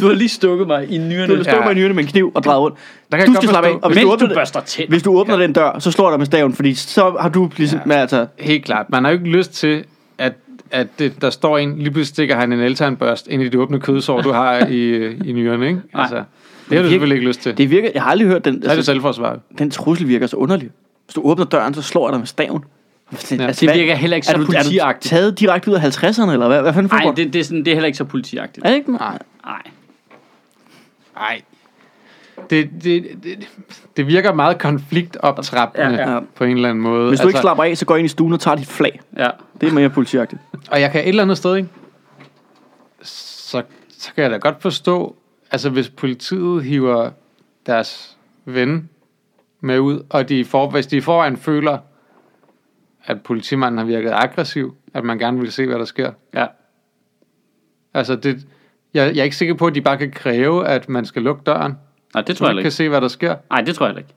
Du 0.00 0.06
har 0.06 0.14
lige 0.14 0.28
stukket 0.28 0.66
mig 0.66 0.86
i 0.90 0.98
nyrerne. 0.98 1.32
du 1.32 1.36
har 1.36 1.42
stået 1.42 1.62
med 1.64 1.70
en 1.72 1.78
yrne 1.78 1.94
med 1.94 2.02
en 2.02 2.08
kniv 2.08 2.32
og 2.34 2.42
drejet 2.44 2.60
rundt. 2.60 2.76
Der 3.12 3.18
kan 3.18 3.26
Du 3.26 3.34
skal 3.34 3.48
slappe 3.48 3.68
af. 3.68 3.74
Og 3.82 3.88
hvis 3.90 3.96
Mens 3.96 4.02
du, 4.04 4.08
du 4.08 4.12
åbner, 4.12 4.26
den- 4.28 4.34
børster 4.36 4.60
tænder. 4.60 4.88
hvis 4.90 5.02
du 5.02 5.18
åbner 5.18 5.36
den 5.36 5.52
dør, 5.52 5.78
så 5.78 5.90
slår 5.90 6.06
jeg 6.08 6.12
dig 6.12 6.18
med 6.18 6.26
staven, 6.26 6.52
fordi 6.54 6.74
så 6.74 7.16
har 7.20 7.28
du 7.28 7.50
ligesom... 7.56 7.78
Ja. 7.78 7.86
Med, 7.86 7.96
altså, 7.96 8.26
Helt 8.38 8.64
klart. 8.64 8.86
Man 8.90 9.04
har 9.04 9.10
jo 9.10 9.18
ikke 9.18 9.30
lyst 9.30 9.52
til, 9.54 9.84
at, 10.72 10.86
det, 10.98 11.22
der 11.22 11.30
står 11.30 11.58
en, 11.58 11.78
lige 11.78 11.90
pludselig 11.90 12.06
stikker 12.06 12.36
han 12.36 12.52
en 12.52 12.60
eltandbørst 12.60 13.28
ind 13.28 13.42
i 13.42 13.44
det 13.48 13.54
åbne 13.60 13.80
kødsår, 13.80 14.20
du 14.20 14.32
har 14.32 14.66
i, 14.66 15.10
i 15.24 15.32
nyrerne, 15.32 15.66
ikke? 15.68 15.80
Altså, 15.94 16.14
det 16.16 16.24
har 16.24 16.24
du 16.68 16.74
virker- 16.74 16.88
selvfølgelig 16.90 17.16
ikke 17.16 17.28
lyst 17.28 17.40
til. 17.40 17.58
det 17.58 17.70
virker... 17.70 17.90
Jeg 17.94 18.02
har 18.02 18.10
aldrig 18.10 18.28
hørt 18.28 18.44
den... 18.44 18.54
Så 18.54 18.58
er 18.68 18.72
det 18.72 18.76
Altså, 18.78 18.92
selvforsvar. 18.92 19.38
den 19.58 19.70
trussel 19.70 20.08
virker 20.08 20.26
så 20.26 20.36
underlig. 20.36 20.70
Hvis 21.06 21.14
du 21.14 21.20
åbner 21.24 21.44
døren, 21.44 21.74
så 21.74 21.82
slår 21.82 22.08
jeg 22.08 22.12
dig 22.12 22.20
med 22.20 22.26
staven. 22.26 22.64
Altså, 23.10 23.34
Ja. 23.36 23.46
Det 23.72 23.74
virker 23.74 23.94
heller 23.94 24.16
ikke 24.16 24.26
så 24.26 24.32
er 24.32 24.36
du, 24.36 24.42
er 24.42 24.46
du 24.46 24.52
politiagtigt. 24.52 25.10
taget 25.10 25.40
direkte 25.40 25.70
ud 25.70 25.76
af 25.76 25.80
50'erne, 26.04 26.30
eller 26.32 26.48
hvad, 26.48 26.62
hvad 26.62 26.72
fanden 26.74 26.90
Nej, 27.04 27.12
det, 27.16 27.32
det, 27.32 27.40
er 27.40 27.44
sådan, 27.44 27.58
det 27.64 27.68
er 27.70 27.74
heller 27.74 27.86
ikke 27.86 27.98
så 27.98 28.04
politiagtigt. 28.04 28.66
Er 28.66 28.70
det 28.70 28.76
ikke? 28.76 28.92
Nej. 28.92 29.18
Nej. 29.44 29.62
Nej. 31.16 31.40
Det, 32.50 32.70
det, 32.82 33.04
det, 33.22 33.48
det 33.96 34.06
virker 34.06 34.32
meget 34.32 34.58
konfliktoptrappende 34.58 35.86
Ja, 35.86 36.12
ja, 36.12 36.20
på 36.34 36.44
en 36.44 36.56
eller 36.56 36.68
anden 36.68 36.82
måde. 36.82 37.08
Hvis 37.08 37.20
du 37.20 37.28
ikke 37.28 37.40
slapper 37.40 37.64
af, 37.64 37.76
så 37.76 37.86
går 37.86 37.96
ind 37.96 38.04
i 38.04 38.08
stuen 38.08 38.32
og 38.32 38.40
tager 38.40 38.54
dit 38.54 38.66
flag. 38.66 39.00
Ja. 39.16 39.30
Det 39.60 39.68
er 39.68 39.72
mere 39.72 39.90
politiagtigt. 39.90 40.42
Og 40.70 40.80
jeg 40.80 40.90
kan 40.92 41.00
et 41.00 41.08
eller 41.08 41.22
andet 41.22 41.36
sted, 41.36 41.56
ikke? 41.56 41.68
Så, 43.02 43.62
så 43.98 44.14
kan 44.14 44.22
jeg 44.22 44.30
da 44.30 44.36
godt 44.36 44.62
forstå, 44.62 45.16
altså 45.50 45.70
hvis 45.70 45.88
politiet 45.88 46.64
hiver 46.64 47.10
deres 47.66 48.16
ven 48.44 48.88
med 49.60 49.78
ud, 49.78 50.04
og 50.10 50.28
de 50.28 50.44
for, 50.44 50.70
hvis 50.70 50.86
de 50.86 50.96
i 50.96 51.00
forvejen 51.00 51.36
føler, 51.36 51.78
at 53.04 53.22
politimanden 53.22 53.78
har 53.78 53.84
virket 53.84 54.10
aggressiv, 54.14 54.74
at 54.94 55.04
man 55.04 55.18
gerne 55.18 55.40
vil 55.40 55.52
se, 55.52 55.66
hvad 55.66 55.78
der 55.78 55.84
sker. 55.84 56.12
Ja. 56.34 56.46
Altså 57.94 58.16
det, 58.16 58.46
jeg, 58.94 59.14
jeg 59.14 59.20
er 59.20 59.24
ikke 59.24 59.36
sikker 59.36 59.54
på, 59.54 59.66
at 59.66 59.74
de 59.74 59.80
bare 59.80 59.98
kan 59.98 60.10
kræve, 60.10 60.66
at 60.66 60.88
man 60.88 61.04
skal 61.04 61.22
lukke 61.22 61.42
døren, 61.46 61.74
Nej, 62.14 62.22
det 62.22 62.36
tror 62.36 62.46
jeg 62.46 62.48
man 62.48 62.56
heller 62.56 62.62
kan 62.62 62.66
ikke. 62.66 62.74
se, 62.76 62.88
hvad 62.88 63.00
der 63.00 63.08
sker. 63.08 63.34
Nej, 63.50 63.60
det 63.60 63.74
tror 63.74 63.86
jeg 63.86 63.96
ikke. 63.98 64.08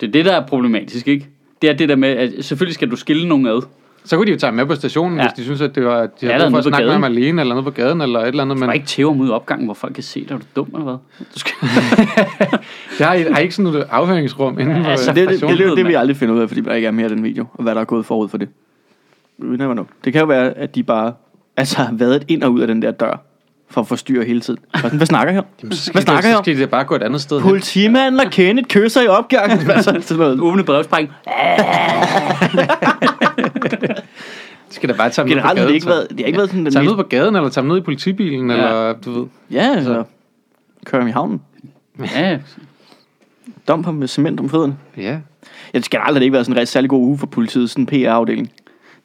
Det 0.00 0.06
er 0.08 0.12
det, 0.12 0.24
der 0.24 0.32
er 0.32 0.46
problematisk, 0.46 1.08
ikke? 1.08 1.28
Det 1.62 1.70
er 1.70 1.74
det 1.74 1.88
der 1.88 1.96
med, 1.96 2.08
at 2.08 2.32
selvfølgelig 2.44 2.74
skal 2.74 2.90
du 2.90 2.96
skille 2.96 3.28
nogen 3.28 3.46
ad. 3.46 3.62
Så 4.04 4.16
kunne 4.16 4.26
de 4.26 4.32
jo 4.32 4.38
tage 4.38 4.48
ham 4.48 4.54
med 4.54 4.66
på 4.66 4.74
stationen, 4.74 5.18
Ja. 5.18 5.22
ja. 5.22 5.28
hvis 5.28 5.36
de 5.36 5.44
synes, 5.44 5.60
at 5.60 5.74
det 5.74 5.84
var, 5.84 6.00
de 6.00 6.08
Ja, 6.22 6.26
har 6.26 6.34
eller 6.34 6.46
brug 6.46 6.52
for 6.52 6.58
at 6.58 6.64
snakke 6.64 6.84
med 6.86 6.92
ham 6.92 7.04
alene, 7.04 7.40
eller 7.40 7.54
nede 7.54 7.64
på 7.64 7.70
gaden, 7.70 8.00
eller 8.00 8.20
et 8.20 8.28
eller 8.28 8.42
andet. 8.42 8.54
Du 8.56 8.60
Men 8.60 8.68
kan 8.68 8.74
ikke 8.74 8.86
tæve 8.86 9.10
ham 9.12 9.20
ud 9.20 9.28
i 9.28 9.30
opgangen, 9.30 9.66
hvor 9.66 9.74
folk 9.74 9.94
kan 9.94 10.02
se 10.02 10.20
dig. 10.24 10.34
Er 10.34 10.38
du 10.38 10.44
dum 10.56 10.66
eller 10.74 10.84
hvad? 10.84 10.96
Du 11.34 11.38
skal... 11.38 11.52
det 12.98 13.06
har, 13.06 13.14
I, 13.14 13.22
har 13.22 13.38
I 13.38 13.42
ikke 13.42 13.54
sådan 13.54 13.72
noget 13.72 13.86
afhøringsrum 13.90 14.58
inden 14.58 14.76
Ja, 14.76 14.82
for 14.82 14.88
altså, 14.90 15.04
Så 15.04 15.12
det, 15.12 15.28
det, 15.28 15.40
det, 15.40 15.48
det, 15.48 15.58
det, 15.58 15.58
det 15.58 15.68
vil 15.76 15.76
mand. 15.84 15.90
jeg 15.92 16.00
aldrig 16.00 16.16
finde 16.16 16.34
ud 16.34 16.40
af, 16.40 16.48
fordi 16.48 16.60
der 16.60 16.74
ikke 16.74 16.86
er 16.86 16.90
mere 16.90 17.04
af 17.04 17.10
den 17.10 17.24
video, 17.24 17.46
og 17.54 17.62
hvad 17.62 17.74
der 17.74 17.80
er 17.80 17.84
gået 17.84 18.06
forud 18.06 18.28
for 18.28 18.38
det. 18.38 18.48
You 19.42 19.56
never 19.56 19.72
know. 19.72 19.86
Det 20.04 20.12
kan 20.12 20.20
jo 20.20 20.26
være, 20.26 20.58
at 20.58 20.74
de 20.74 20.82
bare 20.82 21.12
altså, 21.56 21.76
har 21.78 21.92
været 21.92 22.24
ind 22.28 22.42
og 22.42 22.52
ud 22.52 22.60
af 22.60 22.66
den 22.66 22.82
der 22.82 22.90
dør, 22.90 23.22
for 23.72 23.80
at 23.80 23.86
forstyrre 23.88 24.24
hele 24.24 24.40
tiden. 24.40 24.60
Sådan, 24.76 24.96
Hvad 24.96 25.06
snakker 25.06 25.32
jeg 25.32 25.40
om? 25.62 25.72
Så 25.72 25.92
Hvad 25.92 26.02
snakker 26.02 26.22
så 26.22 26.28
jeg 26.28 26.36
om? 26.38 26.44
skal 26.44 26.58
de 26.58 26.66
bare 26.66 26.84
gå 26.84 26.94
et 26.94 27.02
andet 27.02 27.20
sted. 27.20 27.40
Politimanden 27.40 28.20
og 28.20 28.26
Kenneth 28.32 28.68
kysser 28.68 29.02
i 29.02 29.06
opgangen. 29.06 29.58
Altså, 29.70 29.96
sådan 30.00 30.16
noget. 30.20 30.40
Åbne 30.40 30.64
brevspræng. 30.64 31.10
Skal 34.70 34.88
da 34.88 34.94
bare 34.94 35.10
tage 35.10 35.28
dem 35.28 35.36
ned 35.36 35.42
på 35.42 35.48
Generelt 35.48 35.48
har 35.48 35.54
gaden. 35.54 35.68
det 35.68 35.74
ikke 35.74 35.82
så. 35.84 35.88
været, 35.88 36.06
det 36.10 36.20
har 36.20 36.26
ikke 36.26 36.36
været 36.36 36.50
sådan 36.50 36.64
den 36.64 36.72
Tage 36.72 36.82
mest... 36.84 36.90
ned 36.96 37.04
på 37.04 37.08
gaden, 37.08 37.36
eller 37.36 37.48
tage 37.48 37.62
dem 37.62 37.68
ned 37.70 37.76
i 37.78 37.80
politibilen, 37.80 38.50
Ja. 38.50 38.56
eller 38.56 38.94
du 39.04 39.10
ved. 39.20 39.26
Ja, 39.50 39.74
altså. 39.76 40.04
Kører 40.86 41.02
ham 41.02 41.08
i 41.08 41.12
havnen. 41.12 41.40
Ja, 42.14 42.38
Dump 43.68 43.84
ham 43.84 43.94
med 43.94 44.08
cement 44.08 44.40
om 44.40 44.48
fødderne. 44.50 44.76
Ja. 44.96 45.02
Ja, 45.74 45.78
det 45.78 45.84
skal 45.84 46.00
aldrig 46.04 46.22
ikke 46.22 46.32
været 46.32 46.46
sådan 46.46 46.56
en 46.56 46.60
rigtig 46.60 46.72
særlig 46.72 46.90
god 46.90 47.00
uge 47.06 47.18
for 47.18 47.26
politiet, 47.26 47.70
sådan 47.70 47.82
en 47.82 47.86
PR-afdeling. 47.86 48.52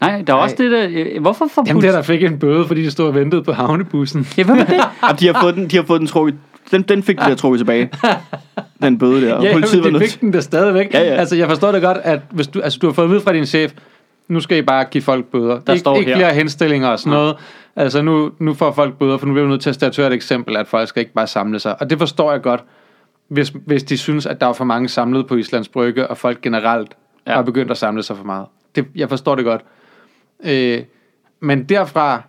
Nej, 0.01 0.21
der 0.27 0.33
er 0.33 0.37
også 0.37 0.55
det 0.59 0.71
der... 0.71 0.87
øh, 0.91 1.21
Hvorfor 1.21 1.47
får 1.47 1.61
Dem 1.63 1.75
politi- 1.75 1.87
der, 1.87 2.01
fik 2.01 2.23
en 2.23 2.39
bøde, 2.39 2.67
fordi 2.67 2.83
de 2.83 2.91
stod 2.91 3.07
og 3.07 3.15
ventede 3.15 3.43
på 3.43 3.51
havnebussen. 3.51 4.27
Ja, 4.37 4.43
hvad 4.43 4.55
var 4.55 4.63
det? 4.63 4.73
Jamen, 5.03 5.17
de 5.19 5.27
har 5.33 5.41
fået 5.41 5.55
den, 5.55 5.67
de 5.67 5.75
har 5.75 5.83
fået 5.83 5.99
den 5.99 6.07
trukket, 6.07 6.35
den, 6.71 6.81
den 6.81 7.03
fik 7.03 7.19
de 7.19 7.25
der 7.25 7.35
trukket 7.35 7.59
tilbage. 7.59 7.89
Den 8.81 8.97
bøde 8.97 9.27
der. 9.27 9.33
Og 9.33 9.43
Ja, 9.45 9.53
politiet 9.53 9.83
var 9.83 9.89
men 9.89 9.93
de 9.93 9.99
nødt 9.99 10.11
fik 10.11 10.21
den 10.21 10.33
der 10.33 10.39
stadigvæk. 10.41 10.93
Ja, 10.93 10.99
ja. 10.99 11.05
Altså, 11.15 11.35
jeg 11.35 11.47
forstår 11.49 11.71
det 11.71 11.81
godt, 11.81 11.97
at 12.03 12.19
hvis 12.31 12.47
du, 12.47 12.61
altså, 12.61 12.79
du 12.81 12.87
har 12.87 12.93
fået 12.93 13.05
at 13.05 13.11
vide 13.11 13.21
fra 13.21 13.33
din 13.33 13.45
chef, 13.45 13.73
nu 14.27 14.39
skal 14.39 14.57
I 14.57 14.61
bare 14.61 14.83
give 14.85 15.01
folk 15.03 15.25
bøder. 15.25 15.59
Der 15.59 15.73
ikke, 15.73 15.79
står 15.79 15.95
ikke 15.97 16.09
her. 16.11 16.17
flere 16.17 16.33
henstillinger 16.33 16.87
og 16.87 16.99
sådan 16.99 17.13
noget. 17.13 17.35
Altså, 17.75 18.01
nu, 18.01 18.31
nu 18.39 18.53
får 18.53 18.71
folk 18.71 18.93
bøder, 18.97 19.17
for 19.17 19.25
nu 19.25 19.33
bliver 19.33 19.45
vi 19.45 19.49
nødt 19.51 19.61
til 19.61 19.69
at 19.69 19.75
statuere 19.75 20.07
et 20.07 20.13
eksempel, 20.13 20.57
at 20.57 20.67
folk 20.67 20.87
skal 20.89 20.99
ikke 20.99 21.13
bare 21.13 21.27
samle 21.27 21.59
sig. 21.59 21.81
Og 21.81 21.89
det 21.89 21.97
forstår 21.99 22.31
jeg 22.31 22.41
godt, 22.41 22.63
hvis, 23.27 23.53
hvis 23.65 23.83
de 23.83 23.97
synes, 23.97 24.25
at 24.25 24.41
der 24.41 24.47
er 24.47 24.53
for 24.53 24.63
mange 24.65 24.89
samlet 24.89 25.27
på 25.27 25.35
Islands 25.35 25.67
Brygge, 25.67 26.07
og 26.07 26.17
folk 26.17 26.41
generelt 26.41 26.91
ja. 27.27 27.33
har 27.33 27.41
begyndt 27.41 27.71
at 27.71 27.77
samle 27.77 28.03
sig 28.03 28.17
for 28.17 28.23
meget. 28.23 28.45
Det, 28.75 28.85
jeg 28.95 29.09
forstår 29.09 29.35
det 29.35 29.45
godt. 29.45 29.61
Øh, 30.45 30.83
men 31.39 31.63
derfra 31.63 32.21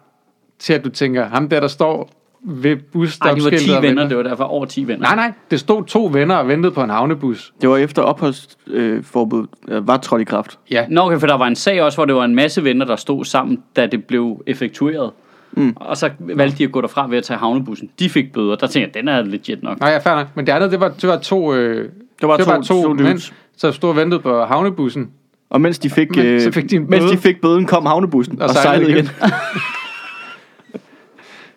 til, 0.59 0.73
at 0.73 0.85
du 0.85 0.89
tænker, 0.89 1.25
ham 1.25 1.49
der, 1.49 1.61
der 1.61 1.69
står 1.69 2.11
ved 2.43 2.71
Nej, 2.71 2.75
de 2.75 2.81
var 2.85 2.93
busstopskiltet 2.93 3.61
10 3.61 3.71
og 3.71 3.83
venner, 3.83 4.09
det 4.09 4.17
var 4.17 4.23
derfor 4.23 4.45
over 4.45 4.67
10 4.67 4.87
venner. 4.89 5.03
Nej, 5.03 5.15
nej, 5.17 5.33
det 5.51 5.61
stod 5.61 5.85
to 5.85 6.11
venner 6.13 6.37
og 6.37 6.49
ventede 6.49 6.73
på 6.75 6.83
en 6.83 6.91
havnebus. 6.91 7.53
Det 7.61 7.69
var 7.69 7.77
efter 7.77 8.03
opholdsforbud 8.03 9.47
øh, 9.69 9.89
var 9.89 9.97
trådt 9.97 10.21
i 10.21 10.25
kraft. 10.25 10.59
Ja, 10.71 10.87
Nå, 10.89 11.01
okay, 11.01 11.19
for 11.19 11.27
der 11.27 11.35
var 11.35 11.47
en 11.47 11.57
sag 11.57 11.83
også, 11.83 11.97
hvor 11.97 12.05
det 12.05 12.15
var 12.15 12.25
en 12.25 12.35
masse 12.35 12.65
venner, 12.65 12.87
der 12.87 12.97
stod 12.97 13.25
sammen, 13.25 13.63
da 13.77 13.87
det 13.87 14.05
blev 14.05 14.43
effektueret. 14.47 15.11
Mm. 15.53 15.73
Og 15.77 15.97
så 15.97 16.11
valgte 16.19 16.59
de 16.59 16.65
at 16.65 16.73
gå 16.73 16.81
derfra 16.81 17.09
ved 17.09 17.19
at 17.19 17.25
tage 17.25 17.39
havnebussen. 17.39 17.91
De 17.99 18.09
fik 18.11 18.33
bøder. 18.33 18.57
Der 18.57 18.67
tænkte 18.67 18.91
jeg, 18.99 19.03
den 19.03 19.09
er 19.09 19.23
legit 19.23 19.63
nok. 19.63 19.81
Nej, 19.81 19.91
ja, 19.91 19.99
fair 19.99 20.15
nok. 20.15 20.27
Men 20.35 20.47
det 20.47 20.53
andet, 20.53 20.71
det 20.71 20.81
var, 20.81 20.89
det 20.89 21.09
var 21.09 21.19
to, 21.19 21.55
øh, 21.55 21.91
Det 22.21 22.29
var 22.29 22.37
det 22.37 22.47
to, 22.47 22.53
var 22.53 22.61
to, 22.61 22.83
to 22.83 22.89
mænd, 22.95 23.09
dudes. 23.09 23.35
så 23.57 23.73
stod 23.73 23.91
og 23.91 23.97
ventede 23.97 24.21
på 24.21 24.45
havnebussen. 24.45 25.11
Og 25.51 25.61
mens 25.61 25.79
de 25.79 25.91
fik, 25.91 26.11
Men 26.17 26.27
øh, 26.27 26.41
så 26.41 26.51
fik 26.53 26.71
de 26.71 26.77
en 26.77 26.87
mens 26.91 27.03
bøde. 27.03 27.13
de 27.13 27.19
fik 27.19 27.41
bøden, 27.41 27.67
kom 27.67 27.87
havnebussen 27.87 28.43
og, 28.43 28.49
Og 28.49 28.55
sejlede 28.55 28.85
sejlede 28.85 28.91
igen. 28.91 29.05
igen. 29.23 29.33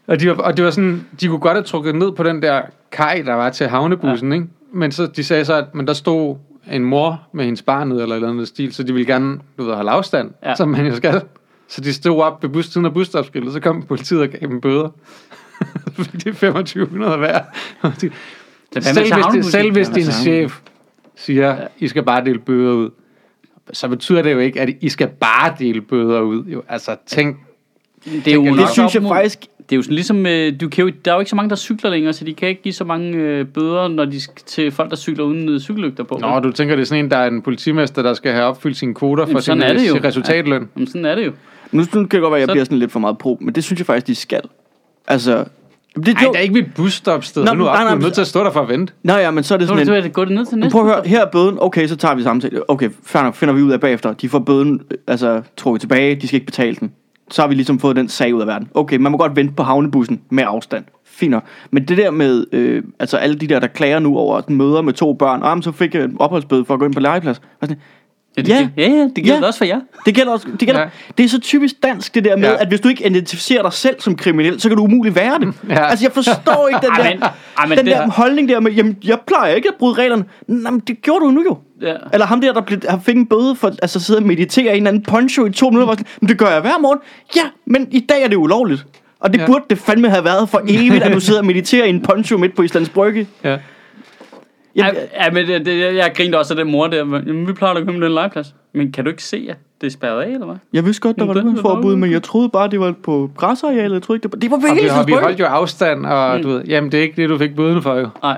Og, 0.08 0.20
de 0.20 0.28
var, 0.30 0.34
og 0.34 0.58
det 0.58 0.66
var 0.66 0.72
sådan, 0.72 1.06
de 1.22 1.28
kunne 1.28 1.40
godt 1.40 1.54
have 1.54 1.64
trukket 1.64 1.96
ned 1.96 2.12
på 2.12 2.24
den 2.24 2.42
der 2.42 2.62
kaj, 2.92 3.24
der 3.26 3.34
var 3.34 3.50
til 3.50 3.68
havnebussen, 3.68 4.30
ja. 4.30 4.36
ikke? 4.36 4.48
Men 4.74 4.92
så, 4.92 5.06
de 5.08 5.24
sagde 5.24 5.46
så, 5.46 5.54
at 5.54 5.76
men 5.76 5.88
der 5.88 5.94
stod 5.94 6.38
en 6.72 6.84
mor 6.84 7.22
med 7.34 7.46
hendes 7.46 7.62
barn 7.62 7.88
ned, 7.88 8.02
eller 8.02 8.16
et 8.16 8.18
eller 8.18 8.30
andet 8.30 8.48
stil, 8.48 8.74
så 8.74 8.84
de 8.84 8.94
ville 8.94 9.06
gerne, 9.14 9.38
du 9.58 9.64
ved, 9.64 9.74
holde 9.76 9.92
afstand, 9.92 10.32
Ja. 10.46 10.56
som 10.56 10.70
man 10.70 10.86
jo 10.88 10.96
skal. 10.96 11.22
Så 11.68 11.82
de 11.82 11.94
stod 11.94 12.22
op 12.22 12.44
ved 12.44 12.50
bustiden 12.50 12.86
af 12.86 12.94
busstopskiltet, 12.94 13.54
så 13.54 13.60
kom 13.60 13.82
politiet 13.84 14.22
og 14.22 14.28
gav 14.30 14.50
dem 14.50 14.62
bøder. 14.62 14.90
Så 15.98 16.04
fik 16.04 16.14
de 16.14 16.32
2500 16.32 17.18
hver. 17.18 17.40
Selv, 18.80 19.14
hvis, 19.14 19.26
det, 19.34 19.46
selv 19.46 19.72
hvis 19.72 19.90
din 19.90 20.04
chef 20.06 20.60
siger, 21.16 21.48
ja. 21.48 21.56
I 21.80 21.88
skal 21.88 22.04
bare 22.04 22.26
dele 22.26 22.40
bøder 22.40 22.74
ud, 22.74 22.90
så 23.74 23.88
betyder 23.88 24.22
det 24.22 24.32
jo 24.34 24.40
ikke, 24.40 24.62
at 24.62 24.70
I 24.82 24.90
skal 24.90 25.08
bare 25.08 25.56
dele 25.60 25.82
bøder 25.82 26.22
ud. 26.22 26.44
Jo. 26.46 26.62
Altså, 26.70 26.96
tænk, 27.08 27.38
Det 28.06 28.28
er 28.28 28.34
jo 28.36 28.46
Det 28.46 28.70
synes 28.70 28.96
jeg 28.96 29.04
faktisk... 29.04 29.40
Det 29.70 29.76
er 29.76 29.78
jo 29.78 29.82
sådan 29.84 29.96
ligesom, 29.96 30.26
øh, 30.26 30.54
du 30.62 30.70
kan 30.70 30.86
jo, 30.86 30.92
der 31.06 31.12
er 31.12 31.16
jo 31.16 31.20
ikke 31.20 31.30
så 31.30 31.36
mange, 31.36 31.50
der 31.50 31.56
cykler 31.56 31.90
længere, 31.90 32.14
så 32.14 32.26
de 32.26 32.34
kan 32.34 32.50
ikke 32.50 32.62
give 32.62 32.74
så 32.74 32.84
mange 32.84 33.18
øh, 33.18 33.46
bøder, 33.46 33.88
når 33.88 34.06
de 34.06 34.22
skal 34.22 34.44
til 34.46 34.72
folk, 34.72 34.90
der 34.90 34.96
cykler 34.96 35.24
uden 35.26 35.50
øh, 35.50 35.60
cykellygter 35.60 36.04
på. 36.04 36.18
Nå, 36.22 36.40
du 36.40 36.52
tænker, 36.52 36.76
det 36.76 36.82
er 36.82 36.86
sådan 36.86 37.06
en, 37.06 37.12
der 37.12 37.18
er 37.18 37.28
en 37.28 37.42
politimester, 37.42 38.02
der 38.02 38.14
skal 38.14 38.32
have 38.32 38.46
opfyldt 38.46 38.78
sine 38.78 38.94
kvoter 38.94 39.26
for 39.26 39.40
sin, 39.40 39.42
sådan 39.42 39.64
er 39.64 39.74
det 39.74 39.88
jo. 39.88 39.94
sin 39.94 40.04
resultatløn. 40.04 40.70
Jamen, 40.76 40.88
sådan 40.88 41.06
er 41.06 41.16
det 41.16 41.26
jo. 41.26 41.32
Nu, 41.72 41.80
nu 41.82 41.86
kan 41.86 42.02
det 42.02 42.10
godt 42.22 42.22
være, 42.22 42.34
at 42.34 42.40
jeg 42.40 42.48
Så- 42.48 42.54
bliver 42.54 42.66
sådan 42.66 42.78
lidt 42.78 42.92
for 42.92 43.00
meget 43.00 43.18
pro, 43.18 43.38
men 43.42 43.56
det 43.56 43.64
synes 43.64 43.80
jeg 43.80 43.86
faktisk, 43.86 44.08
de 44.08 44.16
skal. 44.16 44.42
Altså... 45.08 45.46
Det, 45.96 46.08
Nej, 46.08 46.24
der 46.24 46.38
er 46.38 46.42
ikke 46.42 46.60
et 46.60 46.74
busstopsted. 46.76 47.44
Nå, 47.46 47.54
Nu 47.54 47.66
er 47.66 47.74
nej, 47.74 47.94
du 47.94 48.00
nødt 48.02 48.14
til 48.14 48.22
at 48.22 48.28
stå 48.28 48.44
der 48.44 48.52
for 48.52 48.62
at 48.62 48.70
vente. 48.70 48.94
Nå 49.04 49.14
ja, 49.14 49.32
men 49.32 49.44
så 49.44 49.54
er 49.54 49.58
det 49.58 49.68
Så 49.68 49.72
sådan 49.74 49.88
du 49.88 49.94
en... 49.94 50.04
vil 50.04 50.12
gå 50.12 50.26
det 50.26 50.32
ned 50.36 50.46
til 50.46 50.58
næste. 50.58 50.72
prøv 50.72 50.82
at 50.82 50.94
høre, 50.96 51.02
her 51.06 51.22
er 51.26 51.30
bøden, 51.32 51.58
okay, 51.62 51.88
så 51.88 51.96
tager 51.96 52.16
vi 52.16 52.24
samtale. 52.24 52.70
Okay, 52.70 52.90
fair 53.04 53.24
nok, 53.24 53.36
finder 53.36 53.54
vi 53.54 53.62
ud 53.62 53.72
af 53.72 53.80
bagefter. 53.80 54.14
De 54.14 54.30
får 54.30 54.40
bøden 54.40 54.82
altså, 55.08 55.42
trukket 55.58 55.82
tilbage, 55.82 56.16
de 56.16 56.28
skal 56.28 56.36
ikke 56.36 56.46
betale 56.46 56.76
den. 56.76 56.92
Så 57.32 57.42
har 57.42 57.48
vi 57.50 57.56
ligesom 57.56 57.80
fået 57.80 57.96
den 57.96 58.10
sag 58.10 58.36
ud 58.36 58.42
af 58.42 58.48
verden. 58.48 58.68
Okay, 58.74 58.98
man 58.98 59.12
må 59.12 59.18
godt 59.18 59.36
vente 59.36 59.54
på 59.54 59.64
havnebussen 59.64 60.22
med 60.30 60.44
afstand. 60.48 60.84
Fint 61.06 61.32
nok. 61.32 61.44
Men 61.72 61.86
det 61.88 61.98
der 61.98 62.12
med, 62.12 62.46
øh, 62.52 62.84
altså 63.00 63.18
alle 63.18 63.36
de 63.36 63.48
der, 63.48 63.60
der 63.60 63.68
klager 63.68 64.00
nu 64.00 64.18
over 64.18 64.38
at 64.38 64.50
møder 64.50 64.82
med 64.82 64.94
to 64.94 65.14
børn, 65.14 65.42
og 65.44 65.64
så 65.64 65.72
fik 65.72 65.96
jeg 65.96 66.04
en 66.04 66.16
opholdsbøde 66.20 66.66
for 66.66 66.74
at 66.74 66.80
gå 66.80 66.86
ind 66.86 66.94
på 66.94 67.00
legeplads. 67.00 67.38
Og 67.38 67.68
sådan, 67.68 67.78
Ja, 68.38 68.42
det, 68.42 68.50
Ja. 68.50 68.68
ja. 68.78 68.90
ja, 68.90 69.04
det 69.16 69.24
gælder 69.24 69.40
Ja. 69.40 69.46
også 69.46 69.58
for 69.58 69.66
jer. 69.66 69.80
det 70.06 70.16
gælder 70.16 70.32
også, 70.32 70.48
det, 70.60 70.60
gælder, 70.60 70.82
ja. 70.82 70.88
Det 71.18 71.24
er 71.26 71.30
så 71.30 71.40
typisk 71.40 71.76
dansk 71.84 72.16
det 72.16 72.24
der 72.24 72.36
med, 72.36 72.50
ja. 72.50 72.62
At 72.62 72.68
hvis 72.68 72.80
du 72.82 72.90
ikke 72.90 73.06
identificerer 73.06 73.62
dig 73.62 73.74
selv 73.74 73.96
som 74.02 74.16
kriminel, 74.16 74.62
så 74.62 74.68
kan 74.70 74.78
du 74.78 74.84
umuligt 74.84 75.16
være 75.16 75.40
det. 75.40 75.54
Ja. 75.70 75.86
Altså 75.90 76.06
jeg 76.06 76.12
forstår 76.12 76.68
ikke 76.68 76.80
den 76.88 76.92
der, 76.96 77.04
men- 77.14 77.24
ej, 77.24 77.68
men 77.68 77.78
den 77.78 77.86
det 77.86 77.96
der 77.96 78.02
har- 78.02 78.12
holdning 78.12 78.50
der 78.50 78.60
med, 78.60 78.72
jamen 78.72 78.98
jeg 79.04 79.18
plejer 79.28 79.56
ikke 79.56 79.68
at 79.68 79.76
bryde 79.80 79.94
reglerne. 79.94 80.24
Nej, 80.48 80.72
men 80.72 80.80
det 80.88 81.02
gjorde 81.02 81.26
du 81.26 81.32
nu 81.32 81.44
jo. 81.50 81.58
Ja. 81.82 81.94
Eller 82.14 82.26
ham 82.26 82.42
der, 82.42 82.54
der 82.54 82.62
blev, 82.62 82.80
har 82.90 83.00
fik 83.06 83.16
en 83.16 83.26
bøde 83.26 83.56
for 83.56 83.68
altså, 83.68 84.00
at 84.00 84.04
sidde 84.04 84.20
og 84.20 84.24
meditere 84.24 84.66
i 84.66 84.70
en 84.70 84.76
eller 84.76 84.88
anden 84.90 85.04
poncho 85.04 85.46
i 85.46 85.52
to 85.52 85.70
minutter. 85.70 85.94
Sådan, 85.94 86.06
men 86.22 86.30
det 86.30 86.38
gør 86.38 86.48
jeg 86.50 86.62
hver 86.62 86.78
morgen. 86.82 87.00
Ja, 87.36 87.42
men 87.66 87.88
i 87.92 88.00
dag 88.00 88.24
er 88.24 88.28
det 88.28 88.36
ulovligt. 88.36 88.86
Og 89.20 89.34
det. 89.34 89.40
Ja. 89.40 89.46
burde 89.46 89.64
det 89.70 89.78
fandme 89.78 90.10
have 90.10 90.24
været 90.26 90.50
for 90.50 90.62
evigt, 90.68 91.04
at 91.04 91.14
du 91.14 91.20
sidder 91.20 91.40
og 91.40 91.46
mediterer 91.46 91.86
i 91.86 91.90
en 91.90 92.02
poncho 92.02 92.38
midt 92.38 92.56
på 92.56 92.62
Islands 92.62 92.90
Brygge. 92.90 93.28
Ja. 93.44 93.58
Jamen, 94.76 94.96
Ja, 94.96 95.26
ja, 95.26 95.32
men 95.32 95.48
det, 95.48 95.66
det, 95.66 95.96
jeg 95.96 96.12
grinte 96.16 96.38
også 96.40 96.54
af 96.54 96.58
den 96.58 96.72
mor 96.72 96.88
der. 96.88 97.04
men, 97.04 97.24
Jamen, 97.28 97.48
vi 97.48 97.54
plejer 97.54 97.76
at 97.76 97.86
komme 97.86 98.00
med 98.00 98.08
den 98.08 98.16
legeplads. 98.16 98.56
Men 98.74 98.92
kan 98.92 99.04
du 99.04 99.10
ikke 99.10 99.24
se, 99.24 99.48
at 99.50 99.58
det 99.82 99.88
er 99.88 99.92
spærret 99.92 100.22
af, 100.22 100.28
eller 100.30 100.46
hvad? 100.46 100.56
jeg 100.74 100.86
vidste 100.86 101.02
godt, 101.02 101.18
der 101.18 101.26
var 101.26 101.34
udgangsforbud, 101.34 101.82
lovlig. 101.82 102.00
men 102.00 102.12
jeg 102.12 102.24
troede 102.24 102.50
bare, 102.50 102.68
det 102.68 102.80
var 102.80 102.94
på 103.04 103.32
græsarealet. 103.38 103.94
Jeg 103.94 104.02
troede 104.02 104.18
ikke, 104.18 104.24
det 104.24 104.34
var, 104.34 104.40
det 104.40 104.52
var 104.52 104.58
vi, 104.58 104.82
hele 104.82 105.06
vi 105.06 105.14
holdt 105.24 105.40
jo 105.40 105.46
afstand, 105.46 106.06
og 106.06 106.38
mm. 106.38 106.44
du 106.44 106.50
ved, 106.50 106.64
jamen 106.64 106.92
det 106.92 106.98
er 106.98 107.02
ikke 107.02 107.22
det, 107.22 107.30
du 107.30 107.38
fik 107.38 107.56
bøden 107.56 107.82
for 107.82 107.96
jo. 107.96 108.10
Nej, 108.24 108.38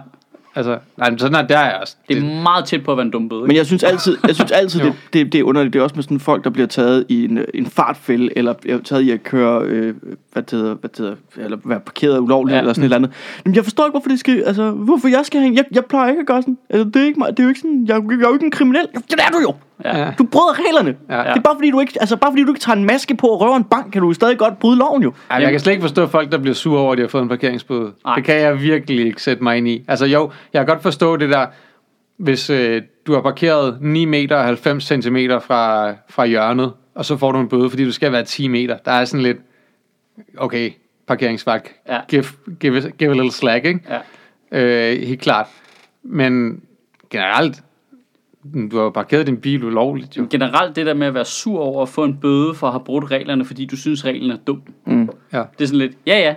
Altså, 0.55 0.77
nej, 0.97 1.09
men 1.09 1.19
sådan 1.19 1.35
er 1.35 1.47
der 1.47 1.57
er 1.57 1.79
også. 1.79 1.95
det 2.09 2.17
er 2.17 2.41
meget 2.43 2.65
tæt 2.65 2.83
på 2.83 2.91
at 2.91 2.97
være 2.97 3.05
en 3.05 3.11
dum 3.11 3.29
bøde. 3.29 3.41
Men 3.41 3.51
ikke? 3.51 3.57
jeg 3.57 3.65
synes 3.65 3.83
altid, 3.83 4.17
jeg 4.27 4.35
synes 4.35 4.51
altid 4.51 4.79
det, 4.85 4.93
det, 5.13 5.33
det 5.33 5.39
er 5.39 5.43
underligt. 5.43 5.73
Det 5.73 5.79
er 5.79 5.83
også 5.83 5.95
med 5.95 6.03
sådan 6.03 6.19
folk, 6.19 6.43
der 6.43 6.49
bliver 6.49 6.67
taget 6.67 7.05
i 7.09 7.25
en, 7.25 7.39
en 7.53 7.65
fartfælde, 7.65 8.37
eller 8.37 8.53
bliver 8.53 8.79
taget 8.79 9.01
i 9.01 9.11
at 9.11 9.23
køre, 9.23 9.63
øh, 9.63 9.95
hvad 10.33 10.43
det 10.43 10.51
hedder, 10.51 10.73
hvad 10.75 10.89
det 10.89 10.97
hedder, 10.97 11.15
eller 11.37 11.57
være 11.65 11.79
parkeret 11.79 12.19
ulovligt, 12.19 12.53
Ja. 12.55 12.59
eller 12.59 12.73
sådan 12.73 12.83
et 12.83 12.85
eller 12.85 12.97
andet. 12.97 13.11
Men 13.45 13.55
jeg 13.55 13.63
forstår 13.63 13.85
ikke, 13.85 13.91
hvorfor 13.91 14.09
det 14.09 14.19
skal, 14.19 14.43
altså, 14.45 14.71
hvorfor 14.71 15.07
jeg 15.07 15.21
skal 15.23 15.39
have 15.39 15.47
en, 15.47 15.55
jeg, 15.55 15.65
jeg 15.71 15.85
plejer 15.85 16.09
ikke 16.09 16.19
at 16.21 16.27
gøre 16.27 16.41
sådan. 16.41 16.57
Altså, 16.69 16.83
det 16.89 16.95
er 16.95 17.05
ikke 17.05 17.19
mig, 17.19 17.29
det 17.29 17.39
er 17.39 17.43
jo 17.43 17.49
ikke 17.49 17.61
sådan, 17.61 17.85
jeg, 17.87 18.01
jeg 18.09 18.15
er 18.15 18.27
jo 18.27 18.33
ikke 18.33 18.45
en 18.45 18.51
kriminel. 18.51 18.87
Det 19.11 19.19
er 19.19 19.31
du 19.31 19.39
jo. 19.41 19.53
Ja. 19.83 19.97
Ja. 19.99 20.11
Du 20.17 20.23
bryder 20.23 20.65
reglerne. 20.67 20.95
Ja. 21.09 21.17
Det 21.17 21.37
er 21.37 21.41
bare 21.41 21.55
fordi, 21.55 21.71
du 21.71 21.79
ikke, 21.79 21.93
altså, 21.99 22.17
bare 22.17 22.31
fordi 22.31 22.43
du 22.43 22.49
ikke 22.49 22.59
tager 22.61 22.75
en 22.75 22.85
maske 22.85 23.15
på 23.15 23.27
og 23.27 23.41
røver 23.41 23.55
en 23.55 23.63
bank, 23.63 23.91
kan 23.93 24.01
du 24.01 24.13
stadig 24.13 24.37
godt 24.37 24.59
bryde 24.59 24.77
loven 24.77 25.03
jo. 25.03 25.13
Ej, 25.29 25.37
jeg 25.41 25.51
kan 25.51 25.59
slet 25.59 25.71
ikke 25.73 25.81
forstå 25.81 26.07
folk, 26.07 26.31
der 26.31 26.37
bliver 26.37 26.53
sure 26.55 26.79
over, 26.81 26.91
at 26.91 26.97
de 26.97 27.01
har 27.03 27.07
fået 27.09 27.21
en 27.21 27.29
parkeringsbøde. 27.29 27.91
Det 28.15 28.23
kan 28.23 28.35
jeg 28.35 28.61
virkelig 28.61 29.05
ikke 29.05 29.21
sætte 29.21 29.43
mig 29.43 29.57
ind 29.57 29.67
i. 29.67 29.85
Altså 29.87 30.05
jo, 30.05 30.31
jeg 30.53 30.59
kan 30.59 30.67
godt 30.67 30.81
forstå 30.83 31.15
det 31.17 31.29
der, 31.29 31.45
hvis 32.17 32.49
øh, 32.49 32.81
du 33.07 33.13
har 33.13 33.21
parkeret 33.21 33.77
9 33.81 34.05
meter 34.05 34.35
og 34.35 34.43
90 34.45 34.83
cm 34.83 35.17
fra, 35.41 35.91
fra 36.09 36.25
hjørnet, 36.25 36.71
og 36.95 37.05
så 37.05 37.17
får 37.17 37.31
du 37.31 37.39
en 37.39 37.47
bøde, 37.49 37.69
fordi 37.69 37.85
du 37.85 37.91
skal 37.91 38.11
være 38.11 38.23
10 38.23 38.47
meter. 38.47 38.77
Der 38.85 38.91
er 38.91 39.05
sådan 39.05 39.23
lidt, 39.23 39.37
okay, 40.37 40.71
parkeringsvagt, 41.07 41.75
Ja. 41.89 41.99
give, 42.07 42.23
give, 42.59 42.91
give 42.91 43.09
a 43.09 43.13
little 43.13 43.31
slack, 43.31 43.65
ikke? 43.65 43.79
Ja. 44.51 44.61
Øh, 44.91 45.01
helt 45.07 45.21
klart. 45.21 45.47
Men 46.03 46.61
generelt, 47.09 47.55
du 48.71 48.77
har 48.77 48.83
jo 48.83 48.89
parkeret 48.89 49.27
din 49.27 49.37
bil 49.37 49.63
ulovligt, 49.63 50.17
jo. 50.17 50.27
Generelt 50.29 50.75
det 50.75 50.85
der 50.85 50.93
med 50.93 51.07
at 51.07 51.13
være 51.13 51.25
sur 51.25 51.59
over 51.59 51.81
at 51.81 51.89
få 51.89 52.03
en 52.03 52.17
bøde 52.21 52.53
for 52.53 52.67
at 52.67 52.73
have 52.73 52.83
brudt 52.85 53.11
reglerne, 53.11 53.45
fordi 53.45 53.65
du 53.65 53.77
synes, 53.77 54.05
reglen 54.05 54.31
er 54.31 54.37
dum. 54.47 54.61
Mm. 54.85 55.09
Ja. 55.33 55.43
Det 55.57 55.63
er 55.63 55.65
sådan 55.65 55.79
lidt, 55.79 55.91
ja 56.07 56.19
ja, 56.19 56.35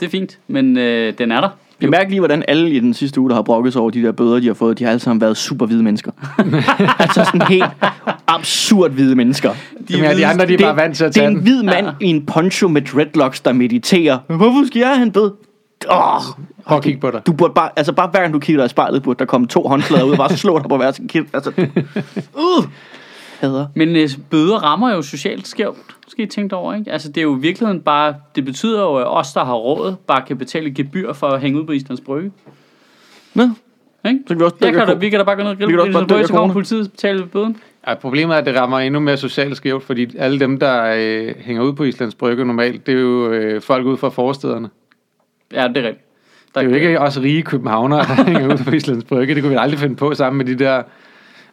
det 0.00 0.06
er 0.06 0.10
fint, 0.10 0.38
men 0.48 0.78
øh, 0.78 1.18
den 1.18 1.32
er 1.32 1.40
der. 1.40 1.48
Jeg 1.80 1.90
mærker 1.90 2.10
lige, 2.10 2.20
hvordan 2.20 2.44
alle 2.48 2.70
i 2.70 2.80
den 2.80 2.94
sidste 2.94 3.20
uge, 3.20 3.30
der 3.30 3.36
har 3.36 3.42
brokket 3.42 3.72
sig 3.72 3.82
over 3.82 3.90
de 3.90 4.02
der 4.02 4.12
bøder, 4.12 4.40
de 4.40 4.46
har 4.46 4.54
fået, 4.54 4.78
de 4.78 4.84
har 4.84 4.90
alle 4.90 5.00
sammen 5.00 5.20
været 5.20 5.36
super 5.36 5.66
hvide 5.66 5.82
mennesker. 5.82 6.10
altså 7.02 7.24
sådan 7.24 7.46
helt 7.48 7.64
absurd 8.26 8.90
hvide 8.90 9.16
mennesker. 9.16 9.50
Jamen, 9.90 10.04
ja, 10.04 10.16
de 10.16 10.26
andre, 10.26 10.46
de 10.46 10.54
er 10.54 10.58
bare 10.58 10.76
vant 10.76 10.96
til 10.96 11.04
at 11.04 11.14
det 11.14 11.20
er 11.20 11.26
tage 11.26 11.36
en 11.36 11.42
hvid 11.42 11.62
mand 11.62 11.86
i 12.00 12.06
en 12.06 12.26
poncho 12.26 12.68
med 12.68 12.82
dreadlocks, 12.82 13.40
der 13.40 13.52
mediterer. 13.52 14.18
Hvorfor 14.26 14.66
skal 14.66 14.78
jeg 14.78 14.88
have 14.88 15.02
en 15.02 15.12
bøde? 15.12 15.34
Åh, 15.90 16.20
Prøv 16.66 16.76
at 16.78 16.84
kigge 16.84 17.00
på 17.00 17.10
dig. 17.10 17.26
du 17.26 17.32
burde 17.32 17.54
bare, 17.54 17.70
altså 17.76 17.92
bare 17.92 18.08
hver 18.08 18.20
gang 18.20 18.34
du 18.34 18.38
kigger 18.38 18.62
dig 18.62 18.66
i 18.66 18.68
spejlet, 18.68 19.02
burde 19.02 19.18
der 19.18 19.24
komme 19.24 19.46
to 19.46 19.68
håndklæder 19.68 20.04
ud 20.04 20.10
og 20.10 20.16
bare 20.16 20.36
slå 20.36 20.58
dig 20.58 20.68
på 20.68 20.76
hver 20.76 20.92
sin 20.92 21.08
kind. 21.08 21.26
Altså, 21.32 21.50
uh, 22.34 22.64
hader. 23.40 23.66
Men 23.74 23.96
øh, 23.96 24.08
bøder 24.30 24.56
rammer 24.58 24.94
jo 24.94 25.02
socialt 25.02 25.48
skævt, 25.48 25.78
skal 26.08 26.24
I 26.24 26.28
tænke 26.28 26.56
over, 26.56 26.74
ikke? 26.74 26.92
Altså 26.92 27.08
det 27.08 27.16
er 27.16 27.22
jo 27.22 27.36
i 27.36 27.40
virkeligheden 27.40 27.80
bare, 27.80 28.14
det 28.34 28.44
betyder 28.44 28.82
jo, 28.82 28.96
at 28.96 29.06
os, 29.18 29.32
der 29.32 29.44
har 29.44 29.54
råd, 29.54 29.94
bare 30.06 30.22
kan 30.26 30.36
betale 30.38 30.68
et 30.68 30.74
gebyr 30.74 31.12
for 31.12 31.26
at 31.26 31.40
hænge 31.40 31.60
ud 31.60 31.66
på 31.66 31.72
Islands 31.72 32.00
Brygge. 32.00 32.32
Nå, 33.34 33.42
Ikke? 34.06 34.18
så 34.26 34.34
kan 34.34 34.38
vi 34.38 34.44
også 34.44 34.56
Jeg 34.60 34.66
dække 34.66 34.78
kan 34.78 34.88
da, 34.88 34.94
vi 34.94 35.10
kan 35.10 35.18
da 35.18 35.24
bare 35.24 35.36
gå 35.36 35.42
ned 35.42 35.50
og 35.50 35.58
grille 35.58 35.76
på 35.76 35.84
Islands 35.86 36.06
Brygge, 36.08 36.26
så 36.26 36.32
kommer 36.32 36.52
politiet 36.52 36.86
og 36.86 36.90
betaler 36.90 37.26
bøden. 37.26 37.56
Ja, 37.88 37.94
problemet 37.94 38.34
er, 38.34 38.38
at 38.38 38.46
det 38.46 38.56
rammer 38.60 38.78
endnu 38.78 39.00
mere 39.00 39.16
socialt 39.16 39.56
skævt, 39.56 39.82
fordi 39.84 40.16
alle 40.18 40.40
dem, 40.40 40.58
der 40.58 40.94
øh, 40.98 41.34
hænger 41.38 41.62
ud 41.62 41.72
på 41.72 41.84
Islands 41.84 42.14
Brygge 42.14 42.44
normalt, 42.44 42.86
det 42.86 42.94
er 42.94 43.00
jo 43.00 43.30
øh, 43.30 43.62
folk 43.62 43.86
ud 43.86 43.96
fra 43.96 44.08
forstederne. 44.08 44.68
Ja, 45.52 45.68
det 45.68 45.76
er 45.76 45.88
rigtigt. 45.88 46.04
Der 46.54 46.60
Det 46.60 46.66
er 46.74 46.78
jo 46.80 46.88
ikke 46.88 47.00
også 47.00 47.20
rige 47.20 47.42
københavnere, 47.42 47.98
der 48.00 48.24
hænger 48.32 48.54
ud 48.54 48.58
på 48.64 48.70
Islands 48.70 49.04
Brygge. 49.04 49.34
Det 49.34 49.42
kunne 49.42 49.50
vi 49.50 49.56
aldrig 49.60 49.80
finde 49.80 49.96
på 49.96 50.14
sammen 50.14 50.38
med 50.38 50.46
de 50.56 50.64
der 50.64 50.82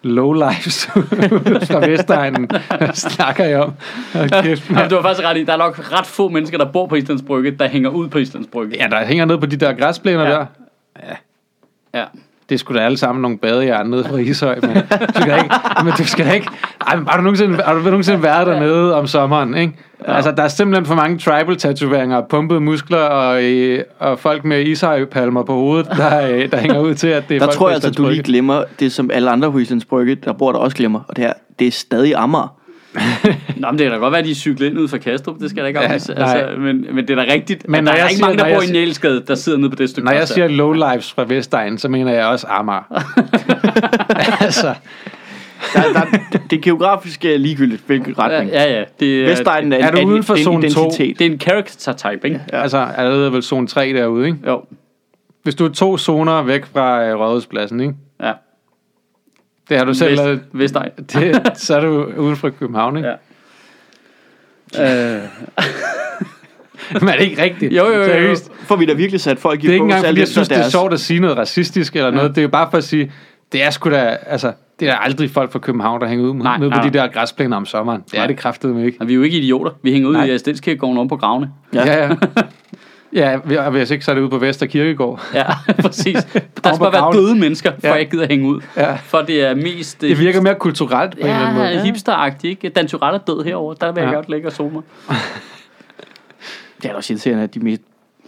lowlifes 0.04 0.86
fra 1.72 1.86
Vestegnen. 1.88 2.50
Snakker 2.94 3.44
jeg 3.46 3.60
om? 3.62 3.74
Kæft, 4.44 4.70
Ja, 4.72 4.88
du 4.88 4.96
har 4.96 5.02
faktisk 5.02 5.28
ret 5.28 5.38
i, 5.38 5.44
der 5.44 5.54
er 5.54 5.58
nok 5.58 5.92
ret 6.00 6.06
få 6.08 6.30
mennesker, 6.30 6.58
der 6.58 6.66
bor 6.72 6.88
på 6.88 6.96
Islands 6.96 7.22
Brygge, 7.22 7.52
der 7.52 7.68
hænger 7.68 7.90
ud 7.90 8.08
på 8.08 8.18
Islands 8.18 8.48
Brygge. 8.48 8.78
Ja, 8.80 8.88
der 8.88 9.06
hænger 9.06 9.26
ned 9.26 9.38
på 9.38 9.46
de 9.46 9.56
der 9.56 9.74
græsplæner 9.74 10.24
Ja. 10.24 10.30
der. 10.30 10.46
Ja. 11.94 12.04
Det 12.52 12.60
skulle 12.60 12.80
da 12.80 12.86
alle 12.86 12.98
sammen 12.98 13.22
nogle 13.22 13.38
badejern 13.38 13.88
nede 13.88 14.04
fra 14.04 14.18
Ishøj, 14.18 14.60
men 14.62 14.72
du 14.72 15.22
skal 15.22 15.28
da 15.28 15.36
ikke, 15.36 15.56
men 15.84 15.94
du 15.98 16.06
skal 16.06 16.36
ikke, 16.36 16.48
ej, 16.88 16.96
men 16.96 17.08
har 17.08 17.18
du 17.18 17.24
nogensinde, 17.24 17.64
har 17.64 17.74
du 17.74 17.80
nogensinde 17.80 18.24
været 18.24 18.48
dernede 18.48 18.96
om 18.96 19.08
sommeren, 19.08 19.56
ikke? 19.56 19.74
Ja. 20.08 20.16
Altså, 20.16 20.32
der 20.32 20.44
er 20.44 20.48
simpelthen 20.48 20.86
for 20.86 20.96
mange 20.96 21.18
tribal-tatoveringer, 21.18 22.22
pumpede 22.30 22.60
muskler 22.60 22.98
og, 22.98 23.44
øh, 23.44 23.84
og 24.00 24.20
folk 24.20 24.46
med 24.46 24.66
ishøjpalmer 24.66 25.44
på 25.44 25.54
hovedet, 25.54 25.88
der, 25.98 26.28
øh, 26.28 26.52
der 26.52 26.58
hænger 26.58 26.80
ud 26.80 26.96
til, 26.96 27.08
at 27.08 27.30
det 27.30 27.36
er 27.36 27.40
Der 27.40 27.46
folk 27.46 27.58
tror 27.58 27.66
på 27.66 27.70
jeg 27.70 27.76
altså, 27.76 27.92
du 27.92 28.10
lige 28.10 28.24
glemmer 28.24 28.64
det, 28.80 28.92
som 28.92 29.12
alle 29.14 29.30
andre 29.30 29.52
på 29.52 29.58
Islands 29.58 29.86
Brygge, 29.86 30.16
der 30.16 30.34
bor 30.34 30.52
der 30.52 30.60
også 30.60 30.78
glemmer. 30.78 31.00
Og 31.08 31.16
det 31.16 31.26
er, 31.26 31.34
det 31.60 31.68
er 31.68 31.72
stadig 31.72 32.16
Amager. 32.16 32.56
Nå, 33.58 33.68
men 33.72 33.80
det 33.80 33.86
kan 33.86 33.92
da 33.92 33.98
godt 33.98 34.12
være, 34.12 34.20
at 34.20 34.26
de 34.26 34.36
cykler 34.36 34.68
ind 34.70 34.78
ud 34.80 34.88
fra 34.88 34.98
Kastrup. 34.98 35.40
Det 35.40 35.50
skal 35.50 35.62
da 35.64 35.68
ikke 35.68 35.80
Ja, 35.82 35.88
afvise. 35.88 36.18
altså, 36.18 36.60
men, 36.60 36.86
men 36.96 37.08
det 37.08 37.10
er 37.20 37.24
da 37.26 37.34
rigtigt. 37.34 37.70
Men 37.70 37.84
når 37.84 37.92
der 37.92 37.98
er 37.98 38.02
jeg 38.04 38.12
ikke 38.12 38.18
siger- 38.18 38.28
mange, 38.28 38.44
der 38.44 38.56
bor 38.56 38.62
i 38.62 38.72
Nælskade, 38.72 39.24
der 39.28 39.36
sidder 39.36 39.58
nede 39.58 39.70
på 39.70 39.76
det 39.76 39.90
stykke 39.90 40.06
Når 40.06 40.14
jeg 40.14 40.28
siger 40.28 40.48
lowlifes 40.48 41.12
fra 41.14 41.24
Vestegnen, 41.28 41.78
så 41.78 41.88
mener 41.90 42.12
jeg 42.14 42.26
også 42.26 42.48
Amager. 42.50 43.04
altså, 44.44 44.74
Der, 45.74 45.82
der, 45.94 46.06
det 46.50 46.58
er 46.58 46.62
geografisk 46.62 47.26
øh, 47.26 47.40
ligegyldigt, 47.40 47.84
hvilken 47.88 48.16
Ja, 48.18 48.24
retning. 48.24 48.52
ja, 48.52 48.74
ja. 48.80 48.84
Det, 49.00 49.26
Vestegnen 49.30 49.74
er, 49.74 49.78
Er 49.78 49.92
du 49.92 49.98
en- 49.98 50.08
uden 50.08 50.24
for 50.24 50.34
det 50.34 50.46
er 50.46 50.52
en 50.52 50.62
zone 50.62 50.70
to? 50.70 50.82
identitet. 50.82 51.20
Det 51.20 51.28
er 51.28 51.32
en 51.32 51.40
character 51.40 51.94
type, 51.94 52.28
ikke? 52.28 52.42
Ja. 52.54 52.62
altså 52.62 52.78
allerede 52.98 53.34
vel 53.34 53.44
zone 53.44 53.68
3 53.68 53.94
derude, 53.94 54.26
ikke? 54.28 54.38
Jo. 54.48 54.62
Hvis 55.44 55.56
du 55.56 55.66
er 55.66 55.70
to 55.70 55.98
zoner 55.98 56.42
væk 56.42 56.66
fra 56.66 57.04
øh, 57.06 57.20
Rådhuspladsen, 57.20 57.80
ikke? 57.80 57.94
Ja. 58.24 58.32
Det 59.70 59.78
har 59.78 59.86
du 59.86 59.94
selv 59.94 60.12
Vest, 60.12 60.24
lavet. 60.24 60.42
Vestegn. 60.52 60.90
Det, 61.14 61.42
så 61.56 61.76
er 61.76 61.82
du 61.82 62.04
uden 62.18 62.36
for 62.36 62.50
København, 62.50 62.98
ikke? 62.98 63.10
Ja. 64.74 65.16
Øh, 65.18 65.22
Men 67.02 67.10
er 67.10 67.14
det 67.18 67.22
ikke 67.22 67.42
rigtigt? 67.44 67.74
Jo, 67.74 67.86
jo, 67.86 67.92
jo, 67.94 68.00
jo. 68.00 68.06
Seriøst. 68.06 68.52
Får 68.64 68.76
vi 68.76 68.86
da 68.86 68.94
virkelig 68.94 69.22
sat 69.22 69.40
folk 69.40 69.60
i 69.60 69.62
Det 69.62 69.70
er 69.70 69.74
ikke 69.74 69.84
engang, 69.84 70.06
fordi 70.06 70.20
jeg 70.20 70.28
synes, 70.28 70.48
det 70.48 70.56
er 70.58 70.60
deres- 70.62 70.72
sjovt 70.72 70.94
at 70.94 71.00
sige 71.00 71.20
noget 71.20 71.38
racistisk 71.38 71.96
eller 71.96 72.12
noget. 72.12 72.30
Det 72.30 72.38
er 72.38 72.42
jo 72.42 72.48
bare 72.48 72.68
for 72.72 72.78
at 72.78 72.84
sige, 72.84 73.12
det 73.52 73.64
er 73.64 73.70
sgu 73.70 73.90
da, 73.92 74.18
altså, 74.28 74.54
det 74.80 74.90
er 74.90 74.96
aldrig 74.96 75.32
folk 75.32 75.52
fra 75.52 75.60
København, 75.60 76.02
der 76.02 76.08
hænger 76.08 76.26
ud 76.30 76.34
Nej, 76.36 76.58
på 76.58 76.64
nej, 76.70 76.82
de 76.84 76.90
der 76.90 77.08
græsplæner 77.08 77.58
om 77.58 77.66
sommeren. 77.66 78.02
Det 78.06 78.14
er 78.14 78.18
Nej. 78.18 78.28
det 78.28 78.38
kraftedeme 78.38 78.86
ikke. 78.86 78.98
og 79.02 79.08
vi 79.08 79.14
er 79.14 79.16
jo 79.18 79.22
ikke 79.24 79.38
idioter. 79.38 79.72
Vi 79.84 79.92
hænger 79.92 80.10
ud 80.10 80.14
Nej. 80.14 80.26
i 80.26 80.38
Stenskirkegården 80.38 80.98
om 80.98 81.08
på 81.08 81.18
gravene. 81.18 81.50
Ja. 81.74 81.86
Ja, 81.86 82.04
ja. 82.08 82.16
Ja, 83.14 83.38
hvis 83.70 83.92
ikke, 83.92 84.06
så 84.06 84.12
er 84.12 84.16
det 84.16 84.22
ude 84.22 84.30
på 84.30 84.38
Vester 84.38 84.66
Kirkegård. 84.66 85.22
Ja, 85.34 85.46
præcis. 85.82 86.16
Der 86.64 86.74
skal 86.74 86.80
bare 86.80 86.94
være 86.94 87.14
døde 87.14 87.36
mennesker, 87.36 87.72
for 87.80 87.88
Ja. 87.88 87.94
jeg 87.94 88.10
gider 88.12 88.28
hænge 88.28 88.48
ud. 88.48 88.62
Ja. 88.78 88.96
For 88.96 89.18
det 89.22 89.42
er 89.42 89.56
mest... 89.56 90.02
Det 90.02 90.20
virker 90.20 90.42
mere 90.42 90.56
kulturelt 90.56 91.12
på 91.12 91.18
en 91.20 91.26
eller 91.26 91.40
anden 91.40 91.56
måde. 91.56 91.68
Ja, 91.70 91.84
hipsteragtigt, 91.84 92.52
ikke? 92.52 92.70
Dan 92.70 92.88
Turell 92.88 93.16
er 93.16 93.20
død 93.20 93.44
herovre. 93.44 93.76
Der 93.82 93.92
vil 93.92 94.02
jeg 94.02 94.10
Ja. 94.10 94.16
godt 94.16 94.30
ligge 94.30 94.48
og 94.48 94.52
sole 94.52 94.72
mig. 94.74 94.82
Det 96.82 96.86
er 96.86 96.90
da 96.90 96.96
også 96.96 97.14
irriterende, 97.14 97.44
at 97.44 97.54
de 97.54 97.60
mest 97.60 97.82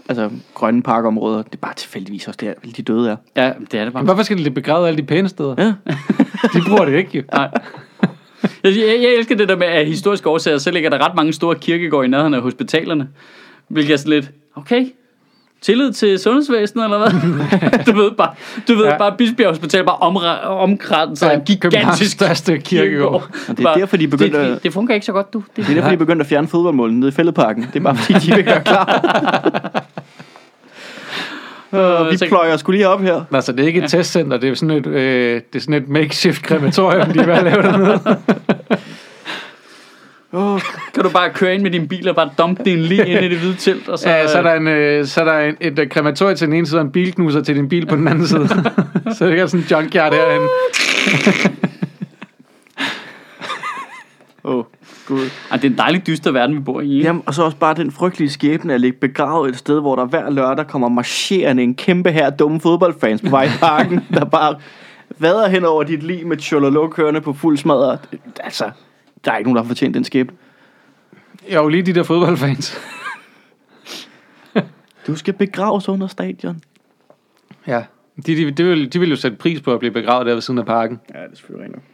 altså, 0.10 0.30
grønne 0.54 0.84
parkområder, 0.84 1.38
det 1.42 1.54
er 1.54 1.58
bare 1.58 1.74
tilfældigvis 1.74 2.28
også 2.28 2.38
der, 2.42 2.54
de 2.78 2.82
døde 2.82 3.10
er. 3.10 3.16
Ja, 3.36 3.52
det 3.72 3.80
er 3.80 3.84
det 3.84 3.94
bare. 3.94 4.04
Men 4.04 4.08
hvorfor 4.08 4.24
skal 4.24 4.46
det 4.46 4.54
begravet 4.54 4.88
alle 4.88 4.98
de 4.98 5.04
pæne 5.04 5.30
steder? 5.30 5.56
Ja. 5.58 5.74
De 6.54 6.62
bruger 6.68 6.86
det 6.86 6.98
ikke, 6.98 7.18
jo. 7.18 7.24
Nej. 7.34 7.50
Jeg, 8.64 8.72
jeg, 8.78 9.00
jeg 9.02 9.14
elsker 9.18 9.36
det 9.36 9.50
der 9.50 9.56
med, 9.56 9.68
at 9.68 9.86
historiske 9.88 10.30
årsager, 10.30 10.58
så 10.58 10.72
ligger 10.72 10.90
der 10.90 11.06
ret 11.08 11.16
mange 11.16 11.34
store 11.34 11.56
kirkegårde 11.56 12.06
i 12.06 12.10
nærheden 12.10 12.34
af 12.34 12.42
hospitalerne. 12.42 13.08
Hvilket 13.68 13.93
er 13.93 13.97
sådan 13.97 14.09
lidt, 14.14 14.32
okay, 14.55 14.86
tillid 15.61 15.93
til 15.93 16.20
sundhedsvæsenet, 16.20 16.84
eller 16.84 16.97
hvad? 16.97 17.11
du 17.93 17.95
ved 18.01 18.11
bare, 18.11 18.34
du 18.68 18.76
ved 18.76 18.84
Ja. 18.86 18.91
ja. 18.91 18.97
bare 18.97 19.16
Bispebjerg 19.18 19.49
Hospital 19.49 19.84
bare 19.86 19.95
omra- 19.95 20.45
omkranser 20.47 21.28
Ja, 21.28 21.34
en 21.34 21.41
gigantisk 21.45 22.11
største 22.11 22.57
kirkegård. 22.59 23.30
Og 23.49 23.57
det 23.57 23.66
er 23.66 23.74
derfor, 23.74 23.97
de 23.97 24.07
begyndte 24.07 24.38
det, 24.39 24.43
at- 24.45 24.51
det, 24.51 24.64
det 24.64 24.74
fungerer 24.74 24.95
ikke 24.95 25.05
så 25.05 25.11
godt, 25.11 25.34
du. 25.34 25.43
Det, 25.55 25.66
Det 25.68 25.70
er 25.70 25.74
derfor, 25.74 25.89
de 25.89 25.97
begyndte 25.97 26.24
at 26.24 26.28
fjerne 26.30 26.47
fodboldmålen 26.47 26.99
nede 26.99 27.09
i 27.09 27.11
fældeparken. 27.11 27.64
Det 27.74 27.76
er 27.80 27.84
bare 27.84 27.95
fordi, 27.95 28.14
de 28.20 28.36
vil 28.36 28.43
gøre 28.45 28.61
klar. 28.64 28.86
Og 31.72 32.07
vi 32.11 32.18
pløjer 32.28 32.57
skulle 32.57 32.78
lige 32.78 32.88
op 32.88 33.01
her. 33.01 33.22
Altså, 33.34 33.51
det 33.51 33.59
er 33.59 33.68
ikke 33.68 33.84
et 33.84 33.89
testcenter, 33.89 34.38
det 34.38 34.49
er 34.49 34.53
sådan 34.53 34.78
et, 34.78 34.88
øh, 34.88 35.41
det 35.53 35.59
er 35.59 35.59
sådan 35.59 35.74
et 35.84 35.89
makeshift 35.89 36.43
krematorium, 36.43 37.11
de 37.14 37.20
er 37.20 37.26
ved 37.26 37.34
at 37.34 37.43
lave 37.43 37.61
dernede. 37.61 37.99
Oh, 40.36 40.62
kan 40.94 41.04
du 41.04 41.10
bare 41.10 41.30
køre 41.30 41.54
ind 41.56 41.64
med 41.64 41.72
din 41.72 41.88
bil 41.88 42.10
og 42.10 42.16
bare 42.16 42.30
dumpe 42.38 42.64
din 42.64 42.80
lige 42.80 43.08
ind 43.08 43.26
i 43.26 43.30
det 43.30 43.38
hvide 43.38 43.56
telt, 43.56 43.90
og 43.90 44.00
så... 44.00 44.10
Ja, 44.10 44.28
så 44.28 44.38
er 44.38 44.42
der, 44.42 44.54
en, 44.54 44.68
øh, 44.68 45.06
så 45.06 45.22
er 45.22 45.26
der 45.26 45.40
en, 45.40 45.58
et 45.62 45.80
øh, 45.80 45.90
krematorium 45.90 46.38
til 46.38 46.48
den 46.48 46.56
ene 46.56 46.68
side, 46.68 46.80
og 46.80 46.86
en 46.86 46.92
bilknuser 46.92 47.42
til 47.42 47.56
din 47.56 47.70
bil 47.70 47.86
på 47.86 47.96
den 47.96 48.08
anden 48.08 48.28
side. 48.28 48.48
så 49.18 49.28
det 49.28 49.40
er 49.40 49.48
sådan 49.48 49.60
en 49.60 49.68
junkyard 49.72 50.12
derhen. 50.12 50.42
oh, 54.44 54.64
gud. 55.08 55.30
Ej, 55.52 55.58
det 55.58 55.66
er 55.66 55.70
en 55.70 55.78
dejlig 55.78 56.08
dyster 56.08 56.32
verden, 56.32 56.56
vi 56.56 56.62
bor 56.62 56.82
i. 56.82 56.94
Ikke? 56.94 57.06
Jamen, 57.06 57.24
og 57.26 57.34
så 57.34 57.44
også 57.44 57.58
bare 57.58 57.74
den 57.74 57.92
frygtelige 57.92 58.30
skæbne 58.30 58.74
at 58.74 58.82
ligge 58.82 58.98
begravet 58.98 59.50
et 59.50 59.58
sted, 59.58 59.80
hvor 59.80 59.96
der 59.96 60.06
hver 60.06 60.30
lørdag 60.30 60.68
kommer 60.68 60.90
marcherende 60.90 61.64
en 61.64 61.76
kæmpe 61.76 62.12
her 62.12 62.30
dumme 62.30 62.60
fodboldfans 62.60 63.22
på 63.22 63.30
vej 63.30 63.44
i 63.44 63.52
parken, 63.60 64.06
der 64.14 64.26
bare 64.26 64.56
vader 65.20 65.48
hen 65.48 65.66
over 65.66 65.84
dit 65.84 66.04
liv 66.04 66.28
med 66.28 66.38
tjololo 66.38 66.88
kørende 66.88 67.22
på 67.22 67.34
fuld 67.34 67.58
smadret. 67.58 68.00
Altså, 68.44 68.72
der 69.26 69.32
er 69.32 69.38
ikke 69.38 69.49
nogen, 69.49 69.55
der 69.55 69.63
har 69.63 69.67
fortjent 69.67 69.95
den 69.95 70.03
skæbne. 70.03 70.38
Jo, 71.53 71.67
lige 71.67 71.84
de 71.84 71.93
der 71.93 72.03
fodboldfans. 72.03 72.78
Du 75.07 75.15
skal 75.15 75.34
begraves 75.34 75.89
under 75.89 76.07
stadion. 76.07 76.61
Ja. 77.67 77.84
De, 78.28 78.36
de, 78.36 78.51
de, 78.51 78.63
vil, 78.63 78.93
de 78.93 78.99
vil 78.99 79.09
jo 79.09 79.15
sætte 79.15 79.38
pris 79.38 79.61
på 79.61 79.74
at 79.74 79.80
blive 79.80 79.91
begravet 79.91 80.26
der 80.26 80.34
ved 80.34 80.41
siden 80.41 80.59
af 80.59 80.65
parken. 80.65 80.99
Ja, 81.13 81.19
det 81.19 81.32
er 81.32 81.36
selvfølgelig 81.36 81.76
rigtigt. 81.76 81.86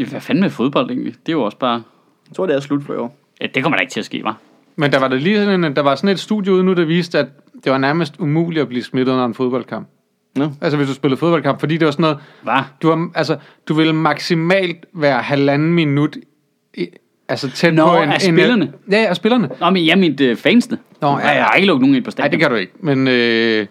Ja, 0.00 0.04
Hvad 0.10 0.20
fanden 0.20 0.42
med 0.42 0.50
fodbold 0.50 0.90
egentlig? 0.90 1.14
Det 1.26 1.28
er 1.28 1.32
jo 1.32 1.42
også 1.42 1.58
bare... 1.58 1.82
Jeg 2.28 2.36
tror, 2.36 2.46
det 2.46 2.56
er 2.56 2.60
slut 2.60 2.82
for 2.82 2.94
i 2.94 2.96
år. 2.96 3.16
Ja, 3.40 3.46
det 3.46 3.62
kommer 3.62 3.76
da 3.76 3.80
ikke 3.80 3.92
til 3.92 4.00
at 4.00 4.06
ske, 4.06 4.24
var. 4.24 4.38
Men 4.76 4.92
der 4.92 4.98
var, 4.98 5.08
der, 5.08 5.16
lige 5.16 5.36
sådan 5.36 5.64
en, 5.64 5.76
der 5.76 5.82
var 5.82 5.94
sådan 5.94 6.10
et 6.10 6.20
studie 6.20 6.52
ude 6.52 6.64
nu, 6.64 6.72
der 6.74 6.84
viste, 6.84 7.18
at 7.18 7.26
det 7.64 7.72
var 7.72 7.78
nærmest 7.78 8.14
umuligt 8.18 8.62
at 8.62 8.68
blive 8.68 8.82
smittet 8.82 9.12
under 9.12 9.24
en 9.24 9.34
fodboldkamp. 9.34 9.88
Nå. 10.36 10.48
Altså 10.60 10.76
hvis 10.76 10.88
du 10.88 10.94
spillede 10.94 11.18
fodboldkamp, 11.20 11.60
fordi 11.60 11.76
det 11.76 11.84
var 11.86 11.90
sådan 11.92 12.02
noget, 12.02 12.18
Hvad? 12.42 12.54
du, 12.82 12.88
var, 12.88 13.10
altså, 13.14 13.36
du 13.68 13.74
ville 13.74 13.92
maksimalt 13.92 14.86
være 14.94 15.22
halvanden 15.22 15.72
minut 15.72 16.16
i, 16.74 16.86
altså 17.28 17.50
tæt 17.50 17.74
Nå, 17.74 17.86
på 17.86 17.96
en... 17.96 18.08
af 18.08 18.14
en 18.14 18.20
spillerne? 18.20 18.72
ja, 18.90 19.00
ja, 19.02 19.08
af 19.08 19.16
spillerne. 19.16 19.48
Nå, 19.60 19.70
men 19.70 19.86
jeg 19.86 19.98
mente 19.98 20.30
uh, 20.30 20.36
fansene. 20.36 20.78
Nå, 21.00 21.08
ja, 21.08 21.14
ja. 21.18 21.30
Jeg 21.30 21.44
har 21.44 21.52
ikke 21.54 21.66
lukket 21.68 21.80
nogen 21.82 21.96
ind 21.96 22.04
på 22.04 22.08
Nej, 22.08 22.10
stadion. 22.10 22.30
det 22.32 22.40
kan 22.40 22.50
du 22.50 22.56
ikke. 22.56 22.72
Men 22.80 23.08
øh, 23.08 23.66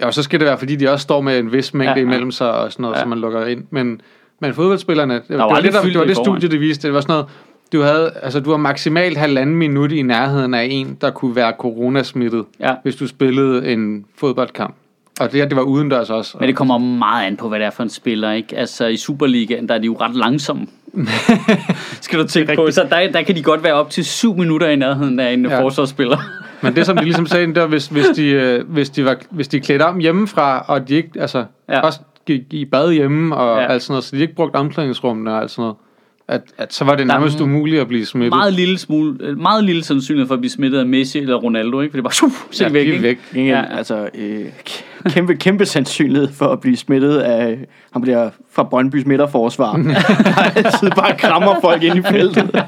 ja, 0.00 0.06
og 0.06 0.14
så 0.14 0.22
skal 0.22 0.40
det 0.40 0.46
være, 0.46 0.58
fordi 0.58 0.76
de 0.76 0.90
også 0.90 1.02
står 1.02 1.20
med 1.20 1.38
en 1.38 1.52
vis 1.52 1.74
mængde 1.74 1.92
Ja, 1.92 1.98
ja, 1.98 2.02
imellem 2.06 2.30
sig 2.30 2.52
og 2.52 2.72
sådan 2.72 2.82
noget, 2.82 2.96
Ja. 2.96 3.00
så 3.02 3.08
man 3.08 3.18
lukker 3.18 3.46
ind. 3.46 3.64
Men, 3.70 4.00
men 4.40 4.54
fodboldspillerne, 4.54 5.14
det, 5.14 5.28
det, 5.28 5.38
var, 5.38 5.60
det, 5.60 5.72
der, 5.72 5.82
det 5.82 5.98
var 5.98 6.04
det 6.04 6.16
studie, 6.16 6.48
det 6.48 6.60
viste. 6.60 6.88
Det 6.88 6.94
var 6.94 7.00
sådan 7.00 7.12
noget, 7.12 7.26
du 7.72 7.80
havde, 7.80 8.12
altså 8.22 8.40
du 8.40 8.50
var 8.50 8.56
maksimalt 8.56 9.16
halvanden 9.18 9.56
minut 9.56 9.92
i 9.92 10.02
nærheden 10.02 10.54
af 10.54 10.68
en, 10.70 10.96
der 11.00 11.10
kunne 11.10 11.36
være 11.36 11.52
coronasmittet, 11.58 12.44
Ja. 12.60 12.74
hvis 12.82 12.96
du 12.96 13.06
spillede 13.06 13.72
en 13.72 14.04
fodboldkamp. 14.16 14.74
Og 15.20 15.32
det 15.32 15.40
her, 15.40 15.48
det 15.48 15.56
var 15.56 15.62
udendørs 15.62 16.10
også. 16.10 16.36
Men 16.40 16.48
det 16.48 16.56
kommer 16.56 16.78
meget 16.78 17.26
an 17.26 17.36
på, 17.36 17.48
hvad 17.48 17.58
det 17.58 17.66
er 17.66 17.70
for 17.70 17.82
en 17.82 17.88
spiller, 17.88 18.32
ikke? 18.32 18.56
Altså, 18.58 18.86
i 18.86 18.96
Superligaen, 18.96 19.68
der 19.68 19.74
er 19.74 19.78
de 19.78 19.86
jo 19.86 19.96
ret 20.00 20.16
langsomme. 20.16 20.66
Skal 22.00 22.18
du 22.18 22.26
tænke 22.28 22.54
på. 22.56 22.70
Så 22.70 22.86
der, 22.90 23.10
der 23.12 23.22
kan 23.22 23.36
de 23.36 23.42
godt 23.42 23.64
være 23.64 23.72
op 23.74 23.90
til 23.90 24.04
syv 24.04 24.36
minutter 24.36 24.68
i 24.68 24.76
nærheden 24.76 25.20
af 25.20 25.32
en 25.32 25.44
Ja. 25.46 25.54
ja. 25.54 25.62
forsvarsspiller. 25.62 26.18
Men 26.62 26.76
det 26.76 26.86
som 26.86 26.96
de 26.96 27.04
ligesom 27.04 27.26
sagde, 27.26 27.46
det 27.46 27.56
var, 27.62 27.66
hvis, 27.66 27.86
hvis, 27.86 28.06
de, 28.16 28.26
øh, 28.26 28.68
hvis, 28.68 28.90
de 28.90 29.04
var, 29.04 29.16
hvis 29.30 29.48
de 29.48 29.60
klædte 29.60 29.82
om 29.82 29.98
hjemmefra, 29.98 30.64
og 30.68 30.88
de 30.88 30.94
ikke, 30.94 31.10
altså, 31.20 31.44
Ja. 31.68 31.74
ja. 31.76 31.80
også 31.80 32.00
gik 32.26 32.42
i 32.50 32.64
bad 32.64 32.92
hjemme, 32.92 33.36
og 33.36 33.56
Ja. 33.56 33.62
ja. 33.62 33.72
alt 33.72 33.82
sådan 33.82 33.92
noget, 33.92 34.04
så 34.04 34.16
de 34.16 34.20
ikke 34.22 34.34
brugte 34.34 34.56
omklædningsrummene 34.56 35.32
og 35.34 35.40
alt 35.42 35.50
sådan 35.50 35.62
noget, 35.62 35.76
at, 36.28 36.40
at 36.58 36.74
så 36.74 36.84
var 36.84 36.92
det 36.94 36.98
Der 37.08 37.14
nærmest 37.14 37.38
m- 37.38 37.42
umuligt 37.42 37.80
at 37.80 37.88
blive 37.88 38.06
smittet. 38.06 38.32
meget 38.36 38.52
lille, 38.52 38.78
smule, 38.78 39.36
meget 39.36 39.64
lille 39.64 39.84
sandsynlighed 39.84 40.26
for 40.28 40.34
at 40.34 40.40
blive 40.40 40.50
smittet 40.50 40.78
af 40.78 40.86
Messi 40.86 41.18
eller 41.18 41.36
Ronaldo, 41.36 41.80
ikke? 41.80 41.92
For 41.92 41.96
det 41.96 42.00
er 42.04 42.08
bare, 42.08 42.12
shuf, 42.14 42.44
så 42.50 42.64
de 42.68 42.72
væk, 42.74 42.88
er 42.88 42.92
ikke? 42.92 43.02
væk. 43.02 43.18
Ja, 43.34 43.40
Ja. 43.40 43.46
ja. 43.48 43.76
Altså, 43.76 44.08
øh, 44.14 44.44
kæmpe, 45.08 45.34
kæmpe 45.36 45.66
sandsynlighed 45.66 46.28
for 46.32 46.46
at 46.46 46.60
blive 46.60 46.76
smittet 46.76 47.16
af 47.18 47.58
ham 47.92 48.02
der 48.02 48.30
fra 48.52 48.62
Brøndbys 48.62 49.06
midterforsvar. 49.06 49.72
der 49.76 50.56
altid 50.56 50.90
bare 50.90 51.16
krammer 51.18 51.54
folk 51.60 51.82
ind 51.82 51.98
i 51.98 52.02
feltet. 52.02 52.64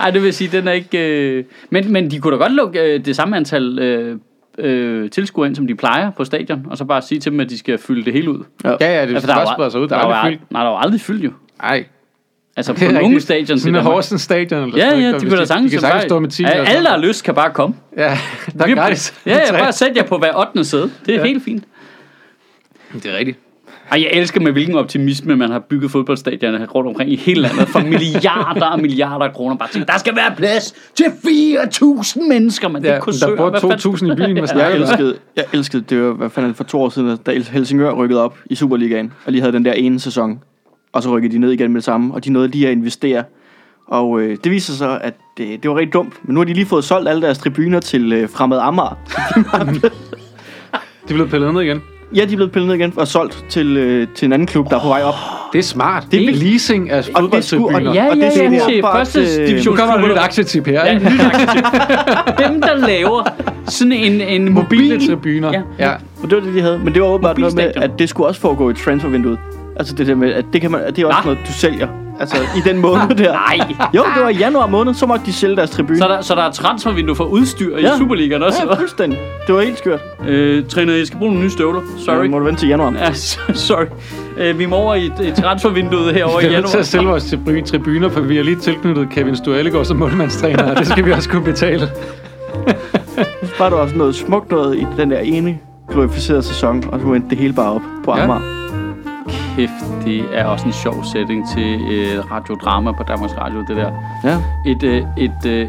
Ej, 0.00 0.10
det 0.10 0.22
vil 0.22 0.32
sige, 0.34 0.56
den 0.56 0.68
er 0.68 0.72
ikke... 0.72 1.20
Øh... 1.20 1.44
Men, 1.70 1.92
men 1.92 2.10
de 2.10 2.18
kunne 2.20 2.32
da 2.36 2.42
godt 2.42 2.52
lukke 2.52 2.80
øh, 2.94 3.04
det 3.04 3.16
samme 3.16 3.36
antal 3.36 3.78
øh, 3.78 4.18
øh, 4.58 5.10
tilskuere 5.10 5.48
ind, 5.48 5.56
som 5.56 5.66
de 5.66 5.74
plejer 5.74 6.10
på 6.10 6.24
stadion, 6.24 6.66
og 6.70 6.78
så 6.78 6.84
bare 6.84 7.02
sige 7.02 7.20
til 7.20 7.32
dem, 7.32 7.40
at 7.40 7.50
de 7.50 7.58
skal 7.58 7.78
fylde 7.78 8.04
det 8.04 8.12
hele 8.12 8.30
ud. 8.30 8.44
Ja, 8.64 8.70
ja, 8.70 8.76
det 8.76 8.84
Altså, 8.84 9.14
altså, 9.14 9.26
der 9.26 9.32
er 9.32 9.36
bare 9.36 9.48
jo- 9.50 9.54
spreder 9.54 9.70
sig 9.70 9.80
ud. 9.80 9.88
Der 9.88 9.96
Der 9.98 10.04
er 10.04 10.08
er 10.08 10.08
jo 10.08 10.14
aldrig 10.14 10.32
ald- 10.32 10.38
fyldt. 10.38 10.50
Nej, 10.52 10.62
der 10.62 10.68
er 10.68 10.72
jo 10.72 10.78
aldrig 10.78 11.00
fyldt 11.00 11.24
jo. 11.24 11.30
Nej, 11.62 11.84
Altså 12.56 12.72
på 12.72 12.80
det 12.80 12.88
er 12.88 12.92
nogle 12.92 13.16
i 13.16 13.20
Sådan. 13.46 13.74
Horsens 13.74 14.22
stadion. 14.22 14.62
Eller 14.62 14.76
Ja, 14.76 14.84
sådan 14.84 14.98
ja, 15.02 15.06
noget, 15.06 15.20
de 15.20 15.26
hvis 15.26 15.30
vil 15.32 15.38
da 15.40 15.44
sagtens, 15.44 15.70
De 15.70 15.76
kan 15.76 15.80
sagtens 15.80 16.04
stå 16.04 16.18
med 16.20 16.28
10. 16.28 16.42
ja, 16.42 16.50
eller 16.52 16.64
Alle, 16.64 16.84
der 16.84 16.90
har 16.90 16.98
lyst, 16.98 17.24
kan 17.24 17.34
bare 17.34 17.50
komme. 17.50 17.76
Ja, 17.96 18.18
der 18.58 18.64
er 18.66 18.74
gratis. 18.74 19.14
Ja, 19.26 19.38
ja, 19.46 19.52
bare 19.62 19.72
sæt 19.72 19.96
jer 19.96 20.02
på 20.02 20.18
hver 20.18 20.38
8. 20.48 20.64
sæde. 20.64 20.90
Det 21.06 21.14
er 21.14 21.18
Ja. 21.18 21.24
helt 21.26 21.44
fint. 21.44 21.64
Det 22.94 23.06
er 23.06 23.16
rigtigt. 23.18 23.38
Ej, 23.92 24.02
jeg 24.02 24.10
elsker 24.20 24.40
med 24.40 24.52
hvilken 24.52 24.74
optimisme 24.74 25.36
man 25.36 25.50
har 25.50 25.58
bygget 25.58 25.90
fodboldstadioner 25.90 26.66
rundt 26.66 26.88
omkring 26.88 27.12
i 27.12 27.16
hele 27.16 27.40
landet 27.40 27.68
for 27.68 27.80
milliarder 27.80 28.66
og 28.66 28.80
milliarder 28.80 29.24
af 29.24 29.32
kroner. 29.32 29.56
Bare 29.56 29.68
tænkt, 29.72 29.88
der 29.88 29.98
skal 29.98 30.16
være 30.16 30.34
plads 30.36 30.74
til 30.94 31.04
4.000 31.04 32.28
mennesker, 32.28 32.68
men 32.68 32.82
det 32.82 32.88
Ja, 32.88 32.94
er 32.94 33.00
der 33.00 33.36
bor 33.36 33.50
2.000 33.50 34.12
i 34.12 34.16
byen, 34.16 34.30
hvad 34.32 34.42
Jeg 34.42 34.48
snakker 34.48 34.76
du 34.78 34.84
om? 34.84 34.90
elskede, 34.90 35.16
jeg 35.36 35.44
elskede, 35.52 35.82
det 35.90 36.02
var 36.02 36.12
hvad 36.12 36.30
fanden, 36.30 36.48
det, 36.48 36.56
for 36.56 36.64
to 36.64 36.80
år 36.82 36.88
siden, 36.88 37.16
da 37.26 37.32
Helsingør 37.50 37.92
rykkede 37.92 38.22
op 38.24 38.38
i 38.46 38.54
Superligaen, 38.54 39.12
og 39.26 39.32
lige 39.32 39.42
havde 39.42 39.52
den 39.52 39.64
der 39.64 39.72
ene 39.72 40.00
sæson, 40.00 40.40
og 40.96 41.02
så 41.02 41.16
rykkede 41.16 41.34
de 41.34 41.38
ned 41.38 41.50
igen 41.52 41.72
med 41.72 41.80
det 41.80 41.84
samme, 41.84 42.14
og 42.14 42.24
de 42.24 42.30
nåede 42.32 42.48
lige 42.48 42.66
at 42.68 42.72
investere. 42.72 43.24
Og 43.88 44.20
øh, 44.20 44.36
det 44.44 44.52
viser 44.52 44.72
sig, 44.72 45.00
at 45.02 45.14
det, 45.38 45.62
det 45.62 45.70
var 45.70 45.76
rigtig 45.76 45.92
dumt, 45.92 46.12
men 46.24 46.34
nu 46.34 46.40
har 46.40 46.44
de 46.44 46.52
lige 46.52 46.66
fået 46.66 46.84
solgt 46.84 47.08
alle 47.08 47.22
deres 47.22 47.38
tribuner 47.38 47.80
til 47.80 48.12
øh, 48.12 48.28
Fremad 48.28 48.58
Amager. 48.58 48.98
De 51.08 51.12
er 51.12 51.14
blevet 51.14 51.30
pillet 51.30 51.54
ned 51.54 51.62
igen. 51.62 51.82
Ja, 52.14 52.24
de 52.24 52.32
er 52.32 52.36
blevet 52.36 52.52
pillet 52.52 52.68
ned 52.68 52.74
igen 52.76 52.92
og 52.96 53.08
solgt 53.08 53.44
til, 53.48 53.76
øh, 53.76 54.06
til 54.14 54.26
en 54.26 54.32
anden 54.32 54.46
klub, 54.48 54.70
der 54.70 54.76
er 54.76 54.80
på 54.80 54.88
vej 54.88 55.02
op. 55.02 55.14
Det 55.52 55.58
er 55.58 55.62
smart. 55.62 56.02
Det 56.02 56.10
Det 56.12 56.28
er 56.28 56.32
leasing 56.34 56.90
af 56.90 56.96
Og 56.96 57.04
det 57.04 57.04
skulle- 57.04 57.22
fodboldtribuner. 57.22 57.78
Ja, 57.78 57.88
Og 58.10 58.16
ja, 58.16 58.26
det 58.26 58.36
ja, 58.36 58.54
er 58.60 58.66
til 58.68 58.82
første 58.92 59.26
til- 59.26 59.48
division. 59.48 59.74
Nu 59.74 59.80
kommer 59.80 60.08
der 60.08 60.14
et 60.14 60.18
aktietip 60.18 60.66
her, 60.66 60.72
Ja, 60.86 60.94
ikke? 60.94 61.04
nyt 61.10 61.20
aktietip. 61.20 61.64
Dem, 62.38 62.60
der 62.62 62.86
laver 62.86 63.22
sådan 63.66 63.92
en, 63.92 64.20
en 64.20 64.52
Mobile 64.52 64.88
mobil... 64.94 65.08
tribuner. 65.08 65.52
Ja. 65.52 65.62
Ja. 65.78 65.92
Og 66.22 66.30
det 66.30 66.36
var 66.38 66.44
det, 66.44 66.54
de 66.54 66.60
havde. 66.60 66.78
Men 66.84 66.94
det 66.94 67.02
var 67.02 67.08
åbenbart 67.08 67.38
noget 67.38 67.54
med, 67.54 67.72
at 67.76 67.90
det 67.98 68.08
skulle 68.08 68.26
også 68.28 68.40
foregå 68.40 68.70
i 68.70 68.74
transfervinduet. 68.74 69.38
Altså 69.78 69.94
det 69.94 70.06
der 70.06 70.14
med, 70.14 70.32
at 70.32 70.44
det, 70.52 70.60
kan 70.60 70.70
man, 70.70 70.80
at 70.80 70.96
det 70.96 71.02
er 71.02 71.06
også 71.06 71.20
Hva? 71.22 71.30
noget, 71.32 71.46
du 71.48 71.52
sælger. 71.52 71.88
Altså 72.20 72.36
i 72.56 72.60
den 72.68 72.80
måned 72.80 73.08
der. 73.24 73.32
Nej. 73.32 73.58
Jo, 73.94 74.02
det 74.14 74.22
var 74.22 74.28
i 74.28 74.36
januar 74.36 74.66
måned, 74.66 74.94
så 74.94 75.06
måtte 75.06 75.26
de 75.26 75.32
sælge 75.32 75.56
deres 75.56 75.70
tribune. 75.70 75.98
Så 75.98 76.04
er 76.04 76.08
der, 76.08 76.20
så 76.20 76.34
der 76.34 76.42
er 76.42 76.50
transfervindue 76.52 77.16
for 77.16 77.24
udstyr 77.24 77.76
i 77.76 77.80
Ja. 77.80 77.98
Superligaen 77.98 78.42
også. 78.42 78.58
Ja, 78.70 78.74
fuldstændig. 78.74 79.18
Det 79.46 79.54
var 79.54 79.60
helt 79.60 79.78
skørt. 79.78 80.00
Øh, 80.28 80.66
træner, 80.66 80.92
jeg 80.94 81.06
skal 81.06 81.18
bruge 81.18 81.30
nogle 81.32 81.44
nye 81.44 81.50
støvler. 81.50 81.80
Sorry. 81.98 82.24
Så 82.24 82.30
må 82.30 82.38
du 82.38 82.44
vente 82.44 82.60
til 82.60 82.68
januar. 82.68 82.92
Ja, 82.92 83.12
sorry. 83.68 83.84
Øh, 84.38 84.58
vi 84.58 84.66
må 84.66 84.76
over 84.76 84.94
i, 84.94 85.04
i 85.06 85.30
transfervinduet 85.42 86.14
herovre 86.14 86.40
Vi 86.42 86.46
i 86.48 86.54
er 86.54 86.60
nødt 86.60 86.66
til 86.66 86.72
januar. 86.72 86.80
at 86.80 86.86
sælge 86.86 87.06
vores 87.06 87.24
tribu- 87.24 87.64
tribuner, 87.70 88.08
for 88.08 88.20
vi 88.20 88.36
har 88.36 88.44
lige 88.44 88.56
tilknyttet 88.56 89.08
Kevin 89.10 89.36
Stuellegaard 89.36 89.84
som 89.84 89.96
målmandstræner, 89.96 90.70
og 90.70 90.76
det 90.78 90.86
skal 90.86 91.04
vi 91.06 91.12
også 91.12 91.28
kunne 91.28 91.44
betale. 91.44 91.88
Var 93.58 93.68
der 93.70 93.76
også 93.76 93.96
noget 93.96 94.14
smukt 94.14 94.50
noget 94.50 94.76
i 94.78 94.86
den 94.96 95.10
der 95.10 95.18
ene 95.18 95.58
glorificerede 95.92 96.42
sæson, 96.42 96.84
og 96.92 97.00
så 97.00 97.06
endte 97.06 97.30
det 97.30 97.38
hele 97.38 97.52
bare 97.52 97.72
op 97.72 97.80
på 98.04 98.16
Ja. 98.16 98.26
Kæft, 99.56 100.04
det 100.04 100.24
er 100.32 100.44
også 100.44 100.66
en 100.66 100.72
sjov 100.72 101.04
setting 101.04 101.48
til 101.54 101.80
øh, 101.92 102.30
radiodrama 102.30 102.92
på 102.92 103.02
Danmarks 103.02 103.36
Radio, 103.38 103.60
det 103.68 103.76
der. 103.76 103.90
Ja. 104.24 104.36
Et, 104.64 104.82
øh, 104.82 105.02
et 105.16 105.46
øh, 105.46 105.68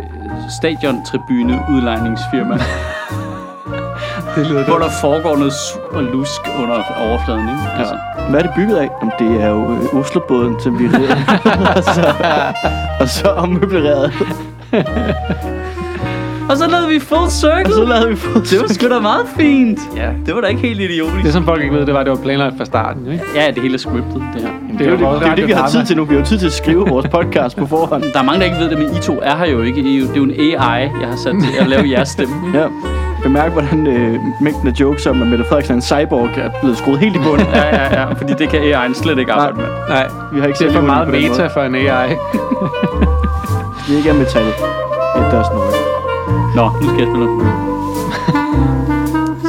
stadiontribune 0.60 1.60
udlejningsfirma, 1.70 2.58
Det 4.36 4.48
lyder 4.48 4.66
hvor 4.66 4.78
der 4.78 4.90
foregår 5.02 5.38
noget 5.38 5.52
su- 5.52 5.96
og 5.96 6.04
lusk 6.04 6.42
under 6.60 6.84
overfladen, 6.98 7.50
ikke? 7.50 7.62
Altså. 7.78 7.98
Hvad 8.30 8.40
er 8.40 8.44
det 8.44 8.52
bygget 8.56 8.76
af? 8.76 8.90
Jamen, 9.02 9.14
det 9.20 9.44
er 9.44 9.48
jo 9.50 9.72
øh, 9.74 10.00
Oslobåden, 10.00 10.60
som 10.60 10.80
vi 10.80 10.86
og, 11.76 11.84
så, 11.84 12.14
og 13.00 13.10
så 13.10 13.30
ommøbleret. 13.30 14.14
Og 16.50 16.58
så 16.58 16.68
lavede 16.68 16.88
vi 16.88 17.00
full 17.00 17.30
circle. 17.30 17.66
Og 17.66 17.74
så 17.74 17.86
lavede 17.86 18.10
vi 18.10 18.16
fod. 18.16 18.42
Det 18.42 18.60
var 18.62 18.68
sgu 18.68 18.90
da 18.90 19.00
meget 19.00 19.26
fint. 19.38 19.80
Ja. 19.96 20.10
Det 20.26 20.36
var 20.36 20.42
da 20.42 20.48
ikke 20.48 20.62
helt 20.62 20.82
idiotisk. 20.82 21.24
Det, 21.24 21.34
som 21.34 21.46
folk 21.46 21.62
ikke 21.64 21.76
ved, 21.76 21.86
det 21.86 21.94
var, 21.94 22.00
at 22.00 22.06
det 22.06 22.12
var 22.18 22.22
planlagt 22.24 22.58
fra 22.58 22.66
starten. 22.66 23.12
Ikke? 23.12 23.24
Ja, 23.36 23.52
det 23.52 23.62
hele 23.62 23.74
er 23.74 23.78
scriptet, 23.78 24.24
det 24.34 24.42
her. 24.42 24.50
Det 24.80 24.88
er 24.88 24.92
jo 24.92 24.92
det, 24.92 25.00
det, 25.00 25.28
er 25.28 25.30
jo 25.30 25.36
det, 25.36 25.48
vi 25.48 25.52
har 25.52 25.70
tid 25.70 25.86
til 25.86 25.98
nu. 25.98 26.04
Vi 26.06 26.14
har 26.14 26.20
jo 26.22 26.26
tid 26.26 26.40
til 26.40 26.46
at 26.46 26.54
skrive 26.54 26.88
vores 26.94 27.08
podcast 27.08 27.58
på 27.58 27.66
forhånd. 27.66 28.04
Der 28.14 28.20
er 28.20 28.24
mange, 28.24 28.40
der 28.40 28.46
ikke 28.46 28.58
ved 28.58 28.70
det, 28.70 28.78
men 28.78 28.96
I 28.98 29.00
to 29.00 29.20
er 29.22 29.36
her 29.36 29.46
jo 29.46 29.62
ikke. 29.62 29.82
I 29.82 29.98
er 29.98 30.02
Det 30.02 30.12
er 30.12 30.16
jo 30.18 30.24
en 30.24 30.32
AI, 30.32 30.82
jeg 31.02 31.08
har 31.10 31.16
sat 31.16 31.36
til 31.42 31.60
at 31.60 31.68
lave 31.68 31.90
jeres 31.90 32.10
stemme. 32.10 32.36
Ja. 32.54 32.66
Bemærk, 33.24 33.52
hvordan 33.52 33.88
øh, 33.88 34.16
mængden 34.42 34.68
af 34.68 34.72
jokes 34.80 35.06
om, 35.08 35.22
at 35.22 35.28
Mette 35.28 35.46
Frederiksen 35.46 35.72
er 35.74 35.76
en 35.76 35.82
cyborg, 35.82 36.30
er 36.38 36.50
blevet 36.62 36.78
skruet 36.78 37.00
helt 37.00 37.16
i 37.16 37.20
bunden. 37.20 37.48
Ja, 37.54 37.66
ja, 37.76 38.00
ja, 38.02 38.14
fordi 38.14 38.34
det 38.40 38.50
kan 38.50 38.60
AI'en 38.60 38.94
slet 38.94 39.20
ikke 39.20 39.32
arbejde 39.32 39.58
med. 39.58 39.66
Nej, 39.90 40.08
Vi 40.34 40.40
har 40.40 40.48
ikke 40.48 40.58
det 40.60 40.66
er 40.66 40.70
set 40.72 40.78
for 40.80 40.86
meget 40.86 41.08
meta 41.08 41.48
for 41.48 41.62
en 41.62 41.76
AI. 41.76 42.10
Vi 43.88 43.94
er 43.94 43.98
ikke 43.98 44.10
af 44.10 44.16
metallet. 44.16 44.54
It 45.18 45.32
does 45.32 45.48
not 45.54 45.60
work. 45.60 45.77
Nå, 46.58 46.70
nu 46.82 46.88
skal 46.88 47.00
jeg 47.00 47.08
spille. 47.08 47.28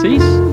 Ses. 0.00 0.47